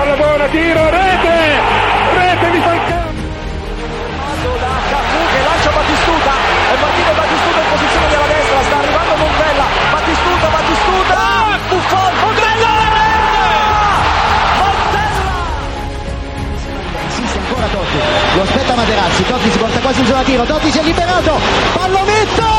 palla 0.00 0.16
buona, 0.16 0.46
tiro, 0.48 0.84
rete! 0.88 1.36
Rete 2.14 2.50
di 2.50 2.60
Falcao! 2.60 3.08
da 4.60 4.72
Cafu 4.88 5.20
che 5.30 5.40
lancia 5.44 5.70
Battistuta 5.70 6.32
è 6.72 6.76
partito 6.80 7.12
Battistuta 7.12 7.60
in 7.60 7.68
posizione 7.70 8.08
della 8.08 8.26
destra 8.32 8.62
sta 8.64 8.76
arrivando 8.78 9.16
Montella 9.16 9.66
Battistuta 9.92 10.46
Battistuta 10.48 11.18
Buffon 11.68 12.12
Montella 12.20 12.74
Montella 14.60 15.28
insiste 17.04 17.38
ancora 17.38 17.66
Totti 17.66 17.98
lo 18.34 18.42
aspetta 18.42 18.74
Materazzi 18.74 19.24
Totti 19.24 19.50
si 19.50 19.58
porta 19.58 19.78
quasi 19.80 20.00
in 20.00 20.06
zona 20.06 20.22
tiro 20.22 20.44
Totti 20.44 20.70
si 20.70 20.78
è 20.78 20.82
liberato 20.82 21.38
pallonetto 21.74 22.49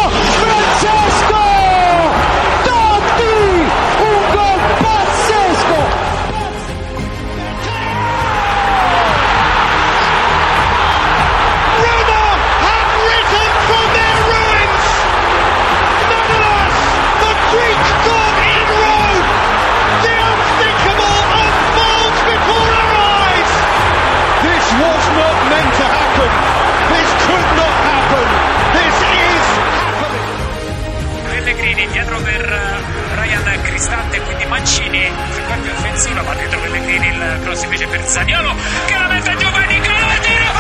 Mancini 34.62 35.10
sul 35.32 35.44
parte 35.48 35.72
offensiva, 35.72 36.22
va 36.22 36.36
dentro 36.36 36.60
Pellegrini, 36.60 37.08
il 37.08 37.40
cross 37.42 37.64
invece 37.64 37.88
per 37.88 38.06
Zaniolo, 38.06 38.54
che 38.86 38.94
la 38.94 39.08
mette 39.08 39.36
giù 39.36 39.50
per 39.50 39.68
Nicola 39.68 39.98
tiro, 40.22 40.52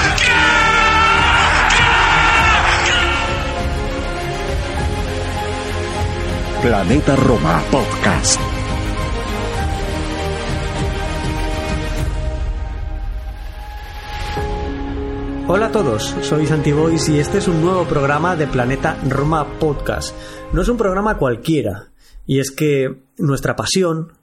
Planeta 6.62 7.14
Roma 7.14 7.62
Podcast. 7.70 8.40
Hola 15.46 15.66
a 15.68 15.72
todos, 15.72 16.16
soy 16.22 16.48
Santi 16.48 16.72
Boys 16.72 17.08
y 17.08 17.20
este 17.20 17.38
es 17.38 17.48
un 17.48 17.62
nuevo 17.62 17.84
programa 17.84 18.36
de 18.36 18.48
Planeta 18.48 18.98
Roma 19.08 19.46
Podcast. 19.60 20.16
No 20.54 20.64
es 20.64 20.70
un 20.70 20.78
programa 20.78 21.18
cualquiera, 21.18 21.91
y 22.32 22.40
es 22.40 22.50
que 22.50 22.96
nuestra 23.18 23.58
pasión, 23.58 24.14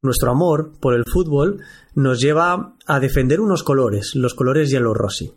nuestro 0.00 0.30
amor 0.30 0.74
por 0.78 0.94
el 0.94 1.02
fútbol 1.04 1.64
nos 1.96 2.20
lleva 2.20 2.76
a 2.86 3.00
defender 3.00 3.40
unos 3.40 3.64
colores, 3.64 4.12
los 4.14 4.34
colores 4.34 4.72
rossi. 4.72 5.32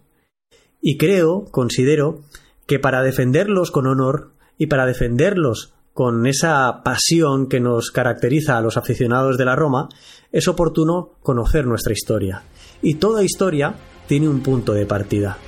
Y 0.80 0.99
creo, 0.99 1.45
considero, 1.45 2.21
que 2.67 2.77
para 2.77 3.02
defenderlos 3.02 3.71
con 3.71 3.88
honor 3.88 4.33
y 4.59 4.67
para 4.67 4.86
defenderlos 4.86 5.73
con 5.91 6.27
esa 6.27 6.83
pasión 6.83 7.49
que 7.49 7.59
nos 7.59 7.89
caracteriza 7.89 8.58
a 8.58 8.61
los 8.61 8.77
aficionados 8.77 9.39
de 9.39 9.45
la 9.45 9.55
Roma, 9.55 9.89
es 10.31 10.47
oportuno 10.47 11.14
conocer 11.23 11.66
nuestra 11.66 11.93
historia. 11.93 12.43
Y 12.83 12.99
toda 12.99 13.23
historia 13.23 13.73
tiene 14.05 14.30
un 14.30 14.41
punto 14.41 14.73
de 14.73 14.86
partida. 14.86 15.39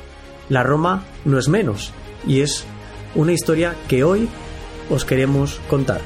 La 0.50 0.64
Roma 0.64 1.06
no 1.26 1.38
es 1.38 1.48
menos, 1.48 1.94
y 2.26 2.40
es 2.40 2.66
una 3.14 3.34
historia 3.34 3.76
que 3.88 4.04
hoy 4.04 4.28
os 4.90 5.06
queremos 5.06 5.62
contar. 5.70 6.02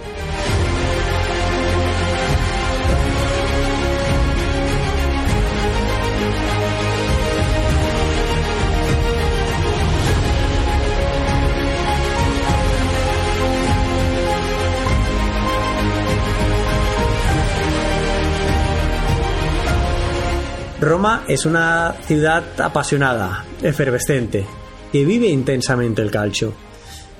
Roma 20.86 21.23
es 21.28 21.48
una 21.48 21.96
ciudad 22.04 22.44
apasionada, 22.62 23.44
efervescente, 23.64 24.46
que 24.92 25.04
vive 25.04 25.28
intensamente 25.30 26.04
el 26.04 26.12
calcio. 26.12 26.54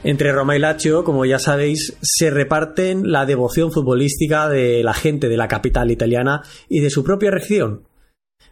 Entre 0.04 0.32
Roma 0.32 0.56
y 0.56 0.60
Lazio, 0.60 1.04
como 1.04 1.26
ya 1.26 1.40
sabéis, 1.40 1.98
se 2.00 2.30
reparten 2.30 3.12
la 3.12 3.26
devoción 3.26 3.72
futbolística 3.72 4.48
de 4.50 4.84
la 4.84 4.94
gente 4.94 5.30
de 5.30 5.38
la 5.38 5.48
capital 5.48 5.90
italiana 5.90 6.44
y 6.70 6.80
de 6.80 6.92
su 6.92 7.04
propia 7.04 7.32
región. 7.32 7.88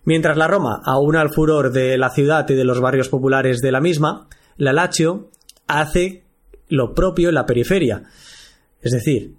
Mientras 0.03 0.35
la 0.35 0.47
Roma 0.47 0.81
aúna 0.84 1.22
el 1.22 1.30
furor 1.30 1.72
de 1.72 1.95
la 2.00 2.09
ciudad 2.09 2.50
y 2.50 2.56
de 2.56 2.66
los 2.66 2.81
barrios 2.81 3.09
populares 3.09 3.59
de 3.59 3.72
la 3.72 3.81
misma, 3.81 4.28
la 4.57 4.74
Lazio 4.74 5.30
hace 5.68 6.24
lo 6.69 6.95
propio 6.95 7.30
en 7.30 7.35
la 7.35 7.45
periferia, 7.45 8.01
es 8.81 8.91
decir, 8.91 9.35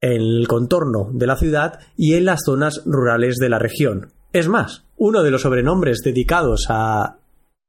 en 0.00 0.12
el 0.12 0.48
contorno 0.48 1.10
de 1.12 1.26
la 1.26 1.36
ciudad 1.36 1.78
y 1.94 2.14
en 2.14 2.24
las 2.24 2.40
zonas 2.42 2.80
rurales 2.86 3.36
de 3.36 3.50
la 3.50 3.58
región. 3.58 4.14
Es 4.32 4.48
más, 4.48 4.84
uno 4.96 5.22
de 5.22 5.30
los 5.30 5.42
sobrenombres 5.42 6.02
dedicados 6.04 6.66
a 6.68 7.16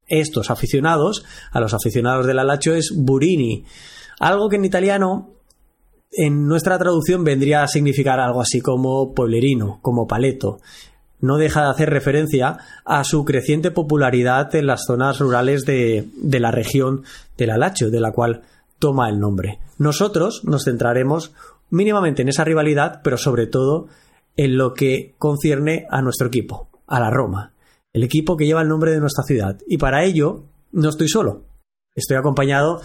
estos 0.07 0.51
aficionados, 0.51 1.25
a 1.51 1.59
los 1.59 1.73
aficionados 1.73 2.27
de 2.27 2.33
la 2.33 2.43
Lazio, 2.43 2.75
es 2.75 2.93
Burini, 2.95 3.65
algo 4.19 4.49
que 4.49 4.57
en 4.57 4.65
italiano 4.65 5.29
en 6.11 6.47
nuestra 6.47 6.77
traducción 6.77 7.23
vendría 7.23 7.63
a 7.63 7.67
significar 7.67 8.19
algo 8.19 8.41
así 8.41 8.59
como 8.59 9.13
pueblerino, 9.13 9.79
como 9.81 10.07
paleto. 10.07 10.59
No 11.19 11.37
deja 11.37 11.63
de 11.63 11.69
hacer 11.69 11.89
referencia 11.89 12.57
a 12.83 13.03
su 13.03 13.23
creciente 13.23 13.71
popularidad 13.71 14.53
en 14.55 14.67
las 14.67 14.83
zonas 14.85 15.19
rurales 15.19 15.65
de, 15.65 16.09
de 16.17 16.39
la 16.39 16.51
región 16.51 17.03
de 17.37 17.47
la 17.47 17.57
Lazio, 17.57 17.89
de 17.89 18.01
la 18.01 18.11
cual 18.11 18.41
toma 18.79 19.09
el 19.09 19.19
nombre. 19.19 19.59
Nosotros 19.77 20.43
nos 20.43 20.65
centraremos 20.65 21.31
mínimamente 21.69 22.23
en 22.23 22.29
esa 22.29 22.43
rivalidad, 22.43 23.01
pero 23.03 23.17
sobre 23.17 23.47
todo 23.47 23.87
en 24.37 24.57
lo 24.57 24.73
que 24.73 25.15
concierne 25.17 25.87
a 25.89 26.01
nuestro 26.01 26.27
equipo, 26.27 26.69
a 26.87 26.99
la 26.99 27.09
Roma, 27.09 27.53
el 27.93 28.03
equipo 28.03 28.37
que 28.37 28.45
lleva 28.45 28.61
el 28.61 28.67
nombre 28.67 28.91
de 28.91 28.99
nuestra 28.99 29.23
ciudad. 29.23 29.57
Y 29.67 29.77
para 29.77 30.03
ello 30.03 30.43
no 30.71 30.89
estoy 30.89 31.07
solo, 31.07 31.43
estoy 31.95 32.17
acompañado 32.17 32.81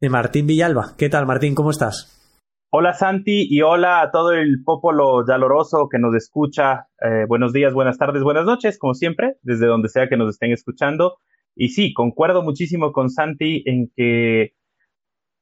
de 0.00 0.10
Martín 0.10 0.46
Villalba. 0.46 0.94
¿Qué 0.96 1.08
tal, 1.08 1.26
Martín? 1.26 1.54
¿Cómo 1.54 1.70
estás? 1.70 2.14
Hola 2.70 2.92
Santi 2.92 3.46
y 3.48 3.62
hola 3.62 4.02
a 4.02 4.10
todo 4.10 4.32
el 4.32 4.62
popolo 4.62 5.24
yaloroso 5.26 5.88
que 5.90 5.98
nos 5.98 6.14
escucha. 6.14 6.88
Eh, 7.00 7.24
buenos 7.26 7.54
días, 7.54 7.72
buenas 7.72 7.96
tardes, 7.96 8.22
buenas 8.22 8.44
noches, 8.44 8.78
como 8.78 8.92
siempre, 8.92 9.36
desde 9.40 9.66
donde 9.66 9.88
sea 9.88 10.08
que 10.08 10.18
nos 10.18 10.28
estén 10.28 10.52
escuchando. 10.52 11.16
Y 11.56 11.70
sí, 11.70 11.94
concuerdo 11.94 12.42
muchísimo 12.42 12.92
con 12.92 13.08
Santi 13.08 13.62
en 13.64 13.90
que 13.96 14.52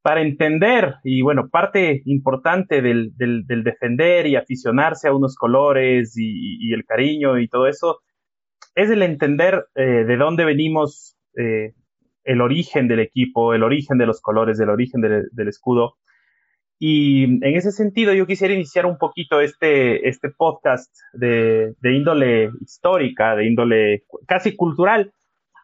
para 0.06 0.22
entender, 0.22 0.94
y 1.02 1.20
bueno, 1.20 1.48
parte 1.48 2.02
importante 2.04 2.80
del, 2.80 3.10
del, 3.16 3.64
defender 3.64 4.28
y 4.28 4.36
aficionarse 4.36 5.08
a 5.08 5.12
unos 5.12 5.34
colores 5.34 6.14
y, 6.16 6.72
el 6.72 6.84
cariño 6.84 7.40
y 7.40 7.48
todo 7.48 7.66
eso, 7.66 8.02
es 8.76 8.88
el 8.88 9.02
entender 9.02 9.66
eh, 9.74 10.04
de 10.06 10.16
dónde 10.16 10.44
venimos, 10.44 11.16
eh, 11.36 11.74
el 12.22 12.40
origen 12.40 12.86
del 12.86 13.00
equipo, 13.00 13.52
el 13.52 13.64
origen 13.64 13.98
de 13.98 14.06
los 14.06 14.20
colores, 14.20 14.60
el 14.60 14.68
origen 14.68 15.00
del 15.00 15.48
escudo. 15.48 15.96
Y 16.78 17.24
en 17.24 17.56
ese 17.56 17.72
sentido, 17.72 18.14
yo 18.14 18.28
quisiera 18.28 18.54
iniciar 18.54 18.86
un 18.86 18.98
poquito 18.98 19.40
este, 19.40 20.08
este 20.08 20.30
podcast 20.30 20.94
de, 21.14 21.74
de 21.80 21.92
índole 21.92 22.52
histórica, 22.60 23.34
de 23.34 23.48
índole 23.48 24.04
casi 24.28 24.54
cultural, 24.54 25.12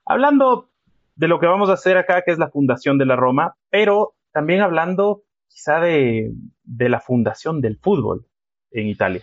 hablando 0.05 0.69
de 1.15 1.29
lo 1.29 1.39
que 1.39 1.47
vamos 1.47 1.71
a 1.71 1.75
hacer 1.75 1.97
acá, 1.97 2.23
que 2.23 2.33
es 2.33 2.39
la 2.39 2.51
fundación 2.51 2.99
de 2.99 3.07
la 3.07 3.15
Roma, 3.15 3.55
pero 3.71 4.15
también 4.33 4.61
hablando 4.61 5.23
quizá 5.49 5.81
de, 5.81 6.33
la 6.65 7.01
fundación 7.01 7.61
del 7.61 7.79
fútbol 7.79 8.27
en 8.71 8.87
Italia. 8.89 9.23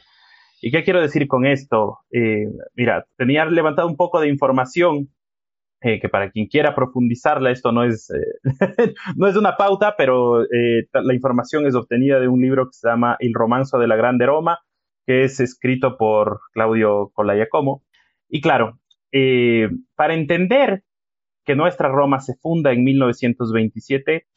¿Y 0.62 0.72
qué 0.72 0.84
quiero 0.84 1.02
decir 1.02 1.28
con 1.28 1.46
esto? 1.46 2.00
Eh, 2.12 2.48
mira, 2.76 3.06
tenía 3.18 3.46
levantado 3.46 3.88
un 3.88 3.96
poco 3.96 4.20
de 4.20 4.28
información 4.28 5.10
eh, 5.82 6.02
que 6.02 6.10
para 6.10 6.30
quien 6.30 6.48
quiera 6.48 6.76
profundizarla, 6.76 7.52
esto 7.52 7.72
no 7.72 7.86
es, 7.86 8.10
eh, 8.10 8.42
no 9.16 9.28
es 9.28 9.38
una 9.38 9.56
pauta, 9.56 9.96
pero 9.98 10.44
eh, 10.44 10.88
la 10.92 11.14
información 11.14 11.66
es 11.66 11.76
obtenida 11.76 12.20
de 12.20 12.28
un 12.28 12.42
libro 12.42 12.66
que 12.66 12.74
se 12.74 12.90
llama 12.90 13.16
El 13.20 13.34
romanzo 13.34 13.80
de 13.80 13.88
la 13.88 13.96
Grande 13.96 14.26
Roma, 14.26 14.60
que 15.06 15.24
es 15.24 15.40
escrito 15.40 15.98
por 15.98 16.42
Claudio 16.52 17.12
Colayacomo. 17.14 17.84
Y 18.28 18.42
claro, 18.42 18.80
para 19.96 20.14
entender 20.14 20.84
que 21.46 21.56
nuestra 21.56 21.88
Roma 21.88 22.20
se 22.20 22.36
funda 22.36 22.74
en 22.74 22.84
1927, 22.84 24.28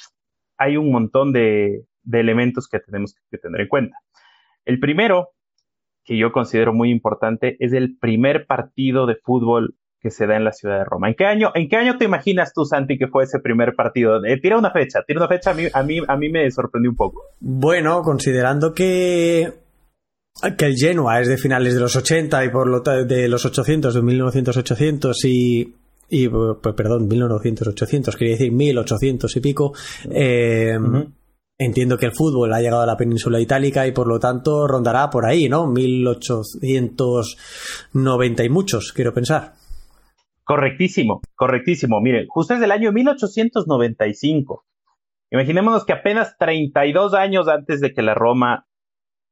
hay 0.62 0.76
un 0.76 0.90
montón 0.90 1.32
de, 1.32 1.84
elementos 2.10 2.68
que 2.68 2.80
tenemos 2.80 3.14
que 3.30 3.38
tener 3.38 3.62
en 3.62 3.68
cuenta. 3.68 3.96
El 4.64 4.78
primero, 4.78 5.30
que 6.04 6.16
yo 6.16 6.32
considero 6.32 6.72
muy 6.72 6.90
importante, 6.90 7.56
es 7.58 7.72
el 7.72 7.96
primer 7.98 8.46
partido 8.46 9.06
de 9.06 9.16
fútbol 9.16 9.74
que 10.00 10.10
se 10.10 10.26
da 10.26 10.36
en 10.36 10.44
la 10.44 10.52
ciudad 10.52 10.78
de 10.78 10.84
Roma. 10.84 11.08
¿En 11.08 11.14
qué 11.14 11.26
año, 11.26 11.52
en 11.54 11.68
qué 11.68 11.76
año 11.76 11.96
te 11.96 12.04
imaginas 12.04 12.52
tú, 12.52 12.64
Santi, 12.64 12.98
que 12.98 13.06
fue 13.06 13.24
ese 13.24 13.38
primer 13.38 13.74
partido? 13.76 14.24
Eh, 14.24 14.40
tira 14.40 14.58
una 14.58 14.72
fecha, 14.72 15.02
tira 15.06 15.20
una 15.20 15.28
fecha, 15.28 15.52
a 15.52 15.54
mí, 15.54 15.64
a, 15.72 15.82
mí, 15.82 16.00
a 16.06 16.16
mí 16.16 16.28
me 16.28 16.50
sorprendió 16.50 16.90
un 16.90 16.96
poco. 16.96 17.22
Bueno, 17.40 18.02
considerando 18.02 18.72
que 18.74 19.62
que 20.58 20.64
el 20.64 20.76
Genoa 20.76 21.20
es 21.20 21.28
de 21.28 21.36
finales 21.36 21.74
de 21.74 21.80
los 21.80 21.94
80 21.94 22.44
y 22.44 22.48
por 22.48 22.66
lo 22.66 22.80
de 22.80 23.28
los 23.28 23.44
800, 23.44 23.94
de 23.94 24.00
1900-800 24.00 25.14
y, 25.24 25.74
y 26.12 26.28
pues, 26.28 26.74
perdón, 26.76 27.08
1900-800, 27.08 28.16
quería 28.16 28.34
decir 28.34 28.52
1800 28.52 29.36
y 29.36 29.40
pico. 29.40 29.72
Eh, 30.10 30.78
Entiendo 31.64 31.96
que 31.96 32.06
el 32.06 32.12
fútbol 32.12 32.52
ha 32.52 32.60
llegado 32.60 32.82
a 32.82 32.86
la 32.86 32.96
península 32.96 33.38
itálica 33.38 33.86
y 33.86 33.92
por 33.92 34.08
lo 34.08 34.18
tanto 34.18 34.66
rondará 34.66 35.08
por 35.10 35.26
ahí, 35.26 35.48
¿no? 35.48 35.68
1890 35.68 38.44
y 38.44 38.48
muchos, 38.48 38.92
quiero 38.92 39.14
pensar. 39.14 39.52
Correctísimo, 40.42 41.20
correctísimo. 41.36 42.00
Miren, 42.00 42.26
justo 42.26 42.54
es 42.54 42.60
del 42.60 42.72
año 42.72 42.90
1895. 42.90 44.64
Imaginémonos 45.30 45.84
que 45.84 45.92
apenas 45.92 46.36
32 46.36 47.14
años 47.14 47.46
antes 47.46 47.80
de 47.80 47.92
que 47.92 48.02
la 48.02 48.14
Roma 48.14 48.66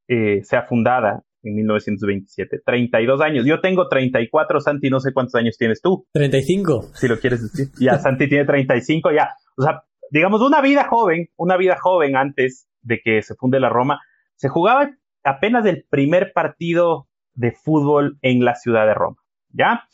eh, 0.06 0.44
sea 0.44 0.62
fundada, 0.62 1.24
en 1.42 1.54
1927. 1.54 2.60
32 2.64 3.20
años. 3.20 3.44
Yo 3.46 3.60
tengo 3.60 3.88
34, 3.88 4.60
Santi, 4.60 4.90
no 4.90 5.00
sé 5.00 5.12
cuántos 5.12 5.34
años 5.34 5.56
tienes 5.56 5.80
tú. 5.80 6.06
35. 6.12 6.90
Si 6.94 7.08
lo 7.08 7.18
quieres 7.18 7.42
decir. 7.42 7.68
Ya, 7.80 7.98
Santi 7.98 8.28
tiene 8.28 8.44
35, 8.44 9.10
ya. 9.12 9.30
O 9.56 9.62
sea, 9.62 9.82
digamos, 10.10 10.42
una 10.42 10.60
vida 10.60 10.86
joven, 10.88 11.28
una 11.36 11.56
vida 11.56 11.76
joven 11.80 12.16
antes 12.16 12.68
de 12.82 13.00
que 13.02 13.22
se 13.22 13.34
funde 13.34 13.60
la 13.60 13.68
Roma, 13.68 14.00
se 14.36 14.48
jugaba 14.48 14.90
apenas 15.24 15.66
el 15.66 15.84
primer 15.88 16.32
partido 16.32 17.08
de 17.34 17.52
fútbol 17.52 18.18
en 18.22 18.44
la 18.44 18.54
ciudad 18.54 18.86
de 18.86 18.94
Roma, 18.94 19.16
¿ya? 19.50 19.84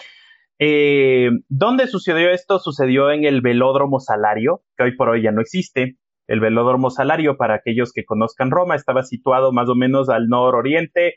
Eh, 0.58 1.28
¿Dónde 1.48 1.86
sucedió 1.86 2.30
esto? 2.30 2.58
Sucedió 2.58 3.10
en 3.10 3.24
el 3.24 3.42
Velódromo 3.42 4.00
Salario, 4.00 4.62
que 4.76 4.84
hoy 4.84 4.96
por 4.96 5.10
hoy 5.10 5.22
ya 5.22 5.32
no 5.32 5.42
existe. 5.42 5.98
El 6.26 6.40
Velódromo 6.40 6.90
Salario, 6.90 7.36
para 7.36 7.54
aquellos 7.54 7.92
que 7.92 8.04
conozcan 8.04 8.50
Roma, 8.50 8.74
estaba 8.74 9.02
situado 9.02 9.52
más 9.52 9.68
o 9.68 9.74
menos 9.74 10.08
al 10.08 10.28
nororiente 10.28 11.16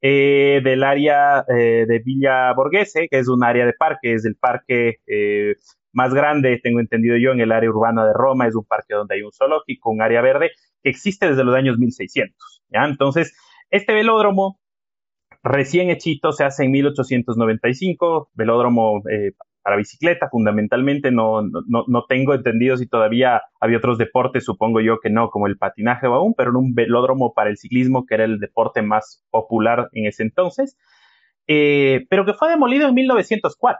eh, 0.00 0.60
del 0.62 0.84
área 0.84 1.44
eh, 1.48 1.84
de 1.86 1.98
Villa 2.04 2.52
Borghese, 2.54 3.08
que 3.08 3.18
es 3.18 3.28
un 3.28 3.44
área 3.44 3.66
de 3.66 3.72
parque, 3.72 4.14
es 4.14 4.24
el 4.24 4.36
parque 4.36 4.98
eh, 5.06 5.54
más 5.92 6.14
grande, 6.14 6.60
tengo 6.62 6.80
entendido 6.80 7.16
yo, 7.16 7.32
en 7.32 7.40
el 7.40 7.52
área 7.52 7.70
urbana 7.70 8.06
de 8.06 8.12
Roma, 8.12 8.46
es 8.46 8.54
un 8.54 8.64
parque 8.64 8.94
donde 8.94 9.16
hay 9.16 9.22
un 9.22 9.32
zoológico, 9.32 9.90
un 9.90 10.02
área 10.02 10.20
verde, 10.20 10.50
que 10.82 10.90
existe 10.90 11.28
desde 11.28 11.44
los 11.44 11.54
años 11.54 11.78
1600. 11.78 12.62
¿ya? 12.68 12.84
Entonces, 12.84 13.36
este 13.70 13.92
velódromo 13.92 14.60
recién 15.42 15.90
hechito 15.90 16.32
se 16.32 16.44
hace 16.44 16.64
en 16.64 16.72
1895, 16.72 18.30
velódromo 18.34 19.02
para 19.68 19.76
bicicleta 19.76 20.30
fundamentalmente, 20.30 21.10
no, 21.10 21.42
no, 21.42 21.84
no, 21.86 22.04
tengo 22.08 22.32
entendido 22.32 22.78
si 22.78 22.86
todavía 22.86 23.42
había 23.60 23.76
otros 23.76 23.98
deportes, 23.98 24.46
supongo 24.46 24.80
yo 24.80 24.98
que 24.98 25.10
no, 25.10 25.28
como 25.28 25.46
el 25.46 25.58
patinaje 25.58 26.06
o 26.06 26.14
aún, 26.14 26.32
pero 26.34 26.48
en 26.48 26.56
un 26.56 26.74
velódromo 26.74 27.34
para 27.34 27.50
el 27.50 27.58
ciclismo, 27.58 28.06
que 28.06 28.14
era 28.14 28.24
el 28.24 28.38
deporte 28.38 28.80
más 28.80 29.26
popular 29.28 29.90
en 29.92 30.06
ese 30.06 30.22
entonces, 30.22 30.78
eh, 31.46 32.06
pero 32.08 32.24
que 32.24 32.32
fue 32.32 32.48
demolido 32.48 32.88
en 32.88 32.94
1904 32.94 33.78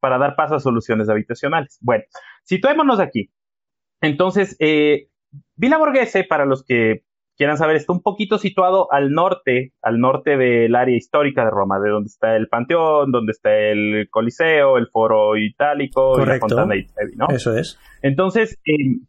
para 0.00 0.18
dar 0.18 0.36
paso 0.36 0.56
a 0.56 0.60
soluciones 0.60 1.08
habitacionales. 1.08 1.78
Bueno, 1.80 2.04
situémonos 2.44 3.00
aquí. 3.00 3.30
Entonces, 4.02 4.54
eh, 4.58 5.08
Villa 5.54 5.78
Borghese, 5.78 6.24
para 6.24 6.44
los 6.44 6.62
que 6.62 7.05
quieran 7.36 7.58
saber, 7.58 7.76
está 7.76 7.92
un 7.92 8.02
poquito 8.02 8.38
situado 8.38 8.92
al 8.92 9.12
norte, 9.12 9.72
al 9.82 10.00
norte 10.00 10.36
del 10.36 10.74
área 10.74 10.96
histórica 10.96 11.44
de 11.44 11.50
Roma, 11.50 11.78
de 11.78 11.90
donde 11.90 12.08
está 12.08 12.34
el 12.36 12.48
Panteón, 12.48 13.12
donde 13.12 13.32
está 13.32 13.54
el 13.54 14.08
Coliseo, 14.10 14.78
el 14.78 14.88
Foro 14.88 15.36
Itálico 15.36 16.20
y 16.20 16.26
la 16.26 16.38
Fontana 16.38 16.74
Trevi, 16.94 17.16
¿no? 17.16 17.28
Eso 17.28 17.56
es. 17.56 17.78
Entonces, 18.02 18.58
eh, 18.64 19.00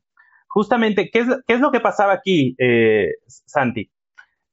justamente, 0.48 1.10
¿qué 1.12 1.20
es, 1.20 1.28
¿qué 1.48 1.54
es, 1.54 1.60
lo 1.60 1.72
que 1.72 1.80
pasaba 1.80 2.14
aquí, 2.14 2.56
eh, 2.60 3.12
Santi? 3.28 3.90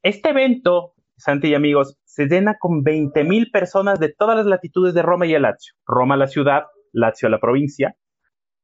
Este 0.03 0.31
evento, 0.31 0.95
Santi 1.17 1.49
y 1.49 1.55
amigos, 1.55 1.99
se 2.05 2.27
llena 2.27 2.57
con 2.59 2.85
20.000 2.85 3.51
personas 3.51 3.99
de 3.99 4.13
todas 4.13 4.37
las 4.37 4.47
latitudes 4.47 4.95
de 4.95 5.03
Roma 5.03 5.27
y 5.27 5.35
el 5.35 5.43
Lazio. 5.43 5.75
Roma 5.87 6.17
la 6.17 6.29
ciudad, 6.29 6.65
Lazio 6.93 7.29
la 7.29 7.41
provincia. 7.41 7.97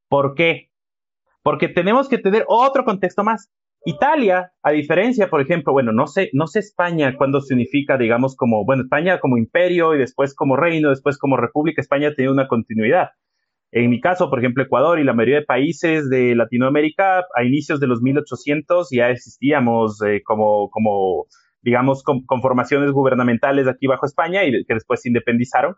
¿Por 0.08 0.34
qué? 0.34 0.70
Porque 1.42 1.68
tenemos 1.68 2.08
que 2.08 2.18
tener 2.18 2.44
otro 2.46 2.84
contexto 2.84 3.24
más. 3.24 3.50
Italia, 3.84 4.52
a 4.62 4.72
diferencia, 4.72 5.30
por 5.30 5.40
ejemplo, 5.40 5.72
bueno, 5.72 5.92
no 5.92 6.06
sé, 6.06 6.28
no 6.34 6.46
sé 6.46 6.58
España 6.58 7.16
cuando 7.16 7.40
se 7.40 7.54
unifica, 7.54 7.96
digamos, 7.96 8.36
como, 8.36 8.64
bueno, 8.64 8.82
España 8.82 9.20
como 9.20 9.38
imperio 9.38 9.94
y 9.94 9.98
después 9.98 10.34
como 10.34 10.56
reino, 10.56 10.90
después 10.90 11.18
como 11.18 11.38
república, 11.38 11.80
España 11.80 12.12
tiene 12.14 12.30
una 12.30 12.46
continuidad. 12.46 13.08
En 13.72 13.88
mi 13.88 14.00
caso, 14.00 14.28
por 14.28 14.40
ejemplo, 14.40 14.64
Ecuador 14.64 14.98
y 14.98 15.04
la 15.04 15.14
mayoría 15.14 15.40
de 15.40 15.46
países 15.46 16.10
de 16.10 16.34
Latinoamérica, 16.34 17.24
a 17.34 17.44
inicios 17.44 17.80
de 17.80 17.86
los 17.86 18.02
1800 18.02 18.88
ya 18.90 19.10
existíamos 19.10 20.02
eh, 20.02 20.22
como, 20.24 20.68
como 20.70 21.26
digamos, 21.62 22.02
con, 22.02 22.24
formaciones 22.42 22.90
gubernamentales 22.90 23.68
aquí 23.68 23.86
bajo 23.86 24.06
España 24.06 24.44
y 24.44 24.64
que 24.64 24.74
después 24.74 25.02
se 25.02 25.08
independizaron. 25.08 25.74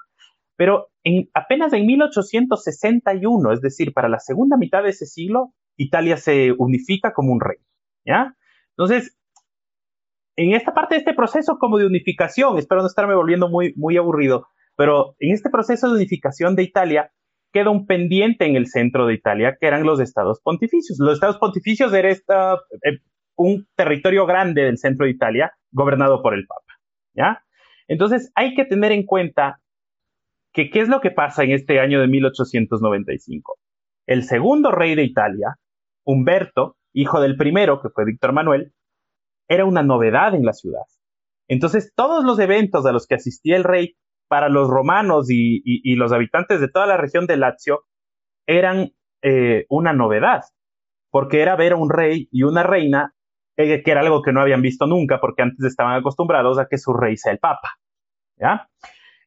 Pero 0.57 0.89
en, 1.05 1.29
apenas 1.35 1.73
en 1.73 1.87
1861, 1.87 3.53
es 3.53 3.61
decir, 3.61 3.93
para 3.93 4.09
la 4.09 4.21
segunda 4.21 4.57
mitad 4.57 4.83
de 4.83 4.91
ese 4.91 5.07
siglo, 5.07 5.53
Italia 5.77 6.17
se 6.17 6.53
unifica 6.57 7.13
como 7.13 7.33
un 7.33 7.41
rey. 7.41 7.59
¿Ya? 8.05 8.37
Entonces, 8.77 9.17
en 10.37 10.55
esta 10.55 10.73
parte 10.73 10.95
de 10.95 11.01
este 11.01 11.15
proceso 11.15 11.59
como 11.59 11.79
de 11.79 11.87
unificación, 11.87 12.59
espero 12.59 12.81
no 12.81 12.87
estarme 12.87 13.15
volviendo 13.15 13.49
muy, 13.49 13.75
muy 13.77 13.97
aburrido, 13.97 14.47
pero 14.77 15.15
en 15.19 15.33
este 15.35 15.51
proceso 15.51 15.89
de 15.89 15.97
unificación 15.97 16.57
de 16.57 16.63
Italia 16.63 17.13
queda 17.53 17.71
un 17.71 17.87
pendiente 17.87 18.47
en 18.47 18.57
el 18.57 18.67
centro 18.67 19.07
de 19.07 19.15
Italia, 19.15 19.57
que 19.61 19.67
eran 19.67 19.85
los 19.85 20.01
estados 20.01 20.41
pontificios. 20.41 20.99
Los 20.99 21.15
estados 21.15 21.39
pontificios 21.39 21.93
era 21.93 22.09
esta, 22.09 22.55
eh, 22.83 23.01
un 23.37 23.69
territorio 23.77 24.25
grande 24.25 24.63
del 24.63 24.79
centro 24.79 25.05
de 25.05 25.13
Italia 25.13 25.53
gobernado 25.71 26.23
por 26.23 26.35
el 26.35 26.47
Papa. 26.47 26.81
¿Ya? 27.15 27.45
Entonces 27.89 28.33
hay 28.35 28.55
que 28.55 28.65
tener 28.65 28.93
en 28.93 29.05
cuenta 29.05 29.61
que 30.53 30.71
qué 30.71 30.81
es 30.81 30.89
lo 30.89 31.01
que 31.01 31.11
pasa 31.11 31.45
en 31.45 31.51
este 31.53 31.79
año 31.79 32.01
de 32.01 32.09
1895. 32.09 33.59
El 34.07 34.25
segundo 34.25 34.71
rey 34.71 34.95
de 34.95 35.05
Italia, 35.05 35.57
Humberto, 36.05 36.77
hijo 36.93 37.21
del 37.21 37.37
primero, 37.37 37.81
que 37.81 37.89
fue 37.91 38.05
Víctor 38.05 38.33
Manuel, 38.33 38.73
era 39.49 39.65
una 39.65 39.83
novedad 39.83 40.35
en 40.35 40.45
la 40.45 40.53
ciudad. 40.53 40.85
Entonces 41.49 41.93
todos 41.95 42.25
los 42.25 42.39
eventos 42.39 42.87
a 42.87 42.93
los 42.93 43.07
que 43.07 43.17
asistía 43.17 43.57
el 43.57 43.65
rey 43.65 43.97
para 44.29 44.49
los 44.49 44.69
romanos 44.69 45.27
y, 45.29 45.95
los 45.97 46.13
habitantes 46.13 46.61
de 46.61 46.69
toda 46.69 46.87
la 46.87 46.97
región 46.97 47.27
de 47.27 47.37
Lazio 47.37 47.85
eran 48.47 48.93
eh, 49.23 49.67
una 49.69 49.93
novedad, 49.93 50.43
porque 51.11 51.43
era 51.43 51.57
ver 51.57 51.73
a 51.73 51.77
un 51.77 51.91
rey 51.91 52.29
y 52.33 52.45
una 52.45 52.63
reina 52.63 53.15
eh, 53.57 53.83
que 53.83 53.91
era 53.91 54.01
algo 54.01 54.23
que 54.23 54.33
no 54.33 54.41
habían 54.41 54.63
visto 54.63 54.87
nunca 54.87 55.21
porque 55.21 55.43
antes 55.43 55.65
estaban 55.67 55.99
acostumbrados 55.99 56.59
a 56.59 56.67
que 56.67 56.79
su 56.79 56.95
rey 56.95 57.17
sea 57.17 57.33
el 57.33 57.39
papa. 57.39 57.77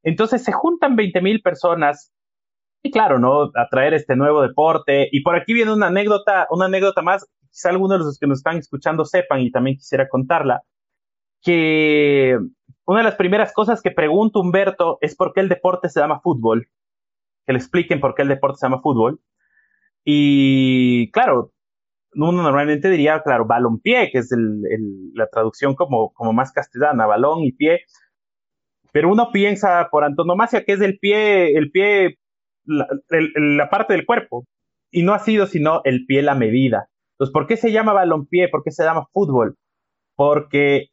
Entonces 0.04 0.44
se 0.44 0.52
juntan 0.52 0.96
20 0.96 1.22
mil 1.22 1.42
personas 1.42 2.12
y 2.84 2.92
claro, 2.92 3.18
¿no? 3.18 3.52
A 3.56 3.68
traer 3.70 3.94
este 3.94 4.16
nuevo 4.16 4.42
deporte. 4.42 5.10
Y 5.12 5.22
por 5.22 5.36
aquí 5.36 5.54
viene 5.54 5.74
una 5.74 5.88
anécdota, 5.88 6.48
una 6.52 6.66
anécdota 6.66 7.02
más, 7.02 7.28
quizá 7.56 7.70
algunos 7.70 8.00
de 8.00 8.06
los 8.06 8.20
que 8.20 8.28
nos 8.28 8.40
están 8.40 8.58
escuchando 8.58 9.06
sepan 9.06 9.40
y 9.40 9.50
también 9.50 9.78
quisiera 9.78 10.10
contarla, 10.10 10.64
que 11.42 12.38
una 12.86 13.00
de 13.00 13.06
las 13.06 13.16
primeras 13.16 13.54
cosas 13.54 13.82
que 13.82 13.92
pregunta 13.92 14.40
Humberto 14.40 14.98
es 15.00 15.16
por 15.16 15.34
qué 15.34 15.40
el 15.40 15.48
deporte 15.50 15.88
se 15.88 16.02
llama 16.02 16.20
fútbol, 16.20 16.68
que 17.46 17.54
le 17.54 17.60
expliquen 17.60 18.02
por 18.02 18.14
qué 18.14 18.24
el 18.24 18.28
deporte 18.28 18.58
se 18.60 18.66
llama 18.66 18.82
fútbol. 18.82 19.22
Y 20.04 21.10
claro, 21.12 21.54
uno 22.14 22.44
normalmente 22.44 22.90
diría, 22.90 23.22
claro, 23.24 23.46
balón-pie, 23.46 24.12
que 24.12 24.18
es 24.20 24.30
la 25.14 25.28
traducción 25.28 25.76
como, 25.76 26.12
como 26.14 26.34
más 26.34 26.52
castellana, 26.52 27.06
balón 27.06 27.44
y 27.44 27.54
pie. 27.54 27.82
Pero 28.92 29.10
uno 29.10 29.32
piensa 29.32 29.88
por 29.90 30.04
antonomasia 30.04 30.66
que 30.66 30.74
es 30.74 30.82
el 30.82 31.00
pie, 31.00 31.58
el 31.58 31.72
pie, 31.72 32.20
la, 32.66 32.88
la 33.10 33.70
parte 33.70 33.94
del 33.94 34.06
cuerpo. 34.06 34.46
Y 34.92 35.04
no 35.04 35.14
ha 35.14 35.20
sido 35.20 35.48
sino 35.48 35.82
el 35.86 36.06
pie 36.06 36.22
la 36.22 36.36
medida. 36.36 36.90
Entonces, 37.16 37.34
¿por 37.34 37.48
qué 37.48 37.58
se 37.58 37.72
llama 37.72 37.94
balón-pie? 37.94 38.50
¿Por 38.50 38.64
qué 38.64 38.72
se 38.72 38.84
llama 38.84 39.08
fútbol? 39.14 39.58
Porque 40.16 40.90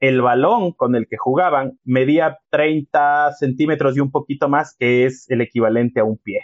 el 0.00 0.20
balón 0.20 0.72
con 0.72 0.96
el 0.96 1.06
que 1.08 1.16
jugaban 1.16 1.78
medía 1.84 2.38
30 2.50 3.32
centímetros 3.32 3.96
y 3.96 4.00
un 4.00 4.10
poquito 4.10 4.48
más, 4.48 4.76
que 4.78 5.06
es 5.06 5.30
el 5.30 5.40
equivalente 5.40 6.00
a 6.00 6.04
un 6.04 6.18
pie. 6.18 6.40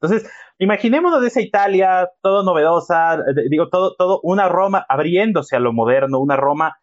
Entonces, 0.00 0.30
imaginémonos 0.58 1.24
esa 1.24 1.40
Italia, 1.40 2.08
todo 2.20 2.42
novedosa, 2.42 3.22
digo, 3.48 3.68
todo, 3.68 3.94
todo, 3.96 4.20
una 4.22 4.48
Roma 4.48 4.84
abriéndose 4.88 5.56
a 5.56 5.60
lo 5.60 5.72
moderno, 5.72 6.20
una 6.20 6.36
Roma 6.36 6.76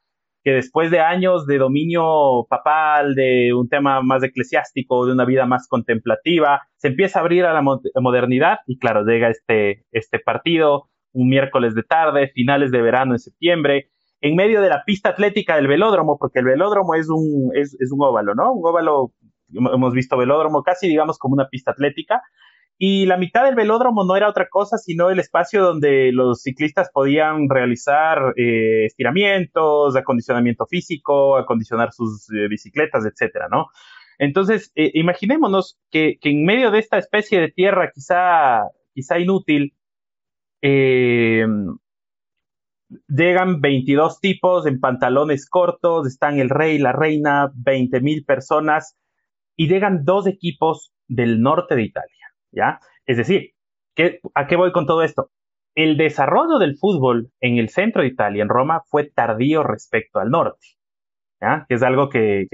que 0.43 0.51
después 0.51 0.91
de 0.91 1.00
años 1.00 1.45
de 1.45 1.57
dominio 1.57 2.47
papal, 2.50 3.15
de 3.15 3.53
un 3.53 3.69
tema 3.69 4.01
más 4.01 4.23
eclesiástico, 4.23 5.05
de 5.05 5.13
una 5.13 5.25
vida 5.25 5.45
más 5.45 5.67
contemplativa, 5.67 6.63
se 6.77 6.89
empieza 6.89 7.19
a 7.19 7.21
abrir 7.21 7.45
a 7.45 7.53
la 7.53 7.62
modernidad 8.01 8.59
y 8.67 8.77
claro, 8.77 9.05
llega 9.05 9.29
este, 9.29 9.85
este 9.91 10.19
partido 10.19 10.89
un 11.13 11.29
miércoles 11.29 11.75
de 11.75 11.84
tarde, 11.84 12.32
finales 12.34 12.72
de 12.72 12.82
verano 12.82 13.13
en 13.13 13.20
septiembre, 13.20 13.89
en 14.22 14.36
medio 14.36 14.62
de 14.62 14.70
la 14.70 14.84
pista 14.86 15.10
atlética 15.10 15.55
del 15.55 15.67
velódromo, 15.67 16.17
porque 16.17 16.39
el 16.39 16.46
velódromo 16.46 16.96
es 16.96 17.10
un, 17.10 17.51
es, 17.55 17.75
un 17.91 18.01
óvalo, 18.01 18.34
¿no? 18.36 18.53
Un 18.53 18.65
óvalo, 18.65 19.13
hemos 19.51 19.93
visto 19.93 20.17
velódromo 20.17 20.63
casi, 20.63 20.88
digamos, 20.88 21.17
como 21.17 21.34
una 21.34 21.50
pista 21.50 21.72
atlética, 21.72 22.22
y 22.77 23.05
la 23.05 23.17
mitad 23.17 23.46
del 23.46 23.55
velódromo 23.55 24.03
no 24.03 24.15
era 24.15 24.27
otra 24.27 24.48
cosa 24.50 24.77
sino 24.77 25.12
el 25.12 25.20
espacio 25.20 25.62
donde 25.63 26.12
los 26.12 26.41
ciclistas 26.41 26.89
podían 26.91 27.48
realizar 27.48 28.34
eh, 28.36 28.86
estiramientos, 28.86 29.96
acondicionamiento 29.96 30.65
físico, 30.65 31.38
acondicionar 31.38 31.91
sus 31.93 32.27
eh, 32.32 32.48
bicicletas, 32.50 33.05
etcétera, 33.05 33.48
¿no? 33.50 33.67
Entonces, 34.17 34.72
eh, 34.75 34.91
imaginémonos 34.93 35.77
que, 35.91 36.17
que, 36.22 36.29
en 36.29 36.46
medio 36.46 36.72
de 36.72 36.79
esta 36.79 36.98
especie 36.98 37.41
de 37.41 37.50
tierra 37.50 37.91
quizá, 37.93 38.63
quizá 38.93 39.20
inútil, 39.20 39.74
llegan 43.08 43.62
22 43.62 44.20
tipos 44.20 44.65
en 44.65 44.79
pantalones 44.79 45.50
cortos, 45.50 46.08
están 46.08 46.39
el 46.39 46.50
rey, 46.50 46.77
la 46.77 46.91
reina, 46.91 47.51
20 47.55 48.01
mil 48.01 48.24
personas, 48.25 48.98
y 49.55 49.67
llegan 49.67 50.05
dos 50.05 50.27
equipos 50.27 50.93
del 51.08 51.41
norte 51.41 51.75
de 51.75 51.84
Italia, 51.84 52.34
¿ya? 52.51 52.79
Es 53.05 53.17
decir, 53.17 53.51
¿qué, 53.96 54.20
¿a 54.34 54.48
qué 54.48 54.55
voy 54.55 54.72
con 54.72 54.86
todo 54.86 55.03
esto? 55.03 55.32
El 55.75 55.98
desarrollo 55.98 56.60
del 56.60 56.77
fútbol 56.77 57.32
en 57.41 57.58
el 57.58 57.70
centro 57.70 58.01
de 58.01 58.08
Italia, 58.10 58.43
en 58.43 58.50
Roma, 58.50 58.82
fue 58.86 59.10
tardío 59.10 59.63
respecto 59.63 60.20
al 60.20 60.29
norte, 60.29 60.65
¿ya? 61.41 61.65
Es 61.70 61.84
algo 61.84 62.10
que, 62.10 62.48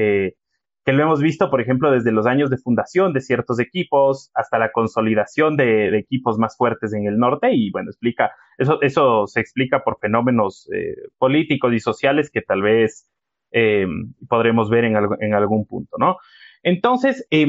que 0.90 0.94
lo 0.94 1.04
hemos 1.04 1.22
visto, 1.22 1.52
por 1.52 1.62
ejemplo, 1.62 1.92
desde 1.92 2.12
los 2.12 2.26
años 2.26 2.50
de 2.50 2.58
fundación 2.58 3.14
de 3.14 3.22
ciertos 3.22 3.60
equipos 3.60 4.32
hasta 4.34 4.58
la 4.58 4.72
consolidación 4.72 5.56
de, 5.56 5.96
equipos 5.96 6.40
más 6.40 6.58
fuertes 6.58 6.94
en 6.94 7.06
el 7.06 7.20
norte. 7.20 7.54
Y 7.54 7.70
bueno, 7.70 7.92
explica, 7.92 8.32
eso, 8.58 8.82
eso 8.82 9.28
se 9.28 9.40
explica 9.40 9.84
por 9.84 10.00
fenómenos 10.00 10.68
eh, 10.74 10.96
políticos 11.20 11.76
y 11.76 11.80
sociales 11.80 12.32
que 12.32 12.42
tal 12.42 12.64
vez 12.64 13.08
eh, 13.52 13.86
podremos 14.28 14.72
ver 14.72 14.86
en, 14.86 15.34
algún 15.36 15.68
punto, 15.68 15.98
¿no? 16.00 16.18
Entonces, 16.64 17.28
eh, 17.30 17.46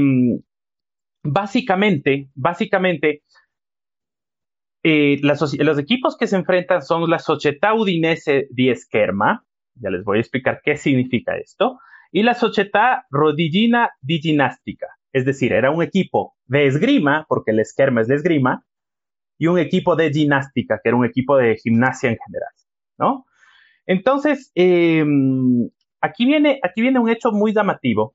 básicamente, 1.23 2.29
básicamente, 2.35 3.23
eh, 4.83 5.19
los 5.23 5.79
equipos 5.79 6.19
que 6.19 6.27
se 6.27 6.37
enfrentan 6.37 6.83
son 6.83 7.09
la 7.09 7.19
Società 7.19 7.73
Udinese 7.73 8.49
di 8.51 8.69
Esquerma, 8.69 9.47
ya 9.77 9.89
les 9.89 10.05
voy 10.05 10.19
a 10.19 10.21
explicar 10.21 10.61
qué 10.63 10.77
significa 10.77 11.39
esto, 11.39 11.79
y 12.11 12.23
la 12.23 12.35
Società 12.35 13.07
Rodigina 13.11 13.91
di 14.01 14.21
Ginástica, 14.21 14.89
es 15.13 15.25
decir, 15.25 15.53
era 15.53 15.71
un 15.71 15.83
equipo 15.83 16.35
de 16.47 16.67
esgrima, 16.67 17.25
porque 17.29 17.53
el 17.53 17.61
esquerma 17.61 18.01
es 18.01 18.09
de 18.09 18.17
esgrima, 18.17 18.65
y 19.39 19.47
un 19.47 19.59
equipo 19.59 19.97
de 19.97 20.11
ginástica, 20.11 20.81
que 20.83 20.91
era 20.91 20.97
un 20.97 21.05
equipo 21.05 21.37
de 21.37 21.57
gimnasia 21.57 22.11
en 22.11 22.19
general, 22.19 22.53
¿no? 22.99 23.27
Entonces, 23.87 24.53
eh, 24.55 25.05
aquí, 26.01 26.27
viene, 26.27 26.61
aquí 26.63 26.83
viene 26.83 26.99
un 26.99 27.09
hecho 27.09 27.33
muy 27.33 27.55
llamativo, 27.55 28.15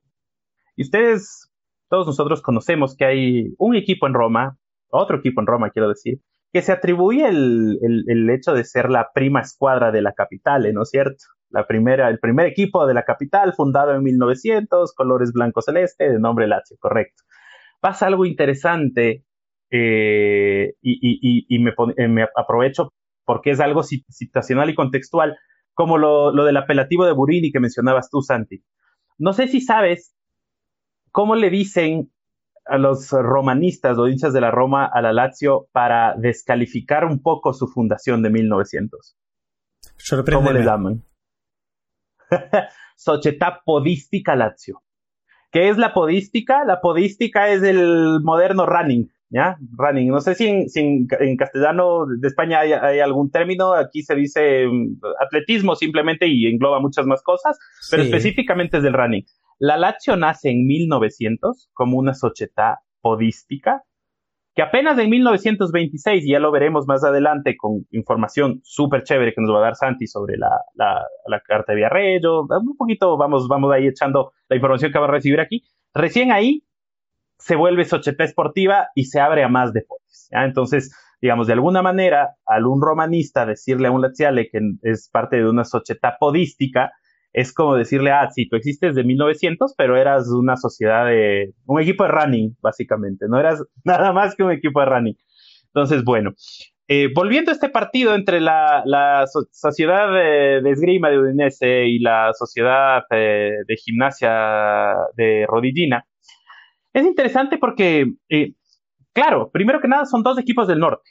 y 0.76 0.82
ustedes, 0.82 1.50
todos 1.88 2.06
nosotros 2.06 2.42
conocemos 2.42 2.96
que 2.96 3.06
hay 3.06 3.54
un 3.58 3.74
equipo 3.74 4.06
en 4.06 4.14
Roma, 4.14 4.58
otro 4.88 5.18
equipo 5.18 5.40
en 5.40 5.46
Roma, 5.46 5.70
quiero 5.70 5.88
decir, 5.88 6.20
que 6.52 6.62
se 6.62 6.72
atribuye 6.72 7.26
el, 7.26 7.78
el, 7.82 8.04
el 8.08 8.30
hecho 8.30 8.52
de 8.52 8.64
ser 8.64 8.88
la 8.88 9.10
prima 9.12 9.40
escuadra 9.40 9.90
de 9.90 10.02
la 10.02 10.12
capital, 10.12 10.72
¿no 10.72 10.82
es 10.82 10.90
cierto? 10.90 11.24
La 11.50 11.66
primera, 11.66 12.08
el 12.08 12.18
primer 12.18 12.46
equipo 12.46 12.86
de 12.86 12.94
la 12.94 13.04
capital, 13.04 13.54
fundado 13.54 13.94
en 13.94 14.02
1900, 14.02 14.92
colores 14.94 15.32
blanco-celeste, 15.32 16.10
de 16.10 16.18
nombre 16.18 16.46
Lazio, 16.46 16.76
correcto. 16.78 17.22
Pasa 17.80 18.06
algo 18.06 18.24
interesante 18.24 19.24
eh, 19.70 20.74
y, 20.82 20.98
y, 21.02 21.46
y 21.48 21.58
me, 21.58 21.72
eh, 21.96 22.08
me, 22.08 22.26
aprovecho 22.36 22.92
porque 23.24 23.50
es 23.50 23.60
algo 23.60 23.82
situacional 23.82 24.70
y 24.70 24.74
contextual, 24.74 25.36
como 25.74 25.98
lo, 25.98 26.32
lo 26.32 26.44
del 26.44 26.56
apelativo 26.56 27.04
de 27.04 27.12
Burini 27.12 27.52
que 27.52 27.60
mencionabas 27.60 28.08
tú, 28.08 28.22
Santi. 28.22 28.62
No 29.18 29.32
sé 29.32 29.48
si 29.48 29.60
sabes 29.60 30.14
cómo 31.10 31.34
le 31.34 31.50
dicen 31.50 32.10
a 32.66 32.78
los 32.78 33.10
romanistas 33.10 33.96
o 33.98 34.08
hinchas 34.08 34.32
de 34.32 34.40
la 34.40 34.50
Roma 34.50 34.86
a 34.86 35.00
la 35.00 35.12
Lazio 35.12 35.68
para 35.72 36.14
descalificar 36.16 37.04
un 37.04 37.22
poco 37.22 37.52
su 37.52 37.68
fundación 37.68 38.22
de 38.22 38.30
1900. 38.30 39.16
¿Cómo 40.32 40.52
le 40.52 40.64
llaman? 40.64 41.02
Società 42.96 43.62
Podística 43.64 44.34
Lazio. 44.36 44.82
¿Qué 45.52 45.68
es 45.68 45.78
la 45.78 45.94
podística? 45.94 46.64
La 46.64 46.80
podística 46.80 47.48
es 47.48 47.62
el 47.62 48.20
moderno 48.22 48.66
running, 48.66 49.10
¿ya? 49.30 49.56
Running. 49.78 50.08
No 50.08 50.20
sé 50.20 50.34
si 50.34 50.46
en, 50.48 50.68
si 50.68 50.80
en, 50.80 51.06
en 51.20 51.36
castellano 51.36 52.04
de 52.06 52.28
España 52.28 52.60
hay, 52.60 52.72
hay, 52.72 53.00
algún 53.00 53.30
término, 53.30 53.72
aquí 53.72 54.02
se 54.02 54.14
dice 54.14 54.66
um, 54.66 54.98
atletismo 55.20 55.74
simplemente 55.74 56.26
y 56.26 56.46
engloba 56.46 56.80
muchas 56.80 57.06
más 57.06 57.22
cosas, 57.22 57.58
pero 57.90 58.02
específicamente 58.02 58.78
es 58.78 58.82
del 58.82 58.92
running. 58.92 59.24
La 59.58 59.78
Lazio 59.78 60.16
nace 60.16 60.50
en 60.50 60.66
1900 60.66 61.70
como 61.72 61.96
una 61.96 62.12
società 62.12 62.80
podística, 63.00 63.84
que 64.56 64.62
apenas 64.62 64.98
en 64.98 65.10
1926, 65.10 66.24
y 66.24 66.30
ya 66.30 66.40
lo 66.40 66.50
veremos 66.50 66.86
más 66.86 67.04
adelante 67.04 67.58
con 67.58 67.86
información 67.90 68.60
súper 68.64 69.02
chévere 69.02 69.34
que 69.34 69.42
nos 69.42 69.54
va 69.54 69.58
a 69.58 69.64
dar 69.64 69.76
Santi 69.76 70.06
sobre 70.06 70.38
la, 70.38 70.48
la, 70.74 71.04
la 71.26 71.40
carta 71.40 71.72
de 71.72 71.76
Villarreal, 71.76 72.26
un 72.26 72.76
poquito 72.78 73.18
vamos, 73.18 73.48
vamos 73.48 73.70
ahí 73.70 73.86
echando 73.86 74.32
la 74.48 74.56
información 74.56 74.90
que 74.90 74.98
va 74.98 75.04
a 75.04 75.10
recibir 75.10 75.40
aquí. 75.40 75.62
Recién 75.92 76.32
ahí 76.32 76.64
se 77.38 77.54
vuelve 77.54 77.84
società 77.84 78.24
esportiva 78.24 78.88
y 78.94 79.04
se 79.04 79.20
abre 79.20 79.44
a 79.44 79.48
más 79.48 79.74
deportes. 79.74 80.28
¿ya? 80.32 80.44
Entonces, 80.44 80.90
digamos, 81.20 81.48
de 81.48 81.52
alguna 81.52 81.82
manera, 81.82 82.36
al 82.46 82.64
un 82.64 82.80
romanista 82.80 83.44
decirle 83.44 83.88
a 83.88 83.90
un 83.90 84.00
laziale 84.00 84.48
que 84.48 84.58
es 84.84 85.10
parte 85.10 85.36
de 85.36 85.46
una 85.46 85.64
società 85.64 86.16
podística, 86.18 86.92
es 87.36 87.52
como 87.52 87.74
decirle, 87.76 88.10
ah, 88.12 88.30
sí, 88.30 88.48
tú 88.48 88.56
existes 88.56 88.94
de 88.94 89.04
1900, 89.04 89.74
pero 89.76 89.98
eras 89.98 90.26
una 90.30 90.56
sociedad 90.56 91.04
de, 91.04 91.52
un 91.66 91.82
equipo 91.82 92.04
de 92.04 92.10
running, 92.10 92.56
básicamente, 92.62 93.26
no 93.28 93.38
eras 93.38 93.62
nada 93.84 94.12
más 94.14 94.34
que 94.34 94.42
un 94.42 94.52
equipo 94.52 94.80
de 94.80 94.86
running. 94.86 95.18
Entonces, 95.66 96.02
bueno, 96.02 96.32
eh, 96.88 97.10
volviendo 97.14 97.50
a 97.50 97.54
este 97.54 97.68
partido 97.68 98.14
entre 98.14 98.40
la, 98.40 98.82
la 98.86 99.26
so 99.26 99.46
Sociedad 99.52 100.10
de, 100.10 100.70
Esgrima 100.70 101.10
de 101.10 101.18
Udinese 101.18 101.86
y 101.86 101.98
la 101.98 102.32
Sociedad 102.32 103.02
de, 103.10 103.52
de 103.66 103.76
Gimnasia 103.76 104.94
de 105.14 105.44
Rodigina, 105.46 106.06
es 106.94 107.04
interesante 107.04 107.58
porque, 107.58 108.14
eh, 108.30 108.54
claro, 109.12 109.50
primero 109.50 109.78
que 109.82 109.88
nada 109.88 110.06
son 110.06 110.22
dos 110.22 110.38
equipos 110.38 110.66
del 110.68 110.78
norte. 110.78 111.10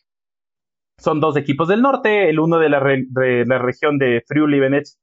Son 0.97 1.19
dos 1.19 1.35
equipos 1.37 1.67
del 1.67 1.81
norte, 1.81 2.29
el 2.29 2.39
uno 2.39 2.57
de 2.57 2.69
la, 2.69 2.79
re, 2.79 3.05
la 3.45 3.57
región 3.57 3.97
de 3.97 4.23
Friuli, 4.27 4.59
Venecia 4.59 4.97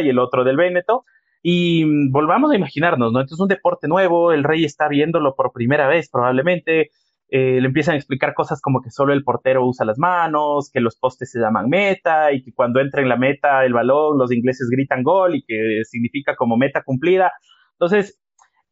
y 0.00 0.08
el 0.08 0.18
otro 0.18 0.44
del 0.44 0.56
Véneto. 0.56 1.04
Y 1.42 1.84
mm, 1.84 2.10
volvamos 2.10 2.50
a 2.50 2.56
imaginarnos, 2.56 3.12
¿no? 3.12 3.20
Entonces, 3.20 3.40
un 3.40 3.48
deporte 3.48 3.88
nuevo, 3.88 4.32
el 4.32 4.44
rey 4.44 4.64
está 4.64 4.88
viéndolo 4.88 5.34
por 5.34 5.52
primera 5.52 5.86
vez, 5.88 6.08
probablemente. 6.10 6.90
Eh, 7.28 7.60
le 7.60 7.66
empiezan 7.66 7.94
a 7.94 7.98
explicar 7.98 8.34
cosas 8.34 8.60
como 8.60 8.80
que 8.80 8.90
solo 8.90 9.12
el 9.12 9.24
portero 9.24 9.66
usa 9.66 9.84
las 9.84 9.98
manos, 9.98 10.70
que 10.72 10.80
los 10.80 10.96
postes 10.96 11.30
se 11.30 11.40
llaman 11.40 11.68
meta 11.68 12.32
y 12.32 12.42
que 12.42 12.52
cuando 12.54 12.80
entra 12.80 13.02
en 13.02 13.08
la 13.08 13.16
meta 13.16 13.64
el 13.64 13.72
balón, 13.72 14.16
los 14.18 14.32
ingleses 14.32 14.68
gritan 14.70 15.02
gol 15.02 15.34
y 15.34 15.42
que 15.42 15.82
significa 15.84 16.36
como 16.36 16.56
meta 16.56 16.82
cumplida. 16.84 17.32
Entonces, 17.72 18.20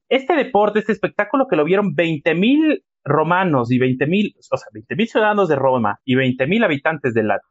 este 0.09 0.37
deporte, 0.37 0.79
este 0.79 0.93
espectáculo 0.93 1.47
que 1.49 1.57
lo 1.57 1.65
vieron 1.65 1.95
20 1.95 2.35
mil 2.35 2.85
romanos 3.05 3.71
y 3.71 3.79
20 3.79 4.07
mil, 4.07 4.35
o 4.51 4.57
sea, 4.57 4.69
20 4.73 4.97
mil 4.97 5.09
ciudadanos 5.09 5.49
de 5.49 5.57
Roma 5.57 6.01
y 6.05 6.15
20 6.15 6.47
mil 6.47 6.65
habitantes 6.65 7.15
del 7.15 7.29
lago, 7.29 7.45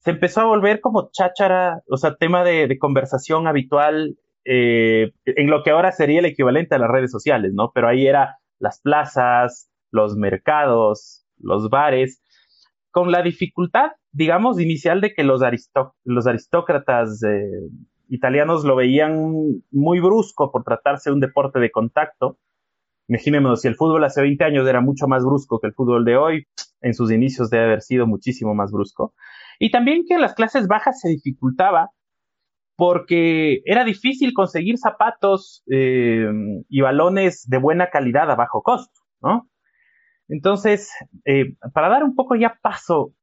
se 0.00 0.10
empezó 0.12 0.40
a 0.40 0.46
volver 0.46 0.80
como 0.80 1.10
cháchara, 1.12 1.82
o 1.88 1.96
sea, 1.96 2.16
tema 2.16 2.44
de, 2.44 2.68
de 2.68 2.78
conversación 2.78 3.46
habitual 3.46 4.16
eh, 4.48 5.12
en 5.24 5.50
lo 5.50 5.64
que 5.64 5.70
ahora 5.70 5.90
sería 5.90 6.20
el 6.20 6.26
equivalente 6.26 6.76
a 6.76 6.78
las 6.78 6.90
redes 6.90 7.10
sociales, 7.10 7.52
¿no? 7.52 7.72
Pero 7.74 7.88
ahí 7.88 8.06
era 8.06 8.38
las 8.60 8.80
plazas, 8.80 9.68
los 9.90 10.16
mercados, 10.16 11.26
los 11.38 11.68
bares, 11.68 12.22
con 12.92 13.10
la 13.10 13.22
dificultad, 13.22 13.90
digamos, 14.12 14.60
inicial 14.60 15.00
de 15.00 15.12
que 15.14 15.24
los 15.24 15.42
aristócratas 15.42 17.22
eh, 17.24 17.50
italianos 18.08 18.64
lo 18.64 18.76
veían 18.76 19.62
muy 19.72 19.98
brusco 19.98 20.52
por 20.52 20.62
tratarse 20.62 21.10
de 21.10 21.14
un 21.14 21.20
deporte 21.20 21.58
de 21.58 21.72
contacto. 21.72 22.38
Imaginémonos, 23.08 23.60
si 23.60 23.68
el 23.68 23.76
fútbol 23.76 24.04
hace 24.04 24.20
20 24.20 24.44
años 24.44 24.68
era 24.68 24.80
mucho 24.80 25.06
más 25.06 25.24
brusco 25.24 25.60
que 25.60 25.68
el 25.68 25.74
fútbol 25.74 26.04
de 26.04 26.16
hoy, 26.16 26.46
en 26.80 26.94
sus 26.94 27.12
inicios 27.12 27.50
debe 27.50 27.64
haber 27.64 27.82
sido 27.82 28.06
muchísimo 28.06 28.54
más 28.54 28.72
brusco. 28.72 29.14
Y 29.58 29.70
también 29.70 30.04
que 30.06 30.14
en 30.14 30.20
las 30.20 30.34
clases 30.34 30.66
bajas 30.66 31.00
se 31.00 31.08
dificultaba 31.08 31.90
porque 32.76 33.62
era 33.64 33.84
difícil 33.84 34.34
conseguir 34.34 34.76
zapatos 34.76 35.64
eh, 35.70 36.26
y 36.68 36.80
balones 36.80 37.48
de 37.48 37.58
buena 37.58 37.90
calidad 37.90 38.30
a 38.30 38.34
bajo 38.34 38.62
costo, 38.62 39.00
¿no? 39.22 39.48
Entonces, 40.28 40.90
eh, 41.24 41.56
para 41.72 41.88
dar 41.88 42.04
un 42.04 42.14
poco 42.14 42.34
ya 42.34 42.58
paso 42.60 43.14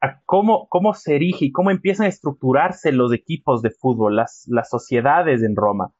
a 0.00 0.20
cómo, 0.24 0.66
cómo 0.68 0.94
se 0.94 1.16
erige 1.16 1.46
y 1.46 1.52
cómo 1.52 1.70
empiezan 1.70 2.06
a 2.06 2.08
estructurarse 2.08 2.90
los 2.92 3.12
equipos 3.12 3.62
de 3.62 3.70
fútbol, 3.70 4.16
las, 4.16 4.44
las 4.48 4.68
sociedades 4.68 5.42
en 5.42 5.54
Roma, 5.54 5.92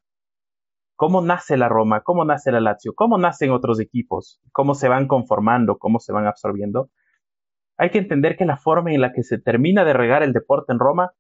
cómo 0.99 1.23
nace 1.23 1.57
la 1.57 1.69
Roma, 1.69 2.01
cómo 2.01 2.25
nace 2.25 2.51
la 2.51 2.61
Lazio, 2.61 2.93
cómo 2.93 3.19
nacen 3.19 3.53
otros 3.53 3.79
equipos, 3.79 4.41
cómo 4.51 4.75
se 4.75 4.89
van 4.89 5.07
conformando, 5.07 5.79
cómo 5.79 6.01
se 6.01 6.13
van 6.13 6.27
absorbiendo, 6.27 6.91
hay 7.77 7.91
que 7.91 7.99
entender 7.99 8.37
que 8.37 8.45
la 8.45 8.57
forma 8.57 8.93
en 8.93 9.01
la 9.01 9.13
que 9.13 9.23
se 9.23 9.39
termina 9.39 9.85
de 9.85 9.93
regar 9.93 10.25
el 10.25 10.33
deporte 10.33 10.73
en 10.73 10.81
Roma 10.81 11.13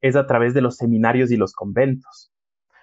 es 0.00 0.14
a 0.14 0.28
través 0.28 0.54
de 0.54 0.60
los 0.60 0.76
seminarios 0.76 1.32
y 1.32 1.36
los 1.36 1.54
conventos. 1.54 2.32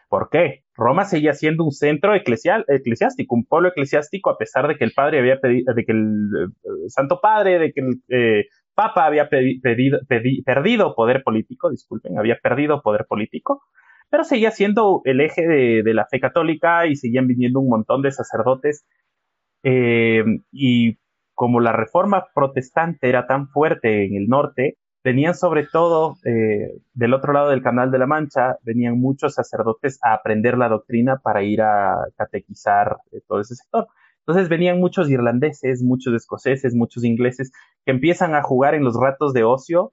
¿Por 0.09 0.27
qué? 0.29 0.65
Roma 0.75 1.05
seguía 1.05 1.33
siendo 1.33 1.63
un 1.63 1.71
centro 1.71 2.13
eclesiástico, 2.13 3.35
un 3.35 3.45
pueblo 3.45 3.69
eclesiástico, 3.69 4.29
a 4.29 4.37
pesar 4.37 4.67
de 4.67 4.75
que 4.75 4.83
el 4.83 4.91
padre 4.91 5.19
había 5.19 5.39
pedido, 5.39 5.73
de 5.73 5.85
que 5.85 5.93
el 5.93 6.29
eh, 6.43 6.89
Santo 6.89 7.21
Padre, 7.21 7.57
de 7.57 7.71
que 7.71 7.79
el 7.79 8.03
eh, 8.09 8.45
Papa 8.73 9.05
había 9.05 9.29
pedido, 9.29 9.99
perdido 10.45 10.93
poder 10.93 11.23
político, 11.23 11.69
disculpen, 11.69 12.19
había 12.19 12.37
perdido 12.43 12.81
poder 12.81 13.05
político, 13.07 13.63
pero 14.13 14.25
seguía 14.25 14.51
siendo 14.51 15.01
el 15.05 15.21
eje 15.21 15.41
de, 15.47 15.91
la 15.91 16.05
fe 16.05 16.19
católica 16.19 16.85
y 16.85 16.95
seguían 16.95 17.25
viniendo 17.25 17.59
un 17.59 17.67
montón 17.67 18.03
de 18.03 18.11
sacerdotes. 18.11 18.85
Eh, 19.63 20.23
y 20.51 20.99
como 21.33 21.59
la 21.59 21.71
reforma 21.71 22.27
protestante 22.35 23.09
era 23.09 23.25
tan 23.25 23.47
fuerte 23.47 24.05
en 24.05 24.15
el 24.15 24.27
norte, 24.27 24.77
venían 25.03 25.33
sobre 25.33 25.65
todo 25.65 26.17
eh, 26.25 26.79
del 26.93 27.15
otro 27.15 27.33
lado 27.33 27.49
del 27.49 27.63
Canal 27.63 27.89
de 27.89 27.97
la 27.97 28.05
Mancha, 28.05 28.59
venían 28.61 28.99
muchos 28.99 29.33
sacerdotes 29.33 29.97
a 30.03 30.13
aprender 30.13 30.59
la 30.59 30.69
doctrina 30.69 31.17
para 31.17 31.41
ir 31.41 31.63
a 31.63 31.95
catequizar 32.15 32.97
eh, 33.13 33.21
todo 33.27 33.39
ese 33.41 33.55
sector. 33.55 33.87
Entonces 34.19 34.47
venían 34.47 34.79
muchos 34.79 35.09
irlandeses, 35.09 35.81
muchos 35.81 36.13
escoceses, 36.13 36.75
muchos 36.75 37.03
ingleses 37.03 37.51
que 37.83 37.91
empiezan 37.91 38.35
a 38.35 38.43
jugar 38.43 38.75
en 38.75 38.83
los 38.83 38.95
ratos 38.95 39.33
de 39.33 39.43
ocio 39.43 39.91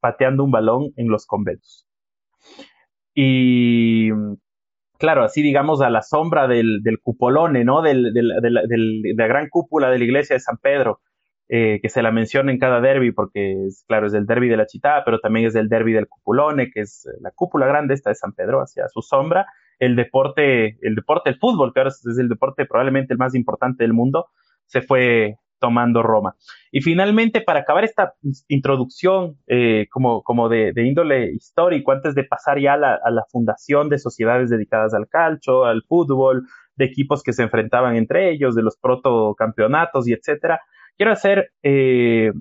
pateando 0.00 0.42
un 0.42 0.50
balón 0.50 0.92
en 0.96 1.06
los 1.06 1.26
conventos. 1.26 1.86
Y 3.18 4.10
claro, 4.98 5.24
así 5.24 5.40
digamos 5.40 5.80
a 5.80 5.88
la 5.88 6.02
sombra 6.02 6.46
del, 6.46 6.82
cupolone, 7.02 7.64
¿no? 7.64 7.80
de 7.80 7.94
la 7.94 9.26
gran 9.26 9.48
cúpula 9.48 9.90
de 9.90 9.98
la 9.98 10.04
iglesia 10.04 10.36
de 10.36 10.40
San 10.40 10.58
Pedro, 10.58 11.00
eh, 11.48 11.78
que 11.80 11.88
se 11.88 12.02
la 12.02 12.12
menciona 12.12 12.52
en 12.52 12.58
cada 12.58 12.82
derby, 12.82 13.12
porque 13.12 13.54
es, 13.66 13.84
claro, 13.88 14.06
es 14.06 14.12
del 14.12 14.26
derby 14.26 14.48
de 14.48 14.58
la 14.58 14.66
Chitá, 14.66 15.02
pero 15.02 15.18
también 15.18 15.46
es 15.46 15.54
del 15.54 15.70
derby 15.70 15.94
del 15.94 16.08
Cupulone, 16.08 16.70
que 16.70 16.80
es 16.80 17.08
la 17.22 17.30
cúpula 17.30 17.66
grande 17.66 17.94
esta 17.94 18.10
de 18.10 18.16
San 18.16 18.34
Pedro, 18.34 18.60
hacia 18.60 18.86
su 18.88 19.00
sombra, 19.00 19.46
el 19.78 19.96
deporte, 19.96 20.76
el 20.82 20.94
deporte, 20.94 21.30
el 21.30 21.38
fútbol, 21.38 21.72
que 21.72 21.80
ahora 21.80 21.88
es 21.88 22.18
el 22.18 22.28
deporte 22.28 22.66
probablemente 22.66 23.14
el 23.14 23.18
más 23.18 23.34
importante 23.34 23.82
del 23.82 23.94
mundo, 23.94 24.26
se 24.66 24.82
fue 24.82 25.38
tomando 25.58 26.02
Roma. 26.02 26.36
Y 26.70 26.80
finalmente, 26.80 27.40
para 27.40 27.60
acabar 27.60 27.84
esta 27.84 28.14
introducción 28.48 29.38
eh, 29.46 29.86
como, 29.90 30.22
como 30.22 30.48
de, 30.48 30.72
índole 30.76 31.32
histórico, 31.32 31.92
antes 31.92 32.14
de 32.14 32.24
pasar 32.24 32.60
ya 32.60 32.74
a 32.74 32.76
la, 32.76 33.00
a 33.02 33.10
la 33.10 33.24
fundación 33.30 33.88
de 33.88 33.98
sociedades 33.98 34.50
dedicadas 34.50 34.94
al 34.94 35.08
calcio, 35.08 35.64
al 35.64 35.82
fútbol, 35.82 36.46
de 36.76 36.84
equipos 36.84 37.22
que 37.22 37.32
se 37.32 37.42
enfrentaban 37.42 37.96
entre 37.96 38.30
ellos, 38.30 38.54
de 38.54 38.62
los 38.62 38.76
protocampeonatos 38.76 40.06
y 40.08 40.12
etcétera, 40.12 40.60
quiero 40.96 41.12
hacer 41.12 41.52
eh, 41.62 42.32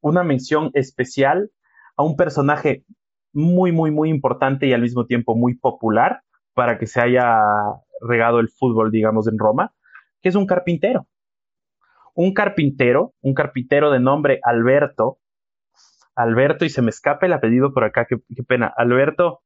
una 0.00 0.24
mención 0.24 0.70
especial 0.74 1.50
a 1.96 2.02
un 2.02 2.16
personaje 2.16 2.84
muy, 3.32 3.72
muy, 3.72 3.90
muy 3.90 4.10
importante 4.10 4.66
y 4.66 4.72
al 4.72 4.82
mismo 4.82 5.06
tiempo 5.06 5.34
muy 5.36 5.54
popular 5.54 6.22
para 6.54 6.78
que 6.78 6.86
se 6.86 7.00
haya 7.00 7.38
regado 8.00 8.40
el 8.40 8.48
fútbol, 8.48 8.90
digamos, 8.90 9.28
en 9.28 9.38
Roma, 9.38 9.72
que 10.22 10.28
es 10.28 10.34
un 10.34 10.46
carpintero. 10.46 11.06
Un 12.16 12.32
carpintero, 12.32 13.12
un 13.20 13.34
carpintero 13.34 13.90
de 13.90 14.00
nombre 14.00 14.40
Alberto, 14.42 15.18
Alberto, 16.14 16.64
y 16.64 16.70
se 16.70 16.80
me 16.80 16.88
escapa 16.88 17.26
el 17.26 17.34
apellido 17.34 17.74
por 17.74 17.84
acá, 17.84 18.06
qué, 18.08 18.16
pena, 18.42 18.72
Alberto, 18.74 19.40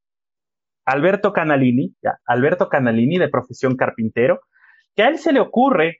Alberto 0.84 1.32
Canalini, 1.32 1.96
Alberto 2.24 2.68
Canalini 2.68 3.18
de 3.18 3.28
profesión 3.28 3.76
carpintero, 3.76 4.40
que 4.94 5.02
a 5.02 5.08
él 5.08 5.18
se 5.18 5.32
le 5.32 5.40
ocurre 5.40 5.98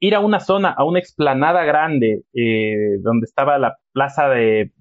ir 0.00 0.14
a 0.16 0.20
una 0.20 0.40
zona, 0.40 0.70
a 0.70 0.84
una 0.84 0.98
explanada 0.98 1.64
grande, 1.64 2.24
eh, 2.34 2.98
donde 3.00 3.24
estaba 3.24 3.58
la 3.58 3.76
plaza 3.92 4.28
de, 4.28 4.72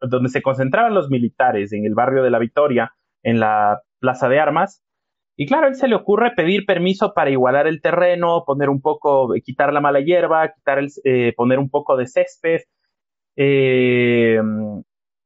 donde 0.00 0.28
se 0.30 0.42
concentraban 0.42 0.94
los 0.94 1.10
militares, 1.10 1.72
en 1.72 1.86
el 1.86 1.94
barrio 1.94 2.24
de 2.24 2.30
la 2.30 2.40
Victoria, 2.40 2.92
en 3.22 3.38
la 3.38 3.82
plaza 4.00 4.28
de 4.28 4.40
armas. 4.40 4.83
Y 5.36 5.46
claro, 5.46 5.66
él 5.66 5.74
se 5.74 5.88
le 5.88 5.96
ocurre 5.96 6.32
pedir 6.36 6.64
permiso 6.64 7.12
para 7.14 7.30
igualar 7.30 7.66
el 7.66 7.80
terreno, 7.80 8.44
poner 8.46 8.68
un 8.68 8.80
poco, 8.80 9.32
quitar 9.44 9.72
la 9.72 9.80
mala 9.80 10.00
hierba, 10.00 10.52
quitar 10.52 10.80
eh, 11.04 11.32
poner 11.36 11.58
un 11.58 11.70
poco 11.70 11.96
de 11.96 12.06
césped, 12.06 12.60
eh, 13.36 14.40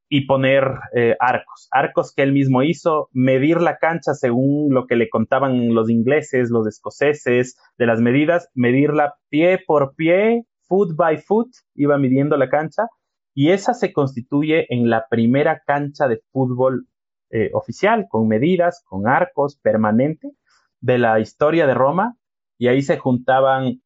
y 0.08 0.26
poner 0.26 0.64
eh, 0.94 1.16
arcos, 1.20 1.68
arcos 1.70 2.14
que 2.14 2.22
él 2.22 2.32
mismo 2.32 2.62
hizo, 2.62 3.08
medir 3.12 3.60
la 3.60 3.76
cancha 3.76 4.14
según 4.14 4.72
lo 4.72 4.86
que 4.86 4.96
le 4.96 5.10
contaban 5.10 5.74
los 5.74 5.90
ingleses, 5.90 6.50
los 6.50 6.66
escoceses, 6.66 7.58
de 7.76 7.86
las 7.86 8.00
medidas, 8.00 8.48
medirla 8.54 9.16
pie 9.28 9.60
por 9.66 9.94
pie, 9.94 10.44
foot 10.66 10.96
by 10.96 11.18
foot, 11.18 11.48
iba 11.74 11.98
midiendo 11.98 12.36
la 12.36 12.48
cancha, 12.48 12.86
y 13.34 13.50
esa 13.50 13.74
se 13.74 13.92
constituye 13.92 14.66
en 14.70 14.88
la 14.88 15.06
primera 15.10 15.62
cancha 15.66 16.08
de 16.08 16.22
fútbol 16.32 16.86
eh, 17.30 17.50
oficial, 17.52 18.06
con 18.08 18.28
medidas, 18.28 18.82
con 18.86 19.06
arcos, 19.06 19.56
permanente, 19.56 20.32
de 20.80 20.98
la 20.98 21.20
historia 21.20 21.66
de 21.66 21.74
Roma, 21.74 22.16
y 22.56 22.68
ahí 22.68 22.82
se 22.82 22.98
juntaban 22.98 23.82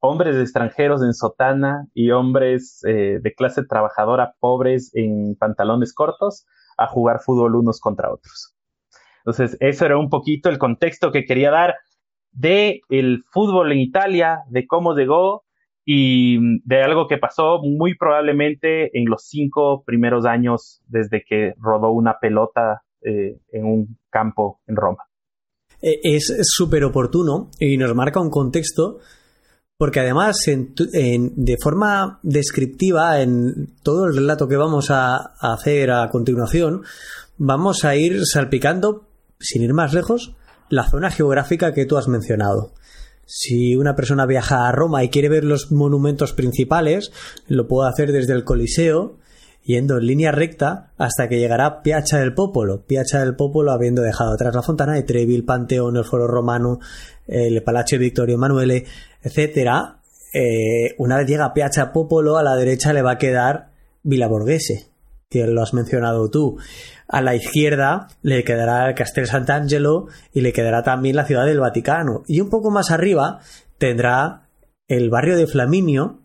hombres 0.00 0.36
extranjeros 0.36 1.02
en 1.02 1.12
sotana 1.12 1.86
y 1.94 2.10
hombres 2.10 2.82
eh, 2.86 3.18
de 3.20 3.34
clase 3.34 3.64
trabajadora 3.64 4.34
pobres 4.40 4.90
en 4.94 5.36
pantalones 5.36 5.92
cortos 5.92 6.46
a 6.78 6.86
jugar 6.86 7.20
fútbol 7.20 7.56
unos 7.56 7.80
contra 7.80 8.12
otros. 8.12 8.54
Entonces, 9.18 9.56
eso 9.60 9.84
era 9.84 9.98
un 9.98 10.08
poquito 10.08 10.48
el 10.48 10.58
contexto 10.58 11.12
que 11.12 11.24
quería 11.24 11.50
dar 11.50 11.76
de 12.32 12.80
el 12.88 13.22
fútbol 13.30 13.72
en 13.72 13.78
Italia, 13.78 14.42
de 14.48 14.66
cómo 14.66 14.94
llegó 14.94 15.44
y 15.92 16.38
de 16.64 16.82
algo 16.84 17.08
que 17.08 17.18
pasó 17.18 17.58
muy 17.64 17.96
probablemente 17.96 18.96
en 18.96 19.06
los 19.10 19.24
cinco 19.24 19.82
primeros 19.84 20.24
años 20.24 20.80
desde 20.86 21.24
que 21.28 21.54
rodó 21.58 21.90
una 21.90 22.20
pelota 22.20 22.82
eh, 23.02 23.40
en 23.50 23.64
un 23.64 23.98
campo 24.08 24.60
en 24.68 24.76
Roma. 24.76 25.02
Eh, 25.82 25.98
es 26.04 26.32
súper 26.44 26.84
oportuno 26.84 27.50
y 27.58 27.76
nos 27.76 27.92
marca 27.96 28.20
un 28.20 28.30
contexto 28.30 28.98
porque 29.78 29.98
además 29.98 30.36
de 30.46 31.56
forma 31.60 32.20
descriptiva 32.22 33.20
en 33.20 33.74
todo 33.82 34.06
el 34.06 34.14
relato 34.14 34.46
que 34.46 34.56
vamos 34.56 34.92
a, 34.92 35.16
hacer 35.40 35.90
a 35.90 36.08
continuación, 36.10 36.82
vamos 37.36 37.84
a 37.84 37.96
ir 37.96 38.20
salpicando, 38.26 39.08
sin 39.40 39.62
ir 39.62 39.74
más 39.74 39.92
lejos, 39.92 40.36
la 40.68 40.88
zona 40.88 41.10
geográfica 41.10 41.74
que 41.74 41.84
tú 41.84 41.96
has 41.96 42.06
mencionado. 42.06 42.74
Si 43.32 43.76
una 43.76 43.94
persona 43.94 44.26
viaja 44.26 44.66
a 44.66 44.72
Roma 44.72 45.04
y 45.04 45.08
quiere 45.08 45.28
ver 45.28 45.44
los 45.44 45.70
monumentos 45.70 46.32
principales, 46.32 47.12
lo 47.46 47.68
puede 47.68 47.88
hacer 47.88 48.10
desde 48.10 48.32
el 48.32 48.42
Coliseo, 48.42 49.18
yendo 49.62 49.98
en 49.98 50.06
línea 50.06 50.32
recta 50.32 50.90
hasta 50.98 51.28
que 51.28 51.38
llegará 51.38 51.80
Piazza 51.82 52.18
del 52.18 52.34
Popolo. 52.34 52.84
Piazza 52.86 53.20
del 53.20 53.36
Popolo 53.36 53.70
habiendo 53.70 54.02
dejado 54.02 54.32
atrás 54.32 54.52
la 54.52 54.62
Fontana 54.62 54.94
de 54.94 55.04
Trevi, 55.04 55.36
el 55.36 55.44
Panteón, 55.44 55.96
el 55.96 56.04
Foro 56.04 56.26
Romano, 56.26 56.80
el 57.28 57.62
Palacio 57.62 58.00
Vittorio 58.00 58.34
Emanuele, 58.34 58.86
etcétera, 59.22 60.00
eh, 60.34 60.96
una 60.98 61.16
vez 61.16 61.28
llega 61.28 61.44
a 61.44 61.54
Piazza 61.54 61.92
Popolo, 61.92 62.36
a 62.36 62.42
la 62.42 62.56
derecha 62.56 62.92
le 62.92 63.02
va 63.02 63.12
a 63.12 63.18
quedar 63.18 63.70
Villa 64.02 64.26
Borghese, 64.26 64.89
que 65.30 65.46
lo 65.46 65.62
has 65.62 65.72
mencionado 65.72 66.28
tú. 66.28 66.58
A 67.06 67.22
la 67.22 67.36
izquierda 67.36 68.08
le 68.22 68.42
quedará 68.42 68.88
el 68.88 68.96
Castel 68.96 69.28
Sant'Angelo 69.28 70.08
y 70.34 70.40
le 70.40 70.52
quedará 70.52 70.82
también 70.82 71.14
la 71.14 71.24
ciudad 71.24 71.46
del 71.46 71.60
Vaticano. 71.60 72.24
Y 72.26 72.40
un 72.40 72.50
poco 72.50 72.70
más 72.70 72.90
arriba 72.90 73.38
tendrá 73.78 74.48
el 74.88 75.08
barrio 75.08 75.36
de 75.36 75.46
Flaminio, 75.46 76.18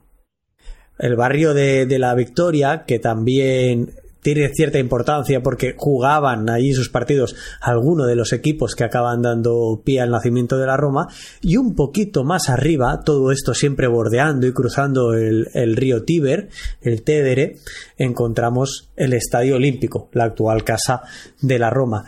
el 0.98 1.16
barrio 1.16 1.54
de, 1.54 1.86
de 1.86 2.00
la 2.00 2.16
Victoria, 2.16 2.84
que 2.86 2.98
también 2.98 3.94
tiene 4.26 4.50
cierta 4.56 4.80
importancia 4.80 5.44
porque 5.44 5.76
jugaban 5.78 6.50
allí 6.50 6.74
sus 6.74 6.90
partidos 6.90 7.36
algunos 7.62 8.08
de 8.08 8.16
los 8.16 8.34
equipos 8.34 8.74
que 8.74 8.84
acaban 8.84 9.22
dando 9.22 9.84
pie 9.86 10.02
al 10.02 10.10
nacimiento 10.10 10.58
de 10.58 10.66
la 10.66 10.78
Roma 10.78 11.08
y 11.42 11.58
un 11.58 11.76
poquito 11.76 12.24
más 12.24 12.50
arriba, 12.50 13.02
todo 13.06 13.32
esto 13.32 13.54
siempre 13.54 13.88
bordeando 13.88 14.48
y 14.48 14.52
cruzando 14.52 15.14
el, 15.14 15.76
río 15.76 16.06
Tíber, 16.06 16.50
el 16.82 17.04
Tedere, 17.04 17.58
encontramos 17.98 18.90
el 18.96 19.14
Estadio 19.14 19.58
Olímpico, 19.58 20.10
la 20.14 20.24
actual 20.24 20.64
casa 20.64 21.04
de 21.40 21.60
la 21.60 21.70
Roma. 21.70 22.06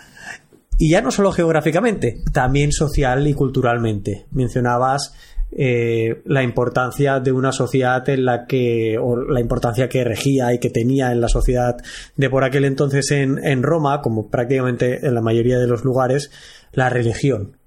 Y 0.80 0.89
ya 0.89 1.01
no 1.01 1.12
solo 1.12 1.32
geográficamente, 1.32 2.23
también 2.34 2.71
social 2.71 3.27
y 3.27 3.36
culturalmente. 3.36 4.25
Mencionabas 4.32 5.13
eh, 5.51 6.21
la 6.25 6.43
importancia 6.43 7.19
de 7.19 7.31
una 7.31 7.51
sociedad 7.51 8.07
en 8.10 8.25
la 8.25 8.45
que, 8.45 8.97
o 8.97 9.15
la 9.15 9.39
importancia 9.39 9.88
que 9.88 10.03
regía 10.03 10.53
y 10.53 10.60
que 10.60 10.69
tenía 10.69 11.12
en 11.12 11.21
la 11.21 11.29
sociedad 11.29 11.77
de 12.15 12.29
por 12.29 12.43
aquel 12.43 12.65
entonces 12.65 13.12
en, 13.12 13.43
en 13.43 13.63
Roma, 13.63 14.01
como 14.01 14.29
prácticamente 14.29 15.05
en 15.05 15.13
la 15.13 15.21
mayoría 15.21 15.57
de 15.57 15.67
los 15.67 15.83
lugares, 15.83 16.31
la 16.73 16.89
religión, 16.89 17.57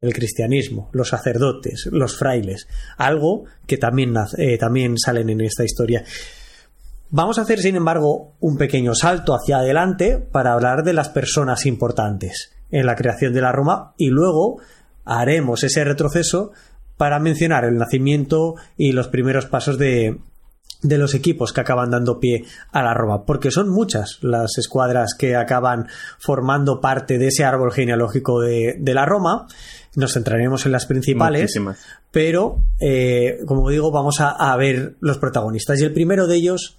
el 0.00 0.14
cristianismo, 0.14 0.88
los 0.92 1.08
sacerdotes, 1.08 1.88
los 1.92 2.16
frailes, 2.16 2.68
algo 2.96 3.44
que 3.66 3.76
también, 3.76 4.14
eh, 4.38 4.58
también 4.58 4.98
salen 4.98 5.28
en 5.30 5.42
esta 5.42 5.64
historia. 5.64 6.04
Vamos 7.10 7.38
a 7.38 7.42
hacer, 7.42 7.58
sin 7.58 7.76
embargo, 7.76 8.34
un 8.40 8.56
pequeño 8.56 8.94
salto 8.94 9.34
hacia 9.34 9.58
adelante 9.58 10.18
para 10.18 10.52
hablar 10.52 10.84
de 10.84 10.92
las 10.92 11.08
personas 11.08 11.66
importantes 11.66 12.52
en 12.70 12.86
la 12.86 12.94
creación 12.94 13.32
de 13.32 13.40
la 13.40 13.52
Roma 13.52 13.94
y 13.96 14.10
luego 14.10 14.58
haremos 15.04 15.64
ese 15.64 15.82
retroceso 15.84 16.52
para 17.00 17.18
mencionar 17.18 17.64
el 17.64 17.78
nacimiento 17.78 18.56
y 18.76 18.92
los 18.92 19.08
primeros 19.08 19.46
pasos 19.46 19.78
de, 19.78 20.18
de 20.82 20.98
los 20.98 21.14
equipos 21.14 21.54
que 21.54 21.62
acaban 21.62 21.90
dando 21.90 22.20
pie 22.20 22.44
a 22.72 22.82
la 22.82 22.92
Roma, 22.92 23.24
porque 23.24 23.50
son 23.50 23.70
muchas 23.70 24.18
las 24.20 24.58
escuadras 24.58 25.14
que 25.18 25.34
acaban 25.34 25.86
formando 26.18 26.78
parte 26.82 27.16
de 27.16 27.28
ese 27.28 27.42
árbol 27.42 27.72
genealógico 27.72 28.42
de, 28.42 28.76
de 28.78 28.92
la 28.92 29.06
Roma. 29.06 29.46
Nos 29.96 30.12
centraremos 30.12 30.66
en 30.66 30.72
las 30.72 30.84
principales, 30.84 31.40
Muchísimas. 31.40 31.78
pero 32.10 32.58
eh, 32.78 33.38
como 33.46 33.70
digo, 33.70 33.90
vamos 33.90 34.20
a, 34.20 34.32
a 34.32 34.54
ver 34.58 34.96
los 35.00 35.16
protagonistas. 35.16 35.80
Y 35.80 35.84
el 35.84 35.94
primero 35.94 36.26
de 36.26 36.36
ellos 36.36 36.76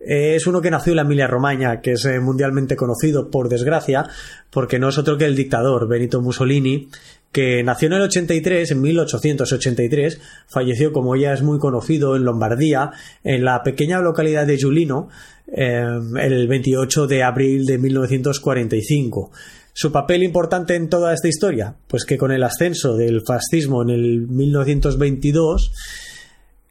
eh, 0.00 0.34
es 0.36 0.46
uno 0.46 0.60
que 0.60 0.70
nació 0.70 0.92
en 0.92 0.96
la 0.96 1.02
Emilia 1.02 1.28
Romagna, 1.28 1.80
que 1.80 1.92
es 1.92 2.04
eh, 2.04 2.20
mundialmente 2.20 2.76
conocido, 2.76 3.30
por 3.30 3.48
desgracia, 3.48 4.04
porque 4.50 4.78
no 4.78 4.90
es 4.90 4.98
otro 4.98 5.16
que 5.16 5.24
el 5.24 5.34
dictador 5.34 5.88
Benito 5.88 6.20
Mussolini, 6.20 6.90
que 7.32 7.62
nació 7.64 7.88
en 7.88 7.94
el 7.94 8.02
83, 8.02 8.70
en 8.70 8.80
1883, 8.82 10.20
falleció, 10.46 10.92
como 10.92 11.16
ya 11.16 11.32
es 11.32 11.42
muy 11.42 11.58
conocido, 11.58 12.14
en 12.14 12.24
Lombardía, 12.24 12.90
en 13.24 13.44
la 13.44 13.62
pequeña 13.62 14.00
localidad 14.00 14.46
de 14.46 14.58
Giulino, 14.58 15.08
eh, 15.50 15.82
el 16.20 16.46
28 16.46 17.06
de 17.06 17.22
abril 17.22 17.64
de 17.64 17.78
1945. 17.78 19.32
¿Su 19.72 19.90
papel 19.90 20.22
importante 20.22 20.74
en 20.74 20.90
toda 20.90 21.14
esta 21.14 21.28
historia? 21.28 21.74
Pues 21.88 22.04
que 22.04 22.18
con 22.18 22.30
el 22.30 22.42
ascenso 22.42 22.96
del 22.96 23.22
fascismo 23.22 23.82
en 23.82 23.88
el 23.88 24.28
1922, 24.28 25.72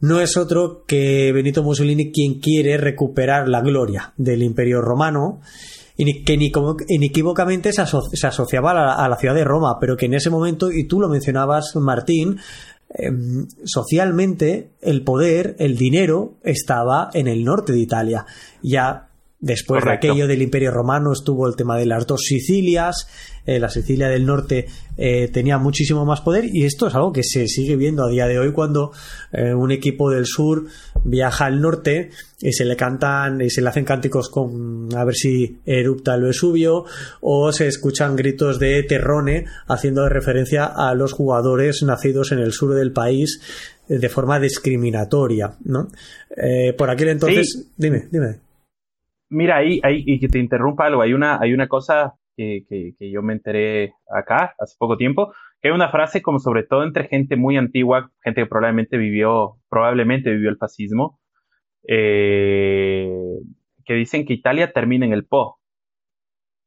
no 0.02 0.22
es 0.22 0.38
otro 0.38 0.84
que 0.86 1.32
Benito 1.32 1.64
Mussolini 1.64 2.12
quien 2.12 2.40
quiere 2.40 2.78
recuperar 2.78 3.50
la 3.50 3.62
gloria 3.62 4.14
del 4.18 4.44
Imperio 4.44 4.82
Romano 4.82 5.42
que 6.26 6.38
ni- 6.38 6.52
inequívocamente 6.90 7.72
se, 7.74 7.82
aso- 7.82 8.10
se 8.12 8.28
asociaba 8.28 8.72
a 8.72 8.74
la, 8.74 8.94
a 8.96 9.10
la 9.10 9.18
ciudad 9.18 9.36
de 9.36 9.44
Roma, 9.44 9.78
pero 9.80 9.96
que 9.98 10.06
en 10.08 10.14
ese 10.14 10.30
momento, 10.30 10.72
y 10.72 10.86
tú 10.88 11.00
lo 11.00 11.10
mencionabas, 11.10 11.76
Martín, 11.76 12.38
em, 12.94 13.48
socialmente 13.64 14.72
el 14.82 15.04
poder, 15.04 15.56
el 15.60 15.78
dinero 15.78 16.34
estaba 16.44 17.10
en 17.14 17.28
el 17.28 17.44
norte 17.44 17.72
de 17.74 17.80
Italia. 17.80 18.26
Ya 18.62 19.08
después 19.42 19.84
Correcto. 19.84 20.08
de 20.08 20.12
aquello 20.14 20.28
del 20.28 20.42
Imperio 20.42 20.72
Romano 20.72 21.12
estuvo 21.12 21.48
el 21.48 21.56
tema 21.56 21.78
de 21.78 21.88
las 21.88 22.06
dos 22.08 22.22
Sicilias, 22.22 23.08
eh, 23.46 23.60
la 23.60 23.70
Sicilia 23.70 24.08
del 24.08 24.26
norte 24.26 24.68
eh, 24.98 25.28
tenía 25.30 25.58
muchísimo 25.58 26.06
más 26.06 26.22
poder 26.22 26.46
y 26.46 26.64
esto 26.66 26.86
es 26.88 26.94
algo 26.94 27.12
que 27.12 27.24
se 27.24 27.48
sigue 27.48 27.76
viendo 27.76 28.06
a 28.06 28.10
día 28.10 28.28
de 28.28 28.38
hoy 28.38 28.52
cuando 28.52 28.92
eh, 29.32 29.56
un 29.56 29.72
equipo 29.72 30.12
del 30.12 30.28
sur 30.28 30.66
viaja 31.04 31.46
al 31.46 31.60
norte 31.60 32.12
y 32.40 32.54
se 32.54 32.66
le 32.66 32.76
cantan 32.76 33.42
y 33.42 33.50
se 33.50 33.62
le 33.64 33.70
hacen 33.70 33.84
cánticos 33.84 34.30
con 34.30 34.90
a 34.96 35.04
ver 35.04 35.16
si 35.16 35.58
erupta 35.66 36.14
el 36.14 36.22
Vesubio 36.22 36.86
o 37.20 37.52
se 37.52 37.66
escuchan 37.68 38.16
gritos 38.16 38.60
de 38.60 38.84
terrone 38.84 39.46
haciendo 39.68 40.08
referencia 40.08 40.66
a 40.66 40.94
los 40.94 41.14
jugadores 41.14 41.82
nacidos 41.82 42.32
en 42.32 42.40
el 42.40 42.52
sur 42.54 42.76
del 42.76 42.92
país 42.92 43.42
de 43.88 44.08
forma 44.08 44.40
discriminatoria, 44.40 45.56
¿no? 45.66 45.88
Eh, 46.38 46.74
por 46.78 46.90
aquel 46.92 47.10
entonces, 47.10 47.54
Sí. 47.54 47.70
dime, 47.76 48.08
dime. 48.12 48.51
Mira, 49.32 49.56
ahí, 49.56 49.80
ahí, 49.84 50.04
y 50.06 50.20
que 50.20 50.28
te 50.28 50.40
interrumpa 50.40 50.86
algo, 50.88 51.02
hay 51.02 51.14
una, 51.14 51.40
hay 51.40 51.54
una 51.54 51.70
cosa 51.70 52.16
que, 52.36 52.66
que, 52.68 53.12
yo 53.12 53.22
me 53.22 53.32
enteré 53.32 53.94
acá 54.14 54.54
hace 54.60 54.76
poco 54.78 54.98
tiempo, 54.98 55.34
que 55.62 55.70
hay 55.70 55.74
una 55.74 55.90
frase 55.90 56.22
como 56.22 56.40
sobre 56.40 56.64
todo 56.64 56.84
entre 56.84 57.08
gente 57.08 57.38
muy 57.38 57.56
antigua, 57.56 58.12
gente 58.22 58.42
que 58.42 58.48
probablemente 58.48 58.98
vivió, 58.98 59.56
probablemente 59.70 60.32
vivió 60.32 60.50
el 60.50 60.58
fascismo, 60.58 61.18
eh, 61.88 63.10
que 63.86 63.94
dicen 63.94 64.26
que 64.26 64.34
Italia 64.34 64.74
termina 64.74 65.06
en 65.06 65.14
el 65.14 65.26
Po. 65.26 65.60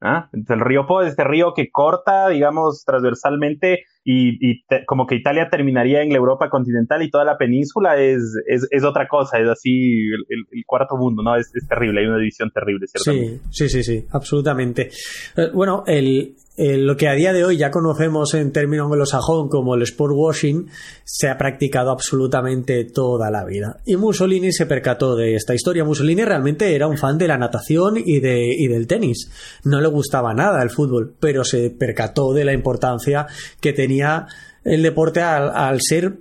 ¿Ah? 0.00 0.30
El 0.32 0.60
río 0.60 0.86
Po 0.86 1.02
es 1.02 1.08
este 1.10 1.24
río 1.24 1.52
que 1.52 1.70
corta, 1.70 2.28
digamos, 2.30 2.82
transversalmente 2.86 3.84
y, 4.04 4.36
y 4.50 4.62
te- 4.66 4.84
como 4.86 5.06
que 5.06 5.16
Italia 5.16 5.48
terminaría 5.50 6.02
en 6.02 6.10
la 6.10 6.16
Europa 6.16 6.48
continental 6.50 7.02
y 7.02 7.10
toda 7.10 7.24
la 7.24 7.38
península 7.38 7.96
es, 8.00 8.20
es, 8.46 8.66
es 8.70 8.84
otra 8.84 9.08
cosa, 9.08 9.38
es 9.38 9.48
así 9.48 9.70
el, 10.08 10.24
el- 10.28 10.44
el 10.52 10.62
cuarto 10.66 10.96
mundo, 10.96 11.22
¿no? 11.22 11.34
Es, 11.36 11.50
es 11.54 11.66
terrible, 11.66 12.00
hay 12.02 12.06
una 12.06 12.18
división 12.18 12.50
terrible, 12.50 12.86
ciertamente. 12.86 13.40
Sí, 13.50 13.68
sí, 13.68 13.82
sí, 13.82 14.00
sí, 14.00 14.06
absolutamente. 14.10 14.90
Eh, 15.36 15.50
Bueno, 15.54 15.82
el- 15.86 16.34
lo 16.56 16.96
que 16.96 17.08
a 17.08 17.14
día 17.14 17.32
de 17.32 17.44
hoy 17.44 17.56
ya 17.56 17.72
conocemos 17.72 18.32
en 18.34 18.52
términos 18.52 18.84
anglosajón 18.86 19.48
como 19.48 19.74
el 19.74 19.82
sport 19.82 20.12
washing 20.14 20.68
se 21.02 21.28
ha 21.28 21.36
practicado 21.36 21.90
absolutamente 21.90 22.84
toda 22.84 23.28
la 23.30 23.44
vida. 23.44 23.78
Y 23.84 23.96
Mussolini 23.96 24.52
se 24.52 24.64
percató 24.66 25.16
de 25.16 25.34
esta 25.34 25.52
historia. 25.52 25.82
Mussolini 25.84 26.22
realmente 26.24 26.72
era 26.76 26.86
un 26.86 26.96
fan 26.96 27.18
de 27.18 27.26
la 27.26 27.38
natación 27.38 27.94
y, 27.96 28.20
de, 28.20 28.46
y 28.56 28.68
del 28.68 28.86
tenis. 28.86 29.32
No 29.64 29.80
le 29.80 29.88
gustaba 29.88 30.32
nada 30.32 30.62
el 30.62 30.70
fútbol, 30.70 31.14
pero 31.18 31.42
se 31.42 31.70
percató 31.70 32.32
de 32.32 32.44
la 32.44 32.52
importancia 32.52 33.26
que 33.60 33.72
tenía 33.72 33.93
el 34.02 34.82
deporte 34.82 35.20
al, 35.20 35.78
ser 35.80 36.14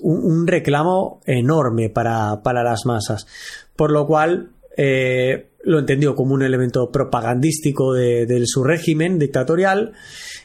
un, 0.00 0.46
reclamo 0.46 1.20
enorme 1.26 1.90
para, 1.90 2.42
para 2.42 2.62
las 2.62 2.86
masas. 2.86 3.26
Por 3.76 3.90
lo 3.90 4.06
cual 4.06 4.50
eh, 4.76 5.50
lo 5.64 5.78
entendió 5.78 6.14
como 6.14 6.34
un 6.34 6.42
elemento 6.42 6.90
propagandístico 6.90 7.94
de, 7.94 8.26
de 8.26 8.42
su 8.46 8.64
régimen 8.64 9.18
dictatorial 9.18 9.92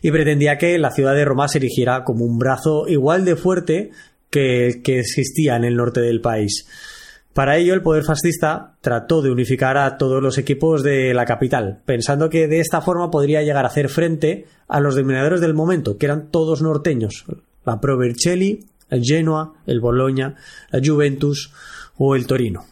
y 0.02 0.12
pretendía 0.12 0.58
que 0.58 0.78
la 0.78 0.92
ciudad 0.92 1.16
de 1.16 1.26
Roma 1.26 1.48
se 1.48 1.58
erigiera 1.60 2.04
como 2.04 2.26
un 2.26 2.38
brazo 2.38 2.88
igual 2.88 3.26
de 3.26 3.36
fuerte 3.36 3.92
que 4.30 4.82
que 4.84 5.00
existía 5.00 5.56
en 5.56 5.64
el 5.64 5.76
norte 5.76 6.02
del 6.02 6.22
país. 6.22 6.68
Para 7.38 7.58
ello, 7.58 7.76
el 7.76 7.84
poder 7.84 8.04
fascista 8.04 8.78
trató 8.82 9.22
de 9.22 9.30
unificar 9.30 9.78
a 9.78 10.00
todos 10.00 10.24
los 10.24 10.40
equipos 10.40 10.82
de 10.82 11.14
la 11.14 11.24
capital, 11.24 11.84
pensando 11.86 12.32
que 12.32 12.48
de 12.48 12.60
esta 12.60 12.82
forma 12.82 13.12
podría 13.12 13.44
llegar 13.44 13.64
a 13.64 13.68
hacer 13.68 13.90
frente 13.90 14.48
a 14.68 14.80
los 14.80 14.96
dominadores 14.96 15.40
del 15.40 15.54
momento, 15.54 16.00
que 16.00 16.08
eran 16.08 16.32
todos 16.32 16.64
norteños, 16.64 17.26
la 17.64 17.80
Pro 17.80 17.96
Vercelli, 17.96 18.66
el 18.90 19.04
Genoa, 19.04 19.54
el 19.68 19.80
Bologna, 19.80 20.34
la 20.72 20.82
Juventus 20.84 21.54
o 22.00 22.16
el 22.16 22.26
Torino. 22.26 22.66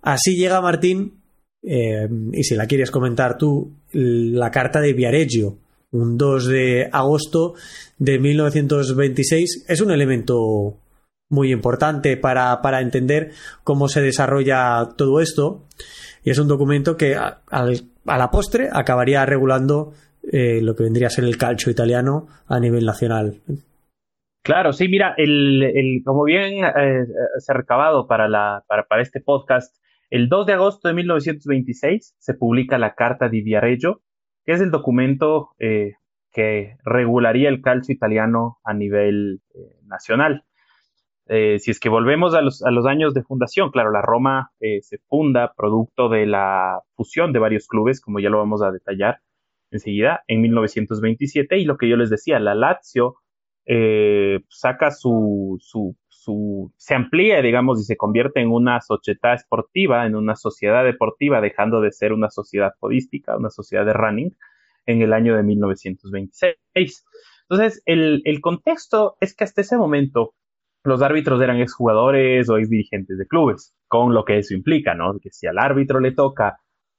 Así 0.00 0.34
llega 0.34 0.62
Martín, 0.62 1.20
eh, 1.62 2.08
y 2.32 2.42
si 2.42 2.54
la 2.54 2.66
quieres 2.66 2.90
comentar 2.90 3.36
tú, 3.36 3.70
la 3.92 4.50
carta 4.50 4.80
de 4.80 4.94
Viareggio, 4.94 5.58
un 5.90 6.16
2 6.16 6.46
de 6.46 6.88
agosto 6.90 7.52
de 7.98 8.18
1926, 8.18 9.66
es 9.68 9.80
un 9.82 9.90
elemento 9.90 10.78
muy 11.28 11.52
importante 11.52 12.16
para, 12.16 12.60
para 12.62 12.80
entender 12.80 13.30
cómo 13.64 13.88
se 13.88 14.00
desarrolla 14.00 14.88
todo 14.96 15.20
esto. 15.20 15.64
Y 16.22 16.30
es 16.30 16.38
un 16.38 16.48
documento 16.48 16.96
que 16.96 17.16
a, 17.16 17.42
a 17.50 18.18
la 18.18 18.30
postre 18.30 18.68
acabaría 18.72 19.24
regulando 19.26 19.92
eh, 20.32 20.60
lo 20.60 20.74
que 20.74 20.84
vendría 20.84 21.06
a 21.06 21.10
ser 21.10 21.24
el 21.24 21.36
calcio 21.36 21.70
italiano 21.70 22.26
a 22.46 22.58
nivel 22.58 22.84
nacional. 22.84 23.40
Claro, 24.42 24.72
sí, 24.72 24.88
mira, 24.88 25.14
el, 25.16 25.62
el, 25.62 26.02
como 26.04 26.22
bien 26.22 26.64
eh, 26.64 27.04
se 27.38 27.52
ha 27.52 27.54
recabado 27.56 28.06
para, 28.06 28.28
la, 28.28 28.64
para, 28.68 28.84
para 28.84 29.02
este 29.02 29.20
podcast, 29.20 29.76
el 30.08 30.28
2 30.28 30.46
de 30.46 30.52
agosto 30.52 30.86
de 30.86 30.94
1926 30.94 32.14
se 32.16 32.34
publica 32.34 32.78
la 32.78 32.94
Carta 32.94 33.28
di 33.28 33.42
Viareggio, 33.42 34.02
que 34.44 34.52
es 34.52 34.60
el 34.60 34.70
documento 34.70 35.50
eh, 35.58 35.94
que 36.32 36.76
regularía 36.84 37.48
el 37.48 37.60
calcio 37.60 37.92
italiano 37.92 38.58
a 38.62 38.72
nivel 38.72 39.40
eh, 39.54 39.58
nacional. 39.84 40.44
Eh, 41.28 41.58
si 41.58 41.72
es 41.72 41.80
que 41.80 41.88
volvemos 41.88 42.34
a 42.34 42.40
los, 42.40 42.62
años 42.86 43.12
de 43.12 43.24
fundación, 43.24 43.70
claro, 43.70 43.90
la 43.90 44.02
Roma 44.02 44.52
eh, 44.60 44.80
se 44.82 44.98
funda 45.08 45.52
producto 45.56 46.08
de 46.08 46.26
la 46.26 46.80
fusión 46.94 47.32
de 47.32 47.40
varios 47.40 47.66
clubes, 47.66 48.00
como 48.00 48.20
ya 48.20 48.30
lo 48.30 48.38
vamos 48.38 48.62
a 48.62 48.70
detallar 48.70 49.20
enseguida, 49.72 50.22
en 50.28 50.42
1927, 50.42 51.58
y 51.58 51.64
lo 51.64 51.76
que 51.76 51.88
yo 51.88 51.96
les 51.96 52.10
decía, 52.10 52.38
la 52.38 52.54
Lazio 52.54 53.16
eh, 53.66 54.40
saca 54.48 54.92
su, 54.92 55.56
su, 55.60 55.96
su, 56.08 56.72
se 56.76 56.94
amplía, 56.94 57.42
digamos, 57.42 57.80
y 57.80 57.84
se 57.84 57.96
convierte 57.96 58.40
en 58.40 58.52
una 58.52 58.80
sociedad 58.80 59.34
esportiva, 59.34 60.06
en 60.06 60.14
una 60.14 60.36
sociedad 60.36 60.84
deportiva, 60.84 61.40
dejando 61.40 61.80
de 61.80 61.90
ser 61.90 62.12
una 62.12 62.30
sociedad 62.30 62.74
podística, 62.78 63.36
una 63.36 63.50
sociedad 63.50 63.84
de 63.84 63.92
running, 63.92 64.36
en 64.86 65.02
el 65.02 65.12
año 65.12 65.36
de 65.36 65.42
1926. 65.42 67.04
Entonces, 67.48 67.82
el, 67.86 68.22
el 68.24 68.40
contexto 68.40 69.16
es 69.20 69.34
que 69.34 69.42
hasta 69.42 69.62
ese 69.62 69.76
momento 69.76 70.34
los 70.86 71.02
árbitros 71.02 71.40
eran 71.42 71.58
exjugadores 71.58 72.48
o 72.48 72.58
ex 72.58 72.70
dirigentes 72.70 73.18
de 73.18 73.26
clubes, 73.26 73.74
con 73.88 74.14
lo 74.14 74.24
que 74.24 74.38
eso 74.38 74.54
implica, 74.54 74.94
¿no? 74.94 75.18
Que 75.20 75.30
si 75.30 75.46
al 75.46 75.58
árbitro 75.58 76.00
le 76.00 76.12
toca 76.12 76.58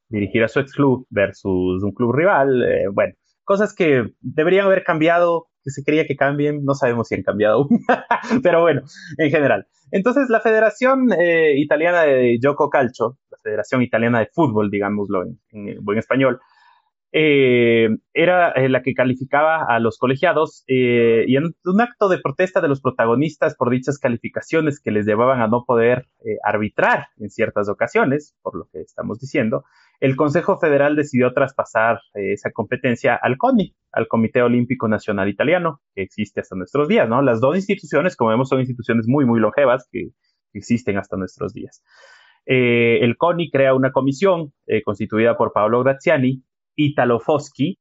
dirigir 0.10 0.44
a 0.44 0.48
su 0.48 0.60
ex 0.60 0.74
club 0.74 1.06
versus 1.10 1.84
un 1.84 1.92
club 1.92 2.14
rival, 2.14 2.64
eh, 2.64 2.88
bueno, 2.92 3.14
cosas 3.44 3.74
que 3.74 4.14
deberían 4.22 4.66
haber 4.66 4.84
cambiado, 4.84 5.48
que 5.64 5.72
se 5.72 5.84
quería 5.84 6.06
que 6.06 6.16
cambien, 6.16 6.64
no 6.64 6.74
sabemos 6.74 7.08
si 7.08 7.16
han 7.16 7.24
cambiado 7.24 7.68
pero 8.44 8.62
bueno, 8.62 8.82
en 9.18 9.30
general. 9.30 9.68
Entonces, 9.92 10.30
la 10.30 10.42
Federación 10.42 11.12
eh, 11.14 11.58
Italiana 11.58 12.02
de 12.02 12.38
Gioco 12.42 12.70
Calcio, 12.70 13.18
la 13.32 13.38
Federación 13.42 13.82
Italiana 13.82 14.20
de 14.20 14.30
Fútbol, 14.34 14.70
digámoslo 14.70 15.24
en, 15.24 15.40
en 15.52 15.84
buen 15.84 15.98
español, 15.98 16.40
eh, 17.14 17.88
era 18.14 18.52
eh, 18.52 18.68
la 18.68 18.82
que 18.82 18.94
calificaba 18.94 19.64
a 19.64 19.80
los 19.80 19.98
colegiados 19.98 20.66
eh, 20.68 21.24
y 21.26 21.38
en 21.38 21.56
un 21.64 21.82
acto 21.82 22.10
de 22.10 22.20
protesta 22.20 22.60
de 22.60 22.68
los 22.68 22.82
protagonistas 22.82 23.56
por 23.56 23.70
dichas 23.70 23.98
calificaciones 23.98 24.82
que 24.82 24.92
les 24.92 25.06
llevaban 25.06 25.42
a 25.42 25.48
no 25.48 25.64
poder 25.66 26.08
arbitrar 26.44 27.08
en 27.18 27.30
ciertas 27.30 27.70
ocasiones, 27.70 28.36
por 28.42 28.56
lo 28.56 28.68
que 28.72 28.82
estamos 28.82 29.20
diciendo, 29.20 29.64
el 30.02 30.16
Consejo 30.16 30.60
Federal 30.60 30.96
decidió 30.96 31.34
traspasar 31.34 32.02
esa 32.14 32.52
competencia 32.52 33.16
al 33.16 33.38
CONI, 33.38 33.74
al 33.94 34.08
Comité 34.08 34.42
Olímpico 34.42 34.88
Nacional 34.88 35.30
Italiano, 35.30 35.82
que 35.96 36.04
existe 36.04 36.42
hasta 36.42 36.56
nuestros 36.56 36.88
días, 36.88 37.08
¿no? 37.08 37.22
Las 37.22 37.40
dos 37.40 37.56
instituciones, 37.56 38.16
como 38.16 38.32
vemos, 38.32 38.50
son 38.50 38.60
instituciones 38.60 39.08
muy, 39.08 39.26
muy 39.26 39.40
longevas 39.40 39.88
que, 39.92 40.10
existen 40.54 40.98
hasta 40.98 41.18
nuestros 41.18 41.54
días. 41.54 41.84
el 42.46 43.16
CONI 43.18 43.52
crea 43.52 43.76
una 43.76 43.92
comisión 43.92 44.54
constituida 44.86 45.38
por 45.38 45.54
Paolo 45.54 45.84
Graziani, 45.84 46.42
Italo 46.78 47.20
Foschi, 47.20 47.78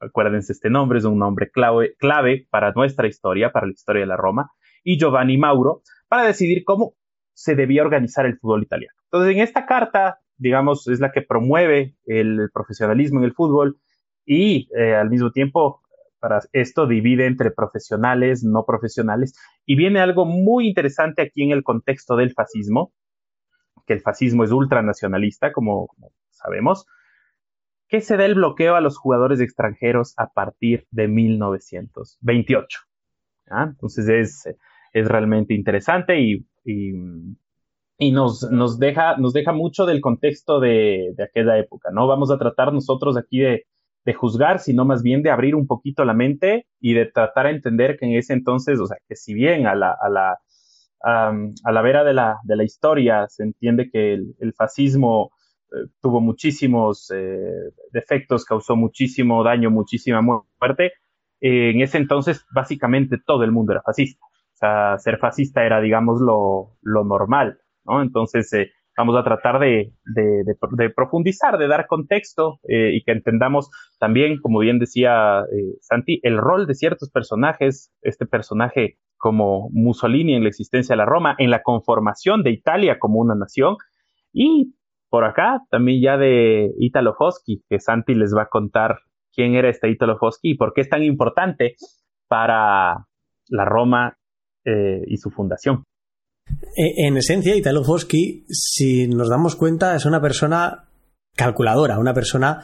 acuérdense 0.00 0.52
este 0.52 0.68
nombre, 0.68 0.98
es 0.98 1.04
un 1.04 1.18
nombre 1.18 1.50
clave, 1.50 1.94
clave 1.96 2.46
para 2.50 2.72
nuestra 2.72 3.06
historia, 3.06 3.52
para 3.52 3.66
la 3.66 3.72
historia 3.72 4.00
de 4.00 4.06
la 4.06 4.16
Roma, 4.16 4.50
y 4.82 4.98
Giovanni 4.98 5.38
Mauro, 5.38 5.82
para 6.08 6.24
decidir 6.24 6.64
cómo 6.64 6.94
se 7.32 7.54
debía 7.54 7.82
organizar 7.82 8.26
el 8.26 8.38
fútbol 8.38 8.62
italiano. 8.62 8.94
Entonces, 9.04 9.34
en 9.34 9.42
esta 9.42 9.66
carta, 9.66 10.18
digamos, 10.36 10.88
es 10.88 11.00
la 11.00 11.12
que 11.12 11.22
promueve 11.22 11.94
el 12.06 12.50
profesionalismo 12.52 13.20
en 13.20 13.24
el 13.24 13.34
fútbol 13.34 13.78
y 14.26 14.68
eh, 14.76 14.94
al 14.94 15.10
mismo 15.10 15.30
tiempo 15.30 15.80
para 16.18 16.40
esto 16.52 16.86
divide 16.86 17.26
entre 17.26 17.50
profesionales, 17.50 18.44
no 18.44 18.64
profesionales, 18.66 19.34
y 19.64 19.76
viene 19.76 20.00
algo 20.00 20.26
muy 20.26 20.68
interesante 20.68 21.22
aquí 21.22 21.42
en 21.44 21.52
el 21.52 21.62
contexto 21.62 22.16
del 22.16 22.32
fascismo, 22.32 22.92
que 23.86 23.94
el 23.94 24.00
fascismo 24.00 24.44
es 24.44 24.50
ultranacionalista, 24.50 25.52
como, 25.52 25.86
como 25.86 26.12
sabemos, 26.30 26.86
que 27.90 28.00
se 28.00 28.16
da 28.16 28.24
el 28.24 28.36
bloqueo 28.36 28.76
a 28.76 28.80
los 28.80 28.96
jugadores 28.96 29.40
extranjeros 29.40 30.14
a 30.16 30.28
partir 30.32 30.86
de 30.90 31.08
1928. 31.08 32.78
Entonces 33.50 34.08
es, 34.08 34.56
es, 34.92 35.08
realmente 35.08 35.54
interesante 35.54 36.20
y, 36.20 36.46
y, 36.64 38.12
nos, 38.12 38.48
nos, 38.50 38.78
deja, 38.78 39.16
nos 39.16 39.32
deja 39.32 39.52
mucho 39.52 39.86
del 39.86 40.00
contexto 40.00 40.60
de, 40.60 41.14
aquella 41.20 41.58
época. 41.58 41.90
No 41.92 42.06
vamos 42.06 42.30
a 42.30 42.38
tratar 42.38 42.72
nosotros 42.72 43.16
aquí 43.16 43.40
de, 43.40 43.66
de 44.04 44.14
juzgar, 44.14 44.60
sino 44.60 44.84
más 44.84 45.02
bien 45.02 45.22
de 45.24 45.30
abrir 45.30 45.56
un 45.56 45.66
poquito 45.66 46.04
la 46.04 46.14
mente 46.14 46.66
y 46.80 46.94
de 46.94 47.06
tratar 47.06 47.46
a 47.46 47.50
entender 47.50 47.98
que 47.98 48.06
en 48.06 48.12
ese 48.12 48.34
entonces, 48.34 48.78
o 48.78 48.86
sea, 48.86 48.98
que 49.08 49.16
si 49.16 49.34
bien 49.34 49.66
a 49.66 49.74
la, 49.74 49.96
a 50.00 50.08
la, 50.08 50.38
a 51.02 51.72
la 51.72 51.82
vera 51.82 52.04
de 52.04 52.14
la, 52.14 52.38
de 52.44 52.56
la 52.56 52.64
historia 52.64 53.26
se 53.28 53.42
entiende 53.42 53.90
que 53.90 54.14
el, 54.14 54.54
fascismo 54.56 55.32
tuvo 56.00 56.20
muchísimos 56.20 57.10
eh, 57.14 57.72
defectos, 57.92 58.44
causó 58.44 58.76
muchísimo 58.76 59.42
daño, 59.44 59.70
muchísima 59.70 60.20
muerte, 60.22 60.92
eh, 61.40 61.70
en 61.70 61.80
ese 61.80 61.98
entonces 61.98 62.44
básicamente 62.54 63.18
todo 63.24 63.44
el 63.44 63.52
mundo 63.52 63.72
era 63.72 63.82
fascista. 63.82 64.24
O 64.26 64.56
sea, 64.60 64.98
ser 64.98 65.18
fascista 65.18 65.64
era, 65.64 65.80
digamos, 65.80 66.20
lo, 66.20 66.76
lo 66.82 67.04
normal, 67.04 67.58
¿no? 67.84 68.02
Entonces, 68.02 68.50
vamos 69.00 69.16
a 69.16 69.24
tratar 69.24 69.58
de, 69.58 69.92
profundizar, 70.94 71.56
de 71.58 71.68
dar 71.68 71.86
contexto 71.86 72.60
eh, 72.68 72.90
y 72.94 73.02
que 73.02 73.12
entendamos 73.12 73.70
también, 73.98 74.40
como 74.40 74.58
bien 74.58 74.78
decía 74.78 75.44
eh, 75.52 75.76
Santi, 75.80 76.20
el 76.22 76.36
rol 76.36 76.66
de 76.66 76.74
ciertos 76.74 77.10
personajes, 77.10 77.92
este 78.02 78.26
personaje 78.26 78.98
como 79.16 79.68
Mussolini 79.72 80.34
en 80.34 80.42
la 80.42 80.48
existencia 80.48 80.94
de 80.94 80.98
la 80.98 81.06
Roma, 81.06 81.34
en 81.38 81.50
la 81.50 81.62
conformación 81.62 82.42
de 82.42 82.50
Italia 82.50 82.98
como 82.98 83.20
una 83.20 83.34
nación, 83.34 83.76
y 84.32 84.74
por 85.10 85.24
acá 85.24 85.62
también 85.70 86.00
ya 86.00 86.16
de 86.16 86.72
Italo 86.78 87.14
Foschi, 87.14 87.62
que 87.68 87.80
Santi 87.80 88.14
les 88.14 88.32
va 88.34 88.44
a 88.44 88.48
contar 88.48 89.00
quién 89.34 89.54
era 89.54 89.68
este 89.68 89.90
Italo 89.90 90.16
Foschi 90.16 90.52
y 90.52 90.56
por 90.56 90.72
qué 90.72 90.82
es 90.82 90.88
tan 90.88 91.02
importante 91.02 91.74
para 92.28 93.06
la 93.48 93.64
Roma 93.64 94.16
eh, 94.64 95.02
y 95.06 95.16
su 95.16 95.30
fundación. 95.30 95.84
E, 96.76 97.06
en 97.06 97.16
esencia, 97.16 97.56
Italo 97.56 97.84
Foschi, 97.84 98.44
si 98.48 99.08
nos 99.08 99.28
damos 99.28 99.56
cuenta, 99.56 99.96
es 99.96 100.06
una 100.06 100.20
persona 100.20 100.84
calculadora, 101.34 101.98
una 101.98 102.14
persona 102.14 102.62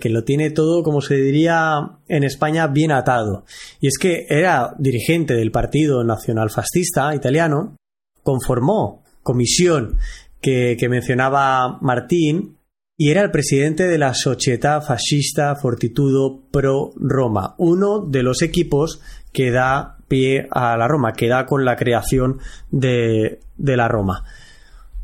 que 0.00 0.08
lo 0.08 0.24
tiene 0.24 0.50
todo, 0.50 0.82
como 0.82 1.00
se 1.00 1.16
diría 1.16 1.98
en 2.08 2.24
España, 2.24 2.66
bien 2.66 2.90
atado. 2.90 3.44
Y 3.80 3.86
es 3.86 3.98
que 3.98 4.26
era 4.28 4.74
dirigente 4.78 5.34
del 5.34 5.50
Partido 5.50 6.04
Nacional 6.04 6.50
Fascista 6.50 7.14
italiano, 7.14 7.76
conformó 8.22 9.04
comisión 9.22 9.98
que, 10.44 10.88
mencionaba 10.90 11.78
Martín 11.80 12.58
y 12.96 13.10
era 13.10 13.22
el 13.22 13.30
presidente 13.30 13.88
de 13.88 13.98
la 13.98 14.12
Società 14.12 14.80
Fascista 14.82 15.56
Fortitudo 15.56 16.42
Pro 16.50 16.92
Roma, 16.96 17.54
uno 17.58 18.00
de 18.00 18.22
los 18.22 18.42
equipos 18.42 19.00
que 19.32 19.50
da 19.50 19.96
pie 20.06 20.46
a 20.50 20.76
la 20.76 20.86
Roma, 20.86 21.14
que 21.14 21.28
da 21.28 21.46
con 21.46 21.64
la 21.64 21.76
creación 21.76 22.38
de, 22.70 23.40
la 23.56 23.88
Roma. 23.88 24.24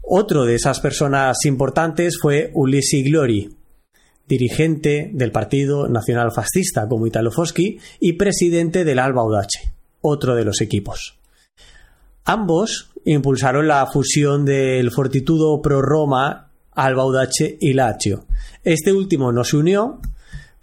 Otro 0.02 0.44
de 0.44 0.56
esas 0.56 0.78
personas 0.80 1.38
importantes 1.46 2.18
fue 2.20 2.50
Ulisi 2.52 3.02
Glori, 3.02 3.56
dirigente 4.28 5.10
del 5.12 5.32
Partido 5.32 5.88
Nacional 5.88 6.32
Fascista 6.32 6.86
como 6.86 7.06
Italo 7.06 7.32
Foschi 7.32 7.78
y 7.98 8.12
presidente 8.12 8.84
del 8.84 8.98
Alba 8.98 9.22
Audace, 9.22 9.72
otro 10.02 10.36
de 10.36 10.44
los 10.44 10.60
equipos. 10.60 11.19
Ambos 12.32 12.92
impulsaron 13.06 13.66
la 13.66 13.84
fusión 13.86 14.44
del 14.44 14.92
Fortitudo 14.92 15.60
Pro 15.60 15.82
Roma, 15.82 16.52
Alba 16.70 17.02
Audace 17.02 17.58
y 17.60 17.72
Lazio. 17.72 18.22
Este 18.62 18.92
último 18.92 19.32
no 19.32 19.42
se 19.42 19.56
unió, 19.56 19.98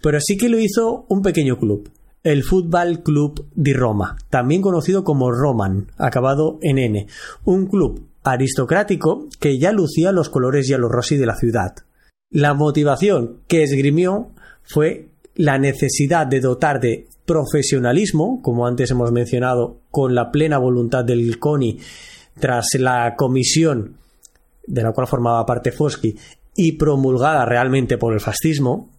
pero 0.00 0.18
sí 0.18 0.38
que 0.38 0.48
lo 0.48 0.58
hizo 0.58 1.04
un 1.10 1.20
pequeño 1.20 1.58
club, 1.58 1.90
el 2.22 2.42
Football 2.42 3.02
Club 3.02 3.50
di 3.54 3.74
Roma, 3.74 4.16
también 4.30 4.62
conocido 4.62 5.04
como 5.04 5.30
Roman, 5.30 5.88
acabado 5.98 6.58
en 6.62 6.78
N, 6.78 7.06
un 7.44 7.66
club 7.66 8.02
aristocrático 8.24 9.28
que 9.38 9.58
ya 9.58 9.70
lucía 9.70 10.10
los 10.10 10.30
colores 10.30 10.70
y 10.70 10.72
los 10.72 10.90
rossi 10.90 11.18
de 11.18 11.26
la 11.26 11.36
ciudad. 11.36 11.74
La 12.30 12.54
motivación 12.54 13.42
que 13.46 13.62
esgrimió 13.62 14.30
fue 14.62 15.10
la 15.34 15.58
necesidad 15.58 16.26
de 16.26 16.40
dotar 16.40 16.80
de 16.80 17.08
profesionalismo, 17.28 18.40
como 18.42 18.66
antes 18.66 18.90
hemos 18.90 19.12
mencionado, 19.12 19.82
con 19.92 20.16
la 20.16 20.32
plena 20.32 20.58
voluntad 20.58 21.04
del 21.04 21.38
CONI, 21.38 21.78
tras 22.40 22.66
la 22.78 23.14
comisión 23.16 23.98
de 24.66 24.82
la 24.82 24.92
cual 24.92 25.06
formaba 25.06 25.46
parte 25.46 25.70
Foschi 25.70 26.16
y 26.56 26.72
promulgada 26.72 27.44
realmente 27.44 27.98
por 27.98 28.14
el 28.14 28.20
fascismo, 28.20 28.90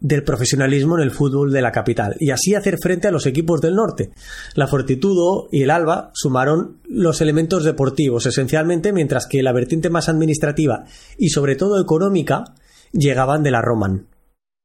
del 0.00 0.24
profesionalismo 0.24 0.96
en 0.96 1.02
el 1.02 1.10
fútbol 1.10 1.52
de 1.52 1.62
la 1.62 1.72
capital 1.72 2.16
y 2.18 2.30
así 2.30 2.54
hacer 2.54 2.78
frente 2.80 3.08
a 3.08 3.10
los 3.10 3.26
equipos 3.26 3.60
del 3.60 3.74
norte. 3.74 4.10
La 4.54 4.66
Fortitudo 4.66 5.48
y 5.50 5.62
el 5.62 5.70
Alba 5.70 6.10
sumaron 6.14 6.78
los 6.88 7.20
elementos 7.20 7.64
deportivos 7.64 8.26
esencialmente, 8.26 8.92
mientras 8.92 9.26
que 9.26 9.42
la 9.42 9.52
vertiente 9.52 9.90
más 9.90 10.08
administrativa 10.08 10.84
y 11.18 11.30
sobre 11.30 11.56
todo 11.56 11.80
económica 11.80 12.44
llegaban 12.92 13.42
de 13.42 13.50
la 13.50 13.62
Roman. 13.62 14.08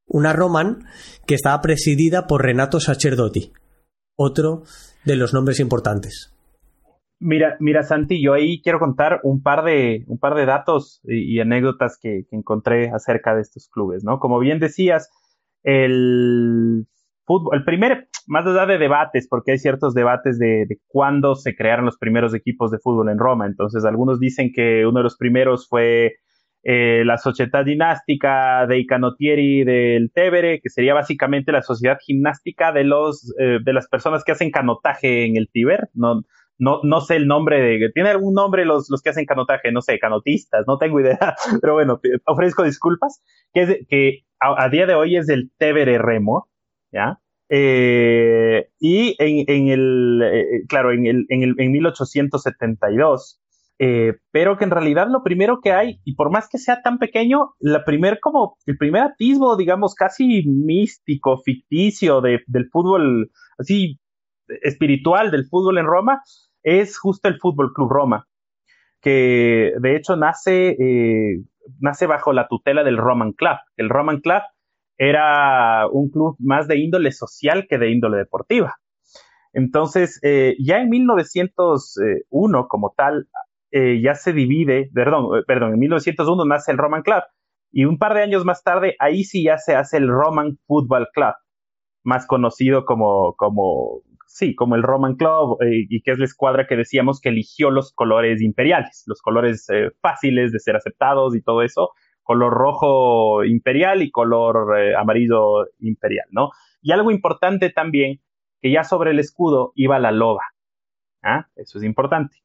Una 0.08 0.34
Roman 0.34 0.86
que 1.28 1.36
estaba 1.36 1.62
presidida 1.62 2.26
por 2.26 2.44
Renato 2.44 2.80
Sacerdoti, 2.80 3.52
otro 4.16 4.64
de 5.06 5.18
los 5.18 5.34
nombres 5.34 5.60
importantes. 5.60 6.34
Mira, 7.20 7.58
mira, 7.60 7.84
Santi, 7.84 8.24
yo 8.24 8.34
ahí 8.34 8.62
quiero 8.62 8.80
contar 8.80 9.20
un 9.24 9.42
par 9.42 9.64
de, 9.64 10.06
un 10.08 10.20
par 10.20 10.36
de 10.36 10.46
datos 10.46 11.02
y, 11.04 11.40
anécdotas 11.40 11.98
que, 12.02 12.26
encontré 12.32 12.92
acerca 12.92 13.36
de 13.36 13.42
estos 13.42 13.70
clubes, 13.70 14.04
¿no? 14.04 14.20
Como 14.20 14.40
bien 14.40 14.60
decías, 14.60 15.10
el 15.64 16.86
fútbol, 17.26 17.58
el 17.58 17.66
primer, 17.66 18.08
más 18.28 18.46
allá 18.46 18.68
de 18.68 18.78
debates, 18.78 19.28
porque 19.28 19.52
hay 19.52 19.58
ciertos 19.58 19.96
debates 19.96 20.38
de, 20.38 20.66
de 20.68 20.80
cuándo 20.88 21.36
se 21.36 21.56
crearon 21.56 21.86
los 21.86 21.98
primeros 21.98 22.36
equipos 22.36 22.72
de 22.72 22.78
fútbol 22.78 23.10
en 23.10 23.18
Roma. 23.18 23.48
Entonces, 23.48 23.84
algunos 23.84 24.20
dicen 24.20 24.52
que 24.54 24.86
uno 24.86 25.00
de 25.00 25.04
los 25.04 25.18
primeros 25.18 25.68
fue 25.68 26.14
eh, 26.64 27.04
la 27.06 27.18
Sociedad 27.18 27.64
Dinástica 27.64 28.66
de 28.68 28.80
Icanotieri 28.80 29.64
del 29.64 30.12
Tevere, 30.12 30.60
que 30.62 30.70
sería 30.70 30.94
básicamente 30.94 31.52
la 31.52 31.62
sociedad 31.62 31.98
gimnástica 32.06 32.72
de 32.72 32.84
los 32.84 33.34
eh, 33.40 33.60
de 33.64 33.74
las 33.74 33.88
personas 33.88 34.24
que 34.24 34.34
hacen 34.34 34.52
canotaje 34.52 35.26
en 35.26 35.38
el 35.38 35.50
Tíber. 35.52 35.90
No, 35.94 36.24
no, 36.60 36.80
no 36.84 37.02
sé 37.02 37.16
el 37.16 37.28
nombre 37.28 37.62
de, 37.62 37.92
tiene 37.94 38.10
algún 38.10 38.34
nombre 38.34 38.66
los, 38.66 38.90
los 38.90 39.02
que 39.02 39.10
hacen 39.10 39.26
canotaje, 39.26 39.72
no 39.72 39.82
sé, 39.82 40.00
canotistas, 40.00 40.66
no 40.68 40.78
tengo 40.78 41.00
idea, 41.00 41.36
pero 41.62 41.74
bueno, 41.74 42.00
ofrezco 42.26 42.64
disculpas, 42.64 43.22
que, 43.54 43.62
es, 43.62 43.88
que 43.88 44.24
a, 44.40 44.70
día 44.70 44.86
de 44.86 44.96
hoy 44.96 45.18
es 45.18 45.30
el 45.30 45.52
Tevere 45.58 45.98
Remo, 45.98 46.50
¿ya? 46.92 47.20
Eh, 47.50 48.68
y 48.80 49.16
en, 49.20 49.46
en 49.48 49.68
el, 49.70 50.22
eh, 50.24 50.66
claro, 50.68 50.92
en, 50.92 51.06
el, 51.06 51.26
en, 51.30 51.44
el, 51.44 51.56
en 51.58 51.72
1872, 51.72 53.40
eh, 53.80 54.14
pero 54.32 54.58
que 54.58 54.64
en 54.64 54.72
realidad 54.72 55.08
lo 55.10 55.24
primero 55.24 55.60
que 55.62 55.72
hay, 55.72 56.00
y 56.04 56.16
por 56.16 56.32
más 56.32 56.50
que 56.50 56.58
sea 56.58 56.82
tan 56.82 56.98
pequeño, 56.98 57.54
la 57.60 57.84
primer 57.86 58.20
como, 58.20 58.58
el 58.66 58.78
primer 58.78 59.04
atisbo, 59.04 59.56
digamos, 59.56 59.94
casi 59.94 60.44
místico, 60.48 61.38
ficticio 61.38 62.22
de, 62.22 62.42
del 62.48 62.70
fútbol, 62.70 63.32
así, 63.58 64.00
espiritual 64.48 65.32
del 65.32 65.46
fútbol 65.46 65.78
en 65.78 65.86
Roma, 65.86 66.22
es 66.64 66.98
justo 66.98 67.28
el 67.28 67.40
Fútbol 67.40 67.72
Club 67.74 67.90
Roma, 67.90 68.28
que 69.02 69.74
de 69.80 69.96
hecho 69.96 70.16
nace, 70.16 70.70
eh, 70.70 71.44
nace 71.80 72.08
bajo 72.08 72.34
la 72.34 72.48
tutela 72.48 72.84
del 72.84 72.98
Roman 72.98 73.34
Club. 73.34 73.58
El 73.78 73.90
Roman 73.90 74.20
Club 74.20 74.42
era 74.98 75.88
un 75.88 76.10
club 76.10 76.36
más 76.40 76.68
de 76.68 76.78
índole 76.78 77.12
social 77.12 77.68
que 77.70 77.78
de 77.78 77.92
índole 77.92 78.18
deportiva. 78.18 78.76
Entonces, 79.54 80.20
eh, 80.24 80.56
ya 80.60 80.80
en 80.80 80.90
1901 80.90 82.68
como 82.68 82.94
tal, 82.98 83.28
eh, 83.72 84.02
ya 84.02 84.16
se 84.16 84.34
divide, 84.34 84.90
perdón, 84.94 85.44
perdón, 85.46 85.74
en 85.74 85.80
1901 85.80 86.46
nace 86.46 86.72
el 86.72 86.78
Roman 86.78 87.02
Club 87.02 87.24
y 87.72 87.86
un 87.86 87.98
par 87.98 88.14
de 88.14 88.24
años 88.24 88.46
más 88.46 88.64
tarde, 88.64 88.96
ahí 89.00 89.24
sí 89.24 89.44
ya 89.44 89.58
se 89.58 89.76
hace 89.76 89.98
el 89.98 90.08
Roman 90.08 90.58
Football 90.68 91.10
Club, 91.14 91.34
más 92.04 92.26
conocido 92.26 92.86
como, 92.86 93.36
como 93.36 94.02
sí, 94.28 94.56
como 94.56 94.76
el 94.76 94.84
Roman 94.84 95.16
Club, 95.16 95.58
eh, 95.62 95.86
y 95.90 96.02
que 96.02 96.12
es 96.12 96.20
la 96.20 96.26
escuadra 96.26 96.68
que 96.68 96.76
decíamos 96.76 97.20
que 97.20 97.30
eligió 97.30 97.72
los 97.72 97.92
colores 97.94 98.42
imperiales, 98.42 99.04
los 99.08 99.22
colores 99.22 99.68
eh, 99.70 99.92
fáciles 100.02 100.52
de 100.52 100.60
ser 100.60 100.76
aceptados 100.76 101.36
y 101.36 101.42
todo 101.42 101.62
eso, 101.62 101.92
color 102.24 102.54
rojo 102.54 103.44
imperial 103.44 104.02
y 104.02 104.12
color 104.12 104.80
eh, 104.80 104.96
amarillo 104.96 105.66
imperial, 105.80 106.28
¿no? 106.32 106.52
Y 106.82 106.92
algo 106.92 107.12
importante 107.12 107.70
también, 107.70 108.22
que 108.62 108.72
ya 108.72 108.84
sobre 108.84 109.12
el 109.12 109.20
escudo 109.20 109.72
iba 109.76 110.00
la 110.00 110.12
loba. 110.12 110.44
¿Ah? 111.24 111.48
Eso 111.56 111.80
es 111.80 111.84
importante. 111.84 112.38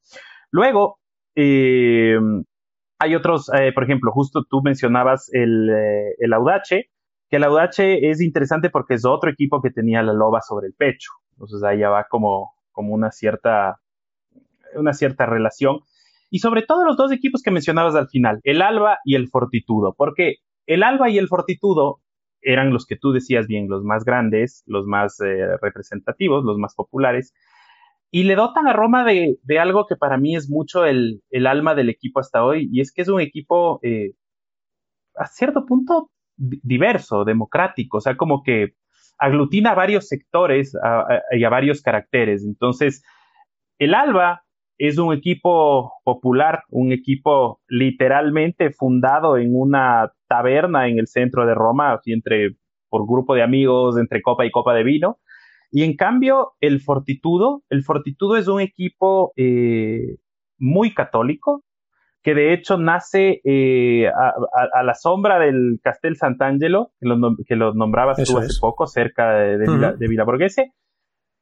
Luego, 0.51 0.99
hay 1.37 3.14
otros, 3.14 3.51
por 3.75 3.85
ejemplo, 3.85 4.12
justo 4.12 4.45
tú 4.49 4.62
mencionabas 4.62 5.29
el, 5.33 5.71
el 6.18 6.33
Audache, 6.33 6.90
que 7.29 7.37
el 7.37 7.45
Audache 7.45 8.11
es 8.11 8.21
interesante 8.21 8.68
porque 8.68 8.95
es 8.95 9.07
otro 9.07 9.31
equipo 9.31 9.62
que 9.62 9.71
tenía 9.71 10.03
la 10.03 10.12
loba 10.12 10.42
sobre 10.42 10.66
el 10.66 10.75
pecho. 10.75 11.11
Entonces 11.33 11.62
ahí 11.62 11.79
ya 11.79 11.88
va 11.88 12.05
como, 12.05 12.53
como 12.73 12.95
una 12.95 13.11
cierta, 13.11 13.81
una 14.75 14.92
cierta 14.92 15.27
relación. 15.27 15.81
Y 16.31 16.40
sobre 16.40 16.62
todo 16.62 16.85
los 16.85 16.97
dos 16.97 17.12
equipos 17.12 17.42
que 17.42 17.51
mencionabas 17.51 17.95
al 17.95 18.09
final, 18.09 18.40
el 18.45 18.62
Alba 18.62 18.99
y 19.05 19.14
el 19.14 19.29
Fortitudo, 19.29 19.95
porque 19.97 20.37
el 20.66 20.83
Alba 20.83 21.11
y 21.11 21.18
el 21.18 21.29
Fortitudo 21.29 22.01
eran 22.40 22.73
los 22.73 22.87
que 22.87 22.97
tú 22.97 23.12
decías 23.12 23.47
bien, 23.47 23.68
los 23.68 23.85
más 23.85 24.05
grandes, 24.05 24.62
los 24.66 24.87
más 24.87 25.21
eh, 25.21 25.57
representativos, 25.61 26.45
los 26.45 26.59
más 26.59 26.75
populares, 26.75 27.33
y 28.14 28.25
le 28.25 28.37
dotan 28.37 28.68
a 28.68 28.75
Roma 28.75 29.05
de, 29.05 29.38
de 29.42 29.59
algo 29.59 29.87
que 29.87 29.96
para 29.96 30.18
mí 30.18 30.37
es 30.37 30.51
mucho 30.51 30.85
el, 30.85 31.22
el, 31.31 31.46
alma 31.46 31.75
del 31.75 31.88
equipo 31.88 32.20
hasta 32.20 32.44
hoy, 32.44 32.68
y 32.70 32.83
es 32.83 32.92
que 32.92 33.01
es 33.01 33.09
un 33.09 33.22
equipo 33.22 33.81
eh, 33.83 34.12
a 35.16 35.27
cierto 35.27 35.64
punto 35.64 36.11
diverso, 36.37 37.25
democrático, 37.25 37.96
o 37.96 38.01
sea, 38.03 38.18
como 38.18 38.42
que 38.42 38.75
aglutina 39.18 39.75
varios 39.75 40.09
sectores 40.09 40.77
y 41.31 41.44
a 41.44 41.48
varios 41.48 41.81
caracteres. 41.81 42.44
Entonces, 42.44 43.03
el 43.79 43.94
Alba 43.94 44.42
es 44.77 44.98
un 44.98 45.14
equipo 45.14 45.92
popular, 46.05 46.64
un 46.68 46.92
equipo 46.92 47.61
literalmente 47.68 48.72
fundado 48.72 49.38
en 49.38 49.53
una 49.55 50.12
taberna 50.29 50.88
en 50.88 50.98
el 50.98 51.07
centro 51.07 51.46
de 51.46 51.55
Roma, 51.55 51.92
así 51.92 52.12
entre 52.12 52.57
por 52.90 53.07
grupo 53.07 53.35
de 53.35 53.42
amigos, 53.42 53.96
entre 53.96 54.20
copa 54.20 54.44
y 54.44 54.51
copa 54.51 54.75
de 54.75 54.83
vino. 54.83 55.18
Y 55.73 55.85
en 55.85 55.97
cambio, 55.97 56.53
el 56.61 56.81
Fortitudo, 56.83 57.63
el 57.71 57.83
Fortitudo 57.83 58.37
es 58.37 58.47
un 58.47 58.61
equipo 58.61 59.33
eh, 59.37 60.19
muy 60.59 60.93
católico, 60.93 61.65
que 62.23 62.35
de 62.35 62.53
hecho 62.53 62.77
nace 62.77 63.41
eh, 63.43 64.07
a, 64.07 64.83
la 64.83 64.95
sombra 64.95 65.39
del 65.39 65.81
Castel 65.83 66.17
Sant'Angelo, 66.17 66.93
que 67.01 67.09
lo, 67.09 67.37
que 67.49 67.57
lo 67.57 67.73
nombrabas 67.73 68.23
tú 68.23 68.39
hace 68.39 68.53
poco, 68.61 68.87
cerca 68.87 69.33
de, 69.33 69.59
de, 69.59 70.09
Villa, 70.09 70.25
Borghese, 70.25 70.73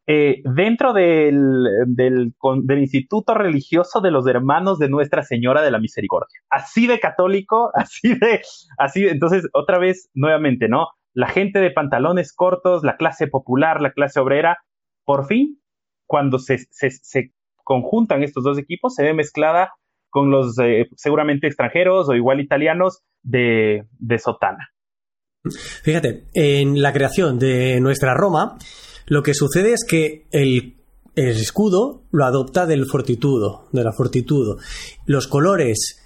eh, 0.06 0.42
dentro 0.44 0.92
del, 0.92 1.64
del, 1.88 2.32
Instituto 2.78 3.34
Religioso 3.34 4.00
de 4.00 4.12
los 4.12 4.28
Hermanos 4.28 4.78
de 4.78 4.88
Nuestra 4.88 5.24
Señora 5.24 5.60
de 5.60 5.72
la 5.72 5.80
Misericordia. 5.80 6.38
Así 6.48 6.86
de 6.86 7.00
católico, 7.00 7.72
así 7.74 8.14
de, 8.14 8.42
así 8.78 9.08
entonces, 9.08 9.48
otra 9.52 9.80
vez, 9.80 10.08
nuevamente, 10.14 10.68
¿no? 10.68 10.86
La 11.12 11.28
gente 11.28 11.58
de 11.58 11.70
pantalones 11.70 12.32
cortos, 12.34 12.82
la 12.84 12.96
clase 12.96 13.26
popular, 13.26 13.80
la 13.80 13.92
clase 13.92 14.20
obrera, 14.20 14.58
por 15.04 15.26
fin, 15.26 15.60
cuando 16.06 16.38
se, 16.38 16.58
se, 16.70 16.90
se 16.90 17.32
conjuntan 17.64 18.22
estos 18.22 18.44
dos 18.44 18.58
equipos, 18.58 18.94
se 18.94 19.04
ve 19.04 19.14
mezclada 19.14 19.72
con 20.10 20.30
los 20.30 20.58
eh, 20.58 20.88
seguramente 20.96 21.46
extranjeros 21.46 22.08
o 22.08 22.14
igual 22.14 22.40
italianos 22.40 23.02
de, 23.22 23.86
de 23.98 24.18
Sotana. 24.18 24.70
Fíjate, 25.82 26.26
en 26.34 26.82
la 26.82 26.92
creación 26.92 27.38
de 27.38 27.80
nuestra 27.80 28.14
Roma, 28.14 28.58
lo 29.06 29.22
que 29.22 29.34
sucede 29.34 29.72
es 29.72 29.84
que 29.88 30.26
el, 30.32 30.76
escudo 31.14 32.02
lo 32.10 32.24
adopta 32.24 32.66
del 32.66 32.86
fortitudo, 32.86 33.68
de 33.72 33.84
la 33.84 33.92
fortitudo. 33.92 34.58
Los 35.06 35.26
colores 35.26 36.02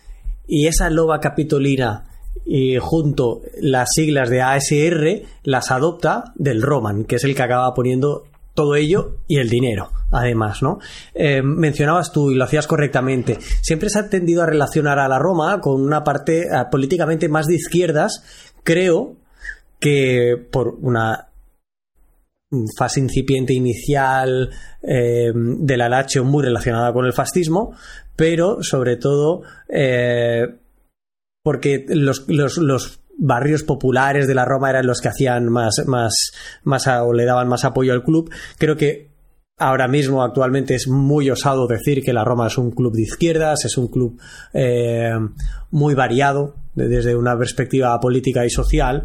y 0.47 0.67
esa 0.67 0.91
loba 0.91 1.21
capitolina 1.21 2.11
y 2.45 2.77
junto 2.79 3.41
las 3.61 3.89
siglas 3.95 4.29
de 4.31 4.43
ASR 4.43 5.23
las 5.43 5.71
adopta 5.71 6.33
del 6.35 6.63
Roman, 6.63 7.05
que 7.05 7.17
es 7.17 7.25
el 7.25 7.35
que 7.35 7.43
acaba 7.43 7.73
poniendo 7.75 8.25
todo 8.55 8.77
ello 8.77 9.19
y 9.27 9.39
el 9.39 9.49
dinero, 9.49 9.91
además, 10.13 10.63
¿no? 10.63 10.79
Eh, 11.15 11.43
mencionabas 11.43 12.13
tú 12.13 12.31
y 12.31 12.37
lo 12.37 12.45
hacías 12.45 12.67
correctamente. 12.67 13.39
Siempre 13.63 13.91
se 13.91 13.99
ha 13.99 14.09
tendido 14.09 14.43
a 14.43 14.47
relacionar 14.47 14.99
a 14.99 15.09
la 15.09 15.19
Roma 15.19 15.61
con 15.61 15.83
una 15.83 16.05
parte 16.05 16.43
eh, 16.43 16.49
políticamente 16.71 17.29
más 17.29 17.47
de 17.47 17.57
izquierdas. 17.57 18.23
Creo 18.63 19.17
que 19.81 20.37
por 20.51 20.77
una 20.81 21.29
fase 22.79 23.01
incipiente 23.01 23.53
inicial 23.53 24.51
eh, 24.83 25.33
de 25.35 25.77
la 25.77 25.89
Lazio 25.89 26.25
muy 26.25 26.45
relacionada 26.45 26.93
con 26.93 27.05
el 27.05 27.13
fascismo, 27.13 27.75
pero 28.15 28.63
sobre 28.63 28.97
todo 28.97 29.43
porque 31.45 31.85
los, 31.89 32.25
los, 32.27 32.57
los 32.57 33.01
barrios 33.19 33.63
populares 33.63 34.27
de 34.27 34.35
la 34.35 34.47
Roma 34.47 34.71
eran 34.71 34.87
los 34.87 35.01
que 35.03 35.09
hacían 35.09 35.49
más, 35.51 35.83
más, 35.87 36.33
más 36.65 36.87
o 36.89 37.13
le 37.13 37.27
daban 37.27 37.49
más 37.49 37.65
apoyo 37.67 37.93
al 37.93 38.03
club. 38.03 38.31
Creo 38.59 38.77
que 38.77 39.11
ahora 39.59 39.87
mismo, 39.87 40.23
actualmente, 40.23 40.75
es 40.75 40.89
muy 40.89 41.31
osado 41.31 41.67
decir 41.67 42.03
que 42.03 42.15
la 42.15 42.25
Roma 42.25 42.47
es 42.47 42.57
un 42.57 42.71
club 42.71 42.95
de 42.95 43.03
izquierdas, 43.03 43.67
es 43.67 43.77
un 43.77 43.89
club 43.89 44.19
eh, 44.55 45.13
muy 45.71 45.95
variado 45.95 46.57
desde 46.75 47.15
una 47.15 47.39
perspectiva 47.39 48.01
política 48.01 48.45
y 48.47 48.51
social. 48.51 49.05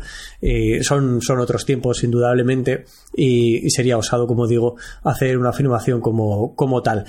son, 0.82 1.22
son 1.22 1.40
otros 1.40 1.66
tiempos, 1.66 2.04
indudablemente, 2.04 2.86
y, 3.16 3.70
sería 3.70 3.98
osado, 3.98 4.26
como 4.28 4.48
digo, 4.48 4.78
hacer 5.04 5.38
una 5.38 5.50
afirmación 5.50 6.00
como, 6.00 6.56
como 6.56 6.82
tal. 6.82 7.06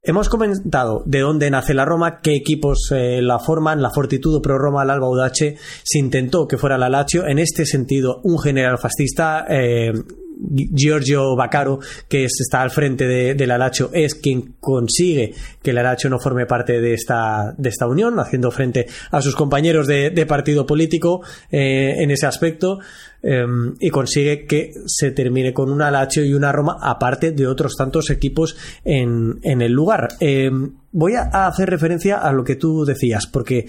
Hemos 0.00 0.28
comentado 0.28 1.02
de 1.06 1.20
dónde 1.20 1.50
nace 1.50 1.74
la 1.74 1.84
Roma, 1.84 2.20
qué 2.22 2.34
equipos 2.34 2.92
eh, 2.92 3.20
la 3.20 3.40
forman, 3.40 3.82
la 3.82 3.90
Fortitudo 3.90 4.40
Pro 4.40 4.56
Roma, 4.56 4.84
el 4.84 4.90
Alba 4.90 5.06
Audace. 5.06 5.56
Se 5.82 5.98
intentó 5.98 6.46
que 6.46 6.56
fuera 6.56 6.78
la 6.78 6.88
Lazio. 6.88 7.26
En 7.26 7.40
este 7.40 7.66
sentido, 7.66 8.20
un 8.22 8.38
general 8.38 8.78
fascista, 8.78 9.44
eh, 9.48 9.92
Giorgio 10.38 11.34
Baccaro, 11.34 11.80
que 12.08 12.24
está 12.24 12.62
al 12.62 12.70
frente 12.70 13.06
de, 13.06 13.46
la 13.46 13.58
Lazio, 13.58 13.90
es 13.92 14.14
quien 14.14 14.54
consigue 14.60 15.34
que 15.62 15.72
la 15.72 15.82
Lazio 15.82 16.10
no 16.10 16.18
forme 16.18 16.46
parte 16.46 16.80
de 16.80 16.94
esta, 16.94 17.54
unión, 17.88 18.18
haciendo 18.20 18.50
frente 18.50 18.86
a 19.10 19.20
sus 19.20 19.34
compañeros 19.34 19.86
de, 19.86 20.26
partido 20.28 20.66
político 20.66 21.22
eh, 21.50 21.94
en 21.98 22.10
ese 22.10 22.26
aspecto. 22.26 22.78
Em, 23.20 23.74
y 23.80 23.90
consigue 23.90 24.46
que 24.46 24.70
se 24.86 25.10
termine 25.10 25.52
con 25.52 25.72
una 25.72 25.90
Lazio 25.90 26.24
y 26.24 26.34
una 26.34 26.52
Roma, 26.52 26.78
aparte 26.80 27.32
de 27.32 27.48
otros 27.48 27.74
tantos 27.76 28.10
equipos 28.10 28.56
en, 28.84 29.40
el 29.42 29.72
lugar. 29.72 30.08
Em, 30.20 30.74
voy 30.92 31.14
a 31.14 31.48
hacer 31.48 31.68
referencia 31.68 32.18
a 32.18 32.32
lo 32.32 32.44
que 32.44 32.54
tú 32.54 32.84
decías, 32.84 33.26
porque 33.26 33.66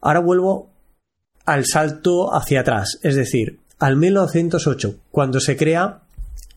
ahora 0.00 0.20
vuelvo 0.20 0.70
al 1.44 1.64
salto 1.66 2.34
hacia 2.34 2.60
atrás, 2.60 3.00
es 3.02 3.16
decir, 3.16 3.58
al 3.78 3.96
1908, 3.96 4.96
cuando 5.10 5.40
se 5.40 5.56
crea 5.56 6.03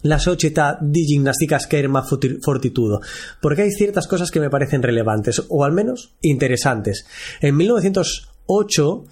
la 0.02 0.20
Società 0.20 0.78
di 0.82 1.06
Ginnastica 1.06 1.60
Scherma 1.60 2.04
Fortitudo, 2.04 3.02
porque 3.42 3.64
hay 3.64 3.72
ciertas 3.72 4.08
cosas 4.08 4.32
que 4.32 4.40
me 4.40 4.50
parecen 4.50 4.84
relevantes, 4.84 5.44
o 5.50 5.64
al 5.64 5.72
menos 5.72 6.16
interesantes. 6.22 7.06
En 7.42 7.56
1908 7.56 9.06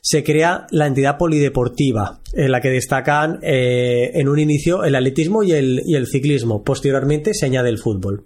se 0.00 0.24
crea 0.24 0.66
la 0.70 0.86
entidad 0.86 1.18
polideportiva, 1.18 2.20
en 2.32 2.52
la 2.52 2.60
que 2.60 2.70
destacan 2.70 3.38
eh, 3.42 4.10
en 4.14 4.28
un 4.28 4.38
inicio 4.38 4.84
el 4.84 4.94
atletismo 4.94 5.42
y 5.42 5.52
el, 5.52 5.82
y 5.84 5.94
el, 5.96 6.06
ciclismo. 6.06 6.62
Posteriormente 6.62 7.34
se 7.34 7.46
añade 7.46 7.68
el 7.68 7.78
fútbol. 7.78 8.24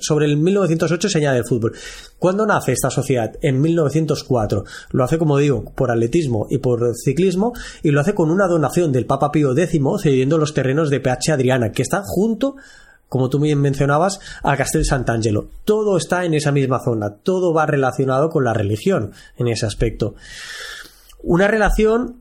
sobre 0.00 0.26
el 0.26 0.36
1908 0.36 1.08
se 1.08 1.18
añade 1.18 1.38
el 1.38 1.44
fútbol. 1.44 1.72
¿Cuándo 2.18 2.46
nace 2.46 2.72
esta 2.72 2.90
sociedad? 2.90 3.32
En 3.42 3.60
1904. 3.60 4.64
Lo 4.90 5.04
hace, 5.04 5.18
como 5.18 5.38
digo, 5.38 5.72
por 5.74 5.90
atletismo 5.90 6.46
y 6.50 6.58
por 6.58 6.92
ciclismo, 6.94 7.52
y 7.82 7.90
lo 7.90 8.00
hace 8.00 8.14
con 8.14 8.30
una 8.30 8.46
donación 8.46 8.92
del 8.92 9.06
Papa 9.06 9.30
Pío 9.32 9.56
X 9.56 9.80
cediendo 10.02 10.38
los 10.38 10.54
terrenos 10.54 10.90
de 10.90 11.00
PH 11.00 11.32
Adriana, 11.32 11.72
que 11.72 11.82
están 11.82 12.02
junto 12.04 12.56
como 13.08 13.28
tú 13.28 13.38
bien 13.38 13.60
mencionabas, 13.60 14.20
a 14.42 14.56
Castel 14.56 14.84
Sant'Angelo. 14.84 15.48
Todo 15.64 15.96
está 15.96 16.24
en 16.24 16.34
esa 16.34 16.52
misma 16.52 16.80
zona, 16.82 17.10
todo 17.10 17.52
va 17.52 17.66
relacionado 17.66 18.30
con 18.30 18.44
la 18.44 18.52
religión 18.52 19.12
en 19.36 19.48
ese 19.48 19.66
aspecto. 19.66 20.14
Una 21.22 21.48
relación, 21.48 22.20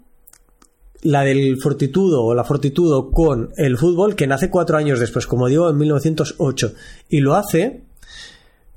la 1.02 1.21
del 1.21 1.58
Fortitudo 1.62 2.24
o 2.24 2.34
la 2.34 2.43
Fortitudo 2.43 3.12
con 3.12 3.52
el 3.58 3.78
fútbol, 3.78 4.15
que 4.15 4.28
nace 4.28 4.50
cuatro 4.50 4.78
años 4.78 5.00
después, 5.00 5.28
como 5.28 5.48
digo, 5.48 5.69
en 5.69 5.78
1908. 5.78 6.74
Y 7.10 7.19
lo 7.19 7.36
hace 7.36 7.84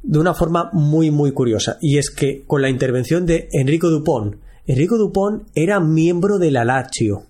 de 0.02 0.18
una 0.18 0.34
forma 0.34 0.70
muy, 0.72 1.10
muy 1.10 1.32
curiosa. 1.32 1.78
Y 1.80 1.98
es 1.98 2.10
que 2.10 2.44
con 2.46 2.62
la 2.62 2.70
intervención 2.70 3.26
de 3.26 3.48
Enrico 3.52 3.90
Dupont. 3.90 4.36
Enrico 4.66 4.98
Dupont 4.98 5.48
era 5.54 5.80
miembro 5.80 6.38
de 6.38 6.50
la 6.50 6.64
Lazio 6.64 7.24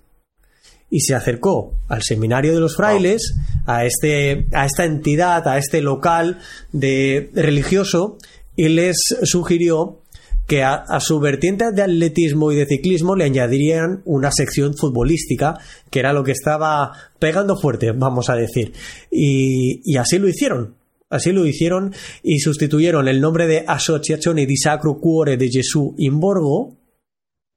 y 0.89 1.01
se 1.01 1.15
acercó 1.15 1.73
al 1.87 2.01
seminario 2.03 2.53
de 2.53 2.59
los 2.59 2.75
frailes, 2.75 3.35
a, 3.65 3.85
este, 3.85 4.47
a 4.53 4.65
esta 4.65 4.85
entidad, 4.85 5.47
a 5.47 5.57
este 5.57 5.81
local 5.81 6.39
de 6.71 7.29
religioso, 7.33 8.17
y 8.55 8.69
les 8.69 8.97
sugirió 9.23 10.01
que 10.47 10.63
a, 10.63 10.73
a, 10.73 10.99
su 10.99 11.19
vertiente 11.19 11.71
de 11.71 11.83
atletismo 11.83 12.51
y 12.51 12.55
de 12.55 12.65
ciclismo 12.65 13.15
le 13.15 13.25
añadirían 13.25 14.01
una 14.05 14.31
sección 14.31 14.75
futbolística, 14.75 15.59
que 15.91 15.99
era 15.99 16.11
lo 16.11 16.23
que 16.23 16.31
estaba 16.31 16.91
pegando 17.19 17.55
fuerte, 17.55 17.91
vamos 17.91 18.29
a 18.29 18.35
decir. 18.35 18.73
Y, 19.11 19.81
y 19.85 19.97
así 19.97 20.17
lo 20.17 20.27
hicieron. 20.27 20.75
Así 21.11 21.31
lo 21.31 21.45
hicieron 21.45 21.93
y 22.21 22.39
sustituyeron 22.39 23.07
el 23.07 23.19
nombre 23.19 23.47
de 23.47 23.63
Associazione 23.65 24.45
di 24.45 24.57
Sacro 24.57 24.99
Cuore 24.99 25.37
de 25.37 25.49
Gesù 25.49 25.95
in 25.97 26.19
Borgo 26.19 26.77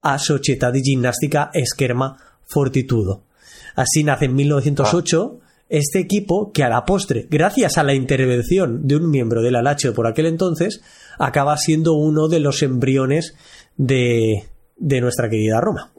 a 0.01 0.19
Società 0.19 0.71
di 0.71 0.81
Ginnastica 0.81 1.51
Esquerma 1.53 2.17
Fortitudo. 2.47 3.25
Así 3.75 4.05
nace 4.05 4.27
en 4.27 4.35
1908 4.35 5.41
este 5.69 6.01
equipo 6.01 6.53
que 6.53 6.63
a 6.65 6.69
la 6.69 6.85
postre, 6.85 7.27
gracias 7.31 7.79
a 7.79 7.83
la 7.83 7.95
intervención 7.95 8.87
de 8.87 8.97
un 8.97 9.11
miembro 9.11 9.41
de 9.41 9.51
la 9.51 9.63
Lazio 9.63 9.95
por 9.95 10.07
aquel 10.07 10.27
entonces, 10.27 10.85
acaba 11.19 11.57
siendo 11.57 11.95
uno 11.95 12.29
de 12.29 12.41
los 12.41 12.63
embriones 12.63 13.35
de, 13.77 14.45
de 14.77 15.01
nuestra 15.01 15.31
querida 15.31 15.63
Roma. 15.63 15.93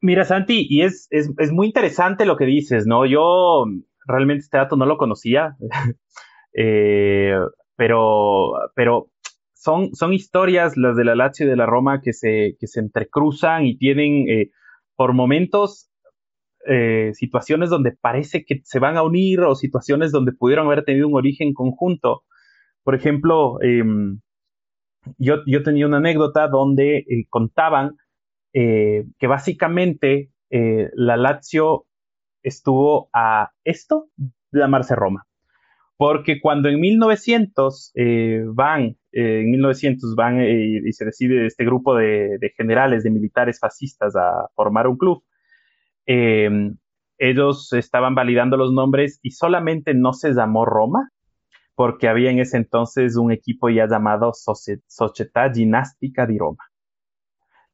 Mira, 0.00 0.24
Santi, 0.24 0.66
y 0.70 0.82
es, 0.82 1.08
es, 1.10 1.30
es, 1.38 1.50
muy 1.50 1.66
interesante 1.66 2.24
lo 2.24 2.36
que 2.36 2.46
dices, 2.46 2.86
¿no? 2.86 3.04
Yo 3.06 3.64
realmente 4.06 4.44
este 4.44 4.58
dato 4.58 4.76
no 4.76 4.86
lo 4.86 4.96
conocía, 4.96 5.56
eh, 6.54 7.34
pero, 7.76 8.52
pero 8.74 9.10
son, 9.52 9.94
son 9.94 10.12
historias, 10.14 10.76
las 10.76 10.96
de 10.96 11.04
la 11.04 11.16
Lazio 11.16 11.46
y 11.46 11.50
de 11.50 11.56
la 11.56 11.66
Roma, 11.66 12.00
que 12.00 12.12
se, 12.12 12.56
que 12.58 12.66
se 12.66 12.80
entrecruzan 12.80 13.66
y 13.66 13.76
tienen 13.76 14.28
eh, 14.28 14.50
por 15.00 15.14
momentos 15.14 15.88
eh, 16.66 17.12
situaciones 17.14 17.70
donde 17.70 17.92
parece 17.92 18.44
que 18.44 18.60
se 18.64 18.78
van 18.78 18.98
a 18.98 19.02
unir 19.02 19.40
o 19.40 19.54
situaciones 19.54 20.12
donde 20.12 20.32
pudieron 20.32 20.66
haber 20.66 20.84
tenido 20.84 21.08
un 21.08 21.14
origen 21.14 21.54
conjunto. 21.54 22.24
Por 22.82 22.94
ejemplo, 22.94 23.58
eh, 23.62 23.82
yo, 25.16 25.36
yo, 25.46 25.62
tenía 25.62 25.86
una 25.86 25.96
anécdota 25.96 26.48
donde 26.48 26.98
eh, 26.98 27.24
contaban 27.30 27.96
eh, 28.52 29.06
que 29.18 29.26
básicamente 29.26 30.32
la 30.50 31.16
Lazio 31.16 31.86
estuvo 32.42 33.08
a 33.14 33.52
esto 33.64 34.10
de 34.18 34.60
llamarse 34.60 34.94
Roma. 34.96 35.24
Porque 36.00 36.40
cuando 36.40 36.70
en 36.70 36.80
1900 36.80 37.92
van, 38.54 38.96
en 39.12 39.50
1900 39.50 40.14
van 40.14 40.40
y 40.40 40.90
se 40.94 41.04
decide 41.04 41.44
este 41.44 41.66
grupo 41.66 41.94
de, 41.94 42.38
generales, 42.56 43.02
de 43.02 43.10
militares 43.10 43.58
fascistas 43.60 44.16
a 44.16 44.48
formar 44.54 44.86
un 44.86 44.96
club, 44.96 45.22
eh, 46.06 46.48
ellos 47.18 47.70
estaban 47.74 48.14
validando 48.14 48.56
los 48.56 48.72
nombres 48.72 49.20
y 49.22 49.32
solamente 49.32 49.92
no 49.92 50.14
se 50.14 50.32
llamó 50.32 50.64
Roma, 50.64 51.10
porque 51.74 52.08
había 52.08 52.30
en 52.30 52.38
ese 52.38 52.56
entonces 52.56 53.16
un 53.16 53.30
equipo 53.30 53.68
ya 53.68 53.86
llamado 53.86 54.32
Società 54.32 55.52
Ginástica 55.52 56.24
di 56.26 56.38
Roma, 56.38 56.64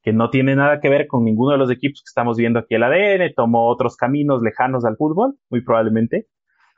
que 0.03 0.13
no 0.13 0.31
tiene 0.31 0.57
nada 0.57 0.81
que 0.81 0.89
ver 0.89 1.07
con 1.07 1.23
ninguno 1.23 1.53
de 1.53 1.59
los 1.59 1.71
equipos 1.71 2.01
que 2.01 2.11
estamos 2.11 2.37
viendo 2.37 2.59
aquí 2.59 2.75
el 2.75 2.83
ADN, 2.83 3.35
tomó 3.37 3.69
otros 3.69 3.97
caminos 3.97 4.43
lejanos 4.43 4.85
al 4.85 4.97
fútbol, 4.97 5.37
muy 5.49 5.61
probablemente, 5.61 6.27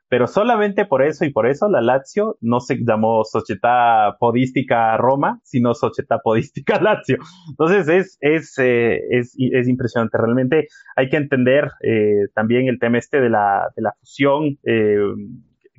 pero 0.09 0.27
solamente 0.27 0.87
por 0.87 1.03
eso 1.03 1.25
y 1.25 1.31
por 1.31 1.47
eso 1.47 1.69
la 1.69 1.83
Lazio 1.83 2.39
no 2.41 2.61
se 2.61 2.79
llamó 2.83 3.25
Società 3.25 4.17
Podística 4.19 4.97
Roma, 4.97 5.41
sino 5.45 5.75
Società 5.75 6.21
Podística 6.23 6.81
Lazio. 6.81 7.19
Entonces 7.51 7.89
es, 7.89 8.19
es, 8.21 8.59
eh, 8.59 9.01
es, 9.11 9.37
es, 9.39 9.69
impresionante. 9.69 10.17
Realmente 10.17 10.69
hay 10.97 11.11
que 11.11 11.19
entender 11.19 11.71
eh, 11.83 12.29
también 12.35 12.69
el 12.69 12.79
tema 12.79 12.99
este 12.99 13.21
de 13.21 13.29
la, 13.29 13.69
de 13.77 13.83
la 13.83 13.95
fusión 14.01 14.59
eh, 14.65 14.99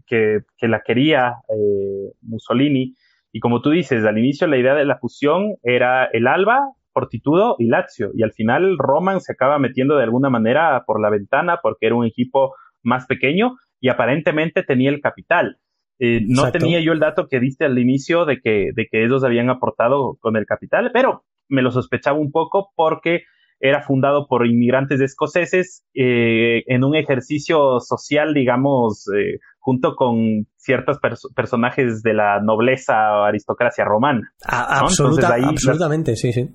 que, 0.06 0.42
que, 0.58 0.68
la 0.68 0.82
quería 0.82 1.38
eh, 1.50 2.14
Mussolini. 2.22 2.96
Y 3.32 3.40
como 3.40 3.62
tú 3.62 3.72
dices, 3.72 4.06
al 4.06 4.18
inicio 4.18 4.48
la 4.48 4.58
idea 4.58 4.76
de 4.76 4.86
la 4.86 5.00
fusión 5.00 5.56
era 5.64 6.06
el 6.06 6.28
Alba, 6.28 6.72
Fortitudo 6.94 7.56
y 7.58 7.66
Lazio. 7.66 8.12
Y 8.14 8.22
al 8.22 8.32
final 8.34 8.78
Roman 8.78 9.22
se 9.22 9.34
acaba 9.34 9.58
metiendo 9.58 9.98
de 9.98 10.04
alguna 10.04 10.30
manera 10.30 10.84
por 10.86 11.02
la 11.02 11.10
ventana 11.10 11.60
porque 11.64 11.88
era 11.88 11.96
un 11.96 12.06
equipo 12.06 12.54
más 12.84 13.08
pequeño 13.08 13.58
y 13.80 13.90
aparentemente 13.90 14.64
tenía 14.64 14.90
el 14.90 15.02
capital. 15.02 15.58
Eh, 16.00 16.22
no 16.26 16.42
Exacto. 16.46 16.60
tenía 16.60 16.80
yo 16.80 16.94
el 16.94 17.00
dato 17.00 17.28
que 17.28 17.40
diste 17.40 17.66
al 17.66 17.78
inicio 17.78 18.26
de 18.26 18.40
que, 18.40 18.70
de 18.74 18.88
que 18.90 19.04
ellos 19.04 19.24
habían 19.24 19.50
aportado 19.50 20.18
con 20.22 20.38
el 20.38 20.46
capital, 20.46 20.92
pero 20.94 21.26
me 21.50 21.62
lo 21.62 21.72
sospechaba 21.72 22.18
un 22.18 22.32
poco 22.32 22.72
porque 22.76 23.24
era 23.60 23.82
fundado 23.82 24.28
por 24.28 24.48
inmigrantes 24.48 25.02
escoceses 25.02 25.84
eh, 25.94 26.64
en 26.68 26.84
un 26.84 26.96
ejercicio 26.96 27.80
social, 27.82 28.34
digamos, 28.34 29.06
eh, 29.14 29.40
junto 29.60 29.96
con 29.96 30.48
ciertos 30.56 31.00
pers 31.00 31.28
personajes 31.36 32.02
de 32.02 32.14
la 32.14 32.40
nobleza 32.42 32.94
o 33.18 33.24
aristocracia 33.24 33.84
romana. 33.84 34.32
¿no? 34.50 34.58
Absoluta, 34.58 35.34
ahí 35.34 35.44
absolutamente, 35.44 36.12
las, 36.12 36.20
sí, 36.22 36.32
sí. 36.32 36.50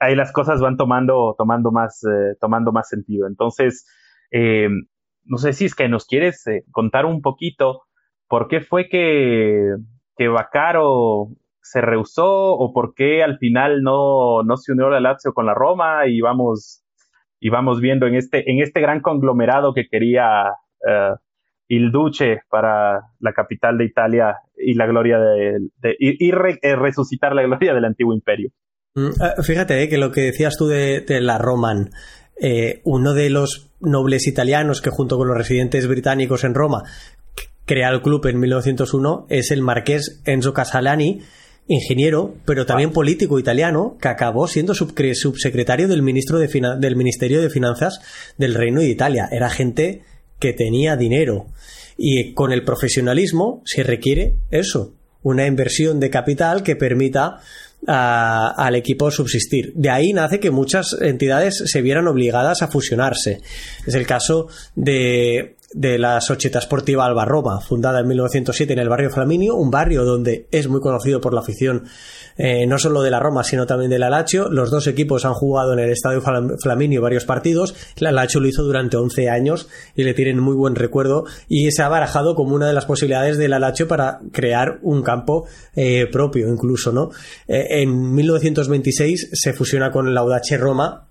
Ahí 0.00 0.16
las 0.16 0.32
cosas 0.32 0.60
van 0.60 0.76
tomando, 0.76 1.34
tomando, 1.36 1.70
más, 1.70 2.02
eh, 2.04 2.34
tomando 2.40 2.72
más 2.72 2.88
sentido. 2.88 3.26
Entonces, 3.28 3.86
eh, 4.32 4.68
no 5.28 5.38
sé 5.38 5.52
si 5.52 5.66
es 5.66 5.74
que 5.74 5.88
nos 5.88 6.06
quieres 6.06 6.46
eh, 6.46 6.64
contar 6.72 7.06
un 7.06 7.22
poquito 7.22 7.82
por 8.28 8.48
qué 8.48 8.60
fue 8.60 8.88
que, 8.88 9.74
que 10.16 10.28
Bacaro 10.28 11.28
se 11.62 11.80
rehusó 11.80 12.54
o 12.54 12.72
por 12.72 12.94
qué 12.94 13.22
al 13.22 13.38
final 13.38 13.82
no, 13.82 14.42
no 14.42 14.56
se 14.56 14.72
unió 14.72 14.88
la 14.88 15.00
Lazio 15.00 15.32
con 15.32 15.46
la 15.46 15.54
Roma 15.54 16.06
y 16.06 16.20
vamos, 16.20 16.82
y 17.40 17.50
vamos 17.50 17.80
viendo 17.80 18.06
en 18.06 18.14
este, 18.14 18.50
en 18.50 18.60
este 18.60 18.80
gran 18.80 19.00
conglomerado 19.00 19.74
que 19.74 19.86
quería 19.88 20.52
uh, 20.80 21.16
Il 21.68 21.92
Duce 21.92 22.40
para 22.48 23.02
la 23.20 23.32
capital 23.34 23.76
de 23.76 23.84
Italia 23.84 24.36
y 24.56 24.74
la 24.74 24.86
gloria 24.86 25.18
de, 25.18 25.58
y, 25.98 26.30
eh, 26.30 26.76
resucitar 26.76 27.34
la 27.34 27.42
gloria 27.42 27.74
del 27.74 27.84
antiguo 27.84 28.14
imperio. 28.14 28.50
Mm, 28.94 29.42
fíjate 29.42 29.82
eh, 29.82 29.88
que 29.90 29.98
lo 29.98 30.10
que 30.10 30.22
decías 30.22 30.56
tú 30.56 30.66
de 30.66 31.20
la 31.20 31.36
Roman, 31.36 31.90
eh, 32.40 32.80
uno 32.84 33.14
de 33.14 33.30
los 33.30 33.70
nobles 33.80 34.26
italianos 34.26 34.80
que 34.80 34.90
junto 34.90 35.16
con 35.16 35.28
los 35.28 35.36
residentes 35.36 35.86
británicos 35.86 36.44
en 36.44 36.54
Roma 36.54 36.84
crea 37.68 37.90
el 37.90 38.02
club 38.02 38.26
en 38.26 38.40
1901 38.40 39.26
es 39.28 39.50
el 39.50 39.62
marqués 39.62 40.20
Enzo 40.24 40.54
Casalani, 40.54 41.20
ingeniero, 41.68 42.34
pero 42.46 42.64
también 42.64 42.92
político 42.92 43.38
italiano, 43.38 43.98
que 44.00 44.08
acabó 44.08 44.48
siendo 44.48 44.74
subsecretario 44.74 45.86
del, 45.86 46.02
ministro 46.02 46.38
de 46.38 46.48
del 46.78 46.96
Ministerio 46.96 47.42
de 47.42 47.50
Finanzas 47.50 48.00
del 48.38 48.54
Reino 48.54 48.80
de 48.80 48.88
Italia. 48.88 49.28
Era 49.30 49.50
gente 49.50 50.02
que 50.40 50.54
tenía 50.54 50.96
dinero. 50.96 51.46
Y 51.96 52.32
con 52.32 52.52
el 52.52 52.64
profesionalismo 52.64 53.60
se 53.66 53.82
requiere 53.82 54.36
eso, 54.50 54.94
una 55.22 55.46
inversión 55.46 56.00
de 56.00 56.10
capital 56.10 56.62
que 56.62 56.76
permita 56.76 57.40
a, 57.86 58.48
al 58.56 58.74
equipo 58.74 59.10
subsistir. 59.10 59.72
De 59.74 59.90
ahí 59.90 60.12
nace 60.12 60.40
que 60.40 60.50
muchas 60.50 60.96
entidades 61.00 61.62
se 61.66 61.82
vieran 61.82 62.08
obligadas 62.08 62.62
a 62.62 62.68
fusionarse. 62.68 63.40
Es 63.86 63.94
el 63.94 64.06
caso 64.06 64.48
de, 64.74 65.56
de 65.72 65.98
la 65.98 66.20
Società 66.20 66.60
Sportiva 66.60 67.04
Alba 67.04 67.24
Roma, 67.24 67.60
fundada 67.60 68.00
en 68.00 68.08
1907 68.08 68.72
en 68.72 68.78
el 68.78 68.88
barrio 68.88 69.10
Flaminio, 69.10 69.54
un 69.54 69.70
barrio 69.70 70.04
donde 70.04 70.46
es 70.50 70.68
muy 70.68 70.80
conocido 70.80 71.20
por 71.20 71.34
la 71.34 71.40
afición 71.40 71.84
eh, 72.38 72.66
no 72.66 72.78
solo 72.78 73.02
de 73.02 73.10
la 73.10 73.18
Roma, 73.18 73.42
sino 73.42 73.66
también 73.66 73.90
de 73.90 73.98
la 73.98 74.08
Lazio. 74.08 74.48
Los 74.48 74.70
dos 74.70 74.86
equipos 74.86 75.24
han 75.24 75.34
jugado 75.34 75.72
en 75.72 75.80
el 75.80 75.90
Estadio 75.90 76.22
Flaminio 76.62 77.02
varios 77.02 77.24
partidos. 77.24 77.74
La 77.98 78.12
Lazio 78.12 78.40
lo 78.40 78.48
hizo 78.48 78.62
durante 78.62 78.96
11 78.96 79.28
años 79.28 79.68
y 79.96 80.04
le 80.04 80.14
tienen 80.14 80.38
muy 80.38 80.54
buen 80.54 80.76
recuerdo 80.76 81.24
y 81.48 81.70
se 81.72 81.82
ha 81.82 81.88
barajado 81.88 82.36
como 82.36 82.54
una 82.54 82.68
de 82.68 82.72
las 82.72 82.86
posibilidades 82.86 83.36
de 83.38 83.48
la 83.48 83.58
Lazio 83.58 83.88
para 83.88 84.20
crear 84.32 84.78
un 84.82 85.02
campo 85.02 85.46
eh, 85.74 86.06
propio 86.06 86.48
incluso, 86.48 86.92
¿no? 86.92 87.10
Eh, 87.48 87.82
en 87.82 88.14
1926 88.14 89.30
se 89.32 89.52
fusiona 89.52 89.90
con 89.90 90.14
la 90.14 90.20
Audace 90.20 90.56
Roma 90.56 91.08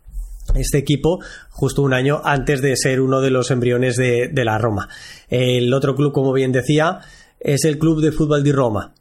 este 0.56 0.78
equipo 0.78 1.20
justo 1.50 1.82
un 1.82 1.94
año 1.94 2.22
antes 2.24 2.62
de 2.62 2.78
ser 2.78 3.02
uno 3.02 3.20
de 3.20 3.32
los 3.32 3.52
embriones 3.52 3.98
de, 3.98 4.30
de, 4.32 4.46
la 4.46 4.58
Roma. 4.58 4.88
El 5.28 5.74
otro 5.74 5.94
club, 5.94 6.14
como 6.14 6.32
bien 6.32 6.54
decía, 6.54 7.02
es 7.40 7.66
el 7.66 7.78
Club 7.78 8.02
de 8.02 8.14
Fútbol 8.14 8.46
de 8.46 8.54
Roma, 8.54 8.94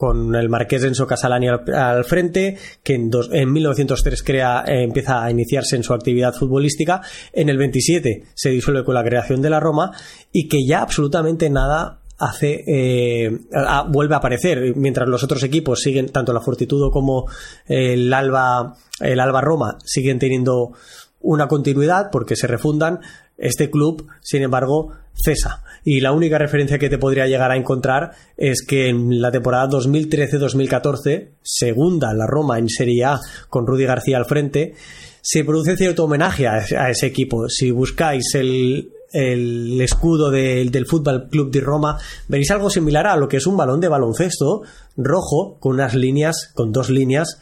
con 0.00 0.34
el 0.34 0.48
marqués 0.48 0.82
Enzo 0.82 1.06
Casalani 1.06 1.48
al, 1.48 1.62
al 1.74 2.06
frente, 2.06 2.56
que 2.82 2.94
en, 2.94 3.10
dos, 3.10 3.28
en 3.34 3.52
1903 3.52 4.22
crea, 4.22 4.64
eh, 4.66 4.82
empieza 4.82 5.22
a 5.22 5.30
iniciarse 5.30 5.76
en 5.76 5.82
su 5.82 5.92
actividad 5.92 6.32
futbolística, 6.32 7.02
en 7.34 7.50
el 7.50 7.58
27 7.58 8.24
se 8.32 8.48
disuelve 8.48 8.82
con 8.82 8.94
la 8.94 9.04
creación 9.04 9.42
de 9.42 9.50
la 9.50 9.60
Roma 9.60 9.90
y 10.32 10.48
que 10.48 10.64
ya 10.66 10.80
absolutamente 10.80 11.50
nada 11.50 12.00
hace 12.16 12.64
eh, 12.66 13.40
a, 13.52 13.82
vuelve 13.82 14.14
a 14.14 14.18
aparecer. 14.18 14.74
Mientras 14.74 15.06
los 15.06 15.22
otros 15.22 15.42
equipos 15.42 15.80
siguen 15.80 16.08
tanto 16.08 16.32
la 16.32 16.40
Fortitudo 16.40 16.90
como 16.90 17.26
el 17.66 18.10
Alba 18.14 18.76
el 19.00 19.20
Alba 19.20 19.42
Roma 19.42 19.76
siguen 19.84 20.18
teniendo 20.18 20.72
una 21.20 21.46
continuidad 21.46 22.08
porque 22.10 22.36
se 22.36 22.46
refundan 22.46 23.00
este 23.36 23.70
club 23.70 24.06
sin 24.22 24.42
embargo 24.44 24.94
cesa 25.12 25.62
y 25.84 26.00
la 26.00 26.12
única 26.12 26.38
referencia 26.38 26.78
que 26.78 26.88
te 26.88 26.98
podría 26.98 27.26
llegar 27.26 27.50
a 27.50 27.56
encontrar 27.56 28.12
es 28.36 28.64
que 28.66 28.88
en 28.88 29.20
la 29.20 29.30
temporada 29.30 29.68
2013-2014 29.68 31.28
segunda 31.42 32.12
la 32.14 32.26
Roma 32.26 32.58
en 32.58 32.68
Serie 32.68 33.04
A 33.04 33.20
con 33.48 33.66
Rudy 33.66 33.84
García 33.84 34.16
al 34.16 34.26
frente 34.26 34.74
se 35.22 35.44
produce 35.44 35.76
cierto 35.76 36.04
homenaje 36.04 36.48
a, 36.48 36.90
ese 36.90 37.06
equipo 37.06 37.48
si 37.48 37.70
buscáis 37.70 38.34
el 38.34 38.90
el 39.12 39.80
escudo 39.80 40.30
del, 40.30 40.70
del 40.70 40.86
Fútbol 40.86 41.28
Club 41.28 41.50
de 41.50 41.60
Roma, 41.60 41.98
veréis 42.28 42.52
algo 42.52 42.70
similar 42.70 43.08
a 43.08 43.16
lo 43.16 43.26
que 43.26 43.38
es 43.38 43.46
un 43.48 43.56
balón 43.56 43.80
de 43.80 43.88
baloncesto 43.88 44.62
rojo 44.96 45.58
con 45.58 45.72
unas 45.72 45.94
líneas, 45.94 46.50
con 46.54 46.70
dos 46.70 46.90
líneas 46.90 47.40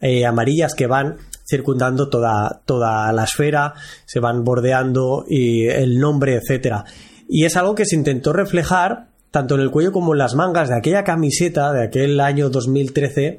eh, 0.00 0.24
amarillas 0.24 0.74
que 0.74 0.86
van 0.86 1.18
circundando 1.46 2.08
toda, 2.08 2.62
toda 2.64 3.12
la 3.12 3.24
esfera, 3.24 3.74
se 4.06 4.20
van 4.20 4.44
bordeando 4.44 5.24
y 5.28 5.66
el 5.66 5.98
nombre, 5.98 6.36
etcétera. 6.36 6.84
Y 7.32 7.44
es 7.44 7.56
algo 7.56 7.76
que 7.76 7.86
se 7.86 7.94
intentó 7.94 8.32
reflejar 8.32 9.06
tanto 9.30 9.54
en 9.54 9.60
el 9.60 9.70
cuello 9.70 9.92
como 9.92 10.12
en 10.12 10.18
las 10.18 10.34
mangas 10.34 10.68
de 10.68 10.76
aquella 10.76 11.04
camiseta 11.04 11.72
de 11.72 11.84
aquel 11.84 12.18
año 12.18 12.50
2013 12.50 13.38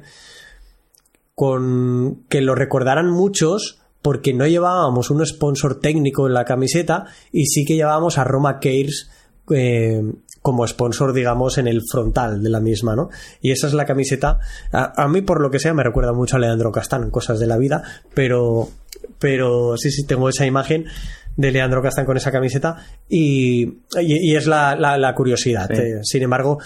con 1.34 2.24
que 2.30 2.40
lo 2.40 2.54
recordaran 2.54 3.10
muchos 3.10 3.80
porque 4.00 4.32
no 4.32 4.46
llevábamos 4.46 5.10
un 5.10 5.24
sponsor 5.26 5.78
técnico 5.78 6.26
en 6.26 6.32
la 6.32 6.46
camiseta 6.46 7.04
y 7.30 7.44
sí 7.44 7.66
que 7.66 7.74
llevábamos 7.74 8.16
a 8.16 8.24
Roma 8.24 8.60
Cares 8.60 9.10
eh, 9.50 10.02
como 10.40 10.66
sponsor, 10.66 11.12
digamos, 11.12 11.58
en 11.58 11.68
el 11.68 11.82
frontal 11.88 12.42
de 12.42 12.48
la 12.48 12.60
misma, 12.60 12.96
¿no? 12.96 13.10
Y 13.42 13.52
esa 13.52 13.68
es 13.68 13.74
la 13.74 13.84
camiseta. 13.84 14.40
A, 14.72 15.06
mí, 15.06 15.20
por 15.20 15.40
lo 15.40 15.50
que 15.50 15.60
sea, 15.60 15.74
me 15.74 15.84
recuerda 15.84 16.12
mucho 16.12 16.36
a 16.36 16.40
Leandro 16.40 16.72
Castán, 16.72 17.10
cosas 17.10 17.38
de 17.38 17.46
la 17.46 17.58
vida, 17.58 17.82
pero, 18.12 18.68
pero 19.20 19.76
sí, 19.76 19.92
sí, 19.92 20.04
tengo 20.04 20.28
esa 20.28 20.44
imagen 20.44 20.86
de 21.36 21.50
Leandro 21.50 21.82
Castán 21.82 22.04
con 22.04 22.16
esa 22.16 22.30
camiseta 22.30 22.76
y, 23.08 23.62
y, 24.00 24.36
es 24.36 24.46
la, 24.46 24.76
la, 24.76 25.14
curiosidad. 25.14 25.70
Eh, 25.72 26.00
sin 26.02 26.22
embargo, 26.22 26.58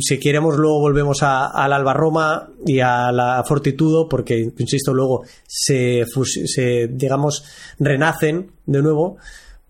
si 0.00 0.18
queremos 0.18 0.56
luego 0.56 0.80
volvemos 0.80 1.22
al 1.22 1.72
Alba 1.72 1.92
Roma 1.92 2.48
y 2.64 2.80
a 2.80 3.10
la 3.10 3.42
Fortitudo 3.46 4.08
porque, 4.08 4.52
insisto, 4.58 4.94
luego 4.94 5.24
se, 5.46 6.04
se 6.24 6.88
digamos, 6.88 7.44
renacen 7.78 8.52
de 8.66 8.82
nuevo 8.82 9.18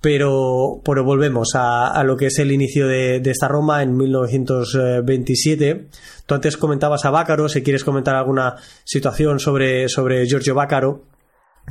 pero, 0.02 0.82
pero 0.84 1.04
volvemos 1.04 1.52
a, 1.54 2.02
lo 2.02 2.16
que 2.16 2.26
es 2.26 2.38
el 2.40 2.50
inicio 2.50 2.88
de, 2.88 3.22
esta 3.24 3.46
Roma 3.46 3.82
en 3.82 3.96
1927. 3.96 5.86
Tú 6.26 6.34
antes 6.34 6.56
comentabas 6.56 7.04
a 7.04 7.10
Bácaro, 7.10 7.48
si 7.48 7.62
quieres 7.62 7.84
comentar 7.84 8.16
alguna 8.16 8.56
situación 8.84 9.38
sobre, 9.38 9.88
sobre 9.88 10.26
Giorgio 10.26 10.56
Bácaro, 10.56 11.04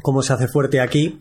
cómo 0.02 0.24
se 0.24 0.32
hace 0.32 0.48
fuerte 0.48 0.80
aquí. 0.80 1.20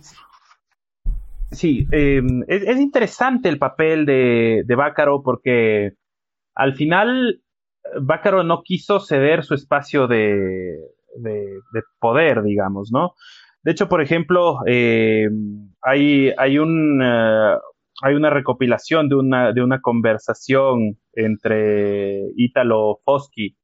Sí, 1.51 1.87
em, 1.91 2.45
es, 2.49 2.79
interesante 2.79 3.49
el 3.49 3.59
papel 3.59 4.07
de, 4.07 4.63
de 4.65 4.75
Bácaro 4.77 5.23
porque 5.23 5.93
al 6.55 6.75
final 6.75 7.43
Bácaro 8.01 8.45
no 8.45 8.63
quiso 8.63 9.01
ceder 9.01 9.45
su 9.45 9.55
espacio 9.55 10.07
de, 10.07 10.77
de 11.17 11.83
poder, 11.99 12.43
digamos, 12.43 12.91
¿no? 12.93 13.15
De 13.63 13.73
hecho, 13.73 13.89
por 13.89 14.01
ejemplo, 14.01 14.61
eh, 14.67 15.29
hay, 15.83 16.33
hay, 16.39 16.59
un, 16.59 17.01
eh, 17.03 17.57
hay 18.03 18.15
una 18.15 18.31
recopilación 18.31 19.09
de 19.09 19.17
una, 19.17 19.53
de 19.53 19.63
una 19.63 19.81
conversación 19.81 20.99
entre 21.13 22.23
Ítalo 22.37 23.01
Foschi, 23.05 23.57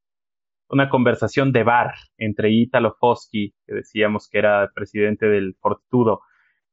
una 0.69 0.91
conversación 0.91 1.53
de 1.53 1.63
bar 1.63 1.95
entre 2.19 2.51
Ítalo 2.51 2.95
Foschi, 3.01 3.55
que 3.67 3.75
decíamos 3.75 4.29
que 4.29 4.39
era 4.39 4.71
presidente 4.75 5.27
del 5.27 5.57
Fortitudo, 5.61 6.21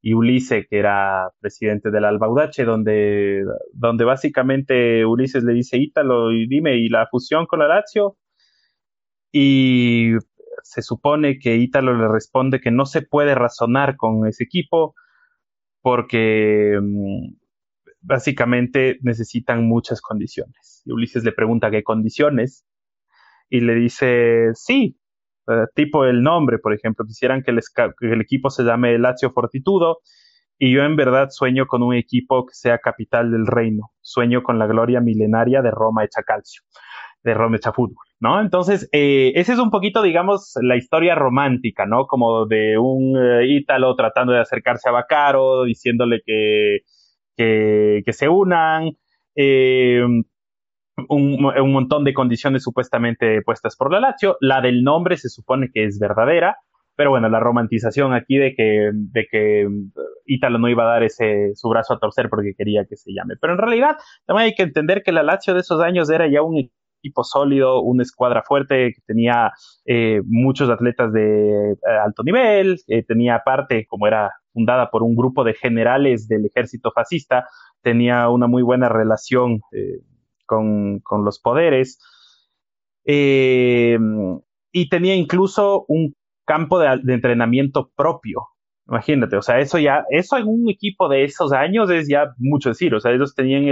y 0.06 0.14
Ulises, 0.14 0.68
que 0.70 0.80
era 0.80 1.32
presidente 1.39 1.89
del 1.89 2.04
Albaudache, 2.04 2.66
donde, 2.66 3.45
donde 3.72 4.04
básicamente 4.04 5.06
Ulises 5.06 5.45
le 5.45 5.54
dice, 5.54 5.78
Ítalo, 5.78 6.34
y 6.34 6.45
dime, 6.45 6.76
¿y 6.76 6.89
la 6.89 7.08
fusión 7.10 7.45
con 7.45 7.60
la 7.60 7.70
Lazio? 7.70 8.18
Y 9.32 10.12
se 10.62 10.82
supone 10.82 11.39
que 11.39 11.56
Ítalo 11.56 11.95
le 11.95 12.10
responde 12.10 12.60
que 12.60 12.70
no 12.70 12.86
se 12.86 13.01
puede 13.01 13.34
razonar 13.34 13.95
con 13.95 14.28
ese 14.28 14.43
equipo 14.43 14.93
porque 15.82 16.78
mm, 16.82 17.36
básicamente 18.01 18.99
necesitan 19.04 19.66
muchas 19.66 20.01
condiciones. 20.01 20.82
Y 20.86 20.91
Ulises 20.91 21.24
le 21.24 21.32
pregunta 21.32 21.72
qué 21.72 21.82
condiciones 21.82 22.66
y 23.49 23.62
le 23.62 23.76
dice, 23.76 24.49
sí, 24.54 24.97
eh, 25.48 25.66
tipo 25.76 26.06
el 26.06 26.24
nombre, 26.24 26.60
por 26.60 26.74
ejemplo, 26.74 27.06
quisieran 27.06 27.44
que 27.44 27.52
el, 27.52 27.60
que 28.00 28.12
el 28.12 28.22
equipo 28.22 28.50
se 28.50 28.64
llame 28.64 28.98
Lazio 28.98 29.32
Fortitudo 29.32 30.00
y 30.58 30.72
yo 30.72 30.84
en 30.84 30.96
verdad 30.96 31.30
sueño 31.30 31.66
con 31.66 31.84
un 31.84 31.96
equipo 31.96 32.46
que 32.46 32.54
sea 32.54 32.78
capital 32.78 33.32
del 33.32 33.48
reino, 33.48 33.91
sueño 34.02 34.44
con 34.44 34.60
la 34.60 34.68
gloria 34.68 35.02
milenaria 35.02 35.62
de 35.62 35.72
Roma 35.72 36.04
hecha 36.04 36.24
calcio 36.24 36.62
de 37.24 37.34
Romecha 37.34 37.72
Fútbol, 37.72 38.06
¿no? 38.20 38.41
Entonces, 38.41 38.89
eh, 38.91 39.32
esa 39.36 39.54
es 39.54 39.60
un 39.60 39.72
poquito, 39.72 40.02
digamos, 40.02 40.54
la 40.62 40.76
historia 40.76 41.16
romántica, 41.16 41.86
¿no? 41.86 42.06
Como 42.06 42.46
de 42.46 42.78
un 42.78 43.18
eh, 43.18 43.48
ítalo 43.48 43.96
tratando 43.96 44.34
de 44.34 44.41
acercarse 44.41 44.89
a 44.89 44.91
Bacaro, 44.91 45.64
diciéndole 45.64 46.22
que, 46.26 46.80
que, 47.38 48.14
se 48.14 48.28
unan, 48.28 48.91
eh, 49.36 50.06
un, 51.10 51.46
un, 51.46 51.72
montón 51.72 52.04
de 52.04 52.14
condiciones 52.14 52.64
supuestamente 52.64 53.41
puestas 53.41 53.76
por 53.76 53.91
la 53.91 54.00
Lazio. 54.00 54.38
La 54.41 54.62
del 54.62 54.84
nombre 54.84 55.18
se 55.18 55.30
supone 55.30 55.70
que 55.74 55.86
es 55.86 56.00
verdadera, 56.00 56.58
pero 56.96 57.10
bueno, 57.10 57.30
la 57.30 57.39
romantización 57.39 58.14
aquí 58.14 58.38
de 58.38 58.54
que, 58.56 58.91
de 58.94 59.28
que 59.30 59.68
Ítalo 60.26 60.60
no 60.60 60.70
iba 60.70 60.84
a 60.84 60.94
dar 60.94 61.04
ese, 61.04 61.52
su 61.56 61.70
brazo 61.70 61.94
a 61.94 62.00
torcer 62.00 62.30
porque 62.30 62.54
quería 62.56 62.86
que 62.86 62.96
se 62.96 63.12
llame. 63.14 63.36
Pero 63.41 63.54
en 63.54 63.60
realidad, 63.60 63.98
también 64.26 64.48
hay 64.48 64.56
que 64.56 64.64
entender 64.64 65.02
que 65.04 65.12
la 65.12 65.24
Lazio 65.24 65.54
de 65.54 65.62
esos 65.62 65.82
años 65.82 66.10
era 66.10 66.28
ya 66.28 66.41
un 66.41 66.70
equipo 67.00 67.24
sólido, 67.24 67.82
una 67.82 68.04
escuadra 68.04 68.44
fuerte 68.44 68.94
que 68.94 69.02
tenía 69.06 69.52
eh, 69.86 70.22
muchos 70.26 70.70
atletas 70.70 71.12
de 71.12 71.72
eh, 71.72 71.76
alto 72.04 72.24
nivel, 72.24 72.80
eh, 72.88 73.04
tenía 73.04 73.41
parte, 73.44 73.86
como 73.88 74.08
era 74.08 74.32
fundada 74.54 74.89
por 74.89 75.04
un 75.04 75.16
grupo 75.16 75.44
de 75.44 75.54
generales 75.54 76.28
del 76.28 76.46
ejército 76.46 76.91
fascista, 76.91 77.48
tenía 77.82 78.30
una 78.30 78.48
muy 78.48 78.62
buena 78.62 78.88
relación 78.88 79.62
con, 80.54 81.26
los 81.26 81.39
poderes 81.39 81.99
y 83.06 84.89
tenía 84.89 85.16
incluso 85.16 85.86
un 85.88 86.16
campo 86.45 86.80
de, 86.80 86.99
entrenamiento 87.14 87.91
propio. 87.95 88.47
Imagínate, 88.88 89.38
o 89.38 89.41
sea, 89.41 89.60
eso 89.60 89.80
ya, 89.80 90.04
eso 90.10 90.38
en 90.38 90.47
un 90.47 90.70
equipo 90.70 91.08
de 91.08 91.24
esos 91.24 91.54
años 91.54 91.89
es 91.89 92.10
ya 92.10 92.34
mucho 92.38 92.70
decir, 92.70 92.93
o 92.93 92.99
sea, 92.99 93.14
ellos 93.14 93.34
tenían 93.34 93.66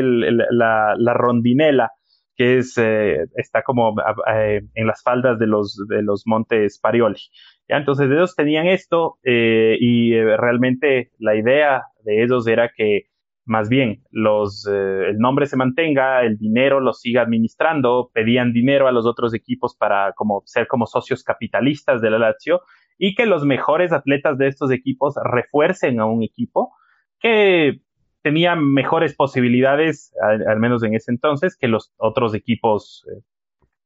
la, 0.52 0.96
la 0.98 1.14
rondinela 1.14 1.92
que 2.36 2.58
es, 2.58 2.78
eh, 2.78 3.26
está 3.36 3.62
como 3.64 3.96
eh, 4.34 4.62
en 4.74 4.88
las 4.88 5.04
faldas 5.04 5.38
de 5.38 5.48
los, 5.48 5.78
de 5.88 6.02
los 6.02 6.24
montes 6.26 6.80
Parioli. 6.80 7.20
Entonces 7.68 8.10
ellos 8.10 8.36
tenían 8.36 8.68
esto 8.68 9.18
eh, 9.24 9.78
y 9.80 10.14
realmente 10.14 11.12
la 11.20 11.36
idea 11.36 11.84
de 12.04 12.24
ellos 12.24 12.48
era 12.48 12.72
que 12.76 13.04
más 13.46 13.70
bien 13.70 14.04
los, 14.12 14.68
el 14.68 15.18
nombre 15.18 15.46
se 15.46 15.58
mantenga, 15.58 16.24
el 16.24 16.38
dinero 16.38 16.80
lo 16.80 16.94
siga 16.94 17.22
administrando, 17.24 18.12
pedían 18.14 18.54
dinero 18.54 18.88
a 18.88 18.92
los 18.92 19.06
otros 19.06 19.34
equipos 19.34 19.76
para 19.76 20.14
como, 20.14 20.44
ser 20.46 20.68
como 20.68 20.86
socios 20.86 21.24
capitalistas 21.24 22.02
de 22.02 22.12
la 22.12 22.20
Lazio 22.20 22.62
y 22.98 23.16
que 23.16 23.26
los 23.26 23.44
mejores 23.46 23.92
atletas 23.92 24.38
de 24.38 24.48
estos 24.48 24.72
equipos 24.72 25.16
refuercen 25.24 26.00
a 26.00 26.06
un 26.06 26.24
equipo 26.24 26.74
que 27.20 27.82
tenía 28.22 28.56
mejores 28.56 29.16
posibilidades, 29.16 30.14
al, 30.22 30.60
menos 30.60 30.84
en 30.84 30.94
ese 30.94 31.12
entonces, 31.12 31.58
que 31.58 31.68
los 31.68 31.92
otros 31.98 32.36
equipos, 32.36 33.06
eh, 33.12 33.24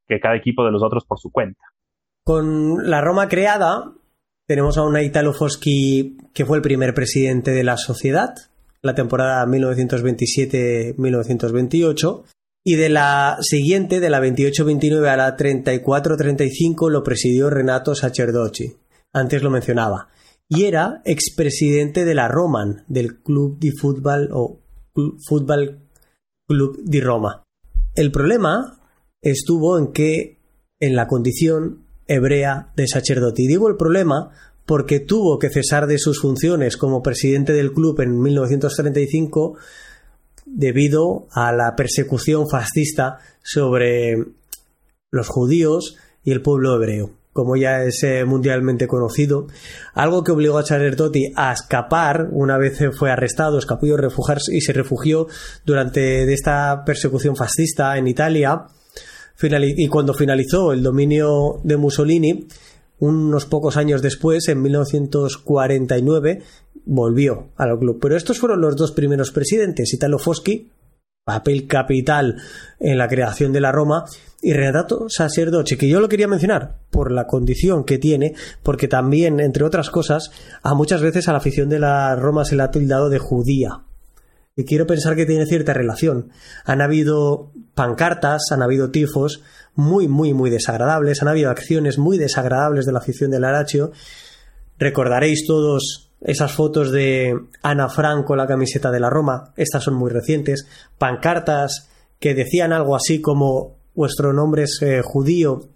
que 0.07 0.19
cada 0.19 0.35
equipo 0.35 0.65
de 0.65 0.71
los 0.71 0.83
otros 0.83 1.05
por 1.05 1.19
su 1.19 1.31
cuenta. 1.31 1.61
Con 2.23 2.89
la 2.89 3.01
Roma 3.01 3.29
creada, 3.29 3.93
tenemos 4.47 4.77
a 4.77 4.83
una 4.83 5.01
Italo 5.01 5.33
Foschi 5.33 6.17
que 6.33 6.45
fue 6.45 6.57
el 6.57 6.63
primer 6.63 6.93
presidente 6.93 7.51
de 7.51 7.63
la 7.63 7.77
sociedad, 7.77 8.33
la 8.85 8.95
temporada 8.95 9.45
1927-1928, 9.47 12.23
y 12.63 12.75
de 12.75 12.89
la 12.89 13.37
siguiente, 13.41 13.99
de 13.99 14.09
la 14.09 14.21
28-29 14.21 15.07
a 15.07 15.17
la 15.17 15.35
34-35, 15.35 16.89
lo 16.89 17.03
presidió 17.03 17.49
Renato 17.49 17.93
Sacerdocci. 17.95 18.77
Antes 19.13 19.43
lo 19.43 19.49
mencionaba 19.49 20.07
y 20.47 20.65
era 20.65 21.01
expresidente 21.05 22.05
de 22.05 22.13
la 22.13 22.27
Roman, 22.27 22.83
del 22.87 23.19
Club 23.21 23.57
de 23.59 23.71
Fútbol 23.71 24.29
o 24.31 24.59
Fútbol 25.27 25.79
Club 26.47 26.77
de 26.83 27.01
Roma. 27.01 27.43
El 27.95 28.11
problema 28.11 28.79
estuvo 29.21 29.79
en 29.79 29.91
que 29.91 30.39
en 30.79 30.95
la 30.95 31.07
condición 31.07 31.85
hebrea 32.07 32.71
de 32.75 32.87
sacerdote. 32.87 33.41
Y 33.41 33.47
digo 33.47 33.67
el 33.67 33.77
problema 33.77 34.29
porque 34.65 34.99
tuvo 34.99 35.39
que 35.39 35.49
cesar 35.49 35.87
de 35.87 35.99
sus 35.99 36.19
funciones 36.19 36.77
como 36.77 37.03
presidente 37.03 37.53
del 37.53 37.71
club 37.71 38.01
en 38.01 38.19
1935 38.19 39.57
debido 40.45 41.27
a 41.31 41.51
la 41.51 41.75
persecución 41.75 42.49
fascista 42.49 43.19
sobre 43.43 44.25
los 45.11 45.27
judíos 45.27 45.97
y 46.23 46.31
el 46.31 46.41
pueblo 46.41 46.75
hebreo 46.75 47.11
como 47.35 47.57
ya 47.57 47.83
es 47.83 48.01
eh, 48.03 48.23
mundialmente 48.23 48.87
conocido, 48.87 49.47
algo 49.93 50.23
que 50.23 50.31
obligó 50.31 50.57
a 50.57 50.63
Charles 50.63 50.95
Totti 50.95 51.33
a 51.35 51.51
escapar 51.51 52.29
una 52.31 52.57
vez 52.57 52.79
fue 52.97 53.11
arrestado, 53.11 53.59
escapó 53.59 53.85
y, 53.87 53.93
refugiarse, 53.93 54.55
y 54.55 54.61
se 54.61 54.71
refugió 54.71 55.27
durante 55.65 56.31
esta 56.31 56.83
persecución 56.85 57.35
fascista 57.35 57.97
en 57.97 58.07
Italia. 58.07 58.67
Y 59.41 59.89
cuando 59.89 60.13
finalizó 60.13 60.71
el 60.71 60.81
dominio 60.81 61.59
de 61.65 61.75
Mussolini, 61.75 62.47
unos 62.99 63.45
pocos 63.45 63.77
años 63.77 64.01
después, 64.01 64.47
en 64.47 64.61
1949, 64.61 66.41
volvió 66.85 67.49
al 67.57 67.77
club. 67.79 67.99
Pero 68.01 68.15
estos 68.15 68.39
fueron 68.39 68.61
los 68.61 68.75
dos 68.75 68.91
primeros 68.91 69.31
presidentes, 69.31 69.93
Italo 69.93 70.19
Foschi, 70.19 70.69
papel 71.23 71.65
capital 71.67 72.37
en 72.79 72.97
la 72.97 73.07
creación 73.07 73.51
de 73.51 73.61
la 73.61 73.71
Roma, 73.71 74.05
y 74.41 74.53
Renato 74.53 75.07
Sacerdoce, 75.09 75.75
que 75.75 75.89
yo 75.89 75.99
lo 75.99 76.07
quería 76.07 76.27
mencionar 76.27 76.77
por 76.91 77.11
la 77.11 77.25
condición 77.25 77.83
que 77.83 77.97
tiene, 77.97 78.35
porque 78.61 78.87
también, 78.87 79.39
entre 79.39 79.63
otras 79.63 79.89
cosas, 79.89 80.29
a 80.61 80.75
muchas 80.75 81.01
veces 81.01 81.27
a 81.27 81.31
la 81.31 81.39
afición 81.39 81.67
de 81.67 81.79
la 81.79 82.15
Roma 82.15 82.45
se 82.45 82.55
le 82.55 82.61
ha 82.61 82.69
tildado 82.69 83.09
de 83.09 83.17
judía. 83.17 83.81
Y 84.55 84.63
quiero 84.63 84.85
pensar 84.85 85.15
que 85.15 85.25
tiene 85.25 85.47
cierta 85.47 85.73
relación. 85.73 86.29
Han 86.63 86.81
habido 86.81 87.51
pancartas, 87.75 88.41
han 88.51 88.63
habido 88.63 88.89
tifos 88.89 89.43
muy, 89.75 90.07
muy, 90.07 90.33
muy 90.33 90.49
desagradables, 90.49 91.21
han 91.21 91.27
habido 91.27 91.51
acciones 91.51 91.97
muy 91.97 92.17
desagradables 92.17 92.85
de 92.85 92.93
la 92.93 92.99
afición 92.99 93.29
del 93.29 93.43
Arachio. 93.43 93.91
Recordaréis 94.79 95.45
todos 95.45 96.11
esas 96.21 96.53
fotos 96.53 96.91
de 96.91 97.37
Ana 97.61 97.89
Franco, 97.89 98.35
la 98.35 98.47
camiseta 98.47 98.89
de 98.89 98.99
la 98.99 99.09
Roma, 99.09 99.53
estas 99.57 99.83
son 99.83 99.95
muy 99.95 100.09
recientes, 100.09 100.67
pancartas 100.97 101.89
que 102.19 102.33
decían 102.33 102.73
algo 102.73 102.95
así 102.95 103.21
como 103.21 103.75
vuestro 103.93 104.33
nombre 104.33 104.63
es 104.63 104.79
eh, 104.81 105.01
judío 105.03 105.69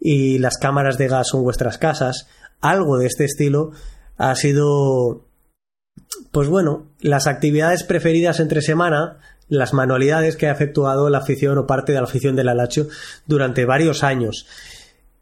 y 0.00 0.38
las 0.38 0.56
cámaras 0.56 0.98
de 0.98 1.08
gas 1.08 1.28
son 1.28 1.42
vuestras 1.42 1.78
casas, 1.78 2.26
algo 2.60 2.98
de 2.98 3.06
este 3.06 3.24
estilo 3.24 3.72
ha 4.16 4.34
sido 4.34 5.26
pues 6.32 6.48
bueno, 6.48 6.86
las 7.00 7.26
actividades 7.26 7.82
preferidas 7.82 8.40
entre 8.40 8.62
semana, 8.62 9.18
las 9.48 9.72
manualidades 9.72 10.36
que 10.36 10.46
ha 10.46 10.52
efectuado 10.52 11.08
la 11.10 11.18
afición 11.18 11.58
o 11.58 11.66
parte 11.66 11.92
de 11.92 11.98
la 11.98 12.04
afición 12.04 12.36
del 12.36 12.48
Alacho 12.48 12.88
durante 13.26 13.64
varios 13.64 14.02
años. 14.02 14.46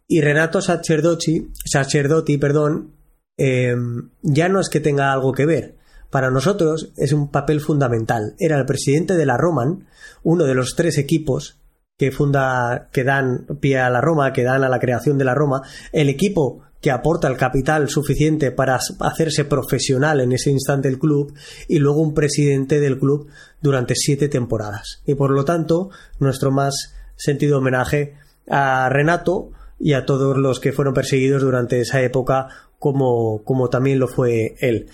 Y 0.06 0.20
Renato 0.20 0.60
Sacerdoti, 0.60 1.50
Sacerdoti 1.64 2.38
perdón, 2.38 2.92
em, 3.36 4.10
ya 4.22 4.48
no 4.48 4.60
es 4.60 4.68
que 4.68 4.80
tenga 4.80 5.12
algo 5.12 5.32
que 5.32 5.46
ver. 5.46 5.76
Para 6.10 6.30
nosotros 6.30 6.92
es 6.96 7.12
un 7.12 7.30
papel 7.30 7.60
fundamental. 7.60 8.34
Era 8.38 8.58
el 8.58 8.66
presidente 8.66 9.14
de 9.14 9.26
la 9.26 9.36
Roman, 9.36 9.88
uno 10.22 10.44
de 10.44 10.54
los 10.54 10.76
tres 10.76 10.98
equipos 10.98 11.58
que 11.96 12.10
funda, 12.10 12.88
que 12.92 13.04
dan 13.04 13.46
pie 13.60 13.78
a 13.78 13.90
la 13.90 14.00
Roma, 14.00 14.32
que 14.32 14.42
dan 14.42 14.64
a 14.64 14.68
la 14.68 14.80
creación 14.80 15.16
de 15.16 15.24
la 15.24 15.34
Roma, 15.34 15.62
el 15.92 16.08
equipo 16.08 16.62
que 16.80 16.90
aporta 16.90 17.28
el 17.28 17.36
capital 17.36 17.88
suficiente 17.88 18.50
para 18.50 18.78
hacerse 19.00 19.44
profesional 19.44 20.20
en 20.20 20.32
ese 20.32 20.50
instante 20.50 20.88
el 20.88 20.98
club 20.98 21.32
y 21.66 21.78
luego 21.78 22.02
un 22.02 22.12
presidente 22.12 22.78
del 22.78 22.98
club 22.98 23.28
durante 23.62 23.94
siete 23.94 24.28
temporadas. 24.28 25.02
Y 25.06 25.14
por 25.14 25.30
lo 25.30 25.44
tanto, 25.44 25.90
nuestro 26.18 26.50
más 26.50 26.94
sentido 27.16 27.58
homenaje 27.58 28.14
a 28.50 28.88
Renato 28.90 29.50
y 29.78 29.94
a 29.94 30.04
todos 30.04 30.36
los 30.36 30.60
que 30.60 30.72
fueron 30.72 30.94
perseguidos 30.94 31.42
durante 31.42 31.80
esa 31.80 32.02
época 32.02 32.48
como, 32.78 33.42
como 33.44 33.70
también 33.70 33.98
lo 33.98 34.08
fue 34.08 34.56
él. 34.58 34.88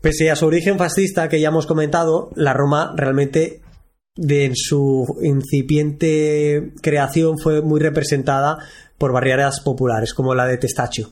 Pese 0.00 0.30
a 0.30 0.36
su 0.36 0.46
origen 0.46 0.78
fascista 0.78 1.28
que 1.28 1.40
ya 1.40 1.48
hemos 1.48 1.66
comentado, 1.66 2.30
la 2.36 2.52
Roma 2.52 2.92
realmente 2.96 3.62
de 4.18 4.46
en 4.46 4.56
su 4.56 5.16
incipiente 5.22 6.72
creación 6.82 7.38
fue 7.38 7.62
muy 7.62 7.78
representada 7.78 8.58
por 8.98 9.12
barriadas 9.12 9.60
populares 9.60 10.12
como 10.12 10.34
la 10.34 10.44
de 10.44 10.58
Testaccio. 10.58 11.10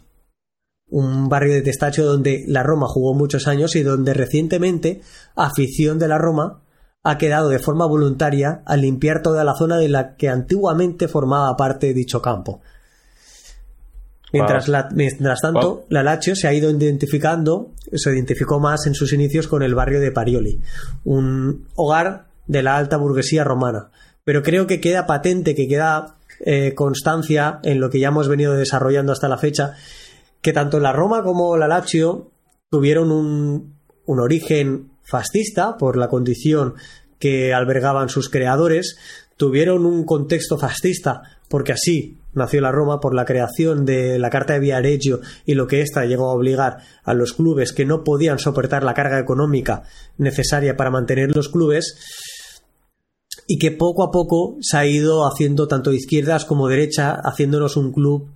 Un 0.89 1.29
barrio 1.29 1.55
de 1.55 1.63
Testaccio 1.63 2.05
donde 2.05 2.45
la 2.49 2.65
Roma 2.65 2.87
jugó 2.89 3.15
muchos 3.15 3.47
años 3.47 3.77
y 3.77 3.85
donde 3.85 4.13
recientemente 4.13 5.03
afición 5.37 6.01
de 6.01 6.09
la 6.09 6.19
Roma 6.19 6.63
ha 7.05 7.17
quedado 7.17 7.49
de 7.49 7.61
forma 7.61 7.87
voluntaria 7.87 8.63
a 8.67 8.77
limpiar 8.77 9.23
toda 9.23 9.45
la 9.45 9.55
zona 9.55 9.79
de 9.79 9.89
la 9.89 10.17
que 10.17 10.29
antiguamente 10.29 11.07
formaba 11.07 11.57
parte 11.57 11.87
de 11.87 11.95
dicho 11.95 12.21
campo. 12.21 12.61
Mientras, 14.33 14.69
mientras 14.93 15.41
tanto, 15.41 15.85
la 15.89 16.03
Lazio 16.03 16.35
se 16.35 16.49
ha 16.49 16.53
ido 16.53 16.69
identificando, 16.71 17.71
se 17.93 18.11
identificó 18.11 18.59
más 18.59 18.89
en 18.89 18.95
sus 18.95 19.13
inicios 19.13 19.47
con 19.47 19.63
el 19.63 19.77
barrio 19.77 20.01
de 20.01 20.11
Parioli, 20.11 20.61
un 21.05 21.69
hogar 21.77 22.26
de 22.47 22.63
la 22.63 22.77
alta 22.77 22.97
burguesía 22.97 23.45
romana. 23.45 23.91
Pero 24.25 24.43
creo 24.43 24.67
que 24.67 24.81
queda 24.81 25.07
patente, 25.07 25.55
que 25.55 25.69
queda 25.69 26.17
eh, 26.41 26.75
constancia 26.75 27.61
en 27.63 27.81
lo 27.81 27.91
que 27.91 28.01
ya 28.01 28.09
hemos 28.09 28.29
venido 28.29 28.55
desarrollando 28.55 29.13
hasta 29.13 29.29
la 29.29 29.39
fecha, 29.39 29.75
que 30.43 30.53
tanto 30.53 30.81
la 30.81 30.93
Roma 30.93 31.23
como 31.23 31.57
la 31.57 31.69
Lazio 31.69 32.31
tuvieron 32.71 33.11
un, 33.11 33.77
un 34.05 34.21
origen 34.21 34.91
fascista 35.03 35.77
por 35.77 35.97
la 35.97 36.09
condición 36.09 36.75
que 37.19 37.55
albergaban 37.55 38.09
sus 38.09 38.29
creadores, 38.29 38.99
tuvieron 39.37 39.87
un 39.87 40.05
contexto 40.05 40.59
fascista 40.59 41.23
porque 41.49 41.73
así 41.73 42.19
nació 42.35 42.61
la 42.61 42.73
Roma 42.73 43.01
por 43.01 43.15
la 43.15 43.25
creación 43.25 43.87
de 43.87 44.19
la 44.19 44.31
Carta 44.31 44.55
de 44.55 44.61
Viareggio 44.61 45.21
y 45.45 45.55
lo 45.55 45.67
que 45.67 45.81
ésta 45.81 46.05
llegó 46.05 46.31
a 46.31 46.35
obligar 46.35 46.79
a 47.05 47.15
los 47.15 47.33
clubes 47.33 47.73
que 47.73 47.87
no 47.87 48.05
podían 48.05 48.39
soportar 48.39 48.83
la 48.83 48.95
carga 48.95 49.19
económica 49.19 49.85
necesaria 50.19 50.77
para 50.77 50.91
mantener 50.91 51.35
los 51.35 51.49
clubes 51.49 51.97
y 53.47 53.59
que 53.59 53.71
poco 53.71 54.03
a 54.03 54.11
poco 54.11 54.57
se 54.61 54.77
ha 54.77 54.87
ido 54.87 55.27
haciendo 55.27 55.69
tanto 55.69 55.91
de 55.91 55.97
izquierdas 55.97 56.45
como 56.45 56.69
derecha, 56.69 57.15
haciéndonos 57.15 57.77
un 57.77 57.93
club 57.93 58.31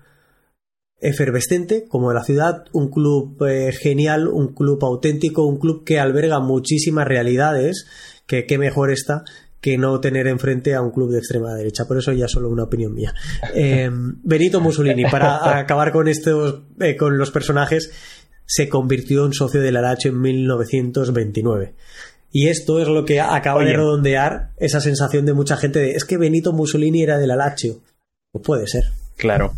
efervescente 1.01 1.87
como 1.89 2.13
la 2.13 2.23
ciudad, 2.23 2.65
un 2.73 2.91
club 2.91 3.43
eh, 3.47 3.73
genial, 3.73 4.29
un 4.29 4.55
club 4.55 4.85
auténtico, 4.85 5.47
un 5.47 5.59
club 5.59 5.85
que 5.85 5.99
alberga 5.99 6.41
muchísimas 6.41 7.09
realidades, 7.09 7.87
que 8.27 8.47
qué 8.47 8.59
mejor 8.59 8.91
está 8.91 9.25
que 9.61 9.77
no 9.77 10.01
tener 10.01 10.27
enfrente 10.27 10.75
a 10.75 10.81
un 10.81 10.91
club 10.91 11.11
de 11.11 11.19
extrema 11.19 11.55
derecha. 11.55 11.85
Por 11.87 11.99
eso 11.99 12.13
ya 12.13 12.29
solo 12.29 12.49
una 12.49 12.65
opinión 12.65 12.95
mía. 12.95 13.15
Eh, 13.55 13.91
Benito 13.93 14.61
Mussolini, 14.61 15.05
para 15.05 15.59
acabar 15.59 15.93
con 15.93 16.09
estos, 16.09 16.63
eh, 16.81 16.97
con 16.97 17.19
los 17.19 17.31
personajes, 17.31 17.93
se 18.47 18.69
convirtió 18.69 19.27
en 19.27 19.33
socio 19.33 19.61
del 19.61 19.77
Aracho 19.77 20.09
en 20.09 20.21
1929. 20.21 21.75
Y 22.33 22.49
esto 22.49 22.81
es 22.81 22.89
lo 22.89 23.05
que 23.05 23.21
acaba 23.21 23.65
de 23.65 23.73
redondear 23.73 24.51
esa 24.57 24.81
sensación 24.81 25.27
de 25.27 25.35
mucha 25.35 25.57
gente 25.57 25.81
de 25.81 25.93
es 25.93 26.05
que 26.05 26.17
Benito 26.17 26.53
Mussolini 26.53 27.03
era 27.03 27.19
del 27.19 27.33
Alacho. 27.33 27.83
Pues 28.31 28.45
puede 28.45 28.67
ser. 28.67 28.85
Claro. 29.17 29.53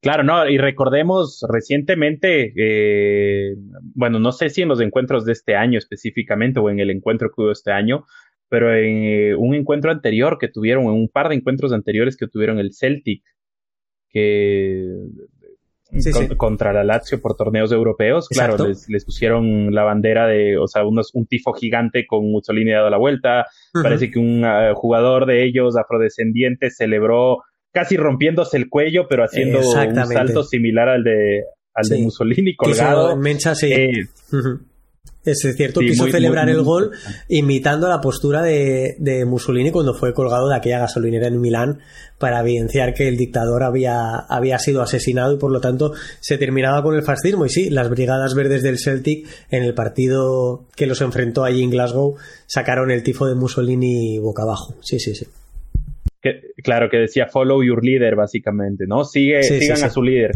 Claro, 0.00 0.22
no, 0.22 0.46
y 0.46 0.58
recordemos 0.58 1.40
recientemente, 1.48 2.52
eh, 2.56 3.54
bueno, 3.94 4.18
no 4.18 4.32
sé 4.32 4.50
si 4.50 4.60
en 4.60 4.68
los 4.68 4.82
encuentros 4.82 5.24
de 5.24 5.32
este 5.32 5.56
año 5.56 5.78
específicamente 5.78 6.60
o 6.60 6.68
en 6.68 6.78
el 6.78 6.90
encuentro 6.90 7.30
que 7.30 7.40
hubo 7.40 7.52
este 7.52 7.72
año, 7.72 8.04
pero 8.50 8.74
en 8.74 9.04
eh, 9.04 9.34
un 9.34 9.54
encuentro 9.54 9.90
anterior 9.90 10.36
que 10.38 10.48
tuvieron, 10.48 10.84
en 10.84 10.90
un 10.90 11.08
par 11.08 11.30
de 11.30 11.36
encuentros 11.36 11.72
anteriores 11.72 12.18
que 12.18 12.26
tuvieron 12.26 12.58
el 12.58 12.74
Celtic, 12.74 13.22
que 14.10 14.94
contra 16.36 16.72
la 16.72 16.84
Lazio 16.84 17.20
por 17.20 17.36
torneos 17.36 17.72
europeos. 17.72 18.28
Claro, 18.28 18.56
les, 18.66 19.04
pusieron 19.04 19.74
la 19.74 19.84
bandera 19.84 20.26
de, 20.26 20.58
o 20.58 20.66
sea, 20.66 20.84
unos, 20.84 21.10
un 21.14 21.26
tifo 21.26 21.52
gigante 21.52 22.06
con 22.06 22.30
Mussolini 22.30 22.72
dado 22.72 22.90
la 22.90 22.98
vuelta. 22.98 23.46
Parece 23.72 24.10
que 24.10 24.18
un 24.18 24.44
ah, 24.44 24.72
jugador 24.74 25.26
de 25.26 25.44
ellos, 25.44 25.76
afrodescendiente, 25.76 26.70
celebró 26.70 27.38
casi 27.72 27.96
rompiéndose 27.96 28.56
el 28.56 28.68
cuello, 28.68 29.06
pero 29.08 29.24
haciendo 29.24 29.58
un 29.58 29.64
salto 30.06 30.44
similar 30.44 30.88
al 30.88 31.04
de, 31.04 31.44
al 31.74 31.88
de 31.88 31.98
Mussolini 31.98 32.54
colgado. 32.54 33.16
Mencha, 33.16 33.54
sí. 33.54 33.72
Eh, 33.72 33.90
es 35.24 35.56
cierto, 35.56 35.80
quiso 35.80 36.06
celebrar 36.06 36.48
el 36.48 36.62
gol 36.62 36.90
imitando 37.28 37.88
la 37.88 38.00
postura 38.00 38.42
de, 38.42 38.96
de, 38.98 39.24
Mussolini 39.24 39.70
cuando 39.70 39.94
fue 39.94 40.12
colgado 40.12 40.48
de 40.48 40.56
aquella 40.56 40.80
gasolinera 40.80 41.28
en 41.28 41.40
Milán 41.40 41.80
para 42.18 42.40
evidenciar 42.40 42.94
que 42.94 43.08
el 43.08 43.16
dictador 43.16 43.62
había, 43.62 44.16
había 44.16 44.58
sido 44.58 44.82
asesinado 44.82 45.34
y 45.34 45.38
por 45.38 45.50
lo 45.50 45.60
tanto 45.60 45.92
se 46.20 46.38
terminaba 46.38 46.82
con 46.82 46.94
el 46.94 47.02
fascismo. 47.02 47.46
Y 47.46 47.50
sí, 47.50 47.70
las 47.70 47.88
Brigadas 47.88 48.34
Verdes 48.34 48.62
del 48.62 48.78
Celtic 48.78 49.26
en 49.50 49.64
el 49.64 49.74
partido 49.74 50.66
que 50.76 50.86
los 50.86 51.00
enfrentó 51.00 51.44
allí 51.44 51.62
en 51.62 51.70
Glasgow 51.70 52.16
sacaron 52.46 52.90
el 52.90 53.02
tifo 53.02 53.26
de 53.26 53.34
Mussolini 53.34 54.18
boca 54.18 54.42
abajo. 54.42 54.74
Sí, 54.82 54.98
sí, 54.98 55.14
sí 55.14 55.26
claro, 56.62 56.88
que 56.88 56.96
decía 56.98 57.26
follow 57.26 57.62
your 57.62 57.84
leader, 57.84 58.16
básicamente, 58.16 58.86
¿no? 58.86 59.04
Sigue, 59.04 59.42
sigan 59.42 59.82
a 59.82 59.90
su 59.90 60.02
líder. 60.02 60.32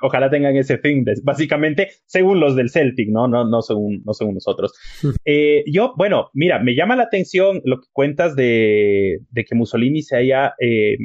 ojalá 0.00 0.30
tengan 0.30 0.56
ese 0.56 0.78
fin, 0.78 1.04
básicamente, 1.22 1.88
según 2.06 2.40
los 2.40 2.56
del 2.56 2.70
Celtic, 2.70 3.08
¿no? 3.08 3.28
No, 3.28 3.44
no, 3.44 3.62
según, 3.62 4.02
no 4.04 4.12
según 4.12 4.34
nosotros. 4.34 4.72
Eh, 5.24 5.62
yo, 5.66 5.94
bueno, 5.96 6.30
mira, 6.34 6.58
me 6.58 6.74
llama 6.74 6.96
la 6.96 7.04
atención 7.04 7.60
lo 7.64 7.80
que 7.80 7.86
cuentas 7.92 8.34
de, 8.34 9.20
que 9.34 9.54
Mussolini 9.54 10.02
se 10.02 10.16
haya 10.16 10.54
eh, 10.58 10.96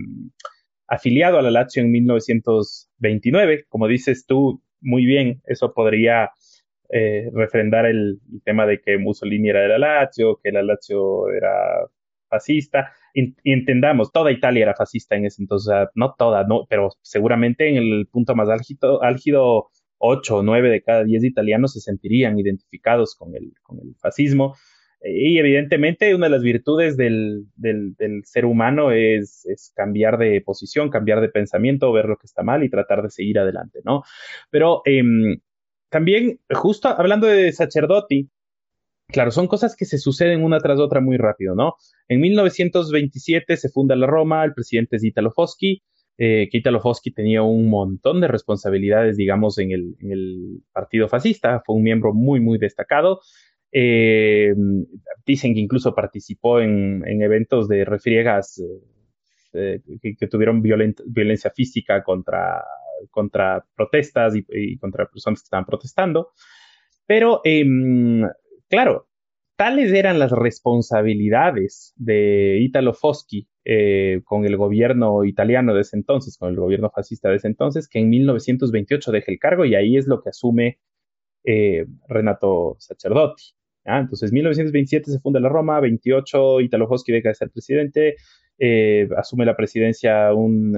afiliado 0.88 1.38
a 1.38 1.42
la 1.42 1.52
Lazio 1.52 1.84
en 1.84 1.92
1929. 1.92 3.66
Como 3.70 3.88
dices 3.88 4.26
tú, 4.26 4.62
muy 4.82 5.06
bien, 5.06 5.42
eso 5.46 5.74
podría 5.74 6.32
eh, 6.90 7.30
refrendar 7.34 7.86
el, 7.86 8.20
el, 8.32 8.42
tema 8.44 8.66
de 8.66 8.80
que 8.80 8.98
Mussolini 8.98 9.50
era 9.50 9.62
de 9.62 9.68
la 9.68 9.78
Lazio, 9.78 10.40
que 10.44 10.52
la 10.52 10.64
Lazio 10.64 11.30
era 11.30 11.88
fascista 12.30 12.92
entendamos, 13.44 14.12
toda 14.12 14.32
Italia 14.32 14.64
era 14.64 14.76
fascista 14.76 15.16
en 15.16 15.26
ese 15.26 15.42
entonces, 15.42 15.74
no 15.96 16.14
toda, 16.18 16.46
pero 16.70 16.90
seguramente 17.02 17.70
en 17.70 17.78
el 17.78 18.08
punto 18.08 18.36
más 18.36 18.50
álgido, 18.50 19.04
álgido 19.04 19.70
8 20.00 20.38
o 20.38 20.44
9 20.44 20.70
de 20.70 20.82
cada 20.82 21.04
10 21.04 21.24
italianos 21.24 21.74
se 21.74 21.82
sentirían 21.82 22.38
identificados 22.38 23.16
con 23.16 23.36
el, 23.36 23.54
con 23.64 23.80
el 23.80 23.96
fascismo. 24.00 24.56
Y 25.02 25.38
evidentemente 25.38 26.16
una 26.16 26.26
de 26.26 26.32
las 26.32 26.42
virtudes 26.42 26.98
del, 26.98 27.46
del, 27.56 27.96
ser 28.26 28.46
humano 28.46 28.92
es, 28.92 29.46
cambiar 29.76 30.18
de 30.18 30.42
posición, 30.42 30.90
cambiar 30.90 31.22
de 31.22 31.30
pensamiento, 31.30 31.92
ver 31.92 32.06
lo 32.06 32.18
que 32.18 32.26
está 32.26 32.42
mal 32.44 32.64
y 32.64 32.70
tratar 32.70 33.04
de 33.04 33.12
seguir 33.12 33.38
adelante, 33.38 33.80
¿no? 33.86 34.04
Pero 34.50 34.82
eh, 34.86 35.04
también, 35.90 36.40
justo 36.50 36.90
hablando 36.90 37.28
de 37.28 37.52
Sacerdotti, 37.52 38.30
claro, 39.08 39.32
son 39.32 39.48
cosas 39.48 39.76
que 39.76 39.86
se 39.86 39.98
suceden 39.98 40.44
una 40.44 40.60
tras 40.60 40.80
otra 40.80 41.02
muy 41.02 41.18
rápido, 41.18 41.56
¿no? 41.56 41.76
En 42.08 42.20
1927 42.22 43.58
se 43.58 43.70
funda 43.70 43.96
la 43.96 44.08
Roma, 44.08 44.44
el 44.44 44.54
presidente 44.54 44.98
es 44.98 45.04
Italo 45.04 45.32
Foschi, 45.32 45.82
eh, 46.18 46.50
que 46.52 46.58
Italo 46.58 46.82
Foschi 46.82 47.12
tenía 47.12 47.44
un 47.44 47.70
montón 47.70 48.22
de 48.22 48.28
responsabilidades, 48.28 49.18
digamos, 49.18 49.58
en 49.60 49.72
el, 49.72 50.62
partido 50.72 51.08
fascista, 51.08 51.62
fue 51.66 51.76
un 51.76 51.84
miembro 51.84 52.14
muy, 52.14 52.40
muy 52.40 52.58
destacado. 52.58 53.22
Eh, 53.72 54.54
dicen 55.26 55.54
que 55.54 55.60
incluso 55.60 55.94
participó 55.94 56.62
en, 56.62 57.04
en 57.06 57.22
eventos 57.22 57.68
de 57.68 57.84
refriegas 57.86 58.62
eh, 59.54 59.82
que, 60.02 60.28
tuvieron 60.28 60.62
violencia 60.62 61.52
física 61.52 62.04
contra, 62.04 62.64
contra 63.12 63.66
protestas 63.76 64.36
y, 64.36 64.46
y, 64.50 64.78
contra 64.78 65.08
personas 65.08 65.42
que 65.42 65.46
estaban 65.46 65.66
protestando. 65.66 66.32
Pero, 67.06 67.42
eh, 67.44 67.66
claro, 68.70 69.08
tales 69.58 69.92
eran 69.92 70.20
las 70.20 70.32
responsabilidades 70.32 71.94
de 71.98 72.60
Italo 72.62 72.94
Foschi 72.94 73.48
eh, 73.66 74.22
con 74.24 74.46
el 74.46 74.56
gobierno 74.56 75.26
italiano 75.26 75.74
de 75.74 75.82
ese 75.82 75.98
entonces, 75.98 76.38
con 76.38 76.50
el 76.50 76.56
gobierno 76.56 76.92
fascista 76.92 77.30
de 77.30 77.38
ese 77.38 77.48
entonces, 77.48 77.90
que 77.90 78.00
en 78.00 78.10
1928 78.10 79.12
deja 79.12 79.32
el 79.32 79.40
cargo 79.40 79.66
y 79.66 79.76
ahí 79.76 79.98
es 79.98 80.08
lo 80.08 80.22
que 80.22 80.30
asume 80.30 80.80
eh, 81.44 81.86
Renato 82.08 82.78
Sacerdotti. 82.80 83.56
¿ah? 83.86 84.00
Entonces, 84.00 84.32
1927 84.32 85.12
se 85.12 85.20
funda 85.20 85.40
la 85.40 85.50
Roma, 85.50 85.80
28 85.80 86.62
Italo 86.62 86.88
Foschi 86.88 87.12
deja 87.12 87.30
de 87.30 87.36
ser 87.36 87.50
presidente, 87.50 88.16
eh, 88.60 89.10
asume 89.18 89.46
la 89.46 89.58
presidencia 89.58 90.34
un 90.34 90.74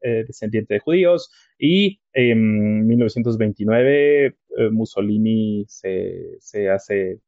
descendiente 0.00 0.74
de 0.74 0.80
judíos 0.80 1.30
y 1.58 2.00
en 2.12 2.86
1929 2.86 4.36
Mussolini 4.70 5.64
se, 5.68 6.36
se 6.40 6.70
hace 6.70 7.20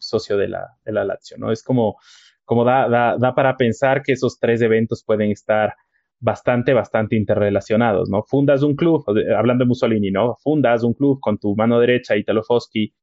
socio 0.00 0.36
de 0.36 0.48
la, 0.48 0.66
de 0.84 0.92
la 0.92 1.04
Lazio, 1.04 1.38
¿no? 1.38 1.52
Es 1.52 1.62
como 1.62 1.96
como 2.44 2.64
da, 2.64 2.88
da, 2.88 3.16
da 3.18 3.34
para 3.34 3.56
pensar 3.56 4.02
que 4.02 4.12
esos 4.12 4.38
tres 4.38 4.60
eventos 4.62 5.04
pueden 5.04 5.30
estar 5.30 5.74
bastante, 6.20 6.72
bastante 6.72 7.16
interrelacionados, 7.16 8.08
¿no? 8.10 8.22
Fundas 8.24 8.62
un 8.62 8.76
club, 8.76 9.04
hablando 9.36 9.64
de 9.64 9.68
Mussolini, 9.68 10.10
¿no? 10.10 10.36
Fundas 10.42 10.84
un 10.84 10.94
club 10.94 11.18
con 11.20 11.38
tu 11.38 11.54
mano 11.56 11.80
derecha, 11.80 12.16
Italo 12.16 12.42
Foschi, 12.42 12.94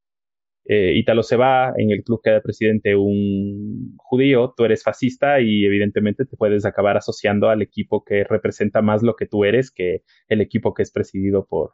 eh, 0.65 0.93
Italo 0.95 1.23
se 1.23 1.35
va, 1.35 1.73
en 1.77 1.91
el 1.91 2.03
club 2.03 2.21
queda 2.23 2.41
presidente 2.41 2.95
un 2.95 3.95
judío, 3.97 4.53
tú 4.55 4.65
eres 4.65 4.83
fascista 4.83 5.41
y 5.41 5.65
evidentemente 5.65 6.25
te 6.25 6.37
puedes 6.37 6.65
acabar 6.65 6.97
asociando 6.97 7.49
al 7.49 7.61
equipo 7.61 8.03
que 8.03 8.23
representa 8.23 8.81
más 8.81 9.03
lo 9.03 9.15
que 9.15 9.25
tú 9.25 9.45
eres 9.45 9.71
que 9.71 10.03
el 10.27 10.41
equipo 10.41 10.73
que 10.73 10.83
es 10.83 10.91
presidido 10.91 11.45
por, 11.45 11.71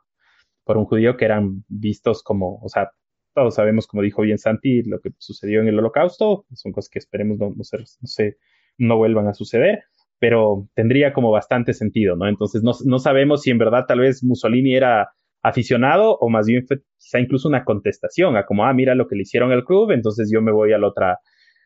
por 0.66 0.78
un 0.78 0.86
judío 0.86 1.16
que 1.16 1.26
eran 1.26 1.64
vistos 1.70 2.24
como, 2.24 2.60
o 2.62 2.68
sea, 2.68 2.92
todos 3.34 3.56
sabemos, 3.56 3.88
como 3.88 4.02
dijo 4.02 4.22
bien 4.24 4.38
Santi, 4.38 4.84
lo 4.84 5.00
que 5.00 5.12
sucedió 5.18 5.62
en 5.62 5.68
el 5.68 5.80
holocausto, 5.80 6.46
son 6.54 6.72
cosas 6.72 6.90
que 6.90 7.00
esperemos 7.00 7.38
no, 7.38 7.52
no, 7.56 7.64
se, 7.64 7.78
no, 7.78 7.86
se, 8.04 8.38
no 8.78 8.98
vuelvan 8.98 9.28
a 9.28 9.34
suceder, 9.34 9.84
pero 10.20 10.68
tendría 10.74 11.14
como 11.14 11.32
bastante 11.32 11.74
sentido, 11.74 12.16
¿no? 12.16 12.28
Entonces 12.28 12.64
no, 12.64 12.72
no 12.86 13.00
sabemos 13.00 13.42
si 13.42 13.52
en 13.52 13.58
verdad 13.58 13.86
tal 13.88 14.00
vez 14.00 14.24
Mussolini 14.24 14.76
era 14.76 15.10
aficionado 15.44 16.18
o 16.18 16.30
más 16.30 16.48
bien 16.48 16.66
quizá 16.98 17.20
incluso 17.20 17.48
una 17.48 17.64
contestación 17.64 18.36
a 18.36 18.46
como, 18.46 18.66
ah, 18.66 18.74
mira 18.74 18.96
lo 18.96 19.08
que 19.08 19.16
le 19.16 19.22
hicieron 19.22 19.52
al 19.52 19.64
club, 19.64 19.92
entonces 19.92 20.30
yo 20.34 20.42
me 20.42 20.52
voy 20.52 20.74
a 20.74 20.80
la 20.80 20.88
otra, 20.88 21.20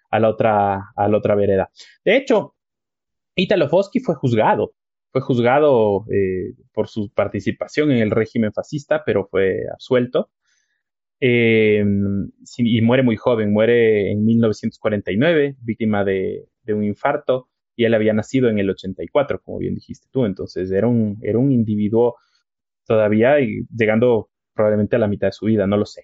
a 0.10 0.20
la 0.20 0.30
otra, 0.30 0.92
a 0.96 1.08
la 1.08 1.18
otra 1.18 1.36
vereda. 1.36 1.70
De 2.04 2.18
hecho, 2.18 2.56
Italo 3.36 3.70
Foschi 3.70 4.00
fue 4.02 4.16
juzgado, 4.16 4.74
fue 5.12 5.22
juzgado 5.22 6.06
eh, 6.12 6.54
por 6.74 6.88
su 6.88 7.12
participación 7.14 7.92
en 7.92 8.00
el 8.00 8.12
régimen 8.12 8.54
fascista, 8.54 9.04
pero 9.06 9.28
fue 9.28 9.62
absuelto. 9.72 10.30
Eh, 11.22 11.84
y 12.58 12.82
muere 12.82 13.04
muy 13.04 13.18
joven, 13.18 13.52
muere 13.52 14.12
en 14.12 14.24
1949, 14.24 15.58
víctima 15.62 16.06
de, 16.06 16.48
un 16.68 16.84
infarto, 16.84 17.50
y 17.76 17.86
él 17.86 17.94
había 17.94 18.14
nacido 18.14 18.50
en 18.50 18.60
el 18.60 18.70
84, 18.70 19.42
como 19.42 19.58
bien 19.58 19.74
dijiste 19.74 20.08
tú, 20.12 20.26
entonces 20.26 20.72
era 20.72 20.88
un, 20.88 21.18
era 21.24 21.40
un 21.40 21.52
individuo 21.52 22.16
todavía 22.86 23.38
llegando 23.76 24.30
probablemente 24.54 24.98
a 24.98 25.00
la 25.00 25.08
mitad 25.08 25.28
de 25.28 25.32
su 25.32 25.48
vida, 25.48 25.66
no 25.66 25.78
lo 25.78 25.86
sé. 25.86 26.04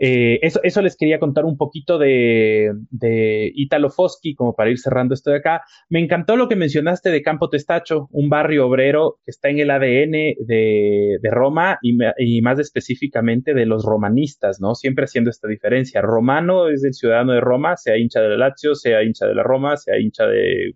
Eh, 0.00 0.38
eso, 0.42 0.60
eso, 0.62 0.80
les 0.80 0.96
quería 0.96 1.18
contar 1.18 1.44
un 1.44 1.56
poquito 1.56 1.98
de, 1.98 2.72
de 2.90 3.50
Italo 3.54 3.90
Foschi, 3.90 4.34
como 4.34 4.54
para 4.54 4.70
ir 4.70 4.78
cerrando 4.78 5.14
esto 5.14 5.30
de 5.30 5.38
acá. 5.38 5.62
Me 5.88 5.98
encantó 6.00 6.36
lo 6.36 6.48
que 6.48 6.56
mencionaste 6.56 7.10
de 7.10 7.22
Campo 7.22 7.48
Testacho, 7.48 8.08
un 8.12 8.28
barrio 8.28 8.66
obrero 8.66 9.18
que 9.24 9.30
está 9.30 9.48
en 9.48 9.58
el 9.58 9.70
ADN 9.70 10.46
de, 10.46 11.18
de 11.20 11.30
Roma 11.30 11.78
y, 11.82 11.98
y, 12.18 12.42
más 12.42 12.58
específicamente 12.60 13.54
de 13.54 13.66
los 13.66 13.84
romanistas, 13.84 14.60
¿no? 14.60 14.74
Siempre 14.74 15.04
haciendo 15.04 15.30
esta 15.30 15.48
diferencia. 15.48 16.00
Romano 16.00 16.68
es 16.68 16.84
el 16.84 16.94
ciudadano 16.94 17.32
de 17.32 17.40
Roma, 17.40 17.76
sea 17.76 17.98
hincha 17.98 18.20
de 18.20 18.28
la 18.28 18.48
Lazio, 18.48 18.74
sea 18.76 19.02
hincha 19.02 19.26
de 19.26 19.34
la 19.34 19.42
Roma, 19.42 19.76
sea 19.76 19.98
hincha 19.98 20.26
de 20.26 20.74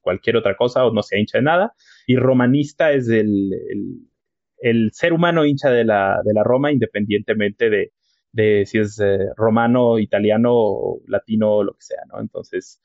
cualquier 0.00 0.36
otra 0.36 0.56
cosa 0.56 0.84
o 0.86 0.92
no 0.92 1.02
sea 1.02 1.18
hincha 1.18 1.38
de 1.38 1.44
nada. 1.44 1.72
Y 2.06 2.16
romanista 2.16 2.92
es 2.92 3.08
el, 3.08 3.52
el, 3.70 4.08
el 4.62 4.90
ser 4.92 5.12
humano 5.12 5.44
hincha 5.44 5.70
de 5.70 5.84
la, 5.84 6.20
de 6.24 6.32
la 6.32 6.42
Roma, 6.42 6.72
independientemente 6.72 7.68
de, 7.68 7.92
de 8.32 8.64
si 8.66 8.78
es 8.78 8.98
eh, 9.00 9.28
romano, 9.36 9.98
italiano, 9.98 10.96
latino, 11.06 11.62
lo 11.62 11.74
que 11.74 11.82
sea, 11.82 12.02
¿no? 12.12 12.20
Entonces, 12.20 12.80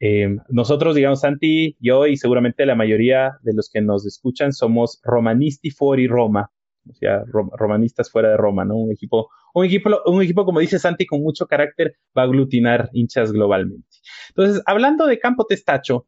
eh, 0.00 0.36
nosotros, 0.48 0.94
digamos, 0.94 1.20
Santi, 1.20 1.76
yo 1.78 2.06
y 2.06 2.16
seguramente 2.16 2.66
la 2.66 2.74
mayoría 2.74 3.38
de 3.42 3.54
los 3.54 3.70
que 3.70 3.80
nos 3.80 4.06
escuchan 4.06 4.52
somos 4.52 5.00
romanisti 5.04 5.70
fuori 5.70 6.08
Roma, 6.08 6.50
o 6.88 6.94
sea, 6.94 7.22
rom 7.26 7.50
romanistas 7.52 8.10
fuera 8.10 8.30
de 8.30 8.36
Roma, 8.36 8.64
¿no? 8.64 8.76
Un 8.76 8.92
equipo, 8.92 9.28
un 9.54 9.66
equipo, 9.66 9.90
un 10.06 10.22
equipo, 10.22 10.44
como 10.44 10.60
dice 10.60 10.78
Santi, 10.78 11.06
con 11.06 11.22
mucho 11.22 11.46
carácter, 11.46 11.96
va 12.16 12.22
a 12.22 12.24
aglutinar 12.24 12.88
hinchas 12.92 13.32
globalmente. 13.32 13.86
Entonces, 14.30 14.62
hablando 14.66 15.06
de 15.06 15.18
Campo 15.18 15.44
Testacho, 15.46 16.06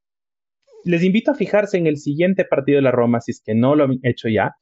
les 0.85 1.05
invito 1.05 1.31
a 1.31 1.35
fijarse 1.35 1.77
en 1.77 1.87
el 1.87 1.99
siguiente 1.99 2.45
partido 2.45 2.77
de 2.77 2.83
la 2.83 2.91
Roma, 2.91 3.21
si 3.21 3.31
es 3.33 3.43
que 3.45 3.55
no 3.55 3.77
lo 3.77 3.85
han 3.85 4.01
hecho 4.03 4.29
ya, 4.29 4.57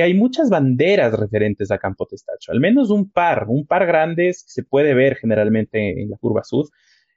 hay 0.00 0.14
muchas 0.14 0.50
banderas 0.50 1.18
referentes 1.18 1.70
a 1.70 1.78
Campo 1.78 2.06
Testacho, 2.06 2.52
al 2.52 2.60
menos 2.60 2.90
un 2.90 3.10
par, 3.10 3.46
un 3.48 3.66
par 3.66 3.86
grandes 3.86 4.44
que 4.44 4.50
se 4.50 4.62
puede 4.62 4.94
ver 4.94 5.16
generalmente 5.16 6.02
en 6.02 6.10
la 6.10 6.16
curva 6.18 6.44
sud. 6.44 6.68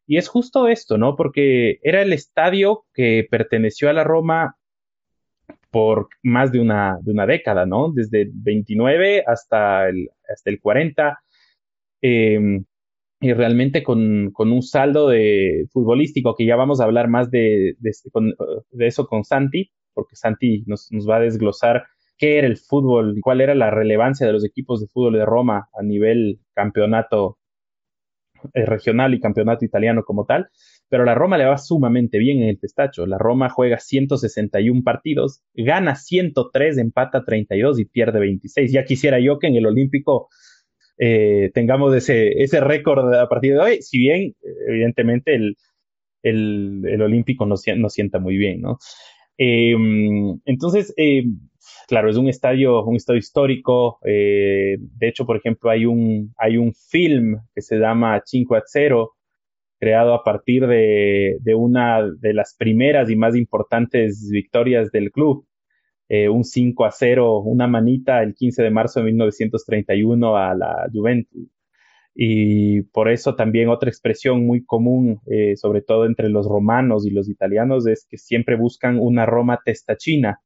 Y 0.08 0.18
es 0.18 0.28
justo 0.28 0.68
esto, 0.68 0.98
¿no? 0.98 1.16
Porque 1.16 1.80
era 1.84 2.02
el 2.02 2.14
estadio 2.14 2.86
que 2.94 3.28
perteneció 3.30 3.90
a 3.90 3.94
la 3.94 4.04
Roma 4.04 4.58
por 5.70 6.10
más 6.24 6.52
de 6.52 6.60
una, 6.60 7.00
década, 7.28 7.66
¿no? 7.66 7.92
Desde 7.94 8.24
el 8.24 8.32
29 8.34 9.24
hasta 9.26 9.88
el, 9.90 10.10
hasta 10.28 10.50
el 10.50 10.60
40. 10.60 11.20
Eh, 12.02 12.62
y 13.22 13.34
realmente 13.34 13.84
con, 13.84 14.34
un 14.36 14.62
saldo 14.64 15.12
futbolístico 15.72 16.36
que 16.36 16.46
ya 16.46 16.56
vamos 16.56 16.82
a 16.82 16.86
hablar 16.86 17.08
más 17.08 17.30
de, 17.30 17.76
de 17.80 18.88
eso 18.88 19.06
con 19.06 19.24
Santi, 19.24 19.72
porque 19.94 20.16
Santi 20.16 20.64
nos 20.66 20.90
va 21.08 21.18
a 21.18 21.22
desglosar 21.22 21.86
qué 22.22 22.38
era 22.38 22.46
el 22.46 22.58
fútbol 22.58 23.18
y 23.18 23.22
cuál 23.22 23.42
era 23.42 23.56
la 23.56 23.72
relevancia 23.72 24.28
de 24.28 24.34
los 24.34 24.46
equipos 24.46 24.80
de 24.80 24.88
fútbol 24.88 25.14
de 25.14 25.26
Roma 25.26 25.70
a 25.74 25.82
nivel 25.82 26.40
campeonato 26.54 27.40
eh, 28.54 28.64
regional 28.66 29.16
y 29.16 29.20
campeonato 29.20 29.66
italiano 29.66 30.04
como 30.04 30.26
tal, 30.26 30.50
pero 30.88 31.04
la 31.04 31.16
Roma 31.16 31.40
le 31.40 31.46
va 31.46 31.58
sumamente 31.58 32.20
bien 32.20 32.44
en 32.44 32.50
el 32.50 32.60
testacho. 32.60 33.08
La 33.08 33.18
Roma 33.18 33.50
juega 33.50 33.80
161 33.80 34.84
partidos, 34.84 35.42
gana 35.56 35.96
103, 35.96 36.78
empata 36.78 37.26
32 37.26 37.80
y 37.80 37.86
pierde 37.86 38.20
26. 38.20 38.72
Ya 38.72 38.86
quisiera 38.86 39.20
yo 39.20 39.40
que 39.40 39.48
en 39.48 39.56
el 39.56 39.66
Olímpico 39.66 40.30
eh, 41.00 41.50
tengamos 41.56 41.96
ese, 41.96 42.44
ese 42.44 42.60
récord 42.60 43.12
a 43.16 43.28
partir 43.30 43.54
de 43.54 43.60
hoy, 43.60 43.82
si 43.82 43.98
bien 43.98 44.36
evidentemente 44.68 45.34
el, 45.34 45.56
el, 46.22 46.84
el 46.86 47.02
Olímpico 47.02 47.48
no, 47.48 47.56
no 47.78 47.90
sienta 47.90 48.20
muy 48.20 48.38
bien, 48.38 48.62
¿no? 48.62 48.78
Eh, 49.40 49.76
entonces, 50.46 50.94
eh, 50.98 51.24
claro, 51.92 52.10
es 52.10 52.16
un 52.16 52.30
estadio, 52.30 52.86
un 52.86 52.96
estadio 52.96 53.20
histórico. 53.20 54.00
Eh, 54.06 54.78
de 54.80 55.08
hecho, 55.10 55.26
por 55.26 55.36
ejemplo, 55.36 55.70
hay 55.70 55.86
un, 55.86 56.34
hay 56.38 56.56
un 56.56 56.74
film 56.74 57.42
que 57.54 57.62
se 57.62 57.78
llama 57.78 58.22
Cinco 58.26 58.56
a 58.56 58.64
Zero, 58.66 59.12
creado 59.78 60.14
a 60.14 60.24
partir 60.24 60.68
de, 60.68 61.36
de, 61.42 61.54
una 61.54 62.02
de 62.22 62.34
las 62.34 62.56
primeras 62.58 63.10
y 63.10 63.18
más 63.18 63.36
importantes 63.36 64.30
victorias 64.32 64.90
del 64.92 65.12
club. 65.12 65.46
Eh, 66.08 66.30
un 66.30 66.46
5 66.46 66.86
a 66.86 66.92
0, 66.92 67.40
una 67.42 67.68
manita 67.68 68.24
el 68.24 68.36
15 68.36 68.64
de 68.64 68.72
marzo 68.72 69.02
de 69.02 69.08
1931 69.08 70.38
a 70.38 70.56
la 70.56 70.88
Juventus. 70.94 71.50
Y 72.16 72.84
por 72.84 73.10
eso 73.10 73.36
también 73.36 73.68
otra 73.68 73.90
expresión 73.90 74.46
muy 74.46 74.64
común, 74.64 75.20
eh, 75.28 75.58
sobre 75.58 75.82
todo 75.82 76.06
entre 76.06 76.30
los 76.30 76.48
romanos 76.48 77.06
y 77.06 77.12
los 77.12 77.28
italianos, 77.30 77.86
es 77.86 78.06
que 78.10 78.18
siempre 78.18 78.56
buscan 78.56 78.98
una 78.98 79.26
Roma 79.26 79.60
testachina, 79.66 80.40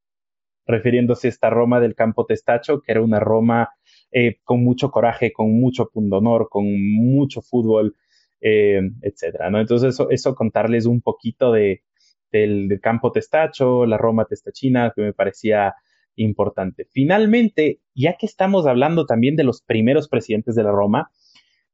refiriéndose 0.66 1.28
a 1.28 1.30
esta 1.30 1.50
Roma 1.50 1.80
del 1.80 1.96
campo 1.96 2.26
testacho, 2.26 2.82
que 2.82 2.92
era 2.92 3.02
una 3.02 3.20
Roma 3.20 3.70
eh, 4.12 4.40
con 4.44 4.64
mucho 4.64 4.92
coraje, 4.92 5.32
con 5.34 5.60
mucho 5.60 5.90
pundonor, 5.90 6.48
con 6.50 6.66
mucho 6.68 7.42
fútbol, 7.42 7.96
eh, 8.42 8.82
etcétera, 9.02 9.50
¿no? 9.50 9.60
Entonces 9.60 9.94
eso, 9.94 10.10
eso 10.10 10.36
contarles 10.36 10.86
un 10.86 11.02
poquito 11.02 11.52
de, 11.52 11.84
del, 12.32 12.80
campo 12.82 13.12
testacho, 13.12 13.86
la 13.86 13.98
Roma 13.98 14.26
testachina, 14.26 14.92
que 14.96 15.02
me 15.02 15.14
parecía 15.14 15.74
importante. 16.16 16.88
Finalmente, 16.92 17.80
ya 17.94 18.18
que 18.18 18.26
estamos 18.26 18.66
hablando 18.68 19.06
también 19.06 19.36
de 19.36 19.44
los 19.44 19.62
primeros 19.62 20.08
presidentes 20.08 20.56
de 20.56 20.64
la 20.64 20.72
Roma, 20.72 21.12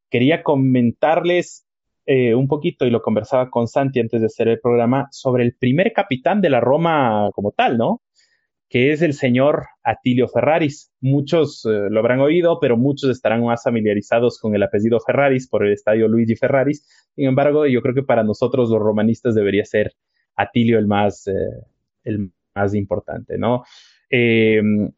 quería 0.09 0.43
comentarles 0.43 1.65
eh, 2.05 2.35
un 2.35 2.47
poquito, 2.47 2.85
y 2.85 2.89
lo 2.89 3.01
conversaba 3.01 3.49
con 3.49 3.67
Santi 3.67 3.99
antes 3.99 4.21
de 4.21 4.27
hacer 4.27 4.47
el 4.47 4.59
programa, 4.59 5.07
sobre 5.11 5.43
el 5.43 5.55
primer 5.55 5.93
capitán 5.93 6.41
de 6.41 6.49
la 6.49 6.59
Roma 6.59 7.29
como 7.33 7.51
tal, 7.51 7.77
¿no? 7.77 8.01
Que 8.71 8.93
es 8.93 9.01
el 9.01 9.13
señor 9.13 9.65
Atilio 9.83 10.29
Ferraris. 10.29 10.93
Muchos 11.01 11.65
eh, 11.65 11.89
lo 11.89 11.99
habrán 11.99 12.21
oído, 12.21 12.57
pero 12.61 12.77
muchos 12.77 13.09
estarán 13.09 13.43
más 13.43 13.63
familiarizados 13.63 14.39
con 14.39 14.55
el 14.55 14.63
apellido 14.63 14.99
Ferraris 15.05 15.49
por 15.49 15.65
el 15.65 15.73
estadio 15.73 16.07
Luigi 16.07 16.37
Ferraris. 16.37 16.87
Sin 17.13 17.25
embargo, 17.25 17.67
yo 17.67 17.81
creo 17.81 17.93
que 17.93 18.03
para 18.03 18.23
nosotros 18.23 18.69
los 18.69 18.79
romanistas 18.79 19.35
debería 19.35 19.65
ser 19.65 19.91
Atilio 20.37 20.79
el 20.79 20.87
más, 20.87 21.27
eh, 21.27 21.33
el 22.05 22.31
más 22.55 22.73
importante, 22.73 23.37
¿no? 23.37 23.63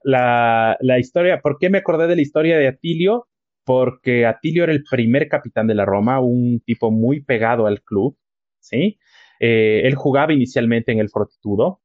la, 0.04 0.76
la 0.80 1.00
historia, 1.00 1.40
¿por 1.40 1.60
qué 1.60 1.70
me 1.70 1.78
acordé 1.78 2.08
de 2.08 2.16
la 2.16 2.24
historia 2.24 2.58
de 2.58 2.68
Atilio? 2.68 3.28
porque 3.66 4.26
Atilio 4.26 4.64
era 4.64 4.74
el 4.74 4.84
primer 4.84 5.28
capitán 5.28 5.68
de 5.68 5.76
la 5.76 5.86
Roma, 5.86 6.20
un 6.20 6.62
tipo 6.66 6.92
muy 6.92 7.22
pegado 7.22 7.66
al 7.66 7.82
club, 7.82 8.18
¿sí? 8.60 8.98
Eh, 9.40 9.82
él 9.86 9.96
jugaba 9.96 10.34
inicialmente 10.34 10.92
en 10.92 11.00
el 11.00 11.10
Fortitudo 11.10 11.82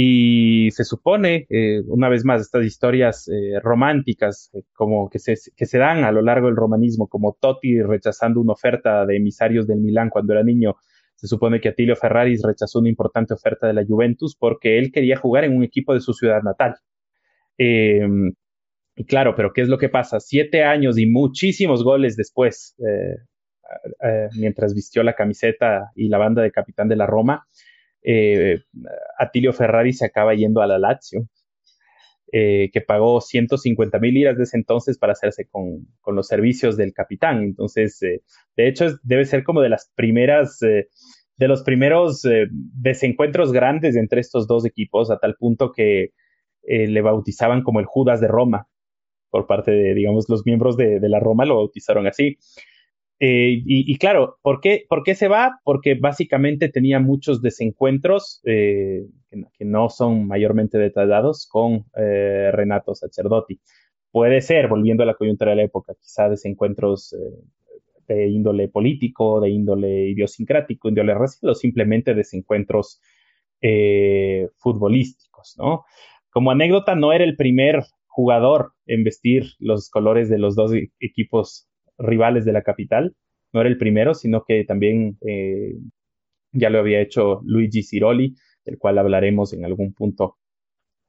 y 0.00 0.70
se 0.70 0.84
supone, 0.84 1.48
eh, 1.50 1.82
una 1.88 2.08
vez 2.08 2.24
más, 2.24 2.40
estas 2.40 2.64
historias 2.64 3.26
eh, 3.26 3.58
románticas 3.60 4.52
como 4.72 5.10
que 5.10 5.18
se, 5.18 5.34
que 5.56 5.66
se 5.66 5.78
dan 5.78 6.04
a 6.04 6.12
lo 6.12 6.22
largo 6.22 6.46
del 6.46 6.54
romanismo, 6.54 7.08
como 7.08 7.36
Totti 7.40 7.82
rechazando 7.82 8.40
una 8.40 8.52
oferta 8.52 9.04
de 9.06 9.16
emisarios 9.16 9.66
del 9.66 9.80
Milán 9.80 10.08
cuando 10.08 10.34
era 10.34 10.44
niño, 10.44 10.76
se 11.16 11.26
supone 11.26 11.60
que 11.60 11.70
Atilio 11.70 11.96
Ferraris 11.96 12.44
rechazó 12.44 12.78
una 12.78 12.90
importante 12.90 13.34
oferta 13.34 13.66
de 13.66 13.72
la 13.72 13.84
Juventus 13.84 14.36
porque 14.38 14.78
él 14.78 14.92
quería 14.92 15.16
jugar 15.16 15.42
en 15.42 15.56
un 15.56 15.64
equipo 15.64 15.92
de 15.94 16.00
su 16.00 16.12
ciudad 16.12 16.42
natal. 16.44 16.76
Y 17.58 19.04
claro, 19.04 19.34
pero 19.34 19.52
¿qué 19.52 19.62
es 19.62 19.68
lo 19.68 19.78
que 19.78 19.88
pasa? 19.88 20.20
Siete 20.20 20.62
años 20.62 20.96
y 20.96 21.06
muchísimos 21.06 21.82
goles 21.82 22.14
después, 22.14 22.76
eh, 22.78 23.16
eh, 24.04 24.28
mientras 24.38 24.74
vistió 24.74 25.02
la 25.02 25.14
camiseta 25.14 25.90
y 25.96 26.08
la 26.08 26.18
banda 26.18 26.40
de 26.40 26.52
capitán 26.52 26.86
de 26.86 26.94
la 26.94 27.06
Roma, 27.06 27.44
eh, 28.10 28.62
Atilio 29.18 29.52
Ferrari 29.52 29.92
se 29.92 30.06
acaba 30.06 30.34
yendo 30.34 30.62
a 30.62 30.66
la 30.66 30.78
Lazio, 30.78 31.28
que 32.30 32.84
pagó 32.86 33.22
150 33.22 33.98
mil 33.98 34.14
liras 34.14 34.36
de 34.36 34.42
ese 34.42 34.58
entonces 34.58 34.98
para 34.98 35.12
hacerse 35.12 35.48
con, 35.48 35.86
los 36.14 36.26
servicios 36.26 36.76
del 36.76 36.92
capitán. 36.92 37.42
Entonces, 37.42 37.98
de 38.00 38.68
hecho, 38.68 38.86
debe 39.02 39.24
ser 39.24 39.44
como 39.44 39.62
de 39.62 39.70
las 39.70 39.90
primeras, 39.94 40.58
de 40.60 41.48
los 41.48 41.62
primeros 41.62 42.22
desencuentros 42.50 43.50
grandes 43.50 43.96
entre 43.96 44.20
estos 44.20 44.46
dos 44.46 44.66
equipos, 44.66 45.10
a 45.10 45.18
tal 45.18 45.36
punto 45.36 45.72
que 45.72 46.10
le 46.62 47.00
bautizaban 47.00 47.62
como 47.62 47.80
el 47.80 47.86
Judas 47.86 48.20
de 48.20 48.28
Roma, 48.28 48.68
por 49.30 49.46
parte 49.46 49.70
de, 49.70 49.94
digamos, 49.94 50.28
los 50.28 50.44
miembros 50.46 50.76
de, 50.76 51.00
la 51.02 51.20
Roma 51.20 51.44
lo 51.44 51.56
bautizaron 51.56 52.06
así. 52.06 52.38
Eh, 53.20 53.62
y, 53.64 53.98
claro, 53.98 54.38
¿por 54.42 54.60
qué, 54.60 54.84
¿por 54.88 55.02
qué 55.02 55.16
se 55.16 55.26
va? 55.26 55.58
Porque 55.64 55.94
básicamente 55.94 56.68
tenía 56.68 57.00
muchos 57.00 57.42
desencuentros 57.42 58.40
eh, 58.44 59.06
que, 59.30 59.64
no 59.64 59.90
son 59.90 60.26
mayormente 60.28 60.78
detallados 60.78 61.48
con 61.50 61.86
eh, 61.96 62.50
Renato 62.52 62.94
Sacerdotti. 62.94 63.60
Puede 64.12 64.40
ser, 64.40 64.68
volviendo 64.68 65.02
a 65.02 65.06
la 65.06 65.14
coyuntura 65.14 65.50
de 65.50 65.56
la 65.56 65.62
época, 65.64 65.94
quizá 66.00 66.28
desencuentros 66.28 67.14
de 68.06 68.28
índole 68.28 68.68
político, 68.68 69.40
de 69.40 69.50
índole 69.50 70.10
idiosincrático, 70.10 70.88
índole 70.88 71.12
racial 71.14 71.50
o 71.50 71.54
simplemente 71.54 72.14
desencuentros 72.14 73.02
futbolísticos, 74.58 75.56
¿no? 75.58 75.84
Como 76.30 76.50
anécdota, 76.52 76.94
no 76.94 77.12
era 77.12 77.24
el 77.24 77.36
primer 77.36 77.82
jugador 78.06 78.72
en 78.86 79.04
vestir 79.04 79.44
los 79.58 79.90
colores 79.90 80.30
de 80.30 80.38
los 80.38 80.56
dos 80.56 80.72
equipos 81.00 81.67
rivales 81.98 82.44
de 82.44 82.52
la 82.52 82.62
capital. 82.62 83.14
No 83.52 83.60
era 83.60 83.68
el 83.68 83.78
primero, 83.78 84.14
sino 84.14 84.44
que 84.46 84.64
también 84.64 85.18
eh, 85.26 85.74
ya 86.52 86.70
lo 86.70 86.78
había 86.78 87.00
hecho 87.00 87.40
Luigi 87.44 87.82
Ciroli, 87.82 88.34
del 88.64 88.78
cual 88.78 88.98
hablaremos 88.98 89.52
en 89.52 89.64
algún 89.64 89.92
punto 89.94 90.36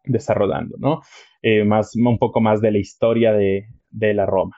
desarrollando, 0.06 0.78
¿no? 0.80 1.02
Eh, 1.42 1.64
más, 1.66 1.96
un 1.96 2.18
poco 2.18 2.42
más 2.42 2.62
de 2.62 2.72
la 2.72 2.78
historia 2.78 3.34
de, 3.34 3.68
la 3.92 4.26
Roma. 4.26 4.56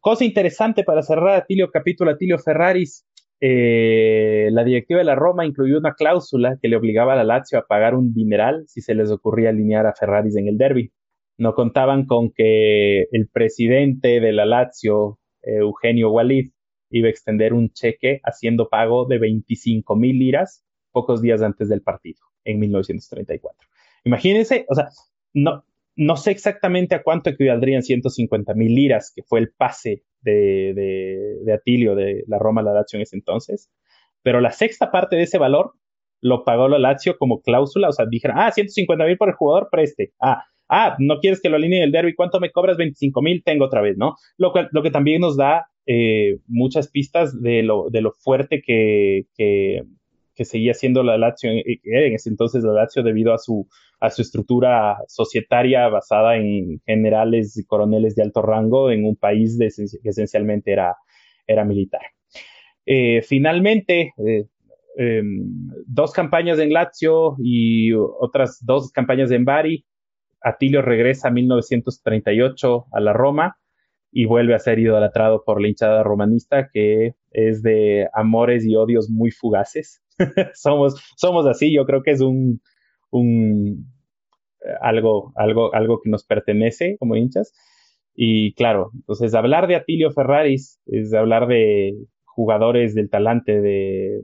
Cosa 0.00 0.24
interesante 0.24 0.84
para 0.84 1.02
cerrar 1.02 1.36
Atilio 1.36 1.70
capítulo 1.70 2.12
Atilio 2.12 2.38
Ferraris. 2.38 3.04
Eh, 3.40 4.48
la 4.52 4.64
directiva 4.64 4.98
de 4.98 5.04
la 5.04 5.14
Roma 5.14 5.44
incluyó 5.44 5.78
una 5.78 5.94
cláusula 5.94 6.58
que 6.62 6.68
le 6.68 6.76
obligaba 6.76 7.12
a 7.12 7.16
la 7.16 7.24
Lazio 7.24 7.58
a 7.58 7.66
pagar 7.66 7.94
un 7.94 8.14
dineral 8.14 8.64
si 8.66 8.80
se 8.80 8.94
les 8.94 9.10
ocurría 9.10 9.50
alinear 9.50 9.86
a 9.86 9.92
Ferraris 9.92 10.36
en 10.36 10.48
el 10.48 10.56
derby 10.56 10.90
no 11.38 11.54
contaban 11.54 12.06
con 12.06 12.30
que 12.30 13.02
el 13.12 13.28
presidente 13.28 14.20
de 14.20 14.32
la 14.32 14.46
Lazio, 14.46 15.18
Eugenio 15.46 16.10
Walid, 16.10 16.50
iba 16.90 17.08
a 17.08 17.10
extender 17.10 17.52
un 17.52 17.70
cheque 17.70 18.20
haciendo 18.24 18.68
pago 18.68 19.06
de 19.06 19.18
25 19.18 19.96
mil 19.96 20.18
liras 20.18 20.64
pocos 20.92 21.20
días 21.20 21.42
antes 21.42 21.68
del 21.68 21.82
partido, 21.82 22.20
en 22.44 22.58
1934. 22.58 23.68
Imagínense, 24.04 24.66
o 24.68 24.74
sea, 24.74 24.88
no, 25.34 25.64
no 25.96 26.16
sé 26.16 26.30
exactamente 26.30 26.94
a 26.94 27.02
cuánto 27.02 27.30
equivaldrían 27.30 27.82
150 27.82 28.54
mil 28.54 28.74
liras, 28.74 29.12
que 29.14 29.22
fue 29.22 29.40
el 29.40 29.52
pase 29.52 30.04
de, 30.20 30.72
de, 31.44 31.52
Atilio 31.52 31.94
de 31.94 32.24
la 32.26 32.38
Roma 32.38 32.60
a 32.60 32.64
la 32.64 32.72
Lazio 32.72 32.98
en 32.98 33.02
ese 33.02 33.16
entonces, 33.16 33.70
pero 34.22 34.40
la 34.40 34.52
sexta 34.52 34.90
parte 34.90 35.16
de 35.16 35.22
ese 35.22 35.38
valor 35.38 35.74
lo 36.20 36.44
pagó 36.44 36.68
la 36.68 36.78
Lazio 36.78 37.16
como 37.18 37.40
cláusula, 37.40 37.88
o 37.88 37.92
sea, 37.92 38.06
dijeron, 38.06 38.38
ah, 38.38 38.50
150 38.50 39.04
mil 39.04 39.16
por 39.16 39.28
el 39.28 39.34
jugador, 39.34 39.68
preste. 39.70 40.12
Ah, 40.20 40.44
ah, 40.68 40.96
no 40.98 41.18
quieres 41.20 41.40
que 41.40 41.48
lo 41.48 41.56
alinee 41.56 41.82
el 41.82 41.92
derby, 41.92 42.14
¿cuánto 42.14 42.40
me 42.40 42.50
cobras? 42.50 42.76
25 42.76 43.22
mil, 43.22 43.42
tengo 43.44 43.64
otra 43.64 43.80
vez, 43.80 43.96
¿no? 43.96 44.16
Lo, 44.36 44.52
lo 44.70 44.82
que 44.82 44.90
también 44.90 45.20
nos 45.20 45.36
da 45.36 45.66
eh, 45.86 46.38
muchas 46.48 46.88
pistas 46.88 47.40
de 47.40 47.62
lo, 47.62 47.88
de 47.90 48.00
lo 48.00 48.10
fuerte 48.10 48.60
que, 48.60 49.26
que, 49.36 49.84
seguía 50.44 50.74
siendo 50.74 51.02
la 51.02 51.16
Lazio 51.16 51.50
en, 51.50 51.62
ese 51.84 52.28
entonces 52.28 52.62
la 52.62 52.72
Lazio 52.72 53.02
debido 53.02 53.32
a 53.32 53.38
su, 53.38 53.66
a 54.00 54.10
su 54.10 54.20
estructura 54.20 54.98
societaria 55.06 55.88
basada 55.88 56.36
en 56.36 56.82
generales 56.84 57.56
y 57.56 57.64
coroneles 57.64 58.16
de 58.16 58.24
alto 58.24 58.42
rango 58.42 58.90
en 58.90 59.04
un 59.04 59.16
país 59.16 59.56
que 59.58 60.08
esencialmente 60.08 60.72
era, 60.72 60.96
era 61.46 61.64
militar. 61.64 62.02
Eh, 62.84 63.22
finalmente, 63.22 64.12
eh, 64.26 64.46
em, 64.96 65.68
dos 65.86 66.12
campañas 66.12 66.58
en 66.58 66.72
Lazio 66.72 67.36
y 67.38 67.92
otras 67.92 68.58
dos 68.62 68.90
campañas 68.90 69.30
en 69.30 69.44
Bari 69.44 69.84
Atilio 70.46 70.80
regresa 70.80 71.28
a 71.28 71.32
1938 71.32 72.86
a 72.92 73.00
la 73.00 73.12
Roma 73.12 73.58
y 74.12 74.26
vuelve 74.26 74.54
a 74.54 74.60
ser 74.60 74.78
idolatrado 74.78 75.42
por 75.44 75.60
la 75.60 75.68
hinchada 75.68 76.04
romanista 76.04 76.70
que 76.72 77.14
es 77.32 77.62
de 77.62 78.08
amores 78.14 78.64
y 78.64 78.76
odios 78.76 79.10
muy 79.10 79.32
fugaces. 79.32 80.02
somos, 80.54 80.94
somos 81.16 81.46
así, 81.46 81.74
yo 81.74 81.84
creo 81.84 82.02
que 82.02 82.12
es 82.12 82.20
un, 82.20 82.60
un 83.10 83.92
eh, 84.64 84.70
algo, 84.80 85.32
algo, 85.34 85.74
algo 85.74 86.00
que 86.00 86.10
nos 86.10 86.24
pertenece 86.24 86.96
como 86.98 87.16
hinchas. 87.16 87.52
Y 88.14 88.54
claro, 88.54 88.92
entonces 88.94 89.34
hablar 89.34 89.66
de 89.66 89.74
Atilio 89.74 90.12
Ferraris 90.12 90.80
es 90.86 91.12
hablar 91.12 91.48
de 91.48 91.92
jugadores 92.24 92.94
del 92.94 93.10
talante 93.10 93.60
de 93.60 94.22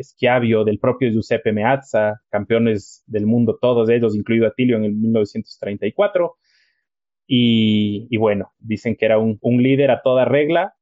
Schiavio, 0.00 0.64
del 0.64 0.78
propio 0.78 1.10
Giuseppe 1.10 1.52
Meazza, 1.52 2.20
campeones 2.30 3.02
del 3.06 3.26
mundo, 3.26 3.58
todos 3.60 3.88
ellos, 3.90 4.16
incluido 4.16 4.46
Atilio 4.46 4.76
en 4.76 4.84
el 4.84 4.94
1934. 4.94 6.36
Y, 7.26 8.16
bueno, 8.16 8.52
dicen 8.58 8.96
que 8.96 9.04
era 9.04 9.18
un, 9.18 9.38
líder 9.62 9.90
a 9.90 10.00
toda 10.02 10.24
regla 10.24 10.74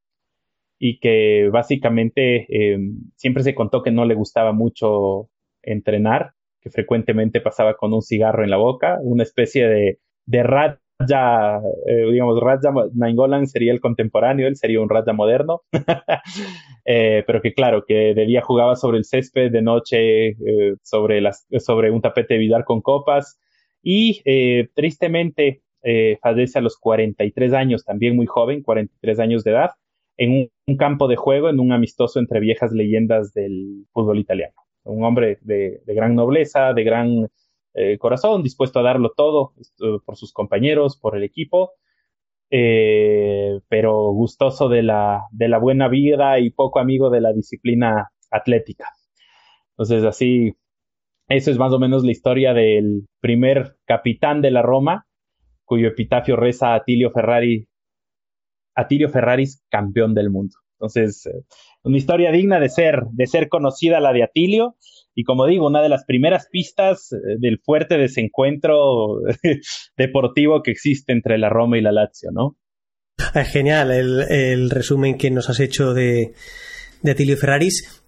y 0.79 1.01
que 1.01 1.49
básicamente 1.51 2.47
em, 2.49 2.99
siempre 3.17 3.43
se 3.43 3.55
contó 3.55 3.83
que 3.83 3.91
no 3.91 4.05
le 4.05 4.15
gustaba 4.15 4.53
mucho 4.53 5.29
entrenar, 5.63 6.35
que 6.61 6.71
frecuentemente 6.71 7.41
pasaba 7.41 7.77
con 7.77 7.93
un 7.93 8.03
cigarro 8.03 8.45
en 8.45 8.51
la 8.51 8.59
boca, 8.59 8.99
una 9.03 9.25
especie 9.25 9.67
de, 9.67 9.99
de 10.27 10.43
Raja, 10.99 11.61
eh, 11.87 12.11
digamos, 12.11 12.41
Raja 12.41 12.73
Nainggolan 12.95 13.47
sería 13.47 13.73
el 13.73 13.81
contemporáneo, 13.81 14.49
él 14.49 14.57
sería 14.57 14.81
un 14.81 14.89
Raja 14.89 15.13
moderno, 15.13 15.63
eh, 16.85 17.23
pero 17.27 17.43
que 17.43 17.53
claro, 17.53 17.85
que 17.87 18.15
de 18.15 18.27
día 18.27 18.43
jugaba 18.43 18.77
sobre 18.77 18.99
el 18.99 19.05
césped, 19.05 19.51
de 19.51 19.63
noche 19.63 20.29
eh, 20.29 20.75
sobre, 20.83 21.21
sobre 21.59 21.91
un 21.91 22.01
tapete 22.01 22.35
de 22.35 22.41
vidal 22.41 22.65
con 22.65 22.81
copas 22.81 23.39
y 23.83 24.23
tristemente 24.75 25.63
fallece 26.21 26.59
a 26.59 26.63
los 26.63 26.77
43 26.79 27.53
años, 27.53 27.85
también 27.85 28.17
muy 28.17 28.27
joven, 28.27 28.63
43 28.63 29.21
años 29.21 29.45
de 29.45 29.53
edad, 29.53 29.71
en 30.17 30.49
un, 30.67 30.77
campo 30.77 31.07
de 31.07 31.15
juego, 31.15 31.49
en 31.49 31.61
un 31.61 31.71
amistoso 31.71 32.19
entre 32.19 32.41
viejas 32.41 32.73
leyendas 32.73 33.33
del 33.33 33.87
fútbol 33.93 34.19
italiano. 34.19 34.55
Un 34.83 35.05
hombre 35.05 35.39
de 35.43 35.81
gran 35.87 36.17
nobleza, 36.17 36.73
de 36.73 36.83
gran 36.83 37.29
eh, 37.77 37.99
corazón, 37.99 38.43
dispuesto 38.43 38.81
a 38.81 38.83
darlo 38.83 39.13
todo 39.17 39.55
por 40.05 40.17
sus 40.17 40.33
compañeros, 40.33 40.99
por 40.99 41.17
el 41.17 41.25
equipo, 41.25 41.73
eh, 42.51 43.61
pero 43.69 44.13
gustoso 44.13 44.69
de 44.69 44.83
la, 44.83 45.25
de 45.33 45.49
la 45.49 45.59
buena 45.59 45.89
vida 45.89 46.39
y 46.41 46.51
poco 46.51 46.79
amigo 46.81 47.11
de 47.11 47.21
la 47.21 47.33
disciplina 47.33 48.11
atlética. 48.31 48.89
Entonces, 49.73 50.05
así, 50.05 50.55
Eso 51.29 51.51
es 51.51 51.59
más 51.59 51.73
o 51.73 51.79
menos 51.79 52.05
la 52.05 52.13
historia 52.13 52.55
del 52.55 53.07
primer 53.21 53.77
capitán 53.85 54.43
de 54.43 54.51
la 54.53 54.63
Roma, 54.63 55.07
cuyo 55.65 55.89
epitafio 55.89 56.37
reza 56.37 56.75
Atilio 56.75 57.11
Ferrari, 57.11 57.69
Atilio 58.77 59.09
Ferraris, 59.09 59.65
campeón 59.69 60.15
del 60.15 60.31
mundo. 60.31 60.55
Entonces, 60.79 61.27
eh, 61.27 61.43
una 61.87 61.99
historia 61.99 62.33
digna 62.33 62.59
de 62.59 62.69
ser, 62.69 63.05
de 63.13 63.27
ser 63.27 63.49
conocida 63.49 64.01
la 64.01 64.13
de 64.13 64.25
Atilio. 64.25 64.77
Y 65.15 65.23
como 65.23 65.47
digo, 65.47 65.69
una 65.69 65.83
de 65.83 65.89
las 65.89 66.05
primeras 66.05 66.49
pistas 66.51 67.13
eh, 67.13 67.37
del 67.39 67.61
fuerte 67.61 67.97
desencuentro 67.97 69.21
deportivo 69.97 70.63
que 70.63 70.73
existe 70.73 71.13
entre 71.13 71.39
la 71.39 71.49
Roma 71.49 71.79
y 71.79 71.83
la 71.83 71.93
Lazio, 71.93 72.31
¿no? 72.33 72.57
Es 73.35 73.49
genial 73.49 73.93
el, 73.93 74.21
el 74.29 74.71
resumen 74.71 75.17
que 75.17 75.31
nos 75.31 75.49
has 75.49 75.61
hecho 75.61 75.95
de, 75.95 76.33
de 77.03 77.11
Atilio 77.13 77.37
Ferraris. 77.37 78.03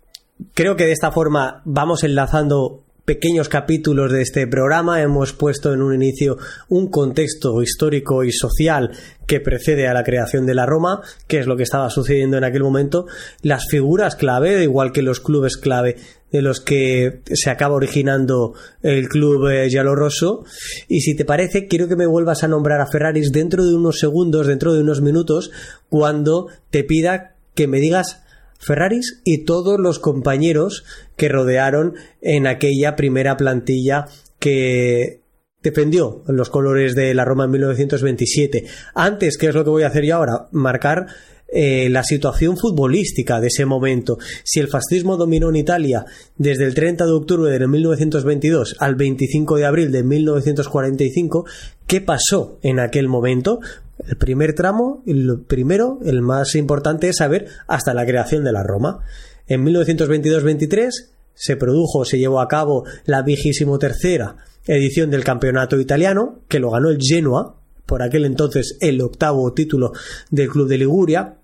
Creo 0.54 0.74
que 0.74 0.84
de 0.84 0.92
esta 0.92 1.12
forma 1.12 1.62
vamos 1.64 2.02
enlazando 2.02 2.84
pequeños 3.08 3.48
capítulos 3.48 4.12
de 4.12 4.20
este 4.20 4.46
programa 4.46 5.00
hemos 5.00 5.32
puesto 5.32 5.72
en 5.72 5.80
un 5.80 5.94
inicio 5.94 6.36
un 6.68 6.90
contexto 6.90 7.62
histórico 7.62 8.22
y 8.22 8.32
social 8.32 8.90
que 9.26 9.40
precede 9.40 9.88
a 9.88 9.94
la 9.94 10.04
creación 10.04 10.44
de 10.44 10.54
la 10.54 10.66
Roma, 10.66 11.00
que 11.26 11.38
es 11.38 11.46
lo 11.46 11.56
que 11.56 11.62
estaba 11.62 11.88
sucediendo 11.88 12.36
en 12.36 12.44
aquel 12.44 12.62
momento, 12.62 13.06
las 13.40 13.64
figuras 13.70 14.14
clave, 14.14 14.62
igual 14.62 14.92
que 14.92 15.00
los 15.00 15.20
clubes 15.20 15.56
clave 15.56 15.96
de 16.30 16.42
los 16.42 16.60
que 16.60 17.22
se 17.32 17.48
acaba 17.48 17.76
originando 17.76 18.52
el 18.82 19.08
club 19.08 19.48
eh, 19.48 19.70
Rosso. 19.82 20.44
Y 20.86 21.00
si 21.00 21.16
te 21.16 21.24
parece, 21.24 21.66
quiero 21.66 21.88
que 21.88 21.96
me 21.96 22.06
vuelvas 22.06 22.44
a 22.44 22.48
nombrar 22.48 22.82
a 22.82 22.90
Ferraris 22.92 23.32
dentro 23.32 23.64
de 23.64 23.72
unos 23.72 24.00
segundos, 24.00 24.46
dentro 24.46 24.74
de 24.74 24.82
unos 24.82 25.00
minutos, 25.00 25.50
cuando 25.88 26.48
te 26.68 26.84
pida 26.84 27.36
que 27.54 27.68
me 27.68 27.80
digas 27.80 28.20
Ferraris 28.58 29.20
y 29.24 29.44
todos 29.44 29.78
los 29.78 29.98
compañeros 29.98 30.84
que 31.16 31.28
rodearon 31.28 31.94
en 32.20 32.46
aquella 32.46 32.96
primera 32.96 33.36
plantilla 33.36 34.06
que 34.38 35.22
defendió 35.62 36.22
los 36.26 36.50
colores 36.50 36.94
de 36.94 37.14
la 37.14 37.24
Roma 37.24 37.44
en 37.44 37.52
1927. 37.52 38.66
Antes, 38.94 39.38
¿qué 39.38 39.48
es 39.48 39.54
lo 39.54 39.64
que 39.64 39.70
voy 39.70 39.82
a 39.82 39.88
hacer 39.88 40.04
yo 40.04 40.16
ahora? 40.16 40.48
Marcar 40.52 41.06
eh, 41.50 41.88
la 41.88 42.04
situación 42.04 42.58
futbolística 42.58 43.40
de 43.40 43.46
ese 43.46 43.64
momento. 43.64 44.18
Si 44.44 44.60
el 44.60 44.68
fascismo 44.68 45.16
dominó 45.16 45.48
en 45.48 45.56
Italia 45.56 46.04
desde 46.36 46.64
el 46.64 46.74
30 46.74 47.06
de 47.06 47.12
octubre 47.12 47.58
de 47.58 47.66
1922 47.66 48.76
al 48.78 48.96
25 48.96 49.56
de 49.56 49.64
abril 49.64 49.90
de 49.90 50.02
1945, 50.02 51.46
¿qué 51.86 52.02
pasó 52.02 52.58
en 52.62 52.80
aquel 52.80 53.08
momento? 53.08 53.60
El 54.06 54.16
primer 54.16 54.54
tramo, 54.54 55.02
el 55.06 55.40
primero, 55.46 56.00
el 56.04 56.20
más 56.20 56.54
importante 56.54 57.08
es 57.08 57.16
saber 57.16 57.46
hasta 57.66 57.94
la 57.94 58.04
creación 58.04 58.44
de 58.44 58.52
la 58.52 58.62
Roma. 58.62 59.00
En 59.46 59.64
1922-23 59.64 60.90
se 61.34 61.56
produjo, 61.56 62.04
se 62.04 62.18
llevó 62.18 62.40
a 62.40 62.48
cabo 62.48 62.84
la 63.06 63.22
vigésimo 63.22 63.78
tercera 63.78 64.36
edición 64.66 65.10
del 65.10 65.24
campeonato 65.24 65.80
italiano, 65.80 66.40
que 66.48 66.60
lo 66.60 66.70
ganó 66.70 66.90
el 66.90 66.98
Genoa, 67.00 67.57
por 67.88 68.02
aquel 68.02 68.26
entonces 68.26 68.76
el 68.80 69.00
octavo 69.00 69.52
título 69.54 69.92
del 70.30 70.50
club 70.50 70.68
de 70.68 70.78
Liguria, 70.78 71.34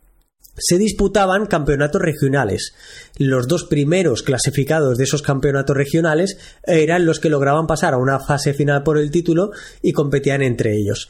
se 0.56 0.78
disputaban 0.78 1.46
campeonatos 1.46 2.00
regionales. 2.00 2.74
Los 3.18 3.48
dos 3.48 3.64
primeros 3.64 4.22
clasificados 4.22 4.98
de 4.98 5.04
esos 5.04 5.22
campeonatos 5.22 5.76
regionales 5.76 6.38
eran 6.62 7.06
los 7.06 7.18
que 7.18 7.30
lograban 7.30 7.66
pasar 7.66 7.94
a 7.94 7.98
una 7.98 8.20
fase 8.20 8.54
final 8.54 8.82
por 8.82 8.98
el 8.98 9.10
título 9.10 9.50
y 9.82 9.92
competían 9.92 10.42
entre 10.42 10.76
ellos. 10.76 11.08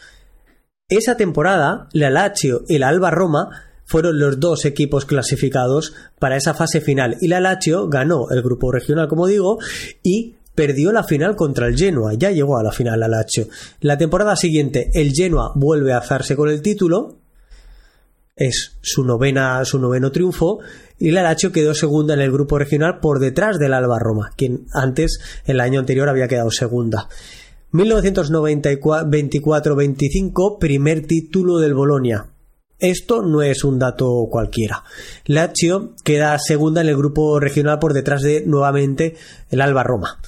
Esa 0.89 1.16
temporada, 1.16 1.89
la 1.93 2.11
Lazio 2.11 2.62
y 2.68 2.78
la 2.78 2.89
Alba 2.89 3.11
Roma 3.11 3.49
fueron 3.85 4.18
los 4.18 4.41
dos 4.41 4.64
equipos 4.64 5.05
clasificados 5.05 5.95
para 6.18 6.37
esa 6.37 6.55
fase 6.55 6.80
final 6.80 7.16
y 7.20 7.28
la 7.28 7.41
Lazio 7.41 7.89
ganó 7.89 8.30
el 8.30 8.41
grupo 8.41 8.70
regional, 8.70 9.09
como 9.09 9.26
digo, 9.26 9.59
y 10.03 10.37
perdió 10.55 10.93
la 10.93 11.05
final 11.05 11.37
contra 11.37 11.67
el 11.67 11.77
Genoa. 11.77 12.15
Ya 12.15 12.31
llegó 12.31 12.57
a 12.59 12.63
la 12.63 12.73
final 12.73 13.01
la 13.01 13.09
Lazio. 13.09 13.49
La 13.81 13.99
temporada 13.99 14.37
siguiente, 14.37 14.89
el 14.95 15.13
Genoa 15.13 15.53
vuelve 15.55 15.93
a 15.93 15.99
hacerse 15.99 16.35
con 16.37 16.49
el 16.49 16.63
título. 16.63 17.19
Es 18.37 18.79
su 18.81 19.05
novena, 19.05 19.63
su 19.65 19.79
noveno 19.79 20.11
triunfo. 20.13 20.61
Y 20.99 21.11
la 21.11 21.23
Lazio 21.23 21.53
quedó 21.53 21.75
segunda 21.75 22.15
en 22.15 22.21
el 22.21 22.33
grupo 22.33 22.59
regional 22.59 23.01
por 23.01 23.19
detrás 23.19 23.59
del 23.59 23.75
Alba 23.75 23.99
Roma, 23.99 24.31
quien 24.37 24.65
antes, 24.73 25.19
el 25.45 25.61
año 25.61 25.81
anterior, 25.81 26.09
había 26.09 26.29
quedado 26.29 26.51
segunda. 26.51 27.11
1924-25, 27.73 30.59
primer 30.59 31.07
título 31.07 31.59
del 31.59 31.75
Bolonia. 31.75 32.29
Esto 32.79 33.22
no 33.22 33.43
es 33.43 33.64
un 33.64 33.79
dato 33.79 34.27
cualquiera. 34.31 34.85
Lazio 35.27 35.95
queda 36.03 36.39
segunda 36.39 36.81
en 36.81 36.89
el 36.89 36.97
grupo 36.97 37.41
regional 37.41 37.79
por 37.79 37.95
detrás 37.95 38.22
de 38.22 38.45
nuevamente 38.45 39.16
el 39.51 39.61
Alba 39.61 39.83
Roma. 39.83 40.18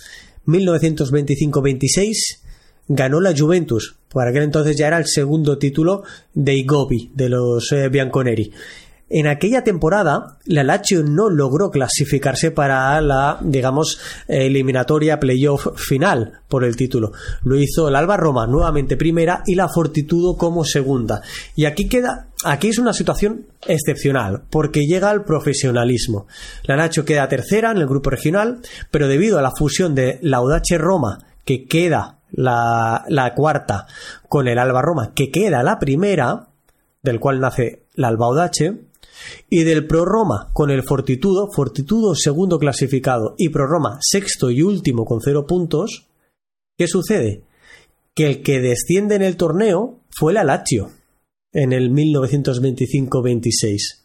1925-26 0.47 2.15
ganó 2.89 3.21
la 3.21 3.35
Juventus. 3.37 3.97
Por 4.09 4.27
aquel 4.27 4.45
entonces 4.45 4.77
ya 4.77 4.87
era 4.87 4.99
el 4.99 5.07
segundo 5.07 5.59
título 5.59 6.05
de 6.35 6.55
Igobi, 6.55 7.11
de 7.15 7.29
los 7.29 7.73
eh, 7.73 7.89
Bianconeri. 7.89 8.53
En 9.09 9.29
aquella 9.29 9.63
temporada, 9.63 10.39
la 10.47 10.65
Lazio 10.65 11.05
no 11.05 11.31
logró 11.31 11.71
clasificarse 11.71 12.51
para 12.51 13.01
la, 13.01 13.39
digamos, 13.41 14.01
eliminatoria 14.27 15.21
playoff 15.21 15.69
final 15.77 16.41
por 16.49 16.65
el 16.65 16.75
título. 16.75 17.13
Lo 17.45 17.57
hizo 17.57 17.87
el 17.87 17.95
Alba 17.95 18.17
Roma 18.17 18.49
nuevamente 18.49 18.97
primera 18.97 19.45
y 19.47 19.55
la 19.55 19.69
Fortitudo 19.69 20.37
como 20.37 20.65
segunda. 20.65 21.23
Y 21.55 21.67
aquí 21.67 21.89
queda, 21.89 22.26
aquí 22.45 22.69
es 22.69 22.79
una 22.79 22.93
situación 22.93 23.47
excepcional, 23.67 24.45
porque 24.51 24.87
llega 24.87 25.11
al 25.11 25.25
profesionalismo. 25.25 26.27
La 26.65 26.77
Lazio 26.77 27.05
queda 27.05 27.29
tercera 27.29 27.71
en 27.71 27.79
el 27.79 27.87
grupo 27.87 28.11
regional, 28.11 28.61
pero 28.91 29.09
debido 29.09 29.39
a 29.39 29.43
la 29.43 29.53
fusión 29.57 29.95
de 29.95 30.19
la 30.23 30.39
Audace 30.39 30.79
Roma, 30.79 31.19
que 31.45 31.67
queda 31.67 32.21
la, 32.33 33.33
cuarta, 33.35 33.87
con 34.29 34.49
el 34.49 34.59
Alba 34.59 34.83
Roma, 34.83 35.13
que 35.15 35.31
queda 35.31 35.63
la 35.63 35.79
primera, 35.79 36.49
del 37.03 37.21
cual 37.21 37.41
nace 37.41 37.87
la 37.95 38.09
Alba 38.09 38.27
Audace, 38.27 38.81
y 39.49 39.65
del 39.65 39.87
Pro 39.87 40.05
Roma 40.05 40.51
con 40.53 40.71
el 40.71 40.83
Fortitudo, 40.83 41.49
Fortitudo 41.51 42.15
segundo 42.15 42.59
clasificado 42.59 43.35
y 43.39 43.49
Pro 43.49 43.67
Roma 43.67 43.99
sexto 44.03 44.51
y 44.51 44.63
último 44.63 45.07
con 45.07 45.21
cero 45.23 45.47
puntos, 45.47 46.07
¿qué 46.77 46.87
sucede? 46.87 47.43
Que 48.15 48.27
el 48.27 48.43
que 48.43 48.61
desciende 48.61 49.15
en 49.15 49.23
el 49.23 49.37
torneo 49.37 50.01
fue 50.11 50.35
la 50.35 50.45
Lazio 50.45 50.91
en 51.57 51.73
el 51.73 51.91
1925-26. 51.91 53.99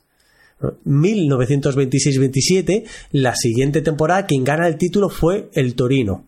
1926-27, 0.85 2.85
la 3.11 3.35
siguiente 3.35 3.81
temporada, 3.81 4.25
quien 4.25 4.43
gana 4.43 4.67
el 4.67 4.77
título 4.77 5.09
fue 5.09 5.49
el 5.53 5.75
Torino. 5.75 6.25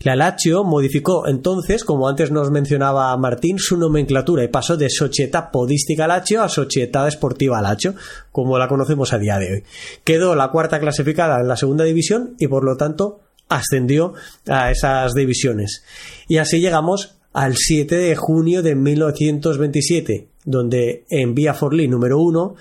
La 0.00 0.16
Lazio 0.16 0.64
modificó 0.64 1.28
entonces, 1.28 1.84
como 1.84 2.08
antes 2.08 2.32
nos 2.32 2.50
mencionaba 2.50 3.16
Martín, 3.16 3.58
su 3.58 3.76
nomenclatura 3.76 4.42
y 4.42 4.48
pasó 4.48 4.76
de 4.76 4.90
Società 4.90 5.52
Podística 5.52 6.08
Lazio 6.08 6.42
a 6.42 6.48
Società 6.48 7.08
Sportiva 7.10 7.62
Lazio, 7.62 7.94
como 8.32 8.58
la 8.58 8.66
conocemos 8.66 9.12
a 9.12 9.18
día 9.18 9.38
de 9.38 9.52
hoy. 9.52 9.62
Quedó 10.02 10.34
la 10.34 10.50
cuarta 10.50 10.80
clasificada 10.80 11.40
en 11.40 11.46
la 11.46 11.56
segunda 11.56 11.84
división 11.84 12.34
y 12.38 12.48
por 12.48 12.64
lo 12.64 12.76
tanto 12.76 13.20
ascendió 13.48 14.14
a 14.48 14.72
esas 14.72 15.14
divisiones. 15.14 15.84
Y 16.26 16.38
así 16.38 16.58
llegamos 16.60 17.14
al 17.32 17.54
7 17.56 17.96
de 17.96 18.16
junio 18.16 18.62
de 18.62 18.74
1927, 18.74 20.31
donde 20.44 21.04
en 21.08 21.34
Vía 21.34 21.54
Forlì 21.54 21.88
número 21.88 22.18
1 22.18 22.54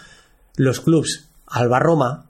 los 0.58 0.80
clubes 0.82 1.30
Alba 1.48 1.80
Roma, 1.80 2.30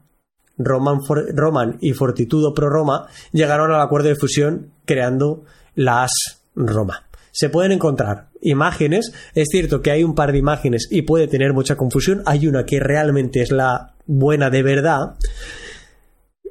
Roman, 0.57 1.77
y 1.79 1.93
Fortitudo 1.93 2.53
Pro 2.53 2.69
Roma 2.69 3.07
llegaron 3.31 3.71
al 3.71 3.81
acuerdo 3.81 4.09
de 4.09 4.15
fusión 4.15 4.71
creando 4.85 5.43
las 5.75 6.11
Roma. 6.55 7.07
Se 7.31 7.49
pueden 7.49 7.71
encontrar 7.71 8.29
imágenes, 8.41 9.13
es 9.35 9.47
cierto 9.49 9.81
que 9.81 9.91
hay 9.91 10.03
un 10.03 10.15
par 10.15 10.31
de 10.31 10.39
imágenes 10.39 10.87
y 10.91 11.03
puede 11.03 11.27
tener 11.27 11.53
mucha 11.53 11.75
confusión, 11.75 12.23
hay 12.25 12.47
una 12.47 12.65
que 12.65 12.79
realmente 12.79 13.41
es 13.41 13.51
la 13.51 13.95
buena 14.05 14.49
de 14.49 14.63
verdad, 14.63 15.15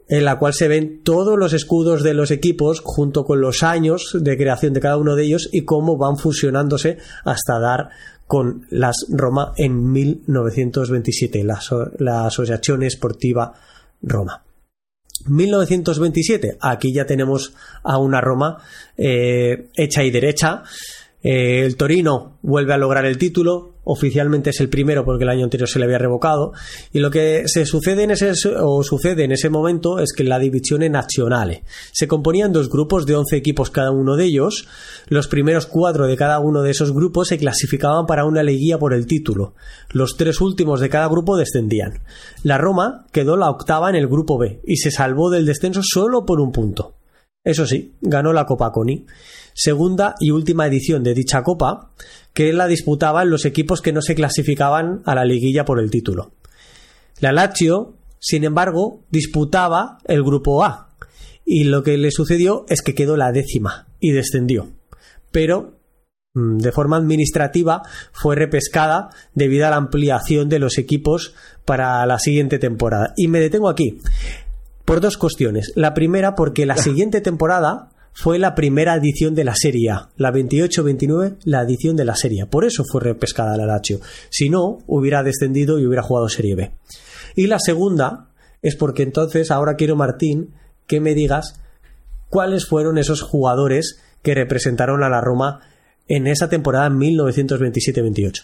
en 0.09 0.25
la 0.25 0.39
cual 0.39 0.55
se 0.55 0.69
ven 0.69 1.03
todos 1.05 1.39
los 1.39 1.53
escudos 1.53 2.03
de 2.03 2.15
los 2.15 2.31
equipos 2.31 2.81
junto 2.83 3.25
con 3.25 3.41
los 3.41 3.63
años 3.63 4.17
de 4.19 4.37
creación 4.37 4.73
de 4.73 4.81
cada 4.81 4.97
uno 4.97 5.15
de 5.15 5.25
ellos 5.25 5.49
y 5.53 5.65
cómo 5.65 5.99
van 5.99 6.17
fusionándose 6.17 6.99
hasta 7.25 7.61
dar 7.61 7.91
con 8.31 8.65
las 8.71 9.07
Roma 9.09 9.55
en 9.57 9.91
1927, 9.91 11.43
la, 11.43 11.59
la 11.99 12.27
Asociación 12.27 12.85
Esportiva 12.85 13.55
Roma. 14.01 14.45
1927, 15.27 16.57
aquí 16.61 16.93
ya 16.93 17.07
tenemos 17.07 17.53
a 17.83 17.99
una 17.99 18.21
Roma 18.21 18.59
eh, 18.97 19.71
hecha 19.75 20.05
y 20.05 20.13
derecha. 20.13 20.63
Eh, 21.25 21.65
el 21.65 21.75
Torino 21.75 22.39
vuelve 22.43 22.73
a 22.73 22.79
lograr 22.79 23.05
el 23.05 23.19
título, 23.19 23.80
oficialmente 23.93 24.51
es 24.51 24.61
el 24.61 24.69
primero 24.69 25.05
porque 25.05 25.25
el 25.25 25.31
año 25.31 25.45
anterior 25.45 25.69
se 25.69 25.79
le 25.79 25.85
había 25.85 25.99
revocado. 25.99 26.53
Y 26.93 27.01
lo 27.01 27.11
que 27.11 27.45
se 27.47 27.67
sucede 27.67 28.05
en 28.05 28.13
ese, 28.13 28.33
o 28.59 28.83
sucede 28.83 29.25
en 29.25 29.33
ese 29.33 29.51
momento 29.51 29.99
es 29.99 30.13
que 30.13 30.25
la 30.25 30.39
división 30.39 30.81
nacional 30.91 31.63
se 31.93 32.07
componían 32.07 32.53
dos 32.53 32.71
grupos 32.71 33.07
de 33.07 33.17
11 33.17 33.37
equipos 33.37 33.71
cada 33.71 33.91
uno 33.91 34.17
de 34.17 34.25
ellos. 34.25 34.69
Los 35.09 35.29
primeros 35.29 35.67
cuatro 35.67 36.07
de 36.07 36.17
cada 36.17 36.39
uno 36.39 36.63
de 36.63 36.71
esos 36.71 36.93
grupos 36.93 37.29
se 37.29 37.39
clasificaban 37.39 38.07
para 38.07 38.25
una 38.25 38.43
liguilla 38.43 38.79
por 38.79 38.95
el 38.95 39.07
título. 39.07 39.55
Los 39.91 40.17
tres 40.17 40.41
últimos 40.41 40.81
de 40.81 40.89
cada 40.89 41.09
grupo 41.09 41.37
descendían. 41.37 42.01
La 42.43 42.59
Roma 42.59 43.07
quedó 43.13 43.37
la 43.37 43.51
octava 43.51 43.91
en 43.91 43.97
el 43.97 44.07
grupo 44.07 44.39
B 44.39 44.61
y 44.65 44.77
se 44.77 44.91
salvó 44.91 45.31
del 45.31 45.47
descenso 45.47 45.81
solo 45.83 46.25
por 46.25 46.41
un 46.41 46.53
punto. 46.53 47.00
Eso 47.43 47.67
sí, 47.67 47.95
ganó 48.03 48.33
la 48.33 48.45
Copa 48.45 48.71
Coni, 48.71 49.07
segunda 49.55 50.15
y 50.21 50.31
última 50.31 50.67
edición 50.67 51.03
de 51.03 51.15
dicha 51.15 51.43
Copa, 51.43 51.93
que 52.35 52.53
la 52.53 52.67
disputaban 52.67 53.31
los 53.31 53.45
equipos 53.45 53.81
que 53.81 53.93
no 53.93 54.03
se 54.03 54.15
clasificaban 54.15 55.03
a 55.07 55.15
la 55.15 55.25
liguilla 55.25 55.65
por 55.65 55.81
el 55.81 55.91
título. 55.91 56.33
La 57.21 57.33
Lazio, 57.33 57.95
sin 58.19 58.45
embargo, 58.45 59.05
disputaba 59.11 59.99
el 60.05 60.23
grupo 60.23 60.65
A, 60.65 60.91
y 61.45 61.65
lo 61.65 61.83
que 61.83 61.97
le 61.97 62.11
sucedió 62.11 62.65
es 62.69 62.83
que 62.83 62.95
quedó 62.95 63.17
la 63.17 63.33
décima 63.33 63.89
y 63.99 64.13
descendió. 64.13 64.71
Pero 65.33 65.81
mm, 66.35 66.59
de 66.59 66.73
forma 66.73 66.97
administrativa 66.97 67.83
fue 68.13 68.37
repescada 68.37 69.11
debido 69.35 69.67
a 69.67 69.71
la 69.71 69.77
ampliación 69.77 70.49
de 70.49 70.59
los 70.59 70.79
equipos 70.79 71.35
para 71.65 72.05
la 72.07 72.19
siguiente 72.19 72.59
temporada. 72.59 73.15
Y 73.17 73.29
me 73.29 73.41
detengo 73.41 73.69
aquí. 73.69 73.99
Por 74.91 75.01
dos 75.01 75.19
cuestiones. 75.19 75.71
La 75.77 75.95
primera, 75.95 76.35
porque 76.35 76.67
la 76.67 76.77
siguiente 76.77 77.21
temporada 77.21 77.91
fue 78.13 78.41
la 78.41 78.57
primera 78.57 78.97
edición 78.97 79.37
de 79.37 79.45
la 79.45 79.55
Serie 79.55 79.89
A. 79.91 80.09
La 80.17 80.33
28-29, 80.33 81.37
la 81.45 81.63
edición 81.63 81.95
de 81.95 82.05
la 82.05 82.17
Serie 82.17 82.43
A. 82.43 82.47
Por 82.47 82.65
eso 82.65 82.83
fue 82.91 83.01
repescada 83.01 83.57
la 83.57 83.67
Lazio. 83.67 84.01
Si 84.31 84.49
no, 84.49 84.79
hubiera 84.89 85.23
descendido 85.23 85.79
y 85.79 85.87
hubiera 85.87 86.03
jugado 86.03 86.29
Serie 86.29 86.57
B. 86.57 86.73
Y 87.37 87.47
la 87.47 87.61
segunda 87.61 88.31
es 88.63 88.75
porque 88.75 89.05
entonces 89.05 89.53
ahora 89.53 89.77
quiero, 89.77 89.95
Martín, 89.95 90.55
que 90.89 90.99
me 90.99 91.15
digas 91.15 91.61
cuáles 92.29 92.67
fueron 92.67 92.99
esos 92.99 93.23
jugadores 93.23 94.01
que 94.23 94.35
representaron 94.35 95.05
a 95.05 95.09
la 95.09 95.21
Roma 95.21 95.61
en 96.09 96.27
esa 96.27 96.49
temporada 96.49 96.91
1927-28. 96.91 98.43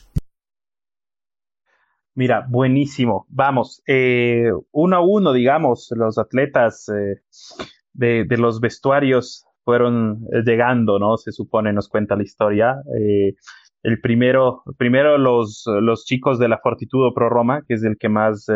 Mira, 2.17 2.47
buenísimo. 2.49 3.27
Vamos, 3.29 3.83
eh, 3.87 4.51
uno 4.73 4.97
a 4.97 5.01
uno, 5.01 5.35
digamos, 5.35 5.93
los 5.95 6.17
atletas 6.17 6.89
eh, 6.89 7.21
de, 7.93 8.37
los 8.39 8.59
vestuarios 8.59 9.45
fueron 9.65 10.23
llegando, 10.47 10.99
¿no? 10.99 11.19
Se 11.19 11.31
supone, 11.31 11.75
nos 11.75 11.91
cuenta 11.91 12.17
la 12.17 12.23
historia. 12.23 12.77
Eh, 12.99 13.35
el 13.83 14.01
primero, 14.01 14.63
primero 14.79 15.19
los, 15.19 15.65
los 15.67 16.07
chicos 16.07 16.39
de 16.39 16.49
la 16.49 16.59
Fortitudo 16.59 17.13
Pro 17.13 17.29
Roma, 17.29 17.61
que 17.69 17.75
es 17.75 17.85
el 17.85 17.99
que 17.99 18.09
más, 18.09 18.47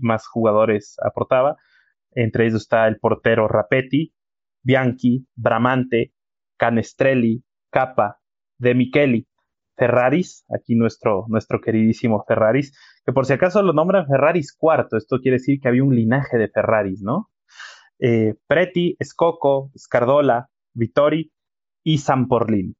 más 0.00 0.26
jugadores 0.26 0.96
aportaba. 1.04 1.56
Entre 2.12 2.46
ellos 2.46 2.62
está 2.62 2.88
el 2.88 2.98
portero 2.98 3.48
Rapetti, 3.48 4.14
Bianchi, 4.62 5.26
Bramante, 5.36 6.14
Canestrelli, 6.56 7.44
Capa, 7.70 8.18
De 8.56 8.74
Micheli. 8.74 9.26
Ferraris, 9.78 10.44
aquí 10.54 10.74
nuestro, 10.74 11.24
nuestro 11.28 11.60
queridísimo 11.60 12.24
Ferraris, 12.26 12.76
que 13.04 13.12
por 13.12 13.24
si 13.24 13.32
acaso 13.32 13.62
lo 13.62 13.72
nombran 13.72 14.06
Ferraris 14.06 14.54
cuarto, 14.54 14.96
esto 14.96 15.20
quiere 15.20 15.36
decir 15.36 15.60
que 15.60 15.68
había 15.68 15.84
un 15.84 15.94
linaje 15.94 16.36
de 16.36 16.48
Ferraris, 16.48 17.00
¿no? 17.02 17.30
Eh, 18.00 18.34
Preti, 18.46 18.96
Scocco, 19.02 19.70
Scardola, 19.76 20.48
Vittori 20.74 21.32
y 21.84 21.98
Samporlin. 21.98 22.76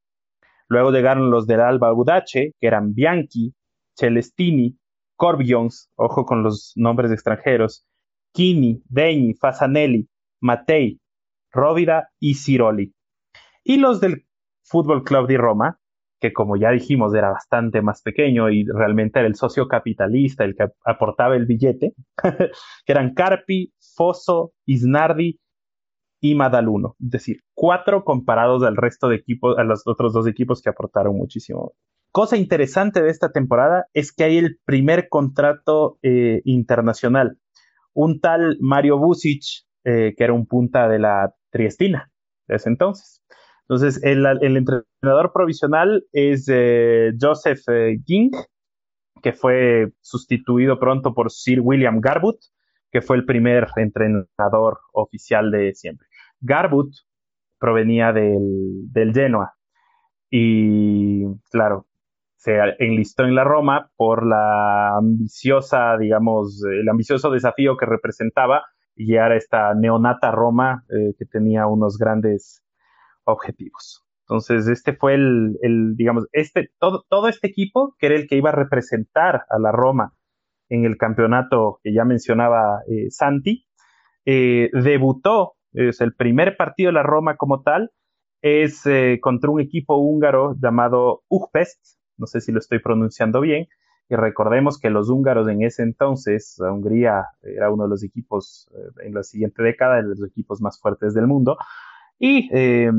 Luego 0.68 0.90
llegaron 0.90 1.30
los 1.30 1.46
del 1.46 1.61
Alba 1.61 1.94
Udace, 1.94 2.55
que 2.61 2.66
eran 2.66 2.92
Bianchi, 2.92 3.55
Celestini, 3.96 4.76
Corbions, 5.16 5.90
ojo 5.96 6.26
con 6.26 6.42
los 6.42 6.72
nombres 6.76 7.11
extranjeros, 7.11 7.86
Kini, 8.32 8.82
Degni, 8.88 9.34
Fasanelli, 9.34 10.09
Matei, 10.40 11.01
Rovida 11.51 12.11
y 12.20 12.34
Ciroli. 12.34 12.92
Y 13.64 13.78
los 13.78 14.01
del 14.01 14.26
Fútbol 14.62 15.03
Club 15.03 15.26
de 15.26 15.38
Roma, 15.38 15.80
que 16.20 16.32
como 16.32 16.56
ya 16.56 16.70
dijimos 16.70 17.14
era 17.14 17.30
bastante 17.30 17.82
más 17.82 18.02
pequeño 18.02 18.50
y 18.50 18.64
realmente 18.64 19.18
era 19.20 19.28
el 19.28 19.36
socio 19.36 19.68
capitalista 19.68 20.44
el 20.44 20.56
que 20.56 20.68
aportaba 20.84 21.36
el 21.36 21.46
billete, 21.46 21.94
que 22.86 22.92
eran 22.92 23.14
Carpi, 23.14 23.72
Fosso, 23.94 24.52
Isnardi 24.66 25.38
y 26.20 26.34
Madaluno. 26.34 26.96
Es 27.00 27.10
decir, 27.10 27.40
cuatro 27.54 28.04
comparados 28.04 28.62
al 28.64 28.76
resto 28.76 29.08
de 29.08 29.16
equipos, 29.16 29.56
a 29.58 29.64
los 29.64 29.86
otros 29.86 30.12
dos 30.12 30.26
equipos 30.26 30.60
que 30.62 30.70
aportaron 30.70 31.16
muchísimo. 31.16 31.72
Cosa 32.10 32.36
interesante 32.36 33.02
de 33.02 33.10
esta 33.10 33.30
temporada 33.30 33.86
es 33.92 34.12
que 34.12 34.24
hay 34.24 34.38
el 34.38 34.58
primer 34.64 35.08
contrato 35.08 35.98
eh, 36.02 36.40
internacional. 36.44 37.38
Un 37.92 38.20
tal 38.20 38.56
Mario 38.60 38.98
Busic, 38.98 39.42
eh, 39.84 40.14
que 40.16 40.24
era 40.24 40.32
un 40.32 40.46
punta 40.46 40.88
de 40.88 40.98
la 40.98 41.34
Triestina 41.50 42.10
de 42.48 42.56
ese 42.56 42.70
entonces. 42.70 43.22
Entonces, 43.68 44.02
el, 44.02 44.24
entrenador 44.24 45.32
provisional 45.32 46.04
es 46.12 46.48
eh, 46.50 47.12
Joseph 47.20 47.60
eh, 47.68 47.98
Ging, 48.06 48.30
que 49.22 49.32
fue 49.34 49.92
sustituido 50.00 50.78
pronto 50.78 51.12
por 51.12 51.30
Sir 51.30 51.60
William 51.60 52.00
Garbutt, 52.00 52.38
que 52.90 53.02
fue 53.02 53.16
el 53.16 53.26
primer 53.26 53.66
entrenador 53.76 54.78
oficial 54.92 55.50
de 55.50 55.74
siempre. 55.74 56.06
Garbutt 56.40 56.94
provenía 57.58 58.12
del, 58.12 58.90
del 58.90 59.12
Genoa 59.12 59.52
y, 60.30 61.24
claro, 61.50 61.86
se 62.36 62.56
enlistó 62.78 63.24
en 63.24 63.34
la 63.34 63.44
Roma 63.44 63.90
por 63.96 64.24
la 64.24 64.96
ambiciosa, 64.96 65.98
digamos, 65.98 66.62
el 66.64 66.88
ambicioso 66.88 67.30
desafío 67.30 67.76
que 67.76 67.84
representaba 67.84 68.64
guiar 68.96 69.32
a 69.32 69.36
esta 69.36 69.74
neonata 69.74 70.30
Roma 70.30 70.84
eh, 70.88 71.14
que 71.18 71.26
tenía 71.26 71.66
unos 71.66 71.98
grandes 71.98 72.62
objetivos. 73.32 74.04
Entonces, 74.22 74.68
este 74.68 74.94
fue 74.94 75.14
el, 75.14 75.94
digamos, 75.96 76.26
este, 76.32 76.70
todo, 76.78 77.04
todo 77.08 77.28
este 77.28 77.48
equipo, 77.48 77.94
que 77.98 78.06
era 78.06 78.16
el 78.16 78.26
que 78.26 78.36
iba 78.36 78.50
a 78.50 78.54
representar 78.54 79.44
a 79.48 79.58
la 79.58 79.72
Roma 79.72 80.12
en 80.68 80.84
el 80.84 80.98
campeonato 80.98 81.80
que 81.82 81.94
ya 81.94 82.04
mencionaba 82.04 82.82
eh, 82.88 83.10
Santi, 83.10 83.66
eh, 84.26 84.68
debutó, 84.72 85.54
es 85.72 86.00
el 86.02 86.14
primer 86.14 86.56
partido 86.56 86.88
de 86.88 86.94
la 86.94 87.02
Roma 87.02 87.36
como 87.36 87.62
tal, 87.62 87.90
es 88.42 88.84
contra 89.20 89.50
un 89.50 89.60
equipo 89.60 89.96
húngaro 89.96 90.54
llamado 90.60 91.22
Ujpest, 91.28 91.98
no 92.18 92.26
sé 92.26 92.40
si 92.40 92.52
lo 92.52 92.58
estoy 92.58 92.78
pronunciando 92.78 93.40
bien, 93.40 93.66
y 94.10 94.16
recordemos 94.16 94.78
que 94.78 94.88
los 94.88 95.10
húngaros 95.10 95.48
en 95.48 95.62
ese 95.62 95.82
entonces, 95.82 96.58
Hungría 96.58 97.26
era 97.42 97.70
uno 97.70 97.84
de 97.84 97.90
los 97.90 98.02
equipos 98.02 98.70
eh, 98.74 99.06
en 99.06 99.14
la 99.14 99.22
siguiente 99.22 99.62
década, 99.62 99.96
de 99.96 100.02
los 100.02 100.24
equipos 100.24 100.62
más 100.62 100.80
fuertes 100.80 101.12
del 101.12 101.26
mundo. 101.26 101.58
Y 102.18 102.48
eh, 102.52 102.90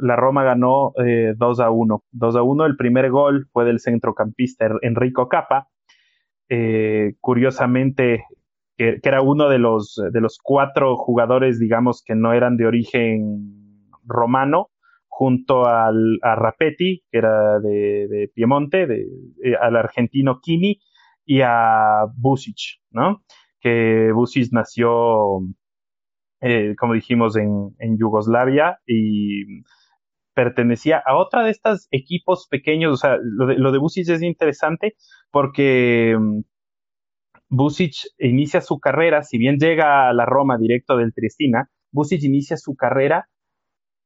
la 0.00 0.16
Roma 0.16 0.44
ganó 0.44 0.92
2 0.96 1.04
eh, 1.06 1.62
a 1.62 1.70
1. 1.70 2.04
2 2.12 2.36
a 2.36 2.42
1, 2.42 2.66
el 2.66 2.76
primer 2.76 3.10
gol 3.10 3.48
fue 3.52 3.64
del 3.64 3.80
centrocampista 3.80 4.68
Enrico 4.82 5.28
Capa. 5.28 5.68
curiosamente, 7.20 8.24
que, 8.76 9.00
era 9.02 9.22
uno 9.22 9.48
de 9.48 9.58
los, 9.58 10.00
de 10.12 10.20
los 10.20 10.38
cuatro 10.42 10.96
jugadores, 10.96 11.58
digamos, 11.58 12.02
que 12.04 12.14
no 12.14 12.32
eran 12.32 12.56
de 12.56 12.66
origen 12.66 13.88
romano, 14.04 14.70
junto 15.16 15.66
al, 15.66 16.18
a 16.22 16.34
Rapetti, 16.34 17.04
que 17.10 17.18
era 17.18 17.60
de, 17.60 18.30
Piemonte, 18.34 18.88
de, 18.88 19.06
eh, 19.44 19.54
al 19.60 19.76
argentino 19.76 20.40
Kini 20.40 20.80
y 21.24 21.40
a 21.40 22.04
Busic, 22.16 22.80
¿no? 22.90 23.22
Que 23.60 24.10
Busic 24.12 24.48
nació, 24.50 25.40
eh, 26.46 26.74
como 26.78 26.92
dijimos, 26.92 27.36
en, 27.36 27.96
Yugoslavia 27.96 28.78
y 28.86 29.62
pertenecía 30.34 31.02
a 31.04 31.16
otra 31.16 31.42
de 31.42 31.50
estos 31.50 31.88
equipos 31.90 32.48
pequeños, 32.50 32.92
o 32.92 32.96
sea, 32.98 33.16
lo 33.22 33.46
de, 33.46 33.54
lo 33.54 33.72
de 33.72 33.78
Busic 33.78 34.06
es 34.10 34.20
interesante 34.20 34.94
porque 35.30 36.14
mm, 36.18 36.40
Busic 37.48 37.94
inicia 38.18 38.60
su 38.60 38.78
carrera, 38.78 39.22
si 39.22 39.38
bien 39.38 39.56
llega 39.58 40.10
a 40.10 40.12
la 40.12 40.26
Roma 40.26 40.58
directo 40.58 40.98
del 40.98 41.14
Triestina, 41.14 41.70
Busic 41.90 42.22
inicia 42.24 42.58
su 42.58 42.76
carrera 42.76 43.26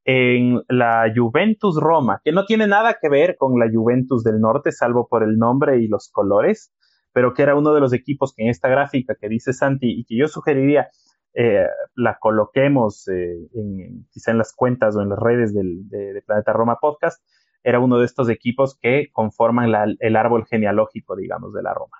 en 0.05 0.61
la 0.69 1.11
Juventus 1.13 1.75
Roma, 1.77 2.21
que 2.23 2.31
no 2.31 2.45
tiene 2.45 2.67
nada 2.67 2.97
que 3.01 3.09
ver 3.09 3.35
con 3.37 3.59
la 3.59 3.69
Juventus 3.69 4.23
del 4.23 4.39
Norte, 4.39 4.71
salvo 4.71 5.09
por 5.09 5.23
el 5.23 5.37
nombre 5.37 5.81
y 5.81 5.89
los 5.89 6.09
colores, 6.09 6.71
pero 7.11 7.33
que 7.33 7.41
era 7.41 7.55
uno 7.55 7.73
de 7.73 7.81
los 7.81 7.91
equipos 7.91 8.33
que 8.33 8.43
en 8.43 8.49
esta 8.49 8.69
gráfica 8.69 9.15
que 9.19 9.27
dice 9.27 9.51
Santi 9.51 9.91
y 9.91 10.05
que 10.05 10.15
yo 10.15 10.29
sugeriría 10.29 10.87
eh, 11.33 11.67
la 11.95 12.17
coloquemos 12.19 13.07
eh, 13.07 13.47
en, 13.53 14.07
quizá 14.11 14.31
en 14.31 14.37
las 14.37 14.53
cuentas 14.53 14.95
o 14.95 15.01
en 15.01 15.09
las 15.09 15.19
redes 15.19 15.53
del, 15.53 15.87
de, 15.89 16.21
Planeta 16.25 16.53
Roma 16.53 16.77
Podcast, 16.79 17.23
era 17.63 17.79
uno 17.79 17.99
de 17.99 18.05
estos 18.05 18.29
equipos 18.29 18.77
que 18.79 19.09
conforman 19.11 19.97
el 19.99 20.15
árbol 20.15 20.45
genealógico, 20.45 21.15
digamos, 21.15 21.53
de 21.53 21.61
la 21.61 21.73
Roma. 21.73 21.97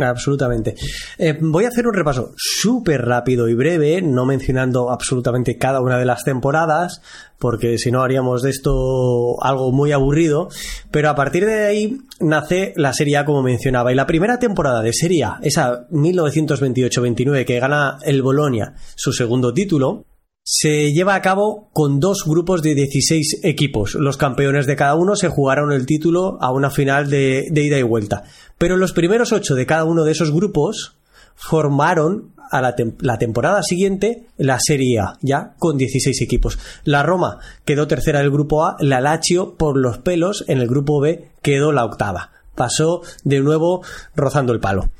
Absolutamente. 0.00 0.74
Eh, 1.18 1.38
voy 1.40 1.64
a 1.64 1.68
hacer 1.68 1.86
un 1.86 1.94
repaso 1.94 2.32
súper 2.36 3.02
rápido 3.04 3.48
y 3.48 3.54
breve, 3.54 4.02
no 4.02 4.24
mencionando 4.26 4.90
absolutamente 4.90 5.58
cada 5.58 5.80
una 5.80 5.98
de 5.98 6.04
las 6.04 6.24
temporadas, 6.24 7.02
porque 7.38 7.78
si 7.78 7.90
no 7.90 8.02
haríamos 8.02 8.42
de 8.42 8.50
esto 8.50 9.42
algo 9.42 9.72
muy 9.72 9.92
aburrido. 9.92 10.48
Pero 10.90 11.10
a 11.10 11.14
partir 11.14 11.46
de 11.46 11.66
ahí 11.66 11.98
nace 12.20 12.72
la 12.76 12.92
Serie 12.92 13.18
A, 13.18 13.24
como 13.24 13.42
mencionaba. 13.42 13.92
Y 13.92 13.94
la 13.94 14.06
primera 14.06 14.38
temporada 14.38 14.82
de 14.82 14.92
Serie 14.92 15.24
A, 15.24 15.38
esa 15.42 15.88
1928-29, 15.90 17.44
que 17.44 17.60
gana 17.60 17.98
el 18.04 18.22
Bolonia 18.22 18.74
su 18.94 19.12
segundo 19.12 19.52
título, 19.52 20.06
se 20.48 20.92
lleva 20.92 21.16
a 21.16 21.22
cabo 21.22 21.68
con 21.72 21.98
dos 21.98 22.22
grupos 22.24 22.62
de 22.62 22.76
16 22.76 23.40
equipos. 23.42 23.96
Los 23.96 24.16
campeones 24.16 24.66
de 24.66 24.76
cada 24.76 24.94
uno 24.94 25.16
se 25.16 25.28
jugaron 25.28 25.72
el 25.72 25.86
título 25.86 26.38
a 26.40 26.52
una 26.52 26.70
final 26.70 27.10
de, 27.10 27.50
ida 27.52 27.78
y 27.78 27.82
vuelta. 27.82 28.22
Pero 28.56 28.76
los 28.76 28.92
primeros 28.92 29.32
ocho 29.32 29.56
de 29.56 29.66
cada 29.66 29.82
uno 29.82 30.04
de 30.04 30.12
esos 30.12 30.30
grupos 30.30 30.98
formaron 31.34 32.30
a 32.52 32.60
la, 32.60 32.76
temporada 33.18 33.60
siguiente 33.64 34.22
la 34.36 34.58
Serie 34.60 35.00
A, 35.00 35.18
ya 35.20 35.54
con 35.58 35.78
16 35.78 36.22
equipos. 36.22 36.60
La 36.84 37.02
Roma 37.02 37.40
quedó 37.64 37.88
tercera 37.88 38.20
del 38.20 38.30
grupo 38.30 38.64
A, 38.64 38.76
la 38.78 39.00
Lazio 39.00 39.56
por 39.56 39.76
los 39.76 39.98
pelos 39.98 40.44
en 40.46 40.58
el 40.58 40.68
grupo 40.68 41.00
B 41.00 41.28
quedó 41.42 41.72
la 41.72 41.84
octava. 41.84 42.30
Pasó 42.54 43.02
de 43.24 43.40
nuevo 43.40 43.82
rozando 44.14 44.52
el 44.52 44.60
palo. 44.60 44.90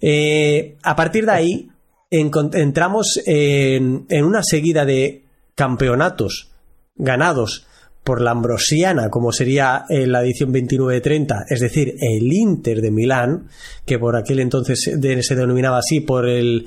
Eh, 0.00 0.76
a 0.84 0.94
partir 0.94 1.26
de 1.26 1.32
ahí 1.32 1.71
entramos 2.12 3.20
en, 3.24 4.06
una 4.10 4.42
seguida 4.42 4.84
de 4.84 5.22
campeonatos 5.54 6.50
ganados 6.94 7.66
por 8.04 8.20
la 8.20 8.32
Ambrosiana, 8.32 9.08
como 9.08 9.32
sería 9.32 9.84
en 9.88 10.12
la 10.12 10.22
edición 10.22 10.52
29-30, 10.52 11.46
es 11.48 11.60
decir, 11.60 11.94
el 12.00 12.32
Inter 12.32 12.80
de 12.80 12.90
Milán, 12.90 13.48
que 13.86 13.98
por 13.98 14.16
aquel 14.16 14.40
entonces 14.40 14.80
se 14.82 15.36
denominaba 15.36 15.78
así 15.78 16.00
por 16.00 16.28
el, 16.28 16.66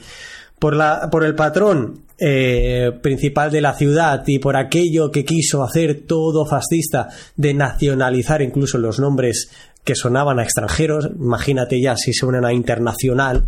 por 0.59 0.76
la, 0.76 1.09
por 1.11 1.23
el 1.26 1.35
patrón 1.35 2.05
eh, 2.17 2.91
principal 3.01 3.51
de 3.51 3.59
la 3.59 3.73
ciudad 3.73 4.23
y 4.26 4.39
por 4.39 4.55
aquello 4.55 5.11
que 5.11 5.26
quiso 5.26 5.63
hacer 5.63 6.05
todo 6.07 6.45
fascista 6.45 7.09
de 7.35 7.53
nacionalizar 7.53 8.41
incluso 8.41 8.77
los 8.77 8.99
nombres 8.99 9.49
que 9.86 9.95
sonaban 9.95 10.40
a 10.40 10.44
extranjeros, 10.44 11.12
imagínate 11.16 11.80
ya 11.80 11.95
si 11.95 12.12
suenan 12.12 12.44
a 12.44 12.52
internacional, 12.52 13.48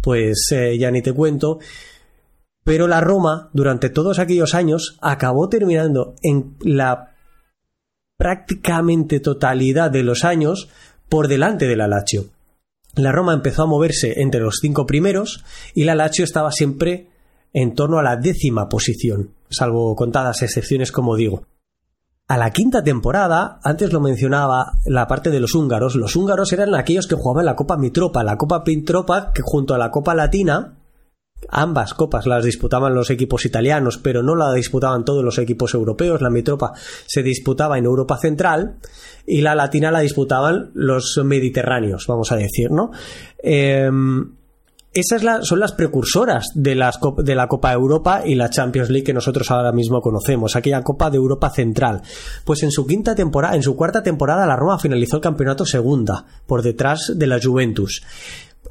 pues 0.00 0.48
eh, 0.52 0.78
ya 0.78 0.90
ni 0.90 1.02
te 1.02 1.12
cuento. 1.12 1.58
Pero 2.62 2.86
la 2.86 3.00
Roma, 3.00 3.48
durante 3.54 3.88
todos 3.88 4.18
aquellos 4.18 4.54
años, 4.54 4.98
acabó 5.00 5.48
terminando 5.48 6.14
en 6.22 6.54
la 6.60 7.14
prácticamente 8.18 9.20
totalidad 9.20 9.90
de 9.90 10.02
los 10.02 10.24
años 10.24 10.68
por 11.08 11.26
delante 11.26 11.66
de 11.66 11.76
la. 11.76 11.88
La 12.94 13.12
Roma 13.12 13.32
empezó 13.32 13.62
a 13.62 13.66
moverse 13.66 14.20
entre 14.20 14.40
los 14.40 14.58
cinco 14.60 14.84
primeros 14.84 15.44
y 15.74 15.84
la 15.84 15.94
Lazio 15.94 16.24
estaba 16.24 16.52
siempre 16.52 17.08
en 17.54 17.74
torno 17.74 17.98
a 17.98 18.02
la 18.02 18.16
décima 18.16 18.68
posición, 18.68 19.30
salvo 19.48 19.96
contadas 19.96 20.42
excepciones 20.42 20.92
como 20.92 21.16
digo. 21.16 21.44
A 22.28 22.36
la 22.36 22.50
quinta 22.50 22.84
temporada, 22.84 23.58
antes 23.64 23.90
lo 23.92 24.00
mencionaba 24.00 24.74
la 24.84 25.06
parte 25.06 25.30
de 25.30 25.40
los 25.40 25.54
húngaros, 25.54 25.96
los 25.96 26.14
húngaros 26.14 26.52
eran 26.52 26.74
aquellos 26.74 27.06
que 27.06 27.14
jugaban 27.14 27.46
la 27.46 27.56
Copa 27.56 27.78
Mitropa, 27.78 28.22
la 28.22 28.36
Copa 28.36 28.62
Mitropa 28.66 29.32
que 29.32 29.40
junto 29.42 29.74
a 29.74 29.78
la 29.78 29.90
Copa 29.90 30.14
Latina 30.14 30.78
Ambas 31.50 31.94
copas 31.94 32.26
las 32.26 32.44
disputaban 32.44 32.94
los 32.94 33.10
equipos 33.10 33.46
italianos, 33.46 33.96
pero 33.96 34.22
no 34.22 34.34
la 34.34 34.52
disputaban 34.52 35.04
todos 35.04 35.24
los 35.24 35.38
equipos 35.38 35.72
europeos. 35.72 36.20
La 36.20 36.30
Mitropa 36.30 36.72
se 37.06 37.22
disputaba 37.22 37.78
en 37.78 37.84
Europa 37.84 38.18
Central 38.18 38.78
y 39.24 39.40
la 39.40 39.54
Latina 39.54 39.90
la 39.90 40.00
disputaban 40.00 40.70
los 40.74 41.20
mediterráneos, 41.24 42.06
vamos 42.06 42.32
a 42.32 42.36
decir, 42.36 42.70
¿no? 42.70 42.90
Em, 43.38 44.34
esas 44.94 45.46
son 45.46 45.60
las 45.60 45.72
precursoras 45.72 46.46
de, 46.54 46.74
las, 46.74 46.98
de 47.18 47.34
la 47.34 47.46
Copa 47.46 47.72
Europa 47.72 48.22
y 48.24 48.34
la 48.34 48.50
Champions 48.50 48.90
League 48.90 49.04
que 49.04 49.12
nosotros 49.12 49.50
ahora 49.50 49.72
mismo 49.72 50.00
conocemos, 50.00 50.56
aquella 50.56 50.82
Copa 50.82 51.10
de 51.10 51.18
Europa 51.18 51.50
Central. 51.50 52.02
Pues 52.44 52.62
en 52.62 52.70
su 52.70 52.86
quinta 52.86 53.14
temporada, 53.14 53.54
en 53.54 53.62
su 53.62 53.76
cuarta 53.76 54.02
temporada, 54.02 54.46
la 54.46 54.56
Roma 54.56 54.78
finalizó 54.78 55.16
el 55.16 55.22
campeonato 55.22 55.66
segunda, 55.66 56.24
por 56.46 56.62
detrás 56.62 57.12
de 57.14 57.26
la 57.26 57.38
Juventus. 57.42 58.02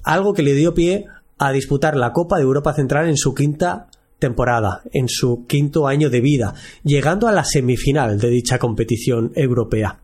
Algo 0.03 0.34
que 0.34 0.44
le 0.44 0.53
dio 0.53 0.73
pie 0.73 1.06
a 1.38 1.52
disputar 1.52 1.95
la 1.95 2.14
Copa 2.14 2.38
de 2.38 2.44
Europa 2.44 2.73
Central 2.73 3.07
en 3.07 3.18
su 3.18 3.35
quinta 3.35 3.88
temporada, 4.18 4.81
en 4.94 5.07
su 5.07 5.45
quinto 5.45 5.88
año 5.88 6.10
de 6.10 6.22
vida, 6.22 6.56
llegando 6.84 7.27
a 7.27 7.31
la 7.31 7.44
semifinal 7.44 8.19
de 8.19 8.30
dicha 8.30 8.57
competición 8.57 9.31
europea 9.35 9.99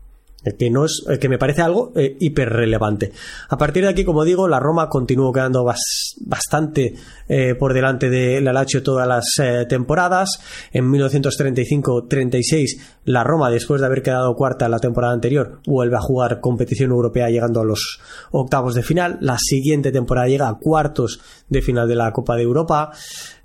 que 0.52 0.70
no 0.70 0.84
es 0.84 1.04
que 1.20 1.28
me 1.28 1.38
parece 1.38 1.62
algo 1.62 1.92
eh, 1.96 2.16
hiper 2.20 2.50
relevante. 2.50 3.12
A 3.48 3.56
partir 3.56 3.84
de 3.84 3.90
aquí, 3.90 4.04
como 4.04 4.24
digo, 4.24 4.46
la 4.46 4.60
Roma 4.60 4.88
continuó 4.88 5.32
quedando 5.32 5.64
bastante 5.64 6.94
eh, 7.28 7.54
por 7.54 7.72
delante 7.72 8.10
de 8.10 8.40
la 8.40 8.52
Lazio 8.52 8.82
todas 8.82 9.08
las 9.08 9.24
eh, 9.42 9.64
temporadas. 9.66 10.40
En 10.72 10.90
1935-36, 10.90 12.80
la 13.04 13.24
Roma, 13.24 13.50
después 13.50 13.80
de 13.80 13.86
haber 13.86 14.02
quedado 14.02 14.34
cuarta 14.34 14.68
la 14.68 14.78
temporada 14.78 15.14
anterior, 15.14 15.60
vuelve 15.66 15.96
a 15.96 16.00
jugar 16.00 16.40
competición 16.40 16.90
europea 16.90 17.30
llegando 17.30 17.60
a 17.60 17.64
los 17.64 18.00
octavos 18.30 18.74
de 18.74 18.82
final. 18.82 19.18
La 19.20 19.38
siguiente 19.38 19.92
temporada 19.92 20.28
llega 20.28 20.48
a 20.48 20.58
cuartos 20.58 21.20
de 21.48 21.62
final 21.62 21.88
de 21.88 21.96
la 21.96 22.12
Copa 22.12 22.36
de 22.36 22.42
Europa. 22.42 22.92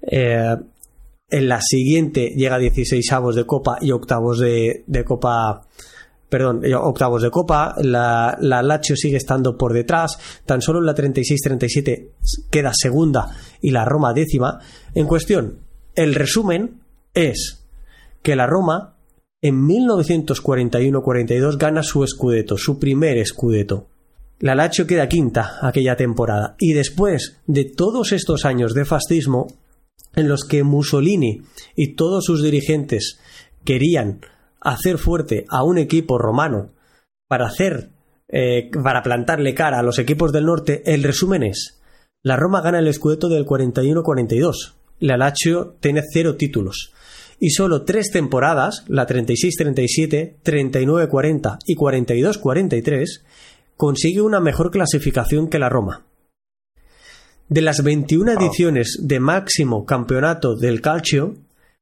en 0.01 1.47
la 1.47 1.61
siguiente 1.61 2.34
llega 2.35 2.55
a 2.55 2.59
16 2.59 3.11
avos 3.13 3.35
de 3.35 3.45
Copa 3.45 3.77
y 3.81 3.91
octavos 3.91 4.39
de 4.39 5.03
Copa 5.05 5.69
perdón, 6.30 6.64
eh, 6.64 6.76
octavos 6.76 7.22
de 7.22 7.31
Copa, 7.31 7.76
la, 7.81 8.38
la 8.39 8.61
Lazio 8.61 8.95
sigue 8.95 9.18
estando 9.18 9.57
por 9.57 9.73
detrás, 9.73 10.18
tan 10.45 10.61
solo 10.61 10.80
la 10.81 10.95
36-37 10.95 12.11
queda 12.49 12.72
segunda 12.73 13.35
y 13.61 13.72
la 13.72 13.85
Roma 13.85 14.14
décima. 14.14 14.60
En 14.93 15.07
cuestión, 15.07 15.60
el 15.95 16.15
resumen 16.15 16.81
es 17.14 17.65
que 18.22 18.35
la 18.35 18.45
Roma 18.47 18.95
en 19.41 19.68
1941-42 19.68 21.57
gana 21.57 21.81
su 21.81 22.03
escudeto, 22.03 22.57
su 22.57 22.77
primer 22.77 23.18
escudeto. 23.18 23.88
La 24.39 24.56
Lazio 24.56 24.85
queda 24.88 25.07
quinta 25.10 25.57
aquella 25.61 25.95
temporada 25.95 26.56
y 26.60 26.73
después 26.73 27.38
de 27.45 27.65
todos 27.65 28.11
estos 28.11 28.45
años 28.45 28.73
de 28.73 28.85
fascismo 28.85 29.47
en 30.15 30.27
los 30.27 30.45
que 30.45 30.64
Mussolini 30.64 31.41
y 31.76 31.95
todos 31.95 32.26
sus 32.26 32.41
dirigentes 32.43 33.19
querían 33.64 34.22
hacer 34.61 34.98
fuerte 34.98 35.45
a 35.49 35.64
un 35.64 35.77
equipo 35.77 36.18
romano 36.18 36.69
para 37.27 37.48
hacer 37.48 37.90
eh, 38.27 38.69
para 38.84 39.02
plantarle 39.02 39.53
cara 39.53 39.80
a 39.80 39.84
los 39.84 39.98
equipos 39.98 40.31
del 40.31 40.45
norte, 40.45 40.84
el 40.86 41.03
resumen 41.03 41.44
es 41.44 41.80
la 42.22 42.36
Roma 42.36 42.60
gana 42.60 42.80
el 42.80 42.94
Scudetto 42.94 43.30
del 43.30 43.45
41-42. 43.45 44.73
La 44.99 45.15
Lazio 45.15 45.77
tiene 45.80 46.03
cero 46.11 46.36
títulos. 46.36 46.91
Y 47.40 47.52
solo 47.52 47.84
tres 47.86 48.11
temporadas, 48.11 48.84
la 48.90 49.07
36-37, 49.07 50.36
39-40 50.44 51.57
y 51.65 51.76
42-43, 51.77 53.06
consigue 53.77 54.19
una 54.19 54.41
mejor 54.41 54.69
clasificación 54.69 55.48
que 55.48 55.60
la 55.60 55.69
Roma. 55.69 56.06
De 57.48 57.61
las 57.61 57.84
21 57.84 58.34
ediciones 58.34 58.99
de 59.02 59.22
máximo 59.22 59.86
campeonato 59.86 60.57
del 60.57 60.81
calcio, 60.81 61.38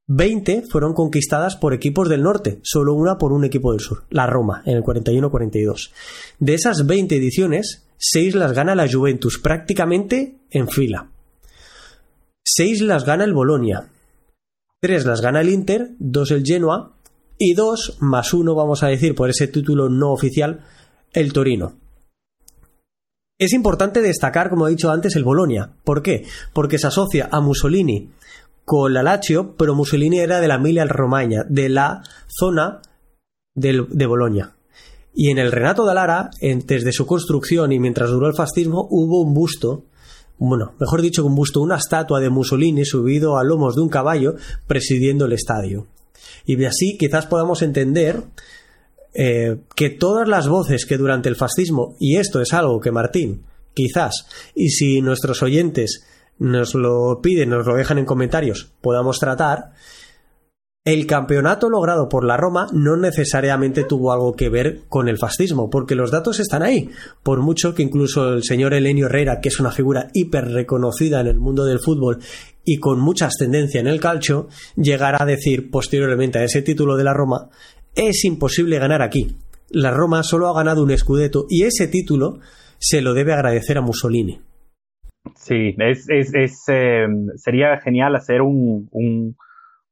20 0.10 0.64
fueron 0.70 0.94
conquistadas 0.94 1.58
por 1.58 1.74
equipos 1.74 2.08
del 2.08 2.24
norte, 2.24 2.60
solo 2.64 2.94
una 2.94 3.18
por 3.18 3.34
un 3.34 3.44
equipo 3.44 3.74
del 3.74 3.82
sur, 3.82 4.04
la 4.10 4.26
Roma, 4.26 4.64
en 4.66 4.78
el 4.78 4.84
41-42. 4.84 5.92
De 6.40 6.54
esas 6.54 6.88
20 6.88 7.18
ediciones, 7.18 7.86
6 7.98 8.36
las 8.36 8.54
gana 8.54 8.74
la 8.74 8.90
Juventus 8.90 9.38
prácticamente 9.38 10.38
en 10.50 10.70
fila. 10.70 11.10
6 12.46 12.84
las 12.84 13.06
gana 13.06 13.26
el 13.26 13.34
Bolonia. 13.34 13.90
3 14.80 15.06
las 15.06 15.20
gana 15.20 15.42
el 15.42 15.50
Inter, 15.50 15.90
2 16.00 16.32
el 16.32 16.46
Genoa 16.46 16.94
y 17.38 17.54
2 17.54 17.98
más 18.00 18.34
1, 18.34 18.56
vamos 18.56 18.84
a 18.84 18.88
decir, 18.88 19.14
por 19.14 19.30
ese 19.30 19.48
título 19.48 19.90
no 19.90 20.14
oficial, 20.14 20.62
el 21.12 21.34
Torino. 21.34 21.74
Es 23.40 23.52
importante 23.54 24.02
destacar, 24.02 24.50
como 24.50 24.68
he 24.68 24.72
dicho 24.72 24.90
antes, 24.90 25.16
el 25.16 25.26
Bolonia. 25.26 25.74
¿Por 25.84 26.02
qué? 26.02 26.26
Porque 26.54 26.80
se 26.80 26.88
asocia 26.88 27.28
a 27.32 27.42
Mussolini 27.42 28.10
con 28.68 28.94
la 28.94 29.02
Lazio, 29.02 29.56
pero 29.56 29.76
Mussolini 29.76 30.20
era 30.20 30.42
de 30.42 30.50
la 30.50 30.56
Emilia 30.56 30.84
Romagna, 30.84 31.46
de 31.48 31.70
la 31.70 32.04
zona 32.28 32.82
de 33.56 34.06
Bolonia. 34.06 34.58
Y 35.16 35.30
en 35.30 35.38
el 35.38 35.54
Renato 35.54 35.86
de 35.86 35.94
Lara, 35.94 36.32
desde 36.42 36.92
su 36.92 37.06
construcción 37.06 37.72
y 37.72 37.80
mientras 37.80 38.10
duró 38.10 38.28
el 38.28 38.36
fascismo, 38.36 38.86
hubo 38.92 39.22
un 39.22 39.34
busto, 39.34 39.86
bueno, 40.38 40.74
mejor 40.82 41.02
dicho 41.02 41.26
un 41.26 41.34
busto, 41.34 41.62
una 41.62 41.78
estatua 41.78 42.20
de 42.20 42.30
Mussolini 42.30 42.84
subido 42.84 43.38
a 43.38 43.46
lomos 43.46 43.76
de 43.76 43.84
un 43.84 43.88
caballo 43.88 44.36
presidiendo 44.68 45.24
el 45.24 45.32
estadio. 45.32 45.88
Y 46.46 46.62
así 46.66 46.98
quizás 46.98 47.26
podamos 47.26 47.62
entender 47.62 48.22
eh, 49.14 49.60
que 49.78 49.92
todas 49.92 50.28
las 50.28 50.50
voces 50.50 50.86
que 50.86 50.98
durante 50.98 51.30
el 51.30 51.38
fascismo, 51.38 51.96
y 52.02 52.18
esto 52.18 52.42
es 52.42 52.52
algo 52.52 52.82
que 52.82 52.92
Martín, 52.92 53.46
quizás, 53.74 54.28
y 54.54 54.72
si 54.72 55.00
nuestros 55.00 55.42
oyentes 55.42 56.06
nos 56.40 56.76
lo 56.76 57.20
piden, 57.22 57.50
nos 57.50 57.66
lo 57.66 57.76
dejan 57.76 57.98
en 57.98 58.06
comentarios, 58.06 58.72
podamos 58.82 59.20
tratar, 59.20 59.72
el 60.88 61.06
campeonato 61.06 61.70
logrado 61.70 62.08
por 62.08 62.24
la 62.24 62.38
Roma 62.38 62.68
no 62.72 62.96
necesariamente 62.96 63.84
tuvo 63.84 64.14
algo 64.14 64.38
que 64.38 64.48
ver 64.48 64.84
con 64.88 65.10
el 65.10 65.18
fascismo, 65.18 65.70
porque 65.70 65.96
los 65.96 66.12
datos 66.12 66.40
están 66.40 66.64
ahí. 66.64 66.90
Por 67.24 67.42
mucho 67.42 67.76
que 67.76 67.84
incluso 67.84 68.30
el 68.30 68.44
señor 68.44 68.74
Elenio 68.74 69.08
Herrera, 69.08 69.42
que 69.42 69.50
es 69.50 69.60
una 69.60 69.72
figura 69.72 70.08
hiper 70.14 70.46
reconocida 70.46 71.20
en 71.20 71.28
el 71.28 71.42
mundo 71.42 71.66
del 71.66 71.82
fútbol 71.82 72.20
y 72.64 72.78
con 72.78 73.02
mucha 73.02 73.26
ascendencia 73.26 73.82
en 73.82 73.88
el 73.88 74.00
calcio, 74.00 74.48
llegara 74.78 75.18
a 75.22 75.26
decir 75.26 75.70
posteriormente 75.70 76.40
a 76.40 76.46
ese 76.46 76.62
título 76.62 76.96
de 76.96 77.04
la 77.04 77.14
Roma, 77.14 77.50
es 77.94 78.24
imposible 78.24 78.80
ganar 78.80 79.02
aquí. 79.02 79.36
La 79.70 79.92
Roma 79.92 80.24
solo 80.24 80.48
ha 80.48 80.54
ganado 80.54 80.84
un 80.84 80.92
escudeto 80.92 81.48
y 81.50 81.64
ese 81.64 81.88
título 81.88 82.40
se 82.80 83.02
lo 83.02 83.14
debe 83.14 83.34
agradecer 83.34 83.78
a 83.78 83.82
Mussolini. 83.82 84.40
Sí, 85.36 85.76
es, 85.78 86.10
es, 86.10 86.34
es 86.34 86.64
em, 86.68 87.28
sería 87.36 87.80
genial 87.82 88.16
hacer 88.16 88.42
un, 88.42 88.88
un, 88.92 89.36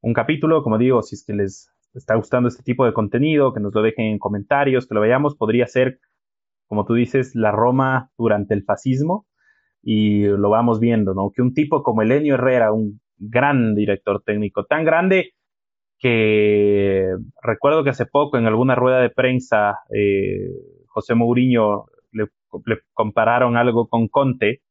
un, 0.01 0.13
capítulo, 0.13 0.63
como 0.63 0.77
digo, 0.77 1.01
si 1.01 1.15
es 1.15 1.23
que 1.25 1.33
les 1.33 1.71
está 1.93 2.15
gustando 2.15 2.49
este 2.49 2.63
tipo 2.63 2.85
de 2.85 2.93
contenido, 2.93 3.53
que 3.53 3.59
nos 3.59 3.73
lo 3.73 3.81
dejen 3.81 4.05
en 4.05 4.19
comentarios, 4.19 4.87
que 4.87 4.95
lo 4.95 5.01
veamos, 5.01 5.35
podría 5.35 5.67
ser, 5.67 5.99
como 6.67 6.85
tú 6.85 6.93
dices, 6.93 7.35
la 7.35 7.51
Roma 7.51 8.11
durante 8.17 8.53
el 8.53 8.63
fascismo. 8.63 9.25
y 9.83 10.23
lo 10.23 10.49
vamos 10.49 10.79
viendo, 10.79 11.13
¿no? 11.13 11.31
Que 11.31 11.43
un 11.43 11.53
tipo 11.53 11.83
como 11.83 12.01
Elenio 12.01 12.35
Herrera, 12.35 12.71
un 12.73 13.01
gran 13.17 13.75
director 13.75 14.23
técnico, 14.23 14.65
tan 14.65 14.83
grande 14.83 15.33
que 15.99 17.15
recuerdo 17.41 17.83
que 17.83 17.91
hace 17.91 18.05
poco 18.05 18.37
en 18.37 18.45
alguna 18.45 18.75
rueda 18.75 18.99
de 18.99 19.09
prensa 19.09 19.79
eh, 19.93 20.49
José 20.87 21.15
Mourinho 21.15 21.85
le, 22.11 22.27
compararon 22.93 23.57
algo 23.57 23.87
con 23.87 24.07
Conte 24.07 24.61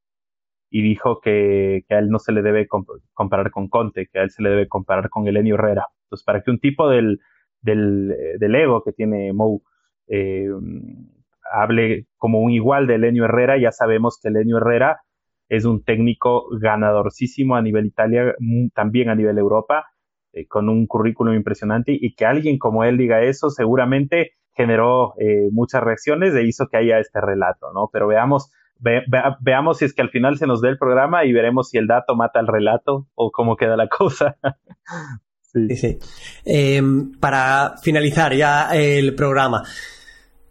y 0.76 0.82
dijo 0.82 1.20
que, 1.20 1.84
a 1.88 1.98
él 2.00 2.08
no 2.08 2.18
se 2.18 2.32
le 2.32 2.42
debe 2.42 2.66
comparar 3.12 3.52
con 3.52 3.68
Conte, 3.68 4.08
que 4.12 4.18
a 4.18 4.22
él 4.24 4.30
se 4.30 4.42
le 4.42 4.50
debe 4.50 4.66
comparar 4.66 5.08
con 5.08 5.28
Elenio 5.28 5.54
Herrera. 5.54 5.86
Entonces, 6.02 6.24
para 6.24 6.42
que 6.42 6.50
un 6.50 6.58
tipo 6.58 6.88
del, 6.88 7.20
del, 7.62 8.12
del 8.40 8.54
ego 8.56 8.82
que 8.82 8.90
tiene 8.90 9.32
Mou 9.32 9.62
eh, 10.08 10.48
hable 11.52 12.08
como 12.16 12.40
un 12.40 12.50
igual 12.50 12.88
de 12.88 12.96
Elenio 12.96 13.24
Herrera, 13.26 13.56
ya 13.56 13.70
sabemos 13.70 14.18
que 14.20 14.30
Elenio 14.30 14.56
Herrera 14.56 15.02
es 15.48 15.64
un 15.64 15.84
técnico 15.84 16.46
ganadorcísimo 16.60 17.54
a 17.54 17.62
nivel 17.62 17.86
Italia, 17.86 18.34
también 18.74 19.10
a 19.10 19.14
nivel 19.14 19.38
Europa, 19.38 19.86
eh, 20.32 20.48
con 20.48 20.68
un 20.68 20.88
currículum 20.88 21.36
impresionante 21.36 21.96
y 21.96 22.16
que 22.16 22.26
alguien 22.26 22.58
como 22.58 22.82
él 22.82 22.98
diga 22.98 23.22
eso 23.22 23.48
seguramente 23.48 24.32
generó 24.56 25.14
eh, 25.20 25.50
muchas 25.52 25.84
reacciones 25.84 26.34
e 26.34 26.42
hizo 26.42 26.66
que 26.66 26.78
haya 26.78 26.98
este 26.98 27.20
relato, 27.20 27.72
¿no? 27.72 27.90
Pero 27.92 28.08
veamos, 28.08 28.50
veamos 29.40 29.78
si 29.78 29.86
es 29.86 29.94
que 29.94 30.02
al 30.02 30.10
final 30.10 30.36
se 30.38 30.46
nos 30.46 30.60
dé 30.60 30.68
el 30.68 30.78
programa 30.78 31.24
y 31.24 31.32
veremos 31.32 31.70
si 31.70 31.78
el 31.78 31.86
dato 31.86 32.14
mata 32.14 32.40
el 32.40 32.46
relato 32.46 33.06
o 33.14 33.30
cómo 33.30 33.56
queda 33.56 33.76
la 33.76 33.88
cosa. 33.98 34.36
sí. 35.40 35.76
sí. 35.76 35.98
Em, 36.44 37.12
para 37.18 37.74
finalizar 37.82 38.34
ya 38.34 38.74
el 38.74 39.14
programa, 39.14 39.64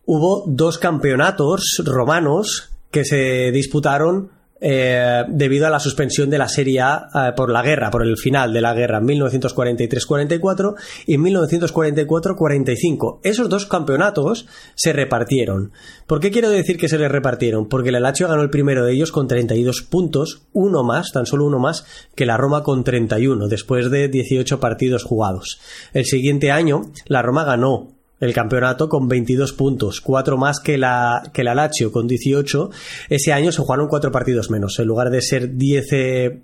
hubo 0.06 0.44
dos 0.48 0.78
campeonatos 0.78 1.82
romanos 1.86 2.74
que 2.92 3.06
se 3.06 3.52
disputaron 3.52 4.32
eh, 4.66 5.26
debido 5.28 5.68
a 5.68 5.70
la 5.70 5.80
suspensión 5.80 6.30
de 6.30 6.38
la 6.38 6.48
Serie 6.48 6.80
A 6.80 7.10
eh, 7.14 7.34
por 7.36 7.50
la 7.50 7.62
guerra, 7.62 7.92
por 7.92 8.02
el 8.02 8.16
final 8.16 8.54
de 8.54 8.62
la 8.62 8.74
guerra 8.74 9.00
en 9.00 9.08
1943-44 9.08 10.76
y 11.06 11.18
1944-45. 11.18 13.20
Esos 13.24 13.50
dos 13.50 13.66
campeonatos 13.66 14.48
se 14.76 14.94
repartieron. 14.94 15.74
¿Por 16.08 16.22
qué 16.22 16.32
quiero 16.32 16.50
decir 16.50 16.78
que 16.78 16.88
se 16.88 16.98
les 16.98 17.12
repartieron? 17.12 17.68
Porque 17.68 17.92
la 17.92 18.00
Lazio 18.00 18.30
ganó 18.30 18.42
el 18.42 18.50
primero 18.50 18.86
de 18.86 18.94
ellos 18.94 19.12
con 19.12 19.28
32 19.28 19.82
puntos, 19.82 20.44
uno 20.54 20.84
más, 20.84 21.12
tan 21.12 21.26
solo 21.26 21.46
uno 21.46 21.60
más, 21.60 21.86
que 22.16 22.26
la 22.26 22.38
Roma 22.38 22.64
con 22.64 22.86
31, 22.86 23.50
después 23.50 23.92
de 23.92 24.08
18 24.08 24.62
partidos 24.62 25.04
jugados. 25.04 25.60
El 25.92 26.06
siguiente 26.06 26.52
año, 26.52 26.84
la 27.08 27.22
Roma 27.22 27.44
ganó 27.44 27.90
el 28.24 28.34
campeonato 28.34 28.88
con 28.88 29.10
22 29.10 29.52
puntos, 29.52 30.00
cuatro 30.00 30.38
más 30.38 30.62
que 30.62 30.78
la, 30.78 31.30
que 31.34 31.44
la 31.44 31.54
Lazio 31.54 31.92
con 31.92 32.08
18. 32.08 32.70
Ese 33.10 33.34
año 33.34 33.52
se 33.52 33.62
jugaron 33.62 33.90
cuatro 33.90 34.14
partidos 34.14 34.50
menos. 34.50 34.80
En 34.80 34.88
lugar 34.88 35.10
de 35.10 35.22
ser 35.22 35.58
10 35.58 35.88
eh, 35.92 36.42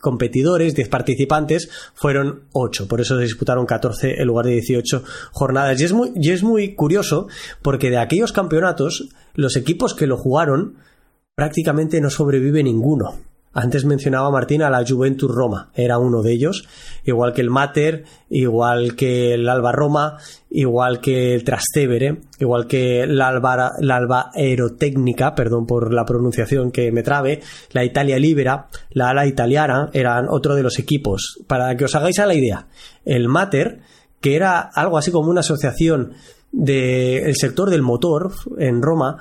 competidores, 0.00 0.74
10 0.74 0.88
participantes, 0.88 1.68
fueron 1.92 2.44
8. 2.52 2.88
Por 2.88 3.02
eso 3.02 3.16
se 3.16 3.24
disputaron 3.24 3.66
14 3.66 4.22
en 4.22 4.26
lugar 4.26 4.46
de 4.46 4.52
18 4.52 5.04
jornadas. 5.32 5.78
Y 5.78 5.84
es 5.84 5.92
muy, 5.92 6.12
y 6.14 6.30
es 6.30 6.42
muy 6.42 6.74
curioso 6.74 7.28
porque 7.60 7.90
de 7.90 7.98
aquellos 7.98 8.32
campeonatos, 8.32 9.10
los 9.34 9.56
equipos 9.56 9.94
que 9.94 10.06
lo 10.06 10.16
jugaron 10.16 10.76
prácticamente 11.34 12.00
no 12.00 12.08
sobrevive 12.08 12.62
ninguno. 12.62 13.18
Antes 13.60 13.84
mencionaba 13.84 14.30
Martín 14.30 14.62
a 14.62 14.70
la 14.70 14.84
Juventus 14.86 15.28
Roma, 15.28 15.70
era 15.74 15.98
uno 15.98 16.22
de 16.22 16.30
ellos, 16.32 16.68
igual 17.04 17.32
que 17.32 17.40
el 17.40 17.50
Mater, 17.50 18.04
igual 18.30 18.94
que 18.94 19.34
el 19.34 19.48
Alba 19.48 19.72
Roma, 19.72 20.16
igual 20.48 21.00
que 21.00 21.34
el 21.34 21.42
Trastevere, 21.42 22.20
igual 22.38 22.68
que 22.68 23.04
la 23.08 23.26
Alba, 23.26 23.72
Alba 23.90 24.30
Aerotecnica, 24.32 25.34
perdón 25.34 25.66
por 25.66 25.92
la 25.92 26.04
pronunciación 26.04 26.70
que 26.70 26.92
me 26.92 27.02
trabe, 27.02 27.40
la 27.72 27.84
Italia 27.84 28.16
Libera, 28.20 28.68
la 28.90 29.10
Ala 29.10 29.26
Italiana, 29.26 29.90
eran 29.92 30.26
otro 30.30 30.54
de 30.54 30.62
los 30.62 30.78
equipos. 30.78 31.42
Para 31.48 31.76
que 31.76 31.86
os 31.86 31.96
hagáis 31.96 32.20
a 32.20 32.26
la 32.26 32.34
idea, 32.34 32.68
el 33.04 33.26
Mater, 33.26 33.80
que 34.20 34.36
era 34.36 34.60
algo 34.60 34.98
así 34.98 35.10
como 35.10 35.30
una 35.30 35.40
asociación 35.40 36.12
del 36.52 37.34
sector 37.34 37.70
del 37.70 37.82
motor 37.82 38.30
en 38.56 38.82
Roma, 38.82 39.18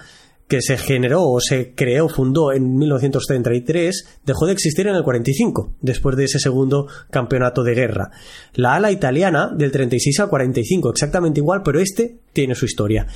que 0.47 0.61
se 0.61 0.77
generó 0.77 1.23
o 1.23 1.41
se 1.41 1.73
creó, 1.75 2.07
fundó 2.07 2.53
en 2.53 2.77
1933, 2.77 4.19
dejó 4.25 4.45
de 4.45 4.53
existir 4.53 4.87
en 4.87 4.95
el 4.95 5.03
45, 5.03 5.73
después 5.81 6.15
de 6.15 6.23
ese 6.23 6.39
segundo 6.39 6.87
campeonato 7.11 7.63
de 7.63 7.75
guerra. 7.75 8.11
La 8.53 8.75
ala 8.75 8.91
italiana, 8.91 9.51
del 9.53 9.71
36 9.71 10.21
al 10.21 10.29
45, 10.29 10.91
exactamente 10.91 11.41
igual, 11.41 11.61
pero 11.63 11.79
este 11.79 12.19
tiene 12.31 12.55
su 12.55 12.65
historia. 12.65 13.07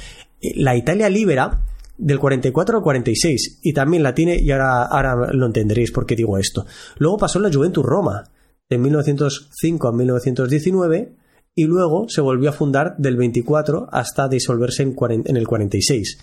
La 0.55 0.75
Italia 0.75 1.09
Libera, 1.09 1.61
del 1.97 2.19
44 2.19 2.77
al 2.77 2.83
46, 2.83 3.59
y 3.63 3.73
también 3.73 4.03
la 4.03 4.13
tiene, 4.13 4.37
y 4.37 4.51
ahora, 4.51 4.83
ahora 4.83 5.31
lo 5.31 5.45
entenderéis 5.45 5.91
por 5.91 6.05
qué 6.05 6.15
digo 6.15 6.37
esto. 6.37 6.65
Luego 6.97 7.17
pasó 7.17 7.39
la 7.39 7.51
Juventus 7.51 7.85
Roma, 7.85 8.25
de 8.69 8.77
1905 8.77 9.87
a 9.87 9.91
1919, 9.93 11.15
y 11.55 11.65
luego 11.65 12.09
se 12.09 12.21
volvió 12.21 12.49
a 12.49 12.53
fundar 12.53 12.95
del 12.97 13.15
24 13.15 13.87
hasta 13.91 14.27
disolverse 14.27 14.83
en, 14.83 14.95
en 15.25 15.37
el 15.37 15.47
46. 15.47 16.17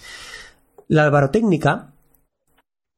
La 0.88 1.04
albarotécnica 1.04 1.92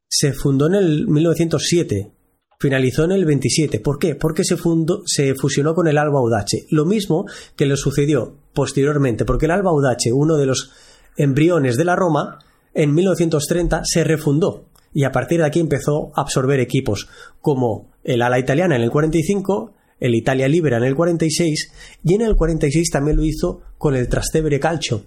se 0.09 0.33
fundó 0.33 0.69
en 0.69 0.75
el 0.75 1.09
1907, 1.09 2.13
finalizó 2.61 3.05
en 3.05 3.11
el 3.11 3.25
27. 3.25 3.81
¿Por 3.81 3.99
qué? 3.99 4.15
Porque 4.15 4.45
se, 4.45 4.57
fundó, 4.57 5.03
se 5.07 5.35
fusionó 5.35 5.75
con 5.75 5.89
el 5.89 5.99
Alba 5.99 6.21
Audace. 6.21 6.67
Lo 6.71 6.85
mismo 6.85 7.27
que 7.57 7.67
le 7.67 7.77
sucedió 7.77 8.37
posteriormente, 8.55 9.25
porque 9.25 9.47
el 9.47 9.53
Alba 9.53 9.71
Audace, 9.71 10.13
uno 10.13 10.37
de 10.37 10.47
los 10.47 10.71
embriones 11.17 11.77
de 11.77 11.85
la 11.85 11.97
Roma, 11.97 12.39
en 12.75 12.95
1930 12.95 13.83
se 13.85 14.05
refundó 14.05 14.67
y 14.93 15.03
a 15.03 15.11
partir 15.11 15.41
de 15.41 15.47
aquí 15.47 15.59
empezó 15.59 16.13
a 16.15 16.23
absorber 16.23 16.61
equipos 16.61 17.09
como 17.41 17.91
el 18.05 18.23
Ala 18.23 18.39
Italiana 18.39 18.77
en 18.77 18.83
el 18.83 18.91
45, 18.91 19.75
el 19.99 20.15
Italia 20.15 20.47
Libera 20.47 20.77
en 20.77 20.85
el 20.85 20.95
46 20.95 21.73
y 22.05 22.15
en 22.15 22.23
el 22.23 22.37
46 22.37 22.91
también 22.91 23.17
lo 23.17 23.25
hizo 23.25 23.63
con 23.79 23.97
el 23.97 24.09
Trastevere 24.09 24.61
Calcio, 24.61 25.03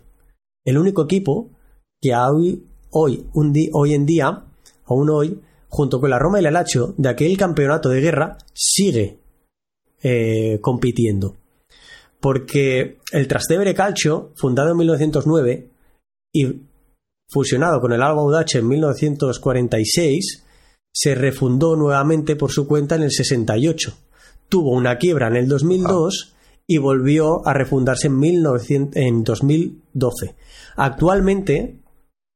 el 0.66 0.78
único 0.78 1.06
equipo 1.06 1.50
que 2.02 2.14
hoy 2.14 2.68
hoy, 2.94 3.28
un 3.34 3.54
hoy 3.74 3.94
en 3.94 4.06
día, 4.06 4.44
aún 4.86 5.10
hoy, 5.10 5.40
junto 5.68 6.00
con 6.00 6.10
la 6.10 6.20
Roma 6.20 6.40
y 6.40 6.44
la 6.44 6.52
Lazio, 6.52 6.94
de 6.98 7.10
aquel 7.10 7.38
campeonato 7.38 7.90
de 7.90 8.02
guerra, 8.02 8.38
sigue 8.54 9.20
eh, 10.02 10.60
compitiendo. 10.62 11.36
Porque 12.20 13.00
el 13.12 13.28
Trastevere 13.28 13.74
Calcio, 13.74 14.32
fundado 14.36 14.72
en 14.72 14.78
1909 14.78 15.70
y 16.34 16.62
fusionado 17.30 17.82
con 17.82 17.92
el 17.92 18.02
Alba 18.02 18.22
Audace 18.22 18.60
en 18.60 18.68
1946, 18.68 20.44
se 20.94 21.16
refundó 21.16 21.76
nuevamente 21.76 22.36
por 22.36 22.52
su 22.52 22.68
cuenta 22.68 22.96
en 22.96 23.04
el 23.04 23.12
68. 23.12 23.94
Tuvo 24.48 24.72
una 24.72 24.98
quiebra 24.98 25.28
en 25.28 25.38
el 25.38 25.48
2002 25.48 26.36
y 26.68 26.78
volvió 26.78 27.46
a 27.48 27.54
refundarse 27.54 28.08
en, 28.08 28.20
1900, 28.20 28.96
en 28.96 29.24
2012. 29.24 30.36
Actualmente 30.76 31.83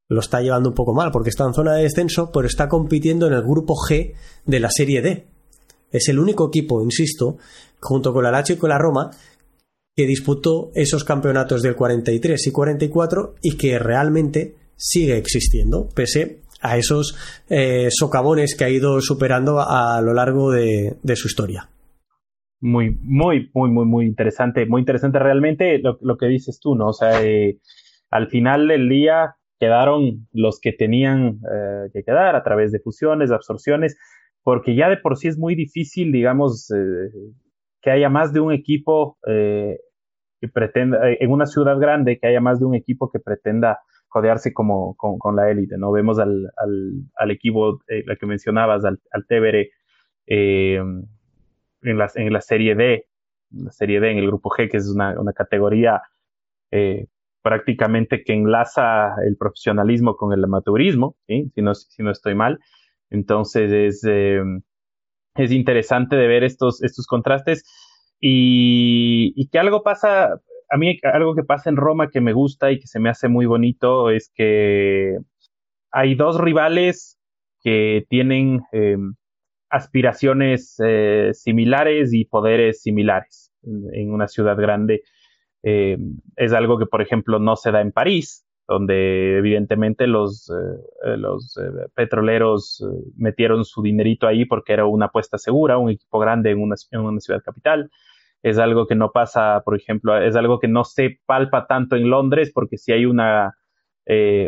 lo 0.10 0.20
está 0.20 0.42
llevando 0.42 0.70
un 0.70 0.76
poco 0.76 0.94
mal 0.94 1.12
porque 1.12 1.30
está 1.30 1.46
en 1.46 1.54
zona 1.54 1.74
de 1.74 1.84
descenso, 1.84 2.32
pero 2.32 2.48
está 2.48 2.68
compitiendo 2.68 3.28
en 3.28 3.34
el 3.34 3.42
grupo 3.42 3.74
G 3.76 4.14
de 4.46 4.60
la 4.60 4.70
Serie 4.72 5.02
D. 5.02 5.28
Es 5.92 6.10
el 6.10 6.20
único 6.20 6.48
equipo, 6.48 6.82
insisto, 6.84 7.38
junto 7.80 8.14
con 8.14 8.24
la 8.24 8.32
Lazio 8.32 8.56
y 8.56 8.58
con 8.58 8.70
la 8.70 8.78
Roma, 8.78 9.12
que 9.96 10.06
disputó 10.06 10.72
esos 10.76 11.04
campeonatos 11.04 11.62
del 11.62 11.76
43 11.76 12.48
y 12.48 12.52
44 12.52 13.36
y 13.42 13.58
que 13.58 13.80
realmente 13.80 14.56
sigue 14.76 15.18
existiendo, 15.18 15.90
pese 15.90 16.42
a 16.62 16.78
esos 16.78 17.18
eh, 17.50 17.88
socavones 17.90 18.56
que 18.56 18.66
ha 18.66 18.70
ido 18.70 19.02
superando 19.02 19.60
a, 19.60 20.00
lo 20.02 20.14
largo 20.14 20.52
de, 20.52 20.98
su 21.16 21.28
historia. 21.28 21.70
Muy, 22.60 22.98
muy, 23.02 23.50
muy, 23.54 23.70
muy, 23.70 23.86
muy 23.86 24.06
interesante, 24.06 24.66
muy 24.66 24.82
interesante 24.82 25.20
realmente 25.20 25.80
lo, 25.80 26.18
que 26.18 26.28
dices 26.28 26.60
tú, 26.62 26.76
¿no? 26.76 26.88
O 26.88 26.94
sea, 26.94 27.24
eh, 27.24 27.60
al 28.10 28.28
final 28.30 28.68
del 28.68 28.90
día 28.90 29.36
quedaron 29.60 30.28
los 30.34 30.60
que 30.60 30.72
tenían 30.72 31.40
eh, 31.52 31.90
que 31.94 32.04
quedar 32.04 32.36
a 32.36 32.44
través 32.44 32.72
de 32.72 32.80
fusiones, 32.80 33.32
absorciones, 33.32 33.98
porque 34.44 34.76
ya 34.76 34.90
de 34.90 34.98
por 34.98 35.18
sí 35.18 35.28
es 35.28 35.38
muy 35.38 35.56
difícil, 35.56 36.12
digamos, 36.12 36.72
eh, 36.72 37.10
que 37.82 37.92
haya 37.92 38.10
más 38.10 38.34
de 38.34 38.40
un 38.40 38.54
equipo 38.54 39.18
eh, 39.28 39.78
que 40.40 40.48
pretenda, 40.48 41.00
en 41.04 41.32
una 41.32 41.46
ciudad 41.46 41.80
grande, 41.80 42.20
que 42.20 42.28
haya 42.28 42.42
más 42.42 42.60
de 42.60 42.66
un 42.66 42.76
equipo 42.76 43.10
que 43.10 43.20
pretenda 43.20 43.80
codearse 44.08 44.54
como, 44.54 44.96
con, 44.96 45.36
la 45.36 45.50
élite, 45.50 45.78
¿no? 45.78 45.92
Vemos 45.92 46.20
al, 46.20 46.50
al, 47.16 47.32
equipo, 47.32 47.80
la 47.88 48.16
que 48.16 48.26
mencionabas, 48.26 48.86
al, 48.86 49.00
al 49.12 49.26
Tevere, 49.28 49.72
en, 50.28 51.08
la, 51.82 52.10
en 52.16 52.32
la 52.32 52.42
Serie 52.42 52.76
D, 52.76 53.06
la 53.52 53.72
Serie 53.72 54.00
D, 54.00 54.12
en 54.12 54.18
el 54.20 54.28
Grupo 54.28 54.50
G, 54.50 54.70
que 54.70 54.78
es 54.78 54.90
una, 54.90 55.20
una 55.20 55.34
categoría 55.34 56.02
prácticamente 57.48 58.26
que 58.26 58.34
enlaza 58.34 59.16
el 59.26 59.38
profesionalismo 59.38 60.18
con 60.18 60.34
el 60.34 60.44
amateurismo, 60.44 61.16
si, 61.26 61.62
no, 61.62 62.12
estoy 62.12 62.36
mal. 62.36 62.60
Entonces 63.10 63.72
es, 63.72 64.04
eh, 64.06 64.42
es 65.36 65.52
interesante 65.54 66.18
de 66.18 66.28
ver 66.28 66.44
estos, 66.44 66.84
estos 66.84 67.08
contrastes 67.08 67.64
y, 68.20 69.32
y, 69.38 69.48
que 69.48 69.60
algo 69.60 69.82
pasa, 69.82 70.42
a 70.70 70.78
mí 70.78 71.00
algo 71.04 71.36
que 71.36 71.44
pasa 71.44 71.70
en 71.70 71.78
Roma 71.78 72.10
que 72.10 72.20
me 72.20 72.34
gusta 72.34 72.70
y 72.70 72.80
que 72.80 72.88
se 72.88 73.00
me 73.00 73.10
hace 73.10 73.30
muy 73.30 73.46
bonito 73.46 74.10
es 74.10 74.30
que 74.36 75.16
hay 75.90 76.16
dos 76.16 76.42
rivales 76.42 77.18
que 77.64 78.06
tienen 78.10 78.60
aspiraciones 79.70 80.76
similares 81.32 82.14
y 82.14 82.26
poderes 82.26 82.82
similares 82.82 83.54
en 83.64 84.12
una 84.12 84.28
ciudad 84.28 84.58
grande. 84.58 85.04
Es 85.64 86.54
algo 86.54 86.78
que, 86.78 86.86
por 86.86 87.02
ejemplo, 87.02 87.40
no 87.40 87.56
se 87.56 87.72
da 87.72 87.82
en 87.82 87.92
París, 87.92 88.48
donde 88.68 89.38
evidentemente 89.38 90.08
los, 90.08 90.50
eh, 90.50 90.54
eh, 91.06 91.18
los 91.18 91.58
eh, 91.58 91.88
petroleros 91.96 92.86
metieron 93.16 93.64
su 93.64 93.82
dinerito 93.82 94.28
ahí 94.28 94.46
porque 94.46 94.74
era 94.74 94.86
una 94.86 95.06
apuesta 95.06 95.38
segura, 95.38 95.78
un 95.78 95.90
equipo 95.90 96.20
grande 96.20 96.52
en 96.52 96.62
una, 96.62 96.76
en 96.92 97.00
una, 97.00 97.20
ciudad 97.22 97.42
capital. 97.42 97.90
Es 98.44 98.58
algo 98.60 98.86
que 98.86 98.96
no 98.96 99.12
pasa, 99.12 99.62
por 99.64 99.78
ejemplo, 99.78 100.18
es 100.18 100.36
algo 100.36 100.60
que 100.60 100.68
no 100.68 100.84
se 100.84 101.20
palpa 101.26 101.66
tanto 101.66 101.96
en 101.96 102.10
Londres 102.10 102.52
porque 102.54 102.78
si 102.78 102.92
hay 102.92 103.06
una, 103.06 103.56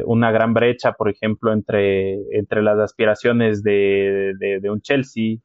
una 0.06 0.32
gran 0.32 0.54
brecha, 0.54 0.94
por 0.94 1.10
ejemplo, 1.10 1.52
entre, 1.52 2.16
entre 2.38 2.62
las 2.62 2.78
aspiraciones 2.78 3.64
de, 3.64 4.34
de, 4.38 4.60
de 4.60 4.70
un 4.70 4.82
Chelsea, 4.82 5.38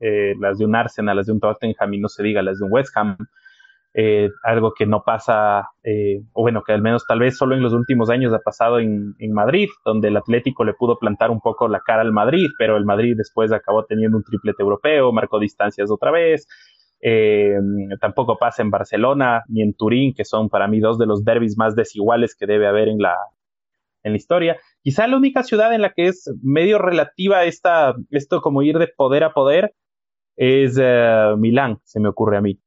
las 0.00 0.58
de 0.58 0.64
un 0.64 0.74
Arsenal, 0.74 1.16
las 1.16 1.26
de 1.26 1.32
un 1.32 1.40
Tottenham 1.40 1.94
y 1.94 1.98
no 2.00 2.08
se 2.08 2.22
diga 2.22 2.42
las 2.42 2.58
de 2.58 2.64
un 2.64 2.72
West 2.72 2.96
Ham, 2.96 3.16
eh, 3.92 4.30
algo 4.44 4.72
que 4.72 4.86
no 4.86 5.02
pasa, 5.02 5.70
eh, 5.82 6.22
o 6.32 6.42
bueno, 6.42 6.62
que 6.64 6.72
al 6.72 6.80
menos 6.80 7.04
tal 7.08 7.18
vez 7.18 7.36
solo 7.36 7.56
en 7.56 7.62
los 7.62 7.72
últimos 7.72 8.08
años 8.08 8.32
ha 8.32 8.38
pasado 8.38 8.78
en, 8.78 9.16
Madrid, 9.32 9.68
donde 9.84 10.08
el 10.08 10.16
Atlético 10.16 10.64
le 10.64 10.74
pudo 10.74 10.96
plantar 10.98 11.30
un 11.30 11.40
poco 11.40 11.66
la 11.66 11.80
cara 11.80 12.02
al 12.02 12.12
Madrid, 12.12 12.46
pero 12.56 12.76
el 12.76 12.84
Madrid 12.84 13.14
después 13.16 13.50
acabó 13.52 13.84
teniendo 13.84 14.16
un 14.16 14.22
triplete 14.22 14.62
europeo, 14.62 15.12
marcó 15.12 15.40
distancias 15.40 15.90
otra 15.90 16.12
vez. 16.12 16.46
Eh, 17.02 17.56
tampoco 18.00 18.38
pasa 18.38 18.62
en 18.62 18.70
Barcelona 18.70 19.42
ni 19.48 19.62
en 19.62 19.74
Turín, 19.74 20.14
que 20.14 20.24
son 20.24 20.48
para 20.50 20.68
mí 20.68 20.78
dos 20.78 20.98
de 20.98 21.06
los 21.06 21.24
derbis 21.24 21.56
más 21.56 21.74
desiguales 21.74 22.36
que 22.36 22.46
debe 22.46 22.68
haber 22.68 22.88
en 22.88 22.98
la, 22.98 23.16
en 24.04 24.12
la 24.12 24.16
historia. 24.16 24.56
Quizá 24.82 25.08
la 25.08 25.16
única 25.16 25.42
ciudad 25.42 25.74
en 25.74 25.82
la 25.82 25.92
que 25.94 26.06
es 26.08 26.32
medio 26.42 26.78
relativa 26.78 27.44
esta, 27.44 27.96
esto 28.10 28.40
como 28.40 28.62
ir 28.62 28.78
de 28.78 28.86
poder 28.86 29.24
a 29.24 29.32
poder 29.32 29.74
es 30.36 30.80
Milán, 31.38 31.80
se 31.84 31.98
me 31.98 32.08
ocurre 32.08 32.36
a 32.36 32.40
mí. 32.40 32.60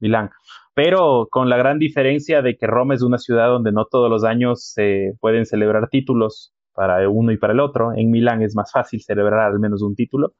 Milán 0.00 0.30
pero 0.74 1.28
con 1.30 1.48
la 1.48 1.56
gran 1.56 1.78
diferencia 1.78 2.42
de 2.42 2.56
que 2.56 2.66
Roma 2.66 2.94
es 2.94 3.02
una 3.02 3.18
ciudad 3.18 3.48
donde 3.48 3.72
no 3.72 3.86
todos 3.86 4.10
los 4.10 4.24
años 4.24 4.64
se 4.72 5.12
pueden 5.20 5.46
celebrar 5.46 5.88
títulos 5.88 6.52
para 6.72 7.08
uno 7.08 7.32
y 7.32 7.36
para 7.38 7.52
el 7.52 7.60
otro. 7.60 7.92
En 7.94 8.10
Milán 8.10 8.42
es 8.42 8.54
más 8.54 8.70
fácil 8.72 9.00
celebrar 9.00 9.40
al 9.40 9.58
menos 9.58 9.82
un 9.82 9.94
título. 9.94 10.34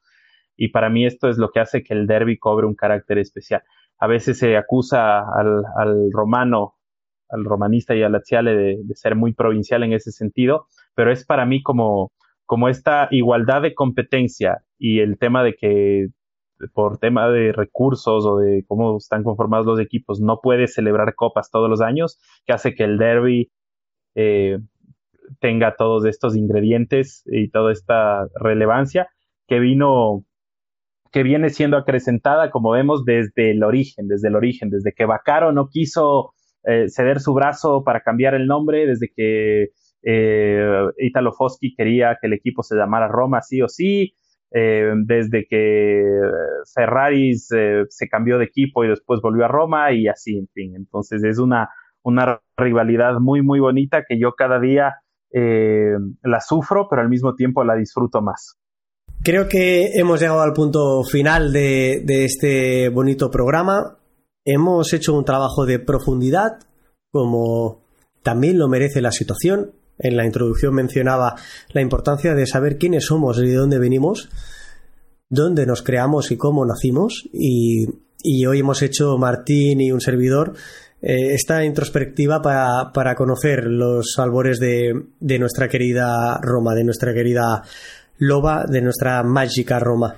Y 0.56 0.68
para 0.68 0.90
mí 0.90 1.06
esto 1.06 1.28
es 1.28 1.38
lo 1.38 1.50
que 1.50 1.60
hace 1.60 1.82
que 1.82 1.94
el 1.94 2.06
derby 2.06 2.38
cobre 2.38 2.66
un 2.66 2.74
carácter 2.74 3.18
especial. 3.18 3.62
A 3.98 4.06
veces 4.06 4.38
se 4.38 4.56
acusa 4.56 5.20
al, 5.20 5.62
romano, 6.12 6.74
al 7.28 7.44
romanista 7.44 7.94
y 7.94 8.02
al 8.02 8.12
laziale 8.12 8.54
de, 8.54 8.78
de, 8.82 8.94
ser 8.94 9.16
muy 9.16 9.32
provincial 9.32 9.82
en 9.82 9.92
ese 9.92 10.12
sentido, 10.12 10.66
pero 10.94 11.12
es 11.12 11.24
para 11.24 11.44
mí 11.46 11.62
como, 11.62 12.12
como 12.46 12.68
esta 12.68 13.08
igualdad 13.10 13.62
de 13.62 13.74
competencia 13.74 14.62
y 14.78 15.00
el 15.00 15.18
tema 15.18 15.44
de 15.44 15.54
que 15.54 16.08
por 16.74 16.98
tema 16.98 17.28
de 17.28 17.52
recursos 17.52 18.26
o 18.26 18.38
de 18.38 18.64
cómo 18.66 18.96
están 18.96 19.22
conformados 19.22 19.66
los 19.66 19.80
equipos, 19.80 20.20
no 20.20 20.40
puede 20.42 20.66
celebrar 20.66 21.14
copas 21.14 21.50
todos 21.50 21.68
los 21.68 21.80
años, 21.80 22.18
que 22.46 22.52
hace 22.52 22.74
que 22.74 22.84
el 22.84 22.98
derby 22.98 23.50
eh, 24.14 24.58
tenga 25.40 25.76
todos 25.76 26.04
estos 26.04 26.36
ingredientes 26.36 27.22
y 27.26 27.50
toda 27.50 27.72
esta 27.72 28.26
relevancia 28.40 29.08
que 29.46 29.60
vino 29.60 30.24
que 31.12 31.22
viene 31.24 31.50
siendo 31.50 31.76
acrecentada, 31.76 32.50
como 32.50 32.70
vemos, 32.70 33.04
desde 33.04 33.50
el 33.50 33.64
origen, 33.64 34.06
desde 34.06 34.28
el 34.28 34.36
origen, 34.36 34.70
desde 34.70 34.92
que 34.92 35.06
Bacaro 35.06 35.52
no 35.52 35.68
quiso 35.68 36.34
eh, 36.62 36.88
ceder 36.88 37.20
su 37.20 37.34
brazo 37.34 37.82
para 37.84 38.00
cambiar 38.02 38.34
el 38.34 38.46
nombre, 38.46 38.86
desde 38.86 39.10
que 39.14 39.70
eh, 40.02 40.82
Italo 40.98 41.32
Foschi 41.32 41.74
quería 41.74 42.16
que 42.20 42.28
el 42.28 42.34
equipo 42.34 42.62
se 42.62 42.76
llamara 42.76 43.08
Roma 43.08 43.42
sí 43.42 43.60
o 43.60 43.68
sí, 43.68 44.14
eh, 44.52 44.92
desde 45.04 45.46
que 45.48 46.02
Ferrari 46.74 47.36
se, 47.36 47.86
cambió 48.10 48.38
de 48.38 48.44
equipo 48.44 48.84
y 48.84 48.88
después 48.88 49.20
volvió 49.22 49.44
a 49.44 49.48
Roma 49.48 49.92
y 49.92 50.08
así, 50.08 50.36
en 50.36 50.48
fin. 50.48 50.74
Entonces 50.76 51.22
es 51.24 51.38
una, 51.38 51.68
una 52.02 52.40
rivalidad 52.56 53.14
muy, 53.20 53.42
muy 53.42 53.60
bonita 53.60 54.04
que 54.08 54.18
yo 54.18 54.32
cada 54.32 54.58
día 54.58 54.96
eh, 55.32 55.94
la 56.22 56.40
sufro, 56.40 56.88
pero 56.88 57.02
al 57.02 57.08
mismo 57.08 57.34
tiempo 57.34 57.64
la 57.64 57.76
disfruto 57.76 58.20
más. 58.22 58.56
Creo 59.22 59.48
que 59.48 59.92
hemos 59.94 60.20
llegado 60.20 60.40
al 60.40 60.52
punto 60.52 61.04
final 61.04 61.52
de, 61.52 62.02
de 62.04 62.24
este 62.24 62.88
bonito 62.88 63.30
programa. 63.30 63.98
Hemos 64.44 64.92
hecho 64.94 65.16
un 65.16 65.24
trabajo 65.24 65.66
de 65.66 65.78
profundidad, 65.78 66.58
como 67.12 67.84
también 68.22 68.58
lo 68.58 68.68
merece 68.68 69.02
la 69.02 69.12
situación 69.12 69.72
en 70.00 70.16
la 70.16 70.26
introducción 70.26 70.74
mencionaba 70.74 71.36
la 71.72 71.82
importancia 71.82 72.34
de 72.34 72.46
saber 72.46 72.78
quiénes 72.78 73.04
somos 73.06 73.38
y 73.38 73.46
de 73.46 73.54
dónde 73.54 73.78
venimos, 73.78 74.28
dónde 75.28 75.66
nos 75.66 75.82
creamos 75.82 76.30
y 76.30 76.36
cómo 76.36 76.64
nacimos. 76.64 77.28
Y, 77.32 77.86
hoy 78.46 78.58
hemos 78.58 78.82
hecho, 78.82 79.16
Martín 79.18 79.80
y 79.80 79.92
un 79.92 80.00
servidor, 80.00 80.54
eh, 81.02 81.34
esta 81.34 81.64
introspectiva 81.64 82.42
para, 82.42 83.14
conocer 83.14 83.64
los 83.64 84.18
albores 84.18 84.58
de, 84.58 84.92
de 85.20 85.38
nuestra 85.38 85.68
querida 85.68 86.38
Roma, 86.42 86.74
de 86.74 86.84
nuestra 86.84 87.14
querida 87.14 87.62
loba, 88.18 88.64
de 88.66 88.82
nuestra 88.82 89.22
mágica 89.22 89.78
Roma. 89.78 90.16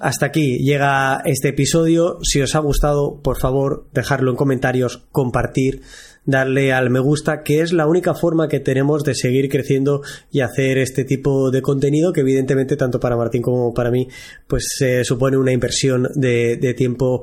Hasta 0.00 0.26
aquí 0.26 0.58
llega 0.58 1.22
este 1.24 1.48
episodio. 1.48 2.18
Si 2.22 2.40
os 2.40 2.54
ha 2.54 2.60
gustado, 2.60 3.20
por 3.22 3.38
favor, 3.38 3.88
dejarlo 3.92 4.30
en 4.30 4.36
comentarios, 4.36 5.06
compartir 5.12 5.82
darle 6.24 6.72
al 6.72 6.90
me 6.90 7.00
gusta, 7.00 7.42
que 7.42 7.60
es 7.60 7.72
la 7.72 7.86
única 7.86 8.14
forma 8.14 8.48
que 8.48 8.60
tenemos 8.60 9.02
de 9.04 9.14
seguir 9.14 9.48
creciendo 9.48 10.02
y 10.30 10.40
hacer 10.40 10.78
este 10.78 11.04
tipo 11.04 11.50
de 11.50 11.62
contenido 11.62 12.12
que 12.12 12.20
evidentemente 12.20 12.76
tanto 12.76 13.00
para 13.00 13.16
Martín 13.16 13.42
como 13.42 13.74
para 13.74 13.90
mí 13.90 14.08
pues 14.46 14.76
eh, 14.80 15.04
supone 15.04 15.36
una 15.36 15.52
inversión 15.52 16.08
de, 16.14 16.74
tiempo, 16.76 17.22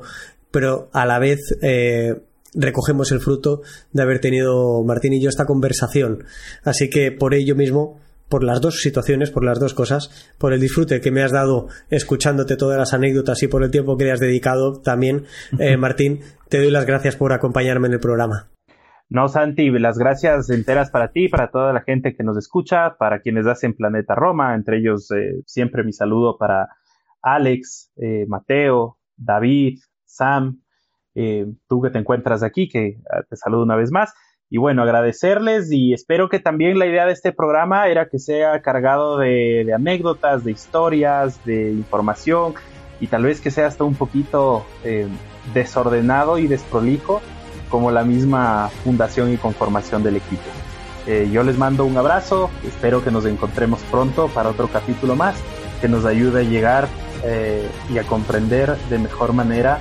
pero 0.50 0.88
a 0.92 1.06
la 1.06 1.18
vez 1.18 1.38
eh, 1.62 2.20
recogemos 2.54 3.10
el 3.12 3.20
fruto 3.20 3.62
de 3.92 4.02
haber 4.02 4.20
tenido 4.20 4.82
Martín 4.84 5.12
y 5.12 5.20
yo 5.20 5.28
esta 5.28 5.46
conversación. 5.46 6.24
Así 6.62 6.90
que 6.90 7.10
por 7.10 7.34
ello 7.34 7.56
mismo 7.56 8.00
por 8.28 8.44
las 8.44 8.60
dos 8.60 8.80
situaciones, 8.80 9.30
por 9.30 9.44
las 9.44 9.58
dos 9.58 9.74
cosas, 9.74 10.10
por 10.38 10.52
el 10.52 10.60
disfrute 10.60 11.00
que 11.00 11.10
me 11.10 11.22
has 11.22 11.32
dado 11.32 11.66
escuchándote 11.90 12.56
todas 12.56 12.78
las 12.78 12.94
anécdotas 12.94 13.42
y 13.42 13.48
por 13.48 13.64
el 13.64 13.72
tiempo 13.72 13.96
que 13.96 14.04
le 14.04 14.12
has 14.12 14.20
dedicado 14.20 14.80
también, 14.80 15.24
eh, 15.58 15.76
Martín, 15.76 16.20
te 16.48 16.58
doy 16.58 16.70
las 16.70 16.86
gracias 16.86 17.16
por 17.16 17.32
acompañarme 17.32 17.88
en 17.88 17.94
el 17.94 18.00
programa. 18.00 18.48
No, 19.10 19.26
Santi, 19.26 19.70
las 19.70 19.98
gracias 19.98 20.50
enteras 20.50 20.92
para 20.92 21.10
ti, 21.10 21.26
para 21.26 21.50
toda 21.50 21.72
la 21.72 21.80
gente 21.80 22.14
que 22.14 22.22
nos 22.22 22.36
escucha, 22.36 22.96
para 22.96 23.18
quienes 23.18 23.44
hacen 23.44 23.74
Planeta 23.74 24.14
Roma, 24.14 24.54
entre 24.54 24.78
ellos 24.78 25.10
eh, 25.10 25.42
siempre 25.46 25.82
mi 25.82 25.92
saludo 25.92 26.38
para 26.38 26.68
Alex, 27.20 27.90
eh, 27.96 28.24
Mateo, 28.28 28.98
David, 29.16 29.80
Sam, 30.04 30.62
eh, 31.16 31.44
tú 31.68 31.82
que 31.82 31.90
te 31.90 31.98
encuentras 31.98 32.44
aquí, 32.44 32.68
que 32.68 32.98
ah, 33.10 33.24
te 33.28 33.34
saludo 33.34 33.64
una 33.64 33.74
vez 33.74 33.90
más. 33.90 34.14
Y 34.48 34.58
bueno, 34.58 34.84
agradecerles 34.84 35.72
y 35.72 35.92
espero 35.92 36.28
que 36.28 36.38
también 36.38 36.78
la 36.78 36.86
idea 36.86 37.04
de 37.04 37.12
este 37.12 37.32
programa 37.32 37.88
era 37.88 38.08
que 38.08 38.20
sea 38.20 38.62
cargado 38.62 39.18
de, 39.18 39.64
de 39.66 39.74
anécdotas, 39.74 40.44
de 40.44 40.52
historias, 40.52 41.44
de 41.44 41.72
información 41.72 42.54
y 43.00 43.08
tal 43.08 43.24
vez 43.24 43.40
que 43.40 43.50
sea 43.50 43.66
hasta 43.66 43.82
un 43.82 43.94
poquito 43.94 44.64
desordenado 45.54 46.38
y 46.38 46.46
desprolijo 46.46 47.20
como 47.70 47.90
la 47.90 48.02
misma 48.04 48.68
fundación 48.84 49.32
y 49.32 49.36
conformación 49.36 50.02
del 50.02 50.16
equipo. 50.16 50.42
Eh, 51.06 51.30
yo 51.32 51.42
les 51.42 51.56
mando 51.56 51.86
un 51.86 51.96
abrazo, 51.96 52.50
espero 52.66 53.02
que 53.02 53.10
nos 53.10 53.24
encontremos 53.24 53.80
pronto 53.90 54.28
para 54.28 54.50
otro 54.50 54.68
capítulo 54.68 55.16
más 55.16 55.34
que 55.80 55.88
nos 55.88 56.04
ayude 56.04 56.40
a 56.40 56.42
llegar 56.42 56.88
eh, 57.24 57.66
y 57.92 57.98
a 57.98 58.04
comprender 58.04 58.76
de 58.90 58.98
mejor 58.98 59.32
manera 59.32 59.78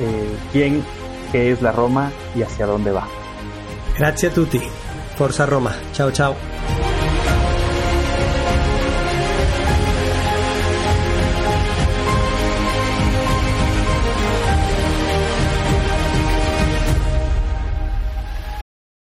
eh, 0.00 0.36
quién, 0.52 0.84
qué 1.30 1.52
es 1.52 1.62
la 1.62 1.72
Roma 1.72 2.10
y 2.34 2.42
hacia 2.42 2.66
dónde 2.66 2.90
va. 2.90 3.06
Gracias 3.96 4.32
a 4.32 4.34
tutti. 4.34 4.60
Forza 5.16 5.46
Roma. 5.46 5.72
Chao, 5.92 6.10
chao. 6.10 6.34